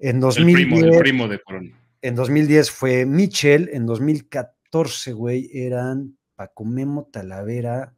En 0.00 0.16
El 0.16 0.20
2010, 0.20 0.54
primo, 0.68 0.76
el 0.94 0.98
primo 1.00 1.28
de 1.28 1.40
Corona. 1.42 1.80
en 2.02 2.14
2010 2.14 2.70
fue 2.70 3.06
Michel. 3.06 3.70
En 3.72 3.86
2014, 3.86 5.12
güey, 5.14 5.48
eran 5.54 6.18
Paco 6.34 6.64
Memo, 6.66 7.08
Talavera. 7.10 7.94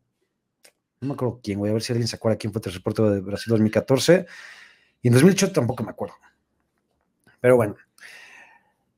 No 1.01 1.09
me 1.09 1.14
acuerdo 1.14 1.40
quién, 1.43 1.59
güey. 1.59 1.70
A 1.70 1.73
ver 1.74 1.82
si 1.82 1.93
alguien 1.93 2.06
se 2.06 2.14
acuerda 2.16 2.39
quién 2.39 2.52
fue 2.52 2.60
el 2.60 2.64
tercer 2.64 2.82
portero 2.82 3.10
de 3.10 3.20
Brasil 3.20 3.51
2014. 3.51 4.27
Y 5.02 5.09
en 5.09 5.14
2008 5.14 5.51
tampoco 5.52 5.82
me 5.82 5.90
acuerdo. 5.90 6.14
Pero 7.47 7.55
bueno. 7.55 7.77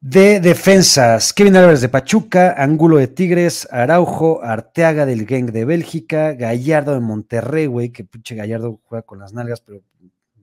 De 0.00 0.40
defensas, 0.40 1.34
Kevin 1.34 1.56
Álvarez 1.56 1.82
de 1.82 1.90
Pachuca, 1.90 2.54
Angulo 2.56 2.96
de 2.96 3.08
Tigres, 3.08 3.68
Araujo, 3.70 4.42
Arteaga 4.42 5.04
del 5.04 5.26
Genk 5.26 5.50
de 5.50 5.66
Bélgica, 5.66 6.32
Gallardo 6.32 6.94
de 6.94 7.00
Monterrey, 7.00 7.66
güey, 7.66 7.90
que 7.90 8.04
puche 8.04 8.34
Gallardo 8.34 8.80
juega 8.84 9.02
con 9.02 9.18
las 9.18 9.34
nalgas, 9.34 9.60
pero 9.60 9.82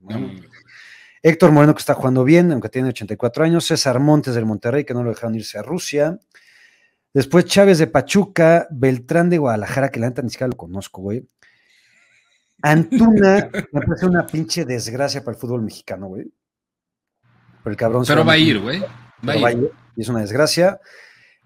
bueno. 0.02 0.30
Héctor 1.20 1.50
Moreno, 1.50 1.74
que 1.74 1.80
está 1.80 1.94
jugando 1.94 2.22
bien, 2.22 2.52
aunque 2.52 2.68
tiene 2.68 2.90
84 2.90 3.42
años, 3.42 3.64
César 3.64 3.98
Montes 3.98 4.36
del 4.36 4.46
Monterrey, 4.46 4.84
que 4.84 4.94
no 4.94 5.02
lo 5.02 5.10
dejaron 5.10 5.34
irse 5.34 5.58
a 5.58 5.62
Rusia, 5.62 6.20
Después 7.12 7.46
Chávez 7.46 7.78
de 7.78 7.88
Pachuca, 7.88 8.68
Beltrán 8.70 9.30
de 9.30 9.38
Guadalajara, 9.38 9.88
que 9.88 9.98
la 9.98 10.10
neta 10.10 10.22
ni 10.22 10.30
siquiera 10.30 10.50
lo 10.50 10.56
conozco, 10.56 11.02
güey. 11.02 11.26
Antuna, 12.62 13.50
me 13.72 13.80
parece 13.80 14.06
una 14.06 14.24
pinche 14.24 14.64
desgracia 14.64 15.24
para 15.24 15.34
el 15.34 15.40
fútbol 15.40 15.62
mexicano, 15.62 16.06
güey. 16.06 16.30
Pero 17.66 17.72
el 17.72 17.78
cabrón. 17.78 18.04
Pero 18.06 18.24
va 18.24 18.34
a 18.34 18.38
ir, 18.38 18.60
güey. 18.60 18.78
Va, 19.28 19.32
a 19.32 19.52
ir. 19.52 19.72
Y 19.96 20.02
es 20.02 20.08
una 20.08 20.20
desgracia. 20.20 20.78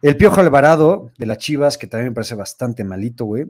El 0.02 0.18
Piojo 0.18 0.42
Alvarado 0.42 1.10
de 1.16 1.24
las 1.24 1.38
Chivas, 1.38 1.78
que 1.78 1.86
también 1.86 2.10
me 2.10 2.14
parece 2.14 2.34
bastante 2.34 2.84
malito, 2.84 3.24
güey. 3.24 3.46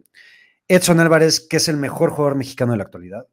Edson 0.68 1.01
Álvarez, 1.01 1.40
que 1.40 1.56
es 1.56 1.68
el 1.68 1.78
mejor 1.78 2.10
jugador 2.10 2.36
mexicano 2.36 2.70
de 2.70 2.78
la 2.78 2.84
actualidad. 2.84 3.26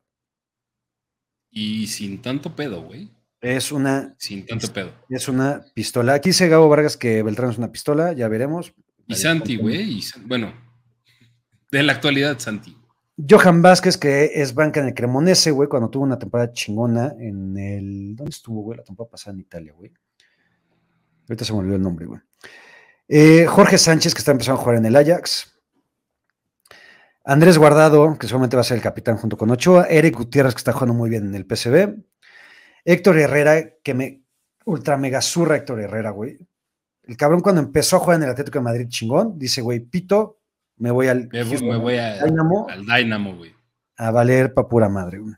Y 1.52 1.86
sin 1.86 2.20
tanto 2.20 2.56
pedo, 2.56 2.82
güey. 2.82 3.12
Es 3.40 3.72
una. 3.72 4.16
Sin 4.18 4.44
tanto 4.44 4.74
pedo. 4.74 4.92
Es 5.08 5.28
una 5.28 5.64
pistola. 5.76 6.16
Aquí 6.16 6.30
dice 6.30 6.48
Gabo 6.48 6.68
Vargas 6.68 6.98
que 6.98 7.22
Beltrán 7.22 7.52
es 7.52 7.60
una 7.60 7.72
pistola, 7.72 8.14
ya 8.14 8.28
veremos. 8.30 8.74
Y 9.06 9.14
Santi, 9.14 9.58
güey. 9.58 10.02
Bueno, 10.26 10.52
de 11.70 11.84
la 11.84 11.94
actualidad, 11.94 12.40
Santi. 12.40 12.76
Johan 13.18 13.64
Vázquez, 13.64 13.98
que 13.98 14.32
es 14.36 14.54
banca 14.54 14.80
en 14.80 14.88
el 14.88 14.94
Cremonese, 14.94 15.50
güey, 15.50 15.68
cuando 15.68 15.90
tuvo 15.90 16.04
una 16.04 16.20
temporada 16.20 16.54
chingona 16.54 17.16
en 17.20 17.58
el. 17.58 18.16
¿Dónde 18.16 18.30
estuvo, 18.30 18.62
güey? 18.62 18.78
La 18.78 18.84
temporada 18.84 19.12
pasada 19.12 19.34
en 19.34 19.42
Italia, 19.42 19.74
güey. 19.74 19.92
Ahorita 21.28 21.44
se 21.44 21.52
me 21.54 21.60
olvidó 21.60 21.76
el 21.76 21.82
nombre, 21.82 22.06
güey. 22.06 22.22
Eh, 23.08 23.46
Jorge 23.48 23.78
Sánchez, 23.78 24.14
que 24.14 24.20
está 24.20 24.32
empezando 24.32 24.60
a 24.60 24.64
jugar 24.64 24.78
en 24.78 24.86
el 24.86 24.96
Ajax. 24.96 25.54
Andrés 27.26 27.58
Guardado, 27.58 28.18
que 28.18 28.28
solamente 28.28 28.56
va 28.56 28.62
a 28.62 28.64
ser 28.64 28.78
el 28.78 28.84
capitán 28.84 29.18
junto 29.18 29.36
con 29.36 29.50
Ochoa. 29.50 29.88
Eric 29.90 30.16
Gutiérrez, 30.16 30.54
que 30.54 30.60
está 30.60 30.72
jugando 30.72 30.94
muy 30.94 31.10
bien 31.10 31.26
en 31.26 31.36
el 31.36 31.46
PCB. 31.46 31.96
Héctor 32.86 33.18
Herrera, 33.18 33.70
que 33.84 33.94
me 33.94 34.24
ultra 34.66 34.96
mega 34.96 35.22
zurra 35.22 35.58
Héctor 35.58 35.82
Herrera, 35.82 36.12
güey. 36.12 36.38
El 37.04 37.18
cabrón 37.18 37.42
cuando 37.42 37.62
empezó 37.62 37.98
a 37.98 38.00
jugar 38.00 38.18
en 38.18 38.24
el 38.24 38.30
Atlético 38.30 38.60
de 38.60 38.64
Madrid 38.64 38.88
chingón, 38.88 39.40
dice, 39.40 39.62
güey, 39.62 39.80
pito, 39.80 40.37
me 40.78 40.92
voy 40.92 41.08
al 41.08 41.30
me, 41.32 41.44
voy 41.78 41.98
a, 41.98 42.24
Dynamo, 42.24 42.68
al 42.70 42.86
Dynamo, 42.86 43.36
güey. 43.36 43.54
A 43.98 44.12
valer 44.12 44.54
pa' 44.54 44.68
pura 44.68 44.90
madre, 44.90 45.20
güey. 45.20 45.34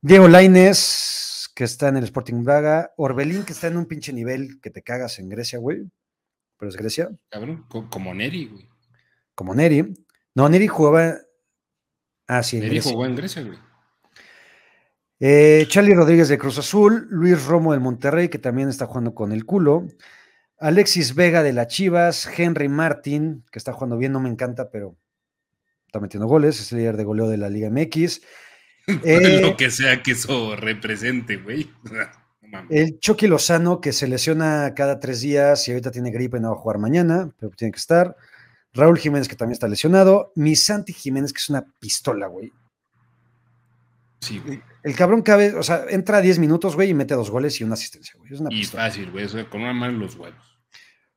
Diego 0.00 0.28
Laines, 0.28 1.50
que 1.54 1.64
está 1.64 1.88
en 1.88 1.96
el 1.96 2.04
Sporting 2.04 2.44
Braga. 2.44 2.92
Orbelín, 2.96 3.44
que 3.44 3.52
está 3.52 3.68
en 3.68 3.76
un 3.76 3.86
pinche 3.86 4.12
nivel 4.12 4.60
que 4.60 4.70
te 4.70 4.82
cagas 4.82 5.18
en 5.18 5.28
Grecia, 5.28 5.58
güey. 5.58 5.84
Pero 6.58 6.68
es 6.68 6.76
Grecia. 6.76 7.10
Cabrón, 7.30 7.64
como 7.68 8.14
Neri, 8.14 8.46
güey. 8.46 8.68
Como 9.34 9.54
Neri. 9.54 9.94
No, 10.34 10.48
Neri 10.48 10.66
jugaba. 10.66 11.14
Ah, 12.26 12.42
sí. 12.42 12.58
Neri 12.58 12.80
jugó 12.80 13.06
en 13.06 13.16
Grecia, 13.16 13.42
güey. 13.42 13.58
Eh, 15.20 15.66
Charlie 15.68 15.94
Rodríguez 15.94 16.28
de 16.28 16.38
Cruz 16.38 16.58
Azul, 16.58 17.06
Luis 17.10 17.46
Romo 17.46 17.72
del 17.72 17.80
Monterrey, 17.80 18.28
que 18.28 18.38
también 18.38 18.68
está 18.68 18.86
jugando 18.86 19.14
con 19.14 19.32
el 19.32 19.46
culo. 19.46 19.86
Alexis 20.58 21.14
Vega 21.14 21.42
de 21.42 21.52
las 21.52 21.68
Chivas, 21.68 22.28
Henry 22.36 22.68
Martin, 22.68 23.44
que 23.50 23.58
está 23.58 23.72
jugando 23.72 23.96
bien, 23.96 24.12
no 24.12 24.20
me 24.20 24.28
encanta, 24.28 24.70
pero 24.70 24.96
está 25.86 26.00
metiendo 26.00 26.26
goles, 26.26 26.60
es 26.60 26.72
el 26.72 26.78
líder 26.78 26.96
de 26.96 27.04
goleo 27.04 27.28
de 27.28 27.36
la 27.36 27.48
Liga 27.48 27.70
MX. 27.70 28.20
Eh, 28.86 29.40
Lo 29.40 29.56
que 29.56 29.70
sea 29.70 30.02
que 30.02 30.10
eso 30.10 30.56
represente, 30.56 31.38
güey. 31.38 31.70
el 32.68 32.98
Chucky 32.98 33.26
Lozano, 33.26 33.80
que 33.80 33.94
se 33.94 34.06
lesiona 34.06 34.74
cada 34.74 35.00
tres 35.00 35.22
días 35.22 35.66
y 35.66 35.70
ahorita 35.70 35.90
tiene 35.90 36.10
gripe 36.10 36.36
y 36.36 36.40
no 36.40 36.50
va 36.50 36.56
a 36.56 36.58
jugar 36.58 36.76
mañana, 36.76 37.30
pero 37.38 37.50
tiene 37.56 37.72
que 37.72 37.78
estar. 37.78 38.14
Raúl 38.74 38.98
Jiménez, 38.98 39.28
que 39.28 39.36
también 39.36 39.54
está 39.54 39.68
lesionado. 39.68 40.32
Mi 40.34 40.54
Santi 40.54 40.92
Jiménez, 40.92 41.32
que 41.32 41.38
es 41.38 41.48
una 41.48 41.64
pistola, 41.78 42.26
güey. 42.26 42.52
Sí, 44.24 44.38
güey. 44.38 44.62
El 44.82 44.96
cabrón 44.96 45.20
cabe, 45.20 45.54
o 45.54 45.62
sea, 45.62 45.84
entra 45.90 46.22
10 46.22 46.38
minutos, 46.38 46.74
güey, 46.74 46.90
y 46.90 46.94
mete 46.94 47.14
dos 47.14 47.30
goles 47.30 47.60
y 47.60 47.64
una 47.64 47.74
asistencia, 47.74 48.14
güey. 48.16 48.32
Es 48.32 48.40
una 48.40 48.52
y 48.52 48.64
fácil, 48.64 49.10
güey, 49.10 49.26
con 49.50 49.60
una 49.60 49.74
mano 49.74 49.98
los 49.98 50.16
huevos. 50.16 50.42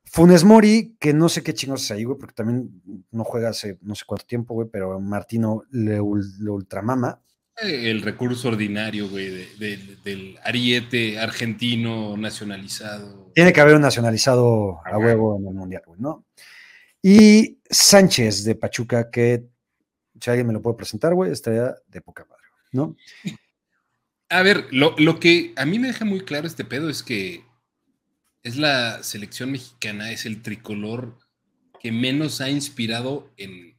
Funes 0.04 0.44
Mori, 0.44 0.96
que 1.00 1.14
no 1.14 1.28
sé 1.28 1.42
qué 1.42 1.54
chingos 1.54 1.84
es 1.84 1.90
ahí, 1.90 2.04
güey, 2.04 2.18
porque 2.18 2.34
también 2.34 2.82
no 3.10 3.24
juega 3.24 3.50
hace 3.50 3.78
no 3.80 3.94
sé 3.94 4.04
cuánto 4.06 4.26
tiempo, 4.26 4.54
güey, 4.54 4.68
pero 4.70 5.00
Martino 5.00 5.62
le, 5.70 6.00
ultramama. 6.00 7.22
Eh, 7.62 7.90
el 7.90 8.02
recurso 8.02 8.48
ordinario, 8.48 9.08
güey, 9.08 9.48
del 9.58 10.38
ariete 10.44 11.18
argentino 11.18 12.16
nacionalizado. 12.16 13.32
Tiene 13.34 13.52
que 13.52 13.60
haber 13.60 13.74
un 13.74 13.82
nacionalizado 13.82 14.80
a 14.84 14.98
huevo 14.98 15.38
en 15.38 15.46
el 15.46 15.54
mundial, 15.54 15.82
güey, 15.86 16.00
¿no? 16.00 16.26
Y 17.02 17.60
Sánchez 17.70 18.44
de 18.44 18.54
Pachuca, 18.54 19.10
que 19.10 19.46
si 20.20 20.30
alguien 20.30 20.46
me 20.46 20.52
lo 20.52 20.62
puede 20.62 20.76
presentar, 20.76 21.14
güey, 21.14 21.32
estaría 21.32 21.74
de 21.86 22.00
poca 22.00 22.24
madre, 22.24 22.37
¿no? 22.72 22.96
A 24.28 24.42
ver, 24.42 24.66
lo, 24.70 24.94
lo, 24.98 25.20
que 25.20 25.52
a 25.56 25.64
mí 25.64 25.78
me 25.78 25.88
deja 25.88 26.04
muy 26.04 26.20
claro 26.20 26.46
este 26.46 26.64
pedo 26.64 26.90
es 26.90 27.02
que 27.02 27.44
es 28.42 28.56
la 28.56 29.02
selección 29.02 29.52
mexicana, 29.52 30.12
es 30.12 30.26
el 30.26 30.42
tricolor 30.42 31.18
que 31.80 31.92
menos 31.92 32.40
ha 32.40 32.50
inspirado 32.50 33.30
en 33.36 33.76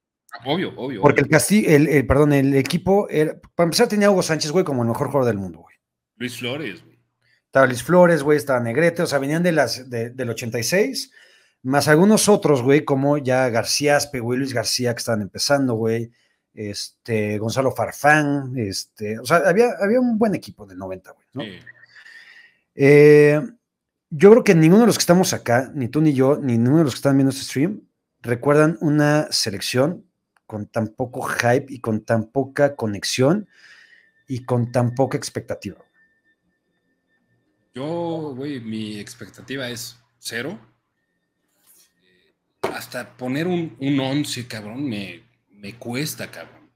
Obvio, 0.44 0.74
obvio. 0.76 1.02
Porque 1.02 1.22
el 1.22 1.30
castigo, 1.30 1.70
el, 1.70 2.06
perdón, 2.08 2.34
el 2.34 2.56
equipo, 2.56 3.08
era, 3.10 3.40
para 3.56 3.66
empezar 3.66 3.88
tenía 3.88 4.08
a 4.08 4.12
Hugo 4.12 4.24
Sánchez, 4.24 4.52
güey, 4.52 4.66
como 4.66 4.82
el 4.82 4.90
mejor 4.90 5.08
jugador 5.08 5.28
del 5.28 5.38
mundo, 5.38 5.60
güey. 5.60 5.76
Luis 6.18 6.38
Flores, 6.38 6.84
güey. 6.84 6.96
Estaba 7.46 7.68
Luis 7.68 7.84
Flores, 7.84 8.22
güey, 8.22 8.38
estaba 8.38 8.60
Negrete, 8.60 9.04
o 9.04 9.06
sea, 9.06 9.20
venían 9.20 9.42
de 9.42 9.54
las, 9.54 9.90
del 9.90 10.30
86, 10.30 11.12
más 11.64 11.88
algunos 11.88 12.28
otros, 12.28 12.62
güey, 12.62 12.84
como 12.84 13.18
ya 13.18 13.50
García 13.50 13.96
Aspe, 13.96 14.20
güey, 14.20 14.40
Luis 14.40 14.54
García, 14.54 14.94
que 14.94 15.00
estaban 15.00 15.22
empezando, 15.22 15.76
güey, 15.76 16.12
este, 16.54 17.38
Gonzalo 17.38 17.72
Farfán, 17.72 18.54
este, 18.58 19.20
o 19.20 19.26
sea, 19.26 19.38
había, 19.38 19.70
había 19.82 20.00
un 20.00 20.18
buen 20.18 20.36
equipo 20.36 20.66
del 20.66 20.78
90, 20.78 21.12
güey, 21.12 21.28
¿no? 21.34 21.44
Eh, 22.76 23.42
yo 24.10 24.32
creo 24.32 24.44
que 24.44 24.56
ninguno 24.56 24.82
de 24.82 24.88
los 24.88 24.98
que 24.98 25.04
estamos 25.04 25.34
acá, 25.34 25.72
ni 25.74 25.88
tú 25.88 26.02
ni 26.02 26.14
yo, 26.14 26.38
ni 26.38 26.58
ninguno 26.58 26.80
de 26.80 26.84
los 26.84 26.94
que 26.94 27.00
están 27.00 27.16
viendo 27.16 27.32
este 27.32 27.44
stream, 27.44 27.88
recuerdan 28.22 28.78
una 28.82 29.32
selección 29.32 30.05
con 30.46 30.68
tan 30.68 30.90
poco 30.90 31.22
hype 31.24 31.66
y 31.70 31.80
con 31.80 32.04
tan 32.04 32.26
poca 32.32 32.76
conexión 32.76 33.48
y 34.28 34.46
con 34.46 34.72
tan 34.72 34.96
poca 34.96 35.18
expectativa. 35.18 35.78
Yo, 37.74 38.34
güey, 38.36 38.60
mi 38.62 39.00
expectativa 39.00 39.70
es 39.70 40.00
cero. 40.18 40.58
Eh, 42.02 42.34
hasta 42.74 43.18
poner 43.18 43.48
un, 43.48 43.76
un 43.80 44.00
once, 44.00 44.48
cabrón, 44.48 44.88
me, 44.88 45.24
me, 45.50 45.76
cuesta, 45.76 46.32
cabrón. 46.32 46.72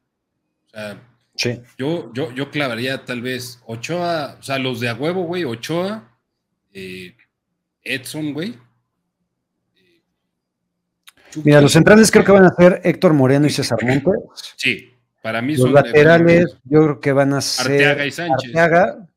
O 0.68 0.70
sea, 0.70 1.02
sí. 1.36 1.62
yo, 1.78 2.12
yo, 2.14 2.32
yo 2.32 2.52
clavaría 2.52 3.06
tal 3.06 3.22
vez 3.22 3.62
Ochoa, 3.66 4.38
o 4.40 4.44
sea, 4.44 4.60
los 4.60 4.82
de 4.82 4.90
a 4.90 4.94
huevo, 4.94 5.24
güey, 5.24 5.46
Ochoa, 5.46 6.20
eh, 6.74 7.16
Edson, 7.84 8.34
güey. 8.34 8.58
Mira, 11.44 11.62
los 11.62 11.72
centrales 11.72 12.12
creo 12.12 12.26
que 12.26 12.32
van 12.32 12.46
a 12.46 12.54
ser 12.56 12.82
Héctor 12.84 13.14
Moreno 13.14 13.48
y 13.48 13.50
César 13.50 13.80
Montes. 13.84 14.14
Sí, 14.56 14.92
para 15.22 15.42
mí 15.42 15.54
los 15.54 15.62
son. 15.62 15.74
Los 15.74 15.84
laterales, 15.84 16.58
yo 16.64 16.84
creo 16.84 17.00
que 17.00 17.12
van 17.14 17.34
a 17.34 17.42
ser. 17.42 17.72
Arteaga 17.72 18.06
y 18.06 18.12
Sánchez. 18.12 18.56
Arteaga. 18.56 19.08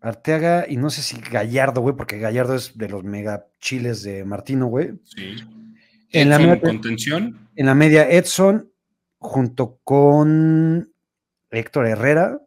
Arteaga 0.00 0.66
y 0.68 0.76
no 0.76 0.90
sé 0.90 1.02
si 1.02 1.20
Gallardo, 1.20 1.80
güey, 1.80 1.94
porque 1.94 2.18
Gallardo 2.18 2.56
es 2.56 2.76
de 2.76 2.88
los 2.88 3.04
mega 3.04 3.46
chiles 3.60 4.02
de 4.02 4.24
Martino, 4.24 4.66
güey. 4.66 4.92
Sí. 5.04 5.36
En 6.10 6.28
la 6.28 6.38
media, 6.38 6.60
contención. 6.60 7.48
En 7.56 7.66
la 7.66 7.74
media, 7.74 8.08
Edson, 8.10 8.70
junto 9.18 9.78
con 9.84 10.92
Héctor 11.50 11.86
Herrera. 11.86 12.40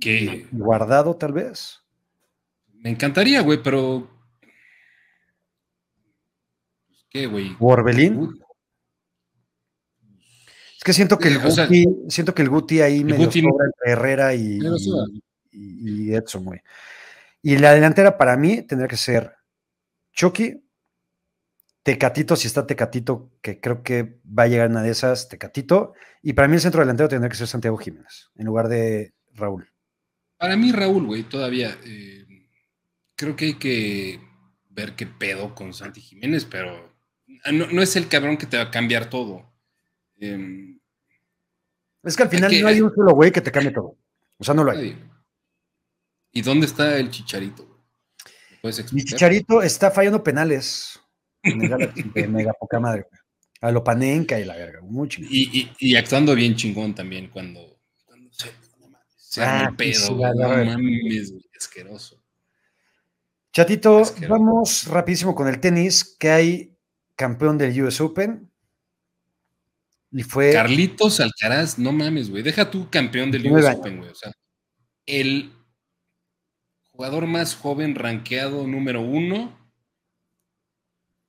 ¿Qué? 0.00 0.46
Guardado, 0.52 1.16
tal 1.16 1.32
vez. 1.32 1.80
Me 2.74 2.90
encantaría, 2.90 3.40
güey, 3.42 3.62
pero. 3.62 4.08
¿Qué, 7.10 7.26
güey? 7.26 7.56
¿Orbelín? 7.58 8.40
Es 10.76 10.84
que 10.84 10.92
siento 10.92 11.18
que 11.18 11.28
el 11.28 11.38
Guti, 11.38 11.84
siento 12.08 12.34
que 12.34 12.42
el 12.42 12.50
Guti 12.50 12.80
ahí 12.80 13.02
me 13.02 13.16
sobra 13.16 13.66
entre 13.66 13.92
Herrera 13.92 14.34
y, 14.34 14.60
y, 15.50 16.14
Edson, 16.14 16.44
güey. 16.44 16.60
Y 17.42 17.58
la 17.58 17.74
delantera 17.74 18.16
para 18.16 18.36
mí 18.36 18.62
tendría 18.62 18.88
que 18.88 18.96
ser 18.96 19.34
Chucky, 20.12 20.62
Tecatito, 21.82 22.36
si 22.36 22.46
está 22.46 22.66
Tecatito, 22.66 23.32
que 23.40 23.60
creo 23.60 23.82
que 23.82 24.20
va 24.26 24.44
a 24.44 24.46
llegar 24.48 24.68
una 24.68 24.82
de 24.82 24.90
esas, 24.90 25.28
Tecatito. 25.28 25.94
Y 26.22 26.34
para 26.34 26.46
mí 26.46 26.54
el 26.54 26.60
centro 26.60 26.80
delantero 26.80 27.08
tendría 27.08 27.30
que 27.30 27.36
ser 27.36 27.48
Santiago 27.48 27.78
Jiménez, 27.78 28.30
en 28.36 28.46
lugar 28.46 28.68
de 28.68 29.14
Raúl. 29.32 29.72
Para 30.36 30.56
mí, 30.56 30.70
Raúl, 30.70 31.06
güey, 31.06 31.22
todavía. 31.24 31.76
Eh, 31.84 32.24
creo 33.16 33.34
que 33.34 33.46
hay 33.46 33.54
que 33.54 34.20
ver 34.68 34.94
qué 34.94 35.06
pedo 35.06 35.54
con 35.54 35.74
Santi 35.74 36.00
Jiménez, 36.00 36.44
pero 36.44 36.87
no 37.52 37.82
es 37.82 37.96
el 37.96 38.08
cabrón 38.08 38.36
que 38.36 38.46
te 38.46 38.56
va 38.56 38.64
a 38.64 38.70
cambiar 38.70 39.08
todo. 39.10 39.48
Em, 40.20 40.78
es 42.02 42.16
que 42.16 42.22
al 42.22 42.28
final 42.28 42.60
no 42.60 42.68
hay 42.68 42.80
un 42.80 42.94
solo 42.94 43.12
güey 43.12 43.30
que 43.30 43.40
te 43.40 43.52
cambie 43.52 43.72
todo. 43.72 43.96
O 44.38 44.44
sea, 44.44 44.54
no 44.54 44.64
lo 44.64 44.72
hay. 44.72 44.96
¿Y 46.32 46.42
dónde 46.42 46.66
está 46.66 46.98
el 46.98 47.10
chicharito? 47.10 47.66
Mi 48.92 49.04
chicharito 49.04 49.62
está 49.62 49.90
fallando 49.90 50.22
penales. 50.22 51.00
de 51.42 52.28
mega 52.28 52.52
poca 52.52 52.80
madre. 52.80 53.06
A 53.60 53.72
lo 53.72 53.82
panenca 53.82 54.38
y 54.38 54.44
la 54.44 54.56
verga. 54.56 54.80
Mucho. 54.82 55.20
Y, 55.22 55.70
y, 55.78 55.96
actuando 55.96 56.34
bien 56.34 56.54
chingón 56.54 56.94
también 56.94 57.28
cuando, 57.28 57.80
cuando 58.04 58.30
se, 58.32 58.50
se 59.16 59.42
ah, 59.42 59.72
pedo. 59.76 60.10
no 60.10 60.64
mames, 60.64 61.32
asqueroso. 61.56 62.22
Chatito, 63.52 64.02
vamos 64.28 64.86
rapidísimo 64.86 65.34
con 65.34 65.48
el 65.48 65.58
tenis, 65.58 66.16
que 66.18 66.30
hay 66.30 66.77
campeón 67.18 67.58
del 67.58 67.82
US 67.82 68.00
Open. 68.00 68.50
Y 70.10 70.22
fue. 70.22 70.52
Carlitos 70.52 71.20
Alcaraz, 71.20 71.78
no 71.78 71.92
mames, 71.92 72.30
güey. 72.30 72.42
Deja 72.42 72.70
tú 72.70 72.88
campeón 72.88 73.30
del 73.30 73.50
US 73.50 73.66
Open, 73.66 73.98
güey. 73.98 74.10
O 74.10 74.14
sea, 74.14 74.32
el 75.04 75.52
jugador 76.90 77.26
más 77.26 77.54
joven, 77.54 77.94
rankeado 77.94 78.66
número 78.66 79.02
uno. 79.02 79.58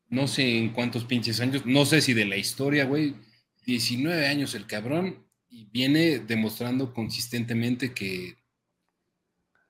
No 0.07 0.28
sé 0.28 0.57
en 0.57 0.70
cuántos 0.70 1.03
pinches 1.06 1.40
años, 1.40 1.66
no 1.66 1.86
sé 1.86 2.02
si 2.02 2.14
de 2.14 2.26
la 2.26 2.38
historia, 2.38 2.86
güey. 2.86 3.16
19 3.66 4.28
años 4.28 4.56
el 4.56 4.66
cabrón 4.66 5.28
y 5.49 5.66
viene 5.66 6.20
demostrando 6.20 6.94
consistentemente 6.94 7.94
que 7.94 8.36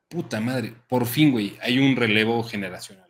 puta 0.08 0.40
madre, 0.40 0.74
por 0.88 1.06
fin, 1.06 1.32
güey, 1.32 1.58
hay 1.62 1.80
un 1.80 1.96
relevo 1.96 2.42
generacional. 2.44 3.09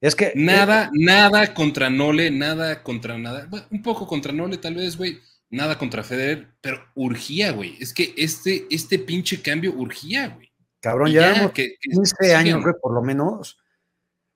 Es 0.00 0.14
que. 0.14 0.32
Nada, 0.34 0.86
eh, 0.86 0.90
nada 0.92 1.52
contra 1.54 1.90
Nole, 1.90 2.30
nada 2.30 2.82
contra 2.82 3.18
nada. 3.18 3.48
un 3.70 3.82
poco 3.82 4.06
contra 4.06 4.32
Nole, 4.32 4.58
tal 4.58 4.74
vez, 4.74 4.96
güey. 4.96 5.18
Nada 5.50 5.76
contra 5.76 6.04
Federer, 6.04 6.48
pero 6.60 6.80
urgía, 6.94 7.52
güey. 7.52 7.76
Es 7.80 7.92
que 7.92 8.14
este, 8.16 8.66
este 8.70 8.98
pinche 8.98 9.42
cambio 9.42 9.72
urgía, 9.74 10.28
güey. 10.28 10.50
Cabrón, 10.80 11.10
ya, 11.10 11.52
que, 11.52 11.74
15 11.80 12.34
años, 12.34 12.62
güey, 12.62 12.74
por 12.80 12.94
lo 12.94 13.02
menos. 13.02 13.58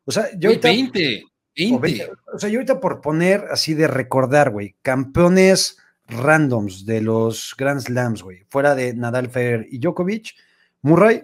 O 0.05 0.13
sea, 0.13 0.29
yo 0.37 0.51
ahorita. 0.51 0.69
20, 0.69 1.25
20. 1.57 2.11
O 2.35 2.39
sea, 2.39 2.49
yo 2.51 2.59
ahorita 2.59 2.81
por 2.81 3.01
poner 3.01 3.47
así 3.51 3.75
de 3.75 3.87
recordar, 3.87 4.51
güey, 4.51 4.75
campeones 4.83 5.79
randoms 6.07 6.85
de 6.85 7.01
los 7.01 7.55
Grand 7.57 7.81
Slams, 7.81 8.23
güey, 8.23 8.45
fuera 8.51 8.75
de 8.75 8.95
Nadal, 8.95 9.31
Federer 9.31 9.67
y 9.71 9.79
Djokovic, 9.79 10.35
Murray, 10.83 11.23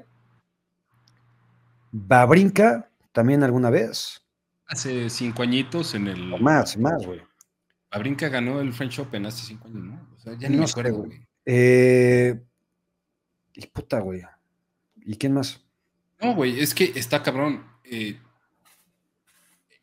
Babrinka, 1.93 2.89
también 3.13 3.43
alguna 3.43 3.71
vez. 3.71 4.23
Hace 4.71 5.11
cinco 5.11 5.43
añitos 5.43 5.95
en 5.95 6.07
el. 6.07 6.41
más, 6.41 6.79
más, 6.79 7.05
güey. 7.05 7.21
Babrinka 7.91 8.29
ganó 8.29 8.61
el 8.61 8.73
French 8.73 9.01
Open 9.01 9.27
hace 9.27 9.45
cinco 9.45 9.67
años, 9.67 9.83
¿no? 9.83 10.09
O 10.17 10.21
sea, 10.21 10.39
ya 10.39 10.49
no 10.49 10.59
me 10.59 10.65
acuerdo, 10.65 10.99
güey. 10.99 11.27
Eh, 11.45 12.41
y 13.53 13.67
puta, 13.67 13.99
güey. 13.99 14.23
¿Y 14.97 15.17
quién 15.17 15.35
más? 15.35 15.61
No, 16.23 16.35
güey, 16.35 16.61
es 16.61 16.73
que 16.73 16.93
está 16.95 17.23
cabrón. 17.23 17.65
Eh, 17.85 18.17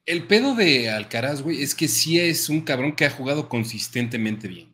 el 0.05 0.25
pedo 0.25 0.55
de 0.55 0.89
Alcaraz, 0.89 1.41
güey, 1.41 1.61
es 1.61 1.75
que 1.75 1.89
sí 1.89 2.17
es 2.17 2.47
un 2.47 2.61
cabrón 2.61 2.95
que 2.95 3.05
ha 3.05 3.11
jugado 3.11 3.49
consistentemente 3.49 4.47
bien. 4.47 4.73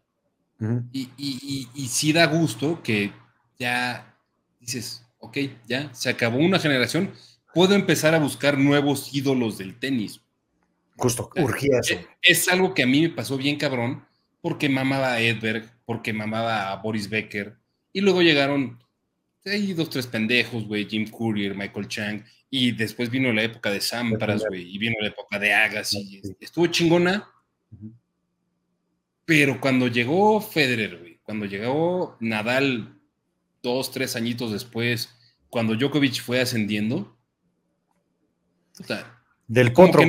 y, 0.91 1.09
y, 1.17 1.67
y, 1.73 1.87
sí 1.87 2.13
da 2.13 2.25
gusto 2.27 2.81
que 2.83 3.11
ya 3.59 4.15
dices, 4.59 5.03
ok, 5.17 5.37
ya 5.67 5.93
se 5.93 6.09
acabó 6.09 6.37
una 6.37 6.59
generación, 6.59 7.11
puedo 7.53 7.75
empezar 7.75 8.13
a 8.15 8.19
buscar 8.19 8.57
nuevos 8.57 9.13
ídolos 9.13 9.57
del 9.57 9.77
tenis. 9.79 10.21
Justo, 10.97 11.29
urgía 11.35 11.79
eso. 11.79 11.95
Es, 12.21 12.47
algo 12.47 12.73
que 12.73 12.83
a 12.83 12.87
mí 12.87 13.01
me 13.01 13.09
pasó 13.09 13.37
bien 13.37 13.57
cabrón, 13.57 14.05
porque 14.41 14.69
mamaba 14.69 15.13
a 15.13 15.21
Edberg, 15.21 15.71
porque 15.85 16.13
mamaba 16.13 16.71
a 16.71 16.75
Boris 16.77 17.09
Becker, 17.09 17.57
y 17.91 18.01
luego 18.01 18.21
llegaron 18.21 18.79
hay 19.45 19.73
dos, 19.73 19.89
tres 19.89 20.07
pendejos, 20.07 20.65
güey, 20.65 20.87
Jim 20.87 21.09
Courier, 21.09 21.55
Michael 21.55 21.87
Chang, 21.87 22.23
y 22.49 22.71
después 22.71 23.09
vino 23.09 23.33
la 23.33 23.43
época 23.43 23.71
de 23.71 23.81
Sampras, 23.81 24.43
güey, 24.47 24.73
y 24.73 24.77
vino 24.77 24.95
la 25.01 25.07
época 25.07 25.37
de 25.37 25.53
Agassi, 25.53 26.21
y 26.21 26.21
estuvo 26.39 26.67
chingona, 26.67 27.27
pero 29.25 29.59
cuando 29.59 29.87
llegó 29.87 30.39
Federer, 30.39 30.97
güey, 30.97 31.19
cuando 31.23 31.45
llegó 31.45 32.17
Nadal 32.19 32.99
dos, 33.61 33.91
tres 33.91 34.15
añitos 34.15 34.51
después, 34.51 35.09
cuando 35.49 35.75
Djokovic 35.75 36.21
fue 36.21 36.41
ascendiendo. 36.41 37.12
Del 39.47 39.73
potro. 39.73 40.01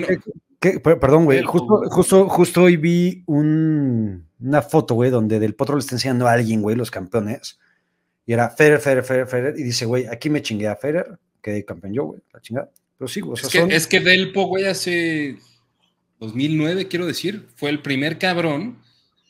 perdón, 0.82 1.24
güey. 1.24 1.42
Justo, 1.42 1.82
justo, 1.90 2.28
justo 2.28 2.62
hoy 2.62 2.76
vi 2.76 3.22
una 3.26 4.62
foto, 4.62 4.94
güey, 4.94 5.10
donde 5.10 5.38
del 5.38 5.54
potro 5.54 5.76
le 5.76 5.80
está 5.80 5.94
enseñando 5.94 6.26
a 6.26 6.32
alguien, 6.32 6.62
güey, 6.62 6.76
los 6.76 6.90
campeones. 6.90 7.58
Y 8.26 8.32
era 8.32 8.50
Federer, 8.50 8.80
Federer, 8.80 9.04
Federer, 9.04 9.26
Federer. 9.26 9.58
Y 9.58 9.62
dice, 9.62 9.84
güey, 9.84 10.06
aquí 10.06 10.30
me 10.30 10.42
chingué 10.42 10.68
a 10.68 10.76
Federer, 10.76 11.18
quedé 11.42 11.64
campeón 11.64 11.92
yo, 11.92 12.04
güey, 12.04 12.20
la 12.32 12.40
chingada. 12.40 12.70
Pero 12.96 13.08
sí, 13.08 13.20
o 13.22 13.36
sea, 13.36 13.46
es, 13.46 13.68
que, 13.68 13.76
es 13.76 13.86
que 13.86 14.00
Delpo, 14.00 14.46
güey, 14.46 14.64
hace 14.66 15.36
2009, 16.20 16.88
quiero 16.88 17.06
decir, 17.06 17.48
fue 17.56 17.70
el 17.70 17.82
primer 17.82 18.18
cabrón 18.18 18.78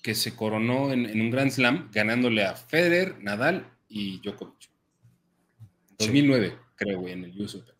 que 0.02 0.14
se 0.14 0.36
coronó 0.36 0.92
en, 0.92 1.06
en 1.06 1.20
un 1.20 1.30
Grand 1.30 1.50
Slam 1.50 1.90
ganándole 1.92 2.44
a 2.44 2.54
Federer, 2.54 3.16
Nadal 3.22 3.66
y 3.88 4.20
Djokovic. 4.20 4.70
2009, 5.98 6.56
creo, 6.76 7.00
güey, 7.00 7.14
en 7.14 7.24
el 7.24 7.40
US 7.40 7.73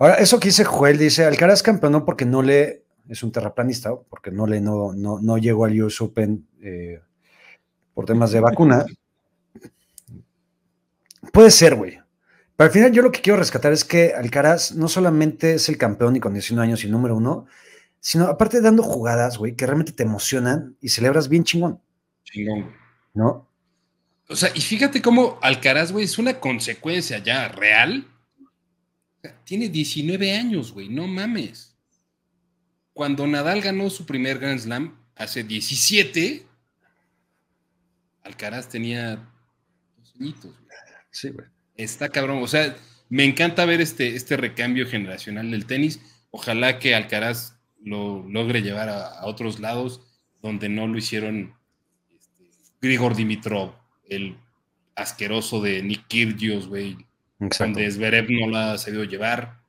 Ahora, 0.00 0.14
eso 0.14 0.40
que 0.40 0.48
dice 0.48 0.64
Joel, 0.64 0.96
dice, 0.96 1.26
Alcaraz 1.26 1.62
campeonó 1.62 2.06
porque 2.06 2.24
no 2.24 2.40
le, 2.40 2.84
es 3.06 3.22
un 3.22 3.32
terraplanista, 3.32 3.94
porque 4.08 4.30
no 4.30 4.46
le, 4.46 4.58
no, 4.58 4.94
no, 4.94 5.36
llegó 5.36 5.66
al 5.66 5.78
US 5.82 6.00
Open 6.00 6.48
eh, 6.62 7.02
por 7.92 8.06
temas 8.06 8.32
de 8.32 8.40
vacuna. 8.40 8.86
Puede 11.30 11.50
ser, 11.50 11.74
güey. 11.74 11.98
Pero 12.56 12.66
al 12.66 12.72
final 12.72 12.92
yo 12.92 13.02
lo 13.02 13.12
que 13.12 13.20
quiero 13.20 13.38
rescatar 13.38 13.74
es 13.74 13.84
que 13.84 14.14
Alcaraz 14.14 14.72
no 14.72 14.88
solamente 14.88 15.52
es 15.52 15.68
el 15.68 15.76
campeón 15.76 16.16
y 16.16 16.20
con 16.20 16.32
19 16.32 16.66
años 16.66 16.82
y 16.82 16.88
número 16.88 17.14
uno, 17.14 17.44
sino 18.00 18.24
aparte 18.24 18.62
dando 18.62 18.82
jugadas, 18.82 19.36
güey, 19.36 19.54
que 19.54 19.66
realmente 19.66 19.92
te 19.92 20.02
emocionan 20.02 20.76
y 20.80 20.88
celebras 20.88 21.28
bien 21.28 21.44
chingón. 21.44 21.78
Chingón. 22.24 22.74
¿No? 23.12 23.50
O 24.30 24.36
sea, 24.36 24.50
y 24.54 24.62
fíjate 24.62 25.02
cómo 25.02 25.38
Alcaraz, 25.42 25.92
güey, 25.92 26.06
es 26.06 26.18
una 26.18 26.40
consecuencia 26.40 27.18
ya 27.18 27.48
real. 27.48 28.06
Tiene 29.44 29.68
19 29.68 30.36
años, 30.36 30.72
güey, 30.72 30.88
no 30.88 31.06
mames. 31.06 31.76
Cuando 32.92 33.26
Nadal 33.26 33.60
ganó 33.60 33.90
su 33.90 34.06
primer 34.06 34.38
Grand 34.38 34.60
Slam 34.60 34.98
hace 35.16 35.44
17, 35.44 36.46
Alcaraz 38.22 38.68
tenía 38.68 39.16
dos 39.96 40.14
añitos, 40.18 40.44
güey. 40.44 40.78
Sí, 41.10 41.30
güey. 41.30 41.46
Está 41.76 42.08
cabrón. 42.08 42.42
O 42.42 42.46
sea, 42.46 42.76
me 43.08 43.24
encanta 43.24 43.64
ver 43.64 43.80
este, 43.80 44.14
este 44.14 44.36
recambio 44.36 44.86
generacional 44.86 45.50
del 45.50 45.66
tenis. 45.66 46.00
Ojalá 46.30 46.78
que 46.78 46.94
Alcaraz 46.94 47.56
lo 47.82 48.26
logre 48.28 48.62
llevar 48.62 48.88
a, 48.88 49.24
otros 49.26 49.60
lados 49.60 50.02
donde 50.42 50.68
no 50.68 50.86
lo 50.86 50.98
hicieron 50.98 51.54
este, 52.10 52.44
Grigor 52.80 53.16
Dimitrov, 53.16 53.74
el 54.08 54.36
asqueroso 54.94 55.60
de 55.60 55.82
Nick 55.82 56.06
Kyrgios, 56.06 56.68
güey, 56.68 56.96
donde 57.40 57.90
Zverev 57.90 58.26
no 58.30 58.48
la 58.48 58.72
ha 58.72 58.78
sabido 58.78 59.04
llevar. 59.04 59.60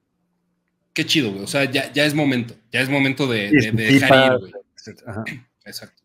Qué 0.93 1.06
chido, 1.06 1.31
güey. 1.31 1.43
O 1.43 1.48
sea, 1.48 1.64
ya, 1.65 1.91
ya 1.93 2.06
es 2.06 2.14
momento, 2.14 2.53
ya 2.72 2.81
es 2.81 2.89
momento 2.89 3.27
de, 3.27 3.49
dejar 3.73 4.34
ir, 4.34 4.39
güey. 4.39 4.53
Exacto. 5.65 6.03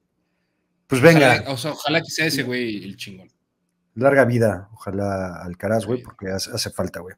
Pues 0.86 1.00
venga. 1.00 1.32
Ojalá, 1.32 1.50
o 1.50 1.56
sea, 1.56 1.72
ojalá 1.72 2.00
que 2.00 2.10
sea 2.10 2.26
ese 2.26 2.44
güey 2.44 2.84
el 2.84 2.96
chingón. 2.96 3.28
Larga 3.94 4.24
vida, 4.24 4.68
ojalá 4.74 5.42
Alcaraz, 5.42 5.86
güey, 5.86 6.02
porque 6.02 6.28
hace, 6.28 6.70
falta, 6.70 7.00
güey. 7.00 7.16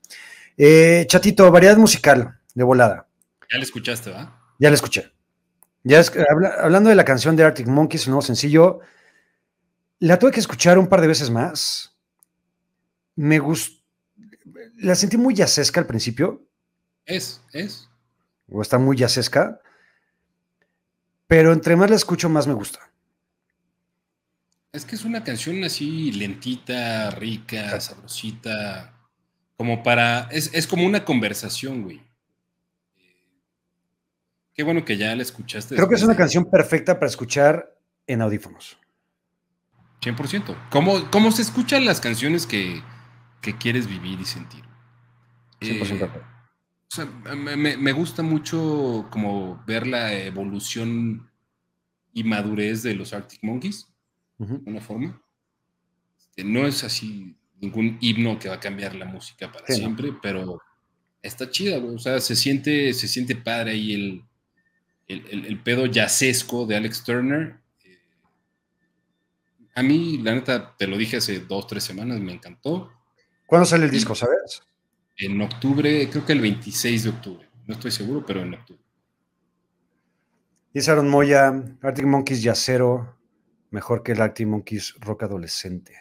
Eh, 0.56 1.04
chatito, 1.08 1.50
variedad 1.50 1.76
musical 1.76 2.38
de 2.54 2.64
volada. 2.64 3.08
Ya 3.50 3.58
la 3.58 3.64
escuchaste, 3.64 4.10
¿va? 4.10 4.40
Ya 4.58 4.70
la 4.70 4.74
escuché. 4.74 5.12
Ya 5.82 6.00
es, 6.00 6.12
hablando 6.60 6.88
de 6.88 6.96
la 6.96 7.04
canción 7.04 7.36
de 7.36 7.44
Arctic 7.44 7.66
Monkeys, 7.66 8.04
el 8.04 8.10
nuevo 8.10 8.22
sencillo, 8.22 8.80
la 9.98 10.18
tuve 10.18 10.30
que 10.30 10.40
escuchar 10.40 10.78
un 10.78 10.86
par 10.86 11.00
de 11.00 11.08
veces 11.08 11.30
más. 11.30 11.96
Me 13.16 13.38
gustó. 13.38 13.77
La 14.78 14.94
sentí 14.94 15.16
muy 15.16 15.34
yacesca 15.34 15.80
al 15.80 15.86
principio. 15.86 16.46
Es, 17.04 17.42
es. 17.52 17.88
O 18.48 18.62
está 18.62 18.78
muy 18.78 18.96
yacesca. 18.96 19.60
Pero 21.26 21.52
entre 21.52 21.76
más 21.76 21.90
la 21.90 21.96
escucho, 21.96 22.28
más 22.28 22.46
me 22.46 22.54
gusta. 22.54 22.80
Es 24.72 24.84
que 24.84 24.94
es 24.94 25.04
una 25.04 25.24
canción 25.24 25.62
así 25.64 26.12
lentita, 26.12 27.10
rica, 27.10 27.80
sabrosita. 27.80 28.94
Como 29.56 29.82
para. 29.82 30.28
Es, 30.30 30.50
es 30.54 30.66
como 30.66 30.86
una 30.86 31.04
conversación, 31.04 31.82
güey. 31.82 32.02
Qué 34.54 34.62
bueno 34.62 34.84
que 34.84 34.96
ya 34.96 35.14
la 35.14 35.22
escuchaste. 35.22 35.74
Creo 35.74 35.88
que 35.88 35.94
es 35.94 36.02
una 36.02 36.16
canción 36.16 36.50
perfecta 36.50 36.98
para 36.98 37.08
escuchar 37.08 37.76
en 38.06 38.22
audífonos. 38.22 38.78
100%. 40.00 40.56
¿Cómo, 40.70 41.10
cómo 41.10 41.32
se 41.32 41.42
escuchan 41.42 41.84
las 41.84 42.00
canciones 42.00 42.46
que, 42.46 42.82
quieres 43.40 43.86
vivir 43.86 44.20
y 44.20 44.24
sentir? 44.24 44.64
100%. 45.60 46.04
Eh, 46.04 46.22
o 46.90 46.94
sea, 46.94 47.04
me, 47.04 47.92
gusta 47.92 48.22
mucho 48.22 49.06
como 49.10 49.62
ver 49.66 49.86
la 49.86 50.14
evolución 50.14 51.30
y 52.14 52.24
madurez 52.24 52.82
de 52.82 52.94
los 52.94 53.12
Arctic 53.12 53.40
Monkeys, 53.42 53.86
de 54.38 54.70
una 54.70 54.80
forma. 54.80 55.22
Este, 56.18 56.44
no 56.44 56.66
es 56.66 56.84
así 56.84 57.36
ningún 57.60 57.98
himno 58.00 58.38
que 58.38 58.48
va 58.48 58.54
a 58.54 58.60
cambiar 58.60 58.94
la 58.94 59.04
música 59.04 59.52
para 59.52 59.66
siempre, 59.66 60.14
pero 60.22 60.62
está 61.20 61.50
chida, 61.50 61.78
O 61.78 61.98
sea, 61.98 62.20
se 62.20 62.34
siente, 62.34 62.94
se 62.94 63.06
siente 63.06 63.36
padre 63.36 63.72
ahí 63.72 63.92
el, 63.92 64.24
el, 65.08 65.60
pedo 65.60 65.86
yacesco 65.86 66.64
de 66.66 66.76
Alex 66.76 67.04
Turner. 67.04 67.58
A 69.74 69.82
mí, 69.82 70.18
la 70.18 70.34
neta, 70.34 70.76
te 70.76 70.86
lo 70.86 70.96
dije 70.96 71.18
hace 71.18 71.40
dos, 71.40 71.66
tres 71.66 71.84
semanas, 71.84 72.20
me 72.20 72.32
encantó. 72.32 72.92
¿Cuándo 73.48 73.64
sale 73.64 73.86
el 73.86 73.90
disco, 73.90 74.14
sabes? 74.14 74.60
En 75.16 75.40
octubre, 75.40 76.06
creo 76.10 76.26
que 76.26 76.34
el 76.34 76.42
26 76.42 77.04
de 77.04 77.08
octubre. 77.08 77.48
No 77.66 77.72
estoy 77.72 77.90
seguro, 77.90 78.22
pero 78.26 78.42
en 78.42 78.52
octubre. 78.52 78.82
Dice 80.74 80.90
Aaron 80.90 81.08
Moya, 81.08 81.64
Arctic 81.80 82.04
Monkeys 82.04 82.42
Yacero, 82.42 83.16
mejor 83.70 84.02
que 84.02 84.12
el 84.12 84.20
Arctic 84.20 84.46
Monkeys 84.46 84.94
Rock 85.00 85.22
Adolescente. 85.22 85.96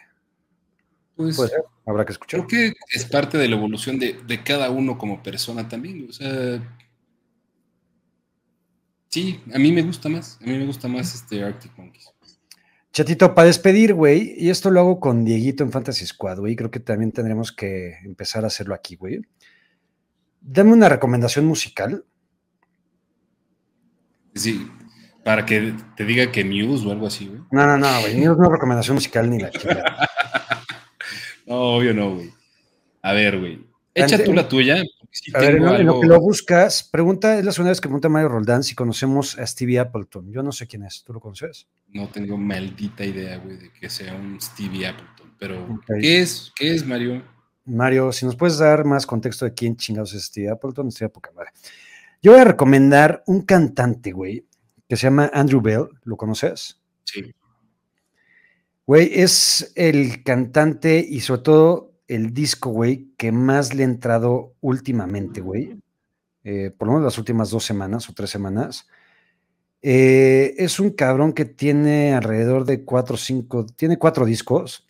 Pues, 1.16 1.40
habrá 1.86 2.04
que 2.04 2.12
escuchar. 2.12 2.46
Creo 2.46 2.48
que 2.48 2.74
es 2.92 3.06
parte 3.06 3.38
de 3.38 3.48
la 3.48 3.56
evolución 3.56 3.98
de, 3.98 4.20
de, 4.26 4.44
cada 4.44 4.68
uno 4.68 4.98
como 4.98 5.22
persona 5.22 5.66
también. 5.66 6.06
O 6.06 6.12
sea, 6.12 6.62
sí, 9.08 9.40
a 9.54 9.58
mí 9.58 9.72
me 9.72 9.80
gusta 9.80 10.10
más. 10.10 10.38
A 10.42 10.44
mí 10.44 10.52
me 10.52 10.66
gusta 10.66 10.86
más 10.86 11.14
este 11.14 11.42
Arctic 11.42 11.72
Monkeys. 11.78 12.12
Chatito, 12.92 13.34
para 13.34 13.46
despedir, 13.46 13.94
güey, 13.94 14.34
y 14.36 14.50
esto 14.50 14.70
lo 14.70 14.80
hago 14.80 15.00
con 15.00 15.24
Dieguito 15.24 15.62
en 15.62 15.70
Fantasy 15.70 16.06
Squad, 16.06 16.38
güey, 16.38 16.56
creo 16.56 16.70
que 16.70 16.80
también 16.80 17.12
tendremos 17.12 17.52
que 17.52 17.98
empezar 18.04 18.44
a 18.44 18.48
hacerlo 18.48 18.74
aquí, 18.74 18.96
güey. 18.96 19.20
Dame 20.40 20.72
una 20.72 20.88
recomendación 20.88 21.44
musical. 21.44 22.04
Sí, 24.34 24.70
para 25.24 25.44
que 25.44 25.74
te 25.96 26.04
diga 26.04 26.32
que 26.32 26.44
Muse 26.44 26.86
o 26.86 26.92
algo 26.92 27.06
así, 27.06 27.26
güey. 27.26 27.40
No, 27.50 27.66
no, 27.66 27.76
no, 27.76 28.00
güey, 28.00 28.16
Muse 28.16 28.38
no 28.38 28.44
es 28.46 28.52
recomendación 28.52 28.94
musical 28.94 29.28
ni 29.28 29.38
la 29.38 29.50
chica. 29.50 30.08
no, 31.46 31.76
obvio 31.76 31.92
no, 31.92 32.14
güey. 32.14 32.32
A 33.02 33.12
ver, 33.12 33.38
güey. 33.38 33.66
Echa 33.94 34.22
tú 34.22 34.32
la 34.32 34.48
tuya. 34.48 34.82
A 35.34 35.40
ver, 35.40 35.56
en, 35.56 35.86
lo 35.86 36.00
que 36.00 36.06
lo 36.06 36.20
buscas, 36.20 36.82
pregunta, 36.82 37.38
es 37.38 37.44
la 37.44 37.52
segunda 37.52 37.70
vez 37.70 37.80
que 37.80 37.88
pregunta 37.88 38.08
Mario 38.08 38.28
Roldán 38.28 38.62
si 38.62 38.74
conocemos 38.74 39.38
a 39.38 39.46
Stevie 39.46 39.78
Appleton. 39.78 40.30
Yo 40.30 40.42
no 40.42 40.52
sé 40.52 40.66
quién 40.66 40.84
es, 40.84 41.02
¿tú 41.04 41.12
lo 41.12 41.20
conoces? 41.20 41.66
No 41.88 42.08
tengo 42.08 42.36
maldita 42.36 43.04
idea, 43.04 43.38
güey, 43.38 43.56
de 43.56 43.72
que 43.72 43.88
sea 43.88 44.14
un 44.14 44.40
Stevie 44.40 44.86
Appleton. 44.86 45.34
Pero, 45.38 45.80
¿qué 46.00 46.20
es? 46.20 46.52
¿Qué 46.56 46.74
es, 46.74 46.86
Mario? 46.86 47.22
Mario, 47.64 48.12
si 48.12 48.26
nos 48.26 48.36
puedes 48.36 48.58
dar 48.58 48.84
más 48.84 49.06
contexto 49.06 49.44
de 49.44 49.54
quién 49.54 49.76
chingados 49.76 50.14
es 50.14 50.24
Stevie 50.24 50.50
Appleton, 50.50 50.88
estaría 50.88 51.12
poca 51.12 51.30
madre. 51.32 51.50
Yo 52.22 52.32
voy 52.32 52.40
a 52.40 52.44
recomendar 52.44 53.22
un 53.26 53.42
cantante, 53.42 54.12
güey, 54.12 54.46
que 54.88 54.96
se 54.96 55.04
llama 55.04 55.30
Andrew 55.32 55.60
Bell. 55.60 55.88
¿Lo 56.02 56.16
conoces? 56.16 56.80
Sí. 57.04 57.34
Güey, 58.86 59.10
es 59.20 59.72
el 59.76 60.22
cantante 60.24 60.98
y 60.98 61.20
sobre 61.20 61.42
todo 61.42 61.92
el 62.08 62.32
disco, 62.32 62.70
güey, 62.70 63.10
que 63.16 63.30
más 63.30 63.74
le 63.74 63.82
ha 63.82 63.86
entrado 63.86 64.54
últimamente, 64.60 65.40
güey. 65.40 65.78
Eh, 66.42 66.72
por 66.76 66.88
lo 66.88 66.94
menos 66.94 67.04
las 67.04 67.18
últimas 67.18 67.50
dos 67.50 67.64
semanas 67.64 68.08
o 68.08 68.14
tres 68.14 68.30
semanas. 68.30 68.88
Eh, 69.82 70.54
es 70.58 70.80
un 70.80 70.90
cabrón 70.90 71.32
que 71.32 71.44
tiene 71.44 72.14
alrededor 72.14 72.64
de 72.64 72.84
cuatro 72.84 73.14
o 73.14 73.18
cinco, 73.18 73.66
tiene 73.66 73.98
cuatro 73.98 74.24
discos. 74.24 74.86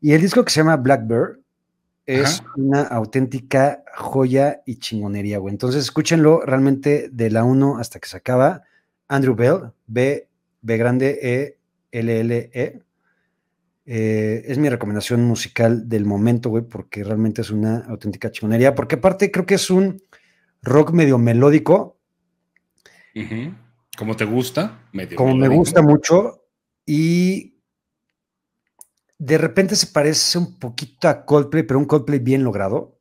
Y 0.00 0.12
el 0.12 0.20
disco 0.20 0.44
que 0.44 0.52
se 0.52 0.60
llama 0.60 0.76
Blackbird 0.76 1.40
es 2.06 2.42
una 2.56 2.82
auténtica 2.82 3.82
joya 3.94 4.62
y 4.64 4.76
chingonería, 4.76 5.38
güey. 5.38 5.52
Entonces, 5.52 5.84
escúchenlo 5.84 6.40
realmente 6.40 7.10
de 7.12 7.30
la 7.30 7.44
1 7.44 7.78
hasta 7.78 7.98
que 8.00 8.08
se 8.08 8.16
acaba. 8.16 8.62
Andrew 9.08 9.34
Bell, 9.34 9.72
B, 9.86 10.26
B 10.62 10.76
grande, 10.78 11.18
E, 11.20 11.58
L, 11.90 12.20
L, 12.20 12.50
E. 12.54 12.80
Eh, 13.90 14.44
es 14.46 14.58
mi 14.58 14.68
recomendación 14.68 15.24
musical 15.24 15.88
del 15.88 16.04
momento, 16.04 16.50
güey, 16.50 16.62
porque 16.62 17.02
realmente 17.02 17.40
es 17.40 17.48
una 17.48 17.78
auténtica 17.86 18.30
chingonería. 18.30 18.74
Porque 18.74 18.96
aparte 18.96 19.30
creo 19.30 19.46
que 19.46 19.54
es 19.54 19.70
un 19.70 20.02
rock 20.60 20.90
medio 20.92 21.16
melódico. 21.16 21.98
¿Cómo 23.96 24.14
te 24.14 24.26
gusta? 24.26 24.86
Medio 24.92 25.16
Como 25.16 25.34
me 25.34 25.48
gusta 25.48 25.80
mucho. 25.80 26.44
Y 26.84 27.54
de 29.16 29.38
repente 29.38 29.74
se 29.74 29.86
parece 29.86 30.36
un 30.36 30.58
poquito 30.58 31.08
a 31.08 31.24
Coldplay, 31.24 31.62
pero 31.62 31.78
un 31.78 31.86
Coldplay 31.86 32.18
bien 32.18 32.44
logrado. 32.44 33.00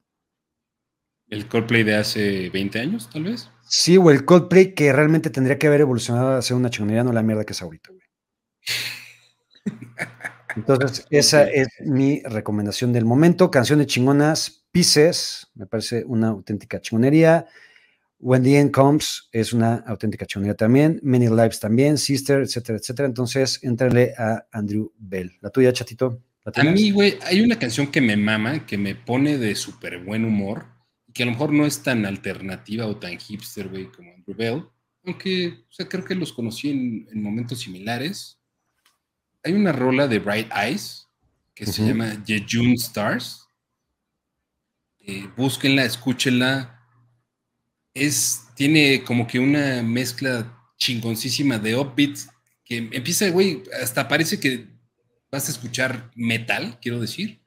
¿El 1.28 1.50
Coldplay 1.50 1.84
de 1.84 1.96
hace 1.96 2.50
20 2.50 2.80
años, 2.80 3.10
tal 3.12 3.26
vez? 3.26 3.52
Sí, 3.68 3.98
o 3.98 4.10
el 4.10 4.24
Coldplay 4.24 4.74
que 4.74 4.94
realmente 4.94 5.30
tendría 5.32 5.60
que 5.60 5.68
haber 5.68 5.82
evolucionado 5.82 6.38
a 6.38 6.42
ser 6.42 6.56
una 6.56 6.70
chingonería, 6.70 7.04
no 7.04 7.12
la 7.12 7.24
mierda 7.24 7.44
que 7.44 7.52
es 7.52 7.62
ahorita, 7.62 7.92
güey. 7.92 8.04
Entonces, 10.58 11.06
esa 11.12 11.44
es 11.44 11.68
mi 11.80 12.22
recomendación 12.24 12.92
del 12.92 13.06
momento. 13.06 13.52
Canción 13.52 13.80
de 13.80 13.86
chingonas, 13.86 14.66
Pieces, 14.72 15.48
me 15.56 15.66
parece 15.66 16.04
una 16.06 16.30
auténtica 16.30 16.82
chingonería. 16.82 17.46
When 18.20 18.44
the 18.44 18.58
End 18.58 18.72
Comes 18.72 19.30
es 19.32 19.54
una 19.54 19.76
auténtica 19.76 20.26
chingonería 20.26 20.56
también. 20.56 21.00
Many 21.04 21.28
Lives 21.28 21.60
también, 21.60 21.98
Sister, 21.98 22.42
etcétera, 22.42 22.80
etcétera. 22.80 23.08
Entonces, 23.08 23.60
entrale 23.64 24.14
a 24.18 24.48
Andrew 24.52 24.92
Bell. 24.98 25.38
La 25.42 25.52
tuya, 25.52 25.72
chatito. 25.72 26.22
a 26.46 26.64
mí, 26.64 26.92
güey, 26.92 27.18
hay 27.24 27.42
una 27.42 27.60
canción 27.60 27.88
que 27.88 28.02
me 28.02 28.18
mama, 28.18 28.66
que 28.66 28.78
me 28.78 28.96
pone 28.96 29.38
de 29.38 29.54
súper 29.54 30.04
buen 30.04 30.26
humor, 30.26 30.66
que 31.14 31.24
a 31.24 31.26
lo 31.28 31.34
mejor 31.34 31.54
no 31.54 31.66
es 31.66 31.84
tan 31.84 32.06
alternativa 32.06 32.88
o 32.88 32.98
tan 32.98 33.18
hipster, 33.20 33.68
güey, 33.68 33.92
como 33.92 34.12
Andrew 34.14 34.36
Bell. 34.36 34.64
Aunque, 35.06 35.66
o 35.70 35.72
sea, 35.72 35.88
creo 35.88 36.04
que 36.04 36.16
los 36.16 36.34
conocí 36.34 36.70
en 36.70 37.22
momentos 37.22 37.60
similares 37.60 38.38
hay 39.44 39.54
una 39.54 39.72
rola 39.72 40.08
de 40.08 40.20
Bright 40.20 40.52
Eyes 40.54 41.08
que 41.54 41.66
se 41.66 41.86
llama 41.86 42.24
Jejun 42.26 42.74
Stars. 42.74 43.48
Eh, 45.00 45.28
búsquenla, 45.36 45.86
escúchenla. 45.86 46.86
Es, 47.94 48.44
tiene 48.56 49.04
como 49.04 49.26
que 49.26 49.40
una 49.40 49.82
mezcla 49.82 50.54
chingoncísima 50.78 51.58
de 51.58 51.76
upbeats 51.76 52.30
que 52.64 52.78
empieza, 52.78 53.30
güey, 53.30 53.64
hasta 53.82 54.08
parece 54.08 54.40
que 54.40 54.68
vas 55.32 55.48
a 55.48 55.52
escuchar 55.52 56.12
metal, 56.16 56.78
quiero 56.80 57.00
decir. 57.00 57.42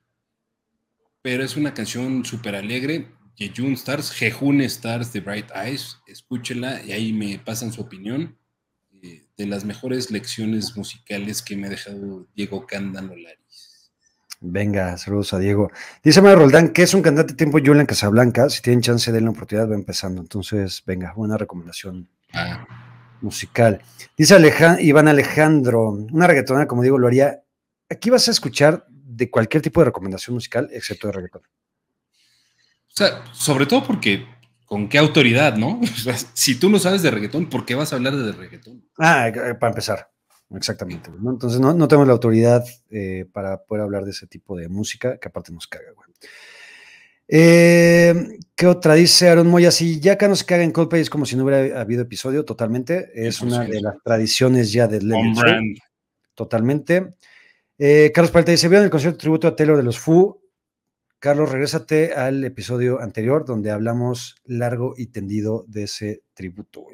Pero 1.22 1.44
es 1.44 1.56
una 1.56 1.74
canción 1.74 2.24
súper 2.24 2.56
alegre. 2.56 3.06
Jejun 3.36 3.74
Stars, 3.74 4.10
Jejun 4.10 4.60
Stars 4.62 5.12
de 5.12 5.20
Bright 5.20 5.50
Eyes. 5.54 5.98
Escúchenla 6.06 6.82
y 6.82 6.92
ahí 6.92 7.12
me 7.12 7.38
pasan 7.38 7.72
su 7.72 7.82
opinión 7.82 8.39
de 9.00 9.46
las 9.46 9.64
mejores 9.64 10.10
lecciones 10.10 10.76
musicales 10.76 11.42
que 11.42 11.56
me 11.56 11.66
ha 11.66 11.70
dejado 11.70 12.26
Diego 12.34 12.66
Cándano 12.66 13.16
Laris. 13.16 13.40
Venga, 14.42 14.96
saludos 14.96 15.34
a 15.34 15.38
Diego. 15.38 15.70
Dice 16.02 16.22
Mario 16.22 16.38
Roldán 16.38 16.70
que 16.70 16.82
es 16.82 16.94
un 16.94 17.02
cantante 17.02 17.34
tiempo 17.34 17.58
Julian 17.58 17.84
Casablanca. 17.84 18.48
Si 18.48 18.62
tienen 18.62 18.80
chance 18.80 19.12
de 19.12 19.20
la 19.20 19.30
oportunidad, 19.30 19.70
va 19.70 19.74
empezando. 19.74 20.22
Entonces, 20.22 20.82
venga, 20.86 21.12
buena 21.14 21.36
recomendación 21.36 22.08
ah. 22.32 22.66
musical. 23.20 23.82
Dice 24.16 24.36
Iván 24.80 25.08
Alejandro, 25.08 25.90
una 25.90 26.26
reggaetonera, 26.26 26.66
como 26.66 26.82
digo, 26.82 26.96
lo 26.96 27.06
haría. 27.06 27.42
Aquí 27.90 28.08
vas 28.08 28.28
a 28.28 28.30
escuchar 28.30 28.86
de 28.88 29.30
cualquier 29.30 29.62
tipo 29.62 29.82
de 29.82 29.86
recomendación 29.86 30.34
musical, 30.34 30.70
excepto 30.72 31.08
de 31.08 31.12
reggaetón. 31.12 31.42
O 31.42 32.96
sea, 32.96 33.24
sobre 33.32 33.66
todo 33.66 33.86
porque 33.86 34.26
¿con 34.70 34.88
qué 34.88 34.98
autoridad, 34.98 35.56
no? 35.56 35.80
si 36.32 36.54
tú 36.54 36.70
no 36.70 36.78
sabes 36.78 37.02
de 37.02 37.10
reggaetón, 37.10 37.48
¿por 37.50 37.66
qué 37.66 37.74
vas 37.74 37.92
a 37.92 37.96
hablar 37.96 38.14
de 38.14 38.30
reggaetón? 38.30 38.88
Ah, 38.98 39.26
eh, 39.26 39.54
para 39.56 39.70
empezar, 39.70 40.08
exactamente. 40.54 41.10
Entonces 41.10 41.58
no, 41.58 41.88
tenemos 41.88 42.06
la 42.06 42.12
autoridad 42.12 42.64
eh, 42.88 43.26
para 43.32 43.64
poder 43.64 43.82
hablar 43.82 44.04
de 44.04 44.12
ese 44.12 44.28
tipo 44.28 44.56
de 44.56 44.68
música, 44.68 45.18
que 45.18 45.26
aparte 45.26 45.52
nos 45.52 45.66
caga, 45.66 45.90
güey. 45.92 46.08
Eh, 47.26 48.38
¿Qué 48.54 48.68
otra 48.68 48.94
dice 48.94 49.28
Aaron 49.28 49.48
Moya? 49.48 49.72
Si 49.72 49.98
ya 49.98 50.12
acá 50.12 50.28
no 50.28 50.36
se 50.36 50.44
caga 50.44 50.62
en 50.62 50.70
Coldplay 50.70 51.02
es 51.02 51.10
como 51.10 51.26
si 51.26 51.34
no 51.34 51.44
hubiera 51.44 51.80
habido 51.80 52.02
episodio, 52.02 52.44
totalmente. 52.44 53.10
Es 53.12 53.40
una 53.40 53.64
de 53.64 53.80
las 53.80 53.96
tradiciones 54.04 54.70
ya 54.70 54.86
del 54.86 55.08
Lemon 55.08 55.34
Totalmente. 56.34 57.14
Carlos 58.14 58.30
Palta 58.30 58.52
dice: 58.52 58.68
¿Vieron 58.68 58.84
el 58.84 58.90
concierto 58.90 59.18
tributo 59.18 59.48
a 59.48 59.56
Taylor 59.56 59.76
de 59.76 59.82
los 59.82 59.98
Foo? 59.98 60.39
Carlos, 61.20 61.52
regrésate 61.52 62.14
al 62.14 62.42
episodio 62.44 63.02
anterior 63.02 63.44
donde 63.44 63.70
hablamos 63.70 64.36
largo 64.46 64.94
y 64.96 65.08
tendido 65.08 65.66
de 65.68 65.82
ese 65.82 66.22
tributo. 66.32 66.86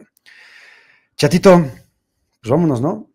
Chatito, 1.16 1.60
pues 2.40 2.50
vámonos, 2.50 2.80
¿no? 2.80 3.12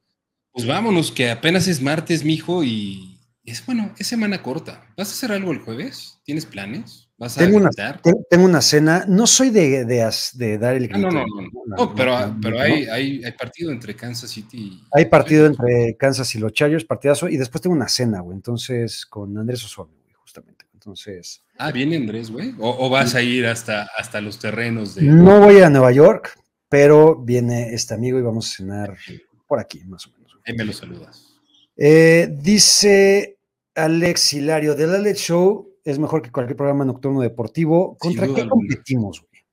Pues 0.53 0.65
vámonos, 0.65 1.11
que 1.11 1.29
apenas 1.29 1.67
es 1.67 1.81
martes, 1.81 2.23
mijo, 2.23 2.63
y 2.63 3.19
es 3.43 3.65
bueno, 3.65 3.93
es 3.97 4.07
semana 4.07 4.41
corta. 4.41 4.85
¿Vas 4.95 5.09
a 5.09 5.11
hacer 5.11 5.33
algo 5.33 5.51
el 5.51 5.59
jueves? 5.59 6.21
¿Tienes 6.23 6.45
planes? 6.45 7.09
¿Vas 7.17 7.37
a 7.37 7.41
tengo 7.41 7.57
una, 7.57 7.69
tengo 8.29 8.45
una 8.45 8.61
cena. 8.61 9.03
No 9.05 9.27
soy 9.27 9.49
de, 9.49 9.83
de, 9.83 10.57
dar 10.57 10.75
el 10.75 10.87
grito. 10.87 11.11
no, 11.11 11.11
no, 11.11 11.25
no, 11.25 11.75
no, 11.77 11.93
pero, 11.93 12.37
pero 12.41 12.57
hay, 12.57 12.85
hay, 12.85 13.21
hay, 13.21 13.31
partido 13.33 13.73
entre 13.73 13.97
Kansas 13.97 14.29
City 14.29 14.57
y... 14.57 14.87
Hay 14.93 15.05
partido 15.05 15.45
entre 15.45 15.97
Kansas 15.97 16.33
y 16.35 16.39
los 16.39 16.53
Chargers, 16.53 16.85
partidazo, 16.85 17.27
y 17.27 17.35
después 17.35 17.61
tengo 17.61 17.75
una 17.75 17.89
cena, 17.89 18.21
güey. 18.21 18.37
Entonces, 18.37 19.05
con 19.05 19.37
Andrés 19.37 19.61
Osorio. 19.65 20.00
Entonces. 20.81 21.43
Ah, 21.59 21.71
viene 21.71 21.95
Andrés, 21.95 22.31
güey. 22.31 22.55
O, 22.57 22.89
vas 22.89 23.13
a 23.13 23.21
ir 23.21 23.45
hasta, 23.45 23.87
hasta 23.95 24.19
los 24.19 24.39
terrenos 24.39 24.95
de. 24.95 25.03
No 25.03 25.39
voy 25.39 25.61
a 25.61 25.69
Nueva 25.69 25.91
York, 25.91 26.39
pero 26.67 27.15
viene 27.15 27.71
este 27.75 27.93
amigo 27.93 28.17
y 28.17 28.23
vamos 28.23 28.51
a 28.51 28.55
cenar 28.55 28.97
por 29.45 29.59
aquí, 29.59 29.83
más 29.85 30.07
o 30.07 30.11
menos. 30.13 30.39
Ahí 30.43 30.55
me 30.55 30.65
lo 30.65 30.73
saludas. 30.73 31.37
Eh, 31.77 32.29
dice 32.31 33.37
Alex 33.75 34.33
Hilario, 34.33 34.73
del 34.73 34.95
Alex 34.95 35.19
Show 35.19 35.71
es 35.83 35.99
mejor 35.99 36.23
que 36.23 36.31
cualquier 36.31 36.57
programa 36.57 36.83
nocturno 36.83 37.21
deportivo. 37.21 37.95
¿Contra 37.99 38.25
qué 38.33 38.49
competimos, 38.49 39.21
güey? 39.21 39.43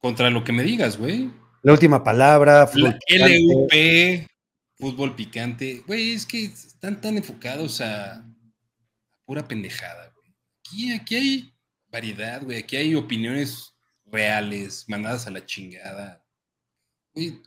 Contra 0.00 0.30
lo 0.30 0.42
que 0.42 0.52
me 0.52 0.64
digas, 0.64 0.98
güey. 0.98 1.30
La 1.62 1.72
última 1.72 2.02
palabra. 2.02 2.68
La 2.74 2.98
LUP, 3.08 4.26
fútbol 4.76 5.14
picante. 5.14 5.84
Güey, 5.86 6.14
es 6.14 6.26
que 6.26 6.46
están 6.46 7.00
tan 7.00 7.16
enfocados 7.16 7.80
a 7.80 8.24
pura 9.32 9.48
pendejada, 9.48 10.12
güey. 10.14 10.36
Aquí, 10.60 10.92
aquí 10.92 11.14
hay 11.14 11.56
variedad, 11.88 12.42
güey. 12.42 12.58
Aquí 12.58 12.76
hay 12.76 12.94
opiniones 12.94 13.74
reales, 14.04 14.84
mandadas 14.88 15.26
a 15.26 15.30
la 15.30 15.46
chingada. 15.46 16.22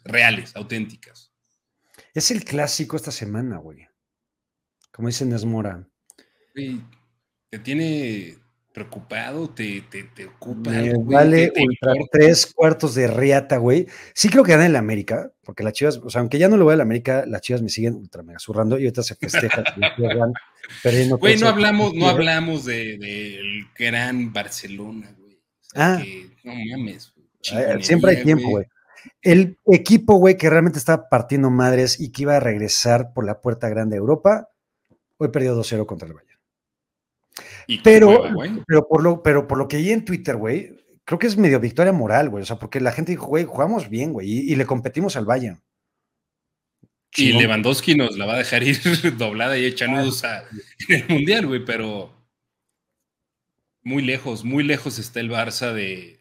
reales, 0.04 0.56
auténticas. 0.56 1.32
Es 2.16 2.32
el 2.32 2.44
clásico 2.44 2.96
esta 2.96 3.12
semana, 3.12 3.58
güey. 3.58 3.88
Como 4.92 5.10
dice 5.10 5.26
Nesmora. 5.26 5.88
Güey, 6.56 6.82
te 7.52 7.60
tiene 7.60 8.40
preocupado, 8.76 9.50
te, 9.50 9.84
te, 9.90 10.04
te 10.04 10.26
ocupa. 10.26 10.70
Me 10.70 10.94
vale 10.98 11.52
ultra 11.56 11.94
tres 12.12 12.46
cuartos 12.54 12.94
de 12.94 13.08
riata, 13.08 13.56
güey. 13.56 13.88
Sí 14.14 14.28
creo 14.28 14.44
que 14.44 14.52
gana 14.52 14.66
en 14.66 14.74
la 14.74 14.80
América, 14.80 15.32
porque 15.46 15.64
las 15.64 15.72
chivas, 15.72 15.98
o 16.04 16.10
sea, 16.10 16.20
aunque 16.20 16.38
ya 16.38 16.50
no 16.50 16.58
lo 16.58 16.66
voy 16.66 16.74
a 16.74 16.78
la 16.78 16.84
América, 16.84 17.24
las 17.26 17.40
chivas 17.40 17.62
me 17.62 17.70
siguen 17.70 17.96
ultra 17.96 18.22
mega 18.22 18.38
zurrando 18.38 18.78
y 18.78 18.84
ahorita 18.84 19.02
se 19.02 19.16
festeja. 19.16 19.64
güey, 21.20 21.38
no 21.38 21.48
hablamos, 21.48 21.94
no 21.94 22.10
hablamos 22.10 22.66
del 22.66 23.00
de, 23.00 23.66
gran 23.80 24.34
Barcelona, 24.34 25.10
güey. 25.18 25.40
ah. 25.76 26.04
no 26.44 26.54
mames. 26.78 27.14
siempre 27.80 28.18
hay 28.18 28.24
tiempo, 28.24 28.50
güey. 28.50 28.66
El 29.22 29.58
equipo, 29.68 30.16
güey, 30.16 30.36
que 30.36 30.50
realmente 30.50 30.80
estaba 30.80 31.08
partiendo 31.08 31.50
madres 31.50 31.98
y 31.98 32.12
que 32.12 32.24
iba 32.24 32.36
a 32.36 32.42
regresar 32.42 33.14
por 33.14 33.26
la 33.26 33.40
puerta 33.40 33.70
grande 33.70 33.94
de 33.94 34.00
Europa, 34.00 34.50
hoy 35.16 35.30
perdió 35.30 35.56
2-0 35.56 35.86
contra 35.86 36.10
el 36.10 36.14
Pero, 37.84 38.24
pero, 38.68 38.88
por 38.88 39.04
lo, 39.04 39.24
pero 39.24 39.48
por 39.48 39.58
lo 39.58 39.68
que 39.68 39.78
vi 39.78 39.92
en 39.92 40.06
Twitter, 40.06 40.36
güey, 40.36 40.86
creo 41.04 41.20
que 41.20 41.28
es 41.28 41.38
medio 41.38 41.60
victoria 41.60 41.94
moral, 41.94 42.30
güey. 42.30 42.44
O 42.44 42.46
sea, 42.46 42.58
porque 42.58 42.80
la 42.80 42.92
gente 42.92 43.12
dijo, 43.12 43.28
güey, 43.28 43.46
jugamos 43.46 43.90
bien, 43.90 44.14
güey, 44.14 44.30
y, 44.30 44.56
le 44.56 44.66
competimos 44.66 45.16
al 45.16 45.26
Bayern. 45.26 45.62
Y 47.18 47.32
Lewandowski 47.32 47.96
nos 47.96 48.18
la 48.18 48.26
va 48.26 48.34
a 48.34 48.40
dejar 48.40 48.64
ir 48.64 48.78
doblada 49.18 49.58
y 49.58 49.66
hecha 49.66 49.88
nudos 49.88 50.24
en 50.24 50.96
el 51.04 51.08
Mundial, 51.08 51.48
güey, 51.48 51.64
pero 51.64 52.14
muy 53.84 54.04
lejos, 54.04 54.44
muy 54.44 54.64
lejos 54.64 55.00
está 55.00 55.20
el 55.22 55.32
Barça 55.32 55.72
de 55.72 56.20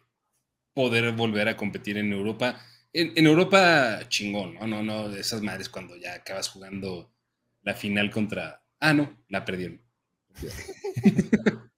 poder 0.73 1.11
volver 1.13 1.49
a 1.49 1.57
competir 1.57 1.97
en 1.97 2.13
Europa. 2.13 2.61
En, 2.93 3.11
en 3.15 3.25
Europa, 3.25 4.07
chingón, 4.07 4.53
¿no? 4.53 4.67
No, 4.67 4.83
no, 4.83 5.09
de 5.09 5.19
esas 5.19 5.41
madres 5.41 5.67
cuando 5.67 5.97
ya 5.97 6.13
acabas 6.13 6.47
jugando 6.47 7.11
la 7.63 7.73
final 7.73 8.09
contra... 8.09 8.63
Ah, 8.79 8.93
no, 8.93 9.17
la 9.27 9.43
perdieron. 9.43 9.84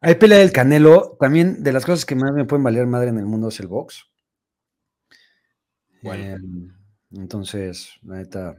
Hay 0.00 0.16
pelea 0.16 0.38
del 0.38 0.52
Canelo. 0.52 1.16
También 1.20 1.62
de 1.62 1.72
las 1.72 1.84
cosas 1.84 2.04
que 2.04 2.14
más 2.14 2.32
me 2.32 2.44
pueden 2.44 2.64
valer 2.64 2.86
madre 2.86 3.10
en 3.10 3.18
el 3.18 3.26
mundo 3.26 3.48
es 3.48 3.60
el 3.60 3.68
box. 3.68 4.04
Em, 6.02 6.72
entonces, 7.12 7.90
la 8.02 8.16
neta. 8.16 8.56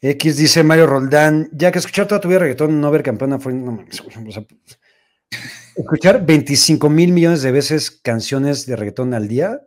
X 0.00 0.36
dice 0.36 0.62
Mario 0.62 0.86
Roldán, 0.86 1.48
ya 1.52 1.72
que 1.72 1.78
escuchar 1.78 2.06
toda 2.06 2.20
tu 2.20 2.28
vida 2.28 2.38
reggaetón, 2.40 2.80
no 2.80 2.90
ver 2.90 3.02
campeona 3.02 3.38
fue. 3.38 3.54
escuchar 5.76 6.24
25 6.24 6.90
mil 6.90 7.10
millones 7.12 7.42
de 7.42 7.50
veces 7.50 7.90
canciones 7.90 8.66
de 8.66 8.76
reggaetón 8.76 9.14
al 9.14 9.26
día, 9.26 9.62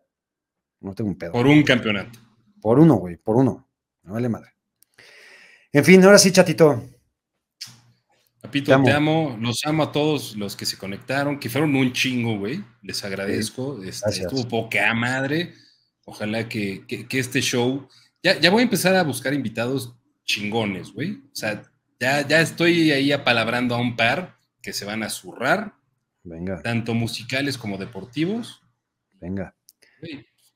no 0.80 0.94
tengo 0.94 1.10
un 1.10 1.18
pedo. 1.18 1.32
Por 1.32 1.48
un 1.48 1.64
campeonato. 1.64 2.20
Por 2.62 2.80
uno, 2.80 2.95
güey, 2.95 3.18
por 3.18 3.36
uno. 3.36 3.68
No 4.04 4.14
vale 4.14 4.30
madre. 4.30 4.52
En 5.74 5.84
fin, 5.84 6.04
ahora 6.04 6.18
sí, 6.18 6.32
chatito. 6.32 6.84
Papito, 8.48 8.82
te 8.82 8.91
amo. 8.91 9.38
los 9.41 9.60
amo 9.65 9.84
a 9.84 9.91
todos 9.91 10.38
los 10.38 10.56
que 10.56 10.65
se 10.65 10.78
conectaron, 10.78 11.38
que 11.38 11.49
fueron 11.49 11.76
un 11.76 11.91
chingo, 11.91 12.38
güey. 12.38 12.64
Les 12.82 13.03
agradezco. 13.03 13.84
Este, 13.84 14.10
estuvo 14.10 14.48
poca 14.48 14.94
madre. 14.94 15.53
Ojalá 16.06 16.48
que, 16.48 16.86
este 17.11 17.41
show. 17.41 17.90
Ya, 18.24 18.40
ya 18.40 18.49
voy 18.49 18.61
a 18.61 18.64
empezar 18.64 18.95
a 18.95 19.03
buscar 19.03 19.34
invitados 19.34 19.94
chingones, 20.24 20.94
güey. 20.94 21.24
O 21.26 21.36
sea, 21.36 21.61
ya, 21.99 22.26
ya 22.26 22.40
estoy 22.40 22.91
ahí 22.91 23.11
apalabrando 23.11 23.76
a 23.76 23.80
un 23.80 23.98
par 23.98 24.38
que 24.61 24.72
se 24.72 24.86
van 24.86 25.03
a 25.03 25.10
zurrar. 25.10 25.74
Venga. 26.24 26.61
Tanto 26.61 26.94
musicales 26.94 27.57
como 27.57 27.78
deportivos. 27.78 28.61
Venga. 29.19 29.53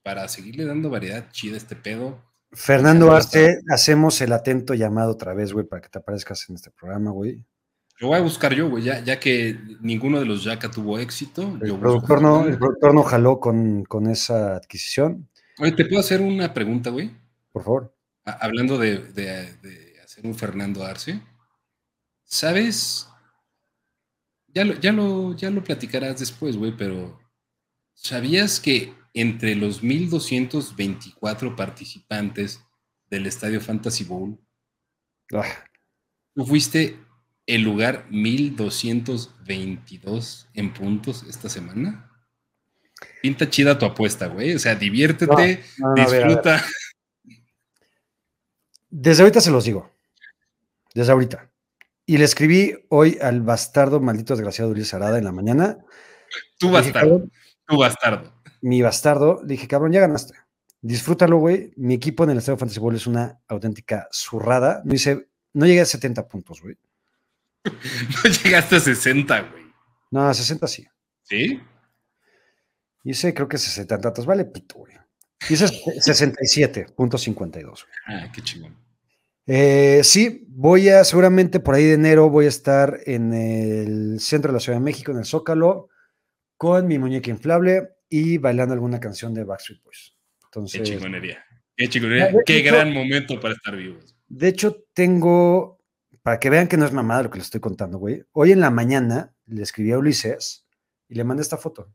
para 0.01 0.29
seguirle 0.29 0.63
dando 0.63 0.89
variedad 0.89 1.29
chida 1.31 1.55
a 1.55 1.57
este 1.57 1.75
pedo. 1.75 2.23
Fernando 2.53 3.11
Arce, 3.11 3.59
hacemos 3.69 4.21
el 4.21 4.31
atento 4.31 4.75
llamado 4.75 5.11
otra 5.11 5.33
vez, 5.33 5.51
güey, 5.51 5.65
para 5.65 5.81
que 5.81 5.89
te 5.89 5.99
aparezcas 5.99 6.49
en 6.49 6.55
este 6.55 6.71
programa, 6.71 7.11
güey. 7.11 7.45
Lo 8.01 8.07
voy 8.07 8.17
a 8.17 8.21
buscar 8.21 8.51
yo, 8.51 8.67
güey, 8.67 8.83
ya, 8.83 9.19
que 9.19 9.59
ninguno 9.79 10.19
de 10.19 10.25
los 10.25 10.43
Yaka 10.43 10.71
tuvo 10.71 10.97
éxito. 10.97 11.55
El, 11.61 11.77
productor 11.77 12.19
no, 12.19 12.47
el 12.47 12.57
productor 12.57 12.95
no 12.95 13.03
jaló 13.03 13.39
con, 13.39 13.85
esa 14.09 14.55
adquisición. 14.55 15.29
Oye, 15.59 15.71
¿te 15.73 15.85
puedo 15.85 15.99
hacer 15.99 16.19
una 16.19 16.51
pregunta, 16.51 16.89
güey? 16.89 17.11
Por 17.51 17.63
favor. 17.63 17.95
hablando 18.25 18.79
de, 18.79 19.93
hacer 20.03 20.25
un 20.25 20.33
Fernando 20.33 20.83
Arce, 20.83 21.21
¿sabes? 22.23 23.07
Ya 24.47 24.65
lo, 24.65 24.73
ya 24.79 24.91
lo, 24.91 25.35
ya 25.35 25.51
lo 25.51 25.63
platicarás 25.63 26.19
después, 26.19 26.57
güey, 26.57 26.75
pero 26.75 27.19
¿sabías 27.93 28.59
que 28.59 28.95
entre 29.13 29.53
los 29.53 29.83
1224 29.83 31.55
participantes 31.55 32.65
del 33.11 33.27
Estadio 33.27 33.61
Fantasy 33.61 34.05
Bowl, 34.05 34.39
ah. 35.35 35.45
tú 36.33 36.47
fuiste 36.47 36.97
el 37.45 37.61
lugar 37.61 38.05
1222 38.09 40.49
en 40.53 40.73
puntos 40.73 41.23
esta 41.29 41.49
semana. 41.49 42.07
Pinta 43.21 43.49
chida 43.49 43.77
tu 43.77 43.85
apuesta, 43.85 44.27
güey. 44.27 44.55
O 44.55 44.59
sea, 44.59 44.75
diviértete, 44.75 45.61
disfruta. 45.95 46.63
Desde 48.89 49.23
ahorita 49.23 49.41
se 49.41 49.51
los 49.51 49.65
digo. 49.65 49.91
Desde 50.93 51.11
ahorita. 51.11 51.49
Y 52.05 52.17
le 52.17 52.25
escribí 52.25 52.75
hoy 52.89 53.17
al 53.21 53.41
bastardo 53.41 53.99
maldito 53.99 54.33
desgraciado 54.33 54.73
Luis 54.73 54.93
Arada 54.93 55.17
en 55.17 55.23
la 55.23 55.31
mañana. 55.31 55.77
Tu 56.57 56.69
bastardo. 56.69 57.23
tu 57.65 57.77
bastardo. 57.77 58.33
Mi 58.61 58.81
bastardo. 58.81 59.41
Le 59.43 59.53
dije, 59.53 59.67
cabrón, 59.67 59.91
ya 59.91 60.01
ganaste. 60.01 60.33
Disfrútalo, 60.81 61.37
güey. 61.37 61.73
Mi 61.77 61.93
equipo 61.93 62.23
en 62.23 62.31
el 62.31 62.39
Estadio 62.39 62.57
Fantasy 62.57 62.79
Bowl 62.79 62.95
es 62.95 63.07
una 63.07 63.39
auténtica 63.47 64.07
zurrada. 64.11 64.81
No 64.83 64.93
hice, 64.93 65.29
no 65.53 65.65
llegué 65.65 65.81
a 65.81 65.85
70 65.85 66.27
puntos, 66.27 66.61
güey. 66.61 66.77
no 67.65 68.31
llegaste 68.43 68.75
a 68.75 68.79
60, 68.79 69.41
güey. 69.41 69.63
No, 70.11 70.27
a 70.27 70.33
60 70.33 70.67
sí. 70.67 70.85
¿Sí? 71.23 71.59
Hice, 73.03 73.33
creo 73.33 73.47
que 73.47 73.57
60 73.57 73.99
tantos. 73.99 74.25
Vale, 74.25 74.45
pito, 74.45 74.79
güey. 74.79 74.93
Hice 75.49 75.65
67.52. 75.65 77.85
Ah, 78.07 78.31
qué 78.33 78.41
chingón. 78.41 78.75
Eh, 79.47 80.01
sí, 80.03 80.45
voy 80.47 80.89
a, 80.89 81.03
seguramente 81.03 81.59
por 81.59 81.75
ahí 81.75 81.85
de 81.85 81.93
enero 81.93 82.29
voy 82.29 82.45
a 82.45 82.49
estar 82.49 82.99
en 83.05 83.33
el 83.33 84.19
centro 84.19 84.51
de 84.51 84.57
la 84.57 84.59
Ciudad 84.59 84.77
de 84.77 84.83
México, 84.83 85.11
en 85.11 85.17
el 85.17 85.25
Zócalo, 85.25 85.89
con 86.57 86.87
mi 86.87 86.99
muñeca 86.99 87.31
inflable 87.31 87.89
y 88.07 88.37
bailando 88.37 88.73
alguna 88.73 88.99
canción 88.99 89.33
de 89.33 89.43
Backstreet 89.43 89.81
Boys. 89.83 90.13
Entonces, 90.45 90.81
qué 90.81 90.87
chingonería. 90.87 91.43
Qué 91.75 91.89
chingonería. 91.89 92.31
Qué 92.45 92.61
gran 92.61 92.93
momento 92.93 93.39
para 93.39 93.55
estar 93.55 93.75
vivos. 93.75 94.15
De 94.27 94.47
hecho, 94.47 94.85
tengo 94.93 95.80
para 96.23 96.39
que 96.39 96.49
vean 96.49 96.67
que 96.67 96.77
no 96.77 96.85
es 96.85 96.91
mamada 96.91 97.23
lo 97.23 97.31
que 97.31 97.37
les 97.37 97.47
estoy 97.47 97.61
contando, 97.61 97.97
güey. 97.97 98.23
Hoy 98.31 98.51
en 98.51 98.59
la 98.59 98.69
mañana 98.69 99.33
le 99.47 99.63
escribí 99.63 99.91
a 99.91 99.97
Ulises 99.97 100.65
y 101.09 101.15
le 101.15 101.23
mandé 101.23 101.41
esta 101.41 101.57
foto. 101.57 101.91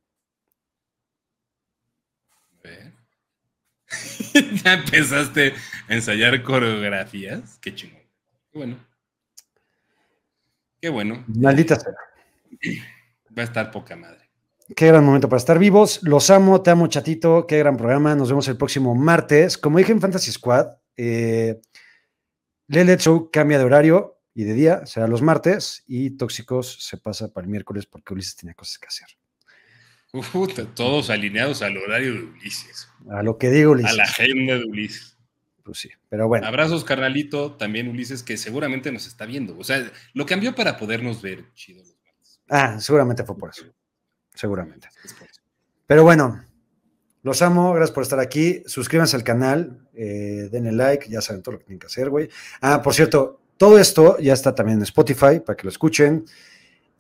ya 4.65 4.75
empezaste 4.75 5.55
a 5.89 5.95
ensayar 5.95 6.43
coreografías. 6.43 7.59
Qué 7.61 7.75
chingón. 7.75 8.03
Qué 8.53 8.59
bueno. 8.59 8.77
Qué 10.81 10.89
bueno. 10.89 11.25
Maldita 11.29 11.79
sea. 11.79 11.93
Va 13.37 13.43
a 13.43 13.45
estar 13.45 13.71
poca 13.71 13.97
madre. 13.97 14.29
Qué 14.75 14.89
gran 14.89 15.05
momento 15.05 15.29
para 15.29 15.39
estar 15.39 15.59
vivos. 15.59 16.01
Los 16.03 16.31
amo, 16.31 16.63
te 16.63 16.71
amo, 16.71 16.89
chatito. 16.89 17.47
Qué 17.47 17.59
gran 17.59 17.77
programa. 17.77 18.15
Nos 18.15 18.29
vemos 18.29 18.49
el 18.49 18.57
próximo 18.57 18.95
martes. 18.95 19.57
Como 19.57 19.79
dije 19.79 19.93
en 19.93 20.01
Fantasy 20.01 20.33
Squad, 20.33 20.67
eh, 20.97 21.61
Lelet 22.69 23.01
Show 23.01 23.31
cambia 23.31 23.59
de 23.59 23.65
horario 23.65 24.16
y 24.37 24.45
de 24.45 24.53
día 24.53 24.85
será 24.85 25.07
los 25.09 25.23
martes 25.23 25.83
y 25.87 26.11
Tóxicos 26.11 26.85
se 26.85 26.99
pasa 26.99 27.33
para 27.33 27.47
el 27.47 27.51
miércoles 27.51 27.87
porque 27.87 28.13
Ulises 28.13 28.37
tenía 28.37 28.53
cosas 28.53 28.79
que 28.79 28.87
hacer. 28.87 29.09
todos 30.75 31.09
alineados 31.09 31.63
al 31.63 31.79
horario 31.79 32.13
de 32.13 32.21
Ulises. 32.25 32.87
A 33.09 33.23
lo 33.23 33.39
que 33.39 33.49
digo 33.49 33.73
Ulises. 33.73 33.93
A 33.93 33.97
la 33.97 34.03
agenda 34.03 34.59
de 34.59 34.65
Ulises. 34.67 35.17
Pues 35.63 35.79
sí, 35.79 35.89
pero 36.11 36.29
bueno. 36.29 36.47
Abrazos, 36.47 36.85
carnalito, 36.85 37.53
también 37.53 37.89
Ulises, 37.89 38.23
que 38.23 38.37
seguramente 38.37 38.93
nos 38.93 39.07
está 39.07 39.25
viendo. 39.25 39.57
O 39.57 39.65
sea, 39.65 39.91
lo 40.13 40.27
cambió 40.27 40.55
para 40.55 40.77
podernos 40.77 41.23
ver 41.23 41.51
chido 41.55 41.83
los 41.83 41.97
martes. 42.05 42.41
Ah, 42.51 42.79
seguramente 42.79 43.25
fue 43.25 43.39
por 43.39 43.49
eso. 43.49 43.65
Seguramente. 44.35 44.91
Pero 45.87 46.03
bueno, 46.03 46.45
los 47.23 47.41
amo, 47.41 47.73
gracias 47.73 47.95
por 47.95 48.03
estar 48.03 48.21
aquí. 48.21 48.63
Suscríbanse 48.67 49.17
al 49.17 49.25
canal, 49.25 49.89
eh, 49.95 50.51
denle 50.53 50.73
like, 50.73 51.09
ya 51.09 51.23
saben 51.23 51.43
todo 51.43 51.53
lo 51.55 51.59
que 51.61 51.65
tienen 51.65 51.81
que 51.81 51.87
hacer, 51.87 52.11
güey. 52.11 52.29
Ah, 52.61 52.83
por 52.83 52.93
cierto, 52.93 53.41
Todo 53.57 53.79
esto 53.79 54.19
ya 54.19 54.35
está 54.35 54.55
también 54.55 54.79
en 54.79 54.83
Spotify 54.83 55.41
para 55.45 55.57
que 55.57 55.65
lo 55.65 55.71
escuchen. 55.71 56.25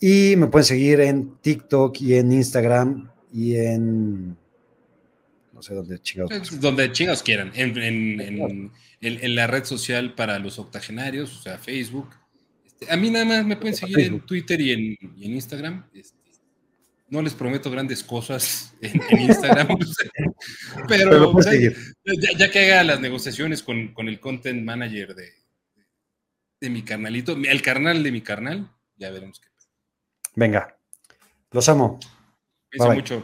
Y 0.00 0.34
me 0.36 0.46
pueden 0.48 0.64
seguir 0.64 1.00
en 1.00 1.36
TikTok 1.38 2.00
y 2.00 2.14
en 2.14 2.32
Instagram 2.32 3.10
y 3.32 3.56
en. 3.56 4.36
No 5.52 5.62
sé 5.62 5.74
dónde 5.74 5.98
chingados. 6.00 6.60
Donde 6.60 6.92
chingados 6.92 7.22
quieran. 7.22 7.52
En, 7.54 8.72
la 9.00 9.46
red 9.46 9.64
social 9.64 10.14
para 10.14 10.38
los 10.38 10.58
octogenarios, 10.58 11.38
o 11.38 11.42
sea, 11.42 11.58
Facebook. 11.58 12.10
Este, 12.64 12.92
a 12.92 12.96
mí 12.96 13.10
nada 13.10 13.24
más 13.24 13.46
me 13.46 13.56
pueden 13.56 13.76
seguir 13.76 14.00
en 14.00 14.20
Twitter 14.20 14.60
y 14.60 14.72
en, 14.72 15.32
Instagram. 15.32 15.86
Este, 15.94 16.16
no 17.08 17.22
les 17.22 17.34
prometo 17.34 17.70
grandes 17.70 18.02
cosas 18.02 18.74
en, 18.80 19.00
Instagram, 19.20 19.68
pero, 20.88 21.32
ya, 22.38 22.50
que 22.50 22.58
haga 22.58 22.84
las 22.84 23.00
negociaciones 23.00 23.62
con, 23.62 23.92
el 23.96 24.20
content 24.20 24.62
manager 24.62 25.14
de, 25.14 25.32
de 26.60 26.70
mi 26.70 26.82
carnalito, 26.82 27.36
el 27.36 27.62
carnal 27.62 28.02
de 28.02 28.12
mi 28.12 28.22
carnal, 28.22 28.70
ya 28.96 29.10
veremos 29.10 29.40
qué 29.40 29.48
Venga, 30.34 30.76
los 31.50 31.68
amo. 31.68 31.98
mucho. 32.94 33.22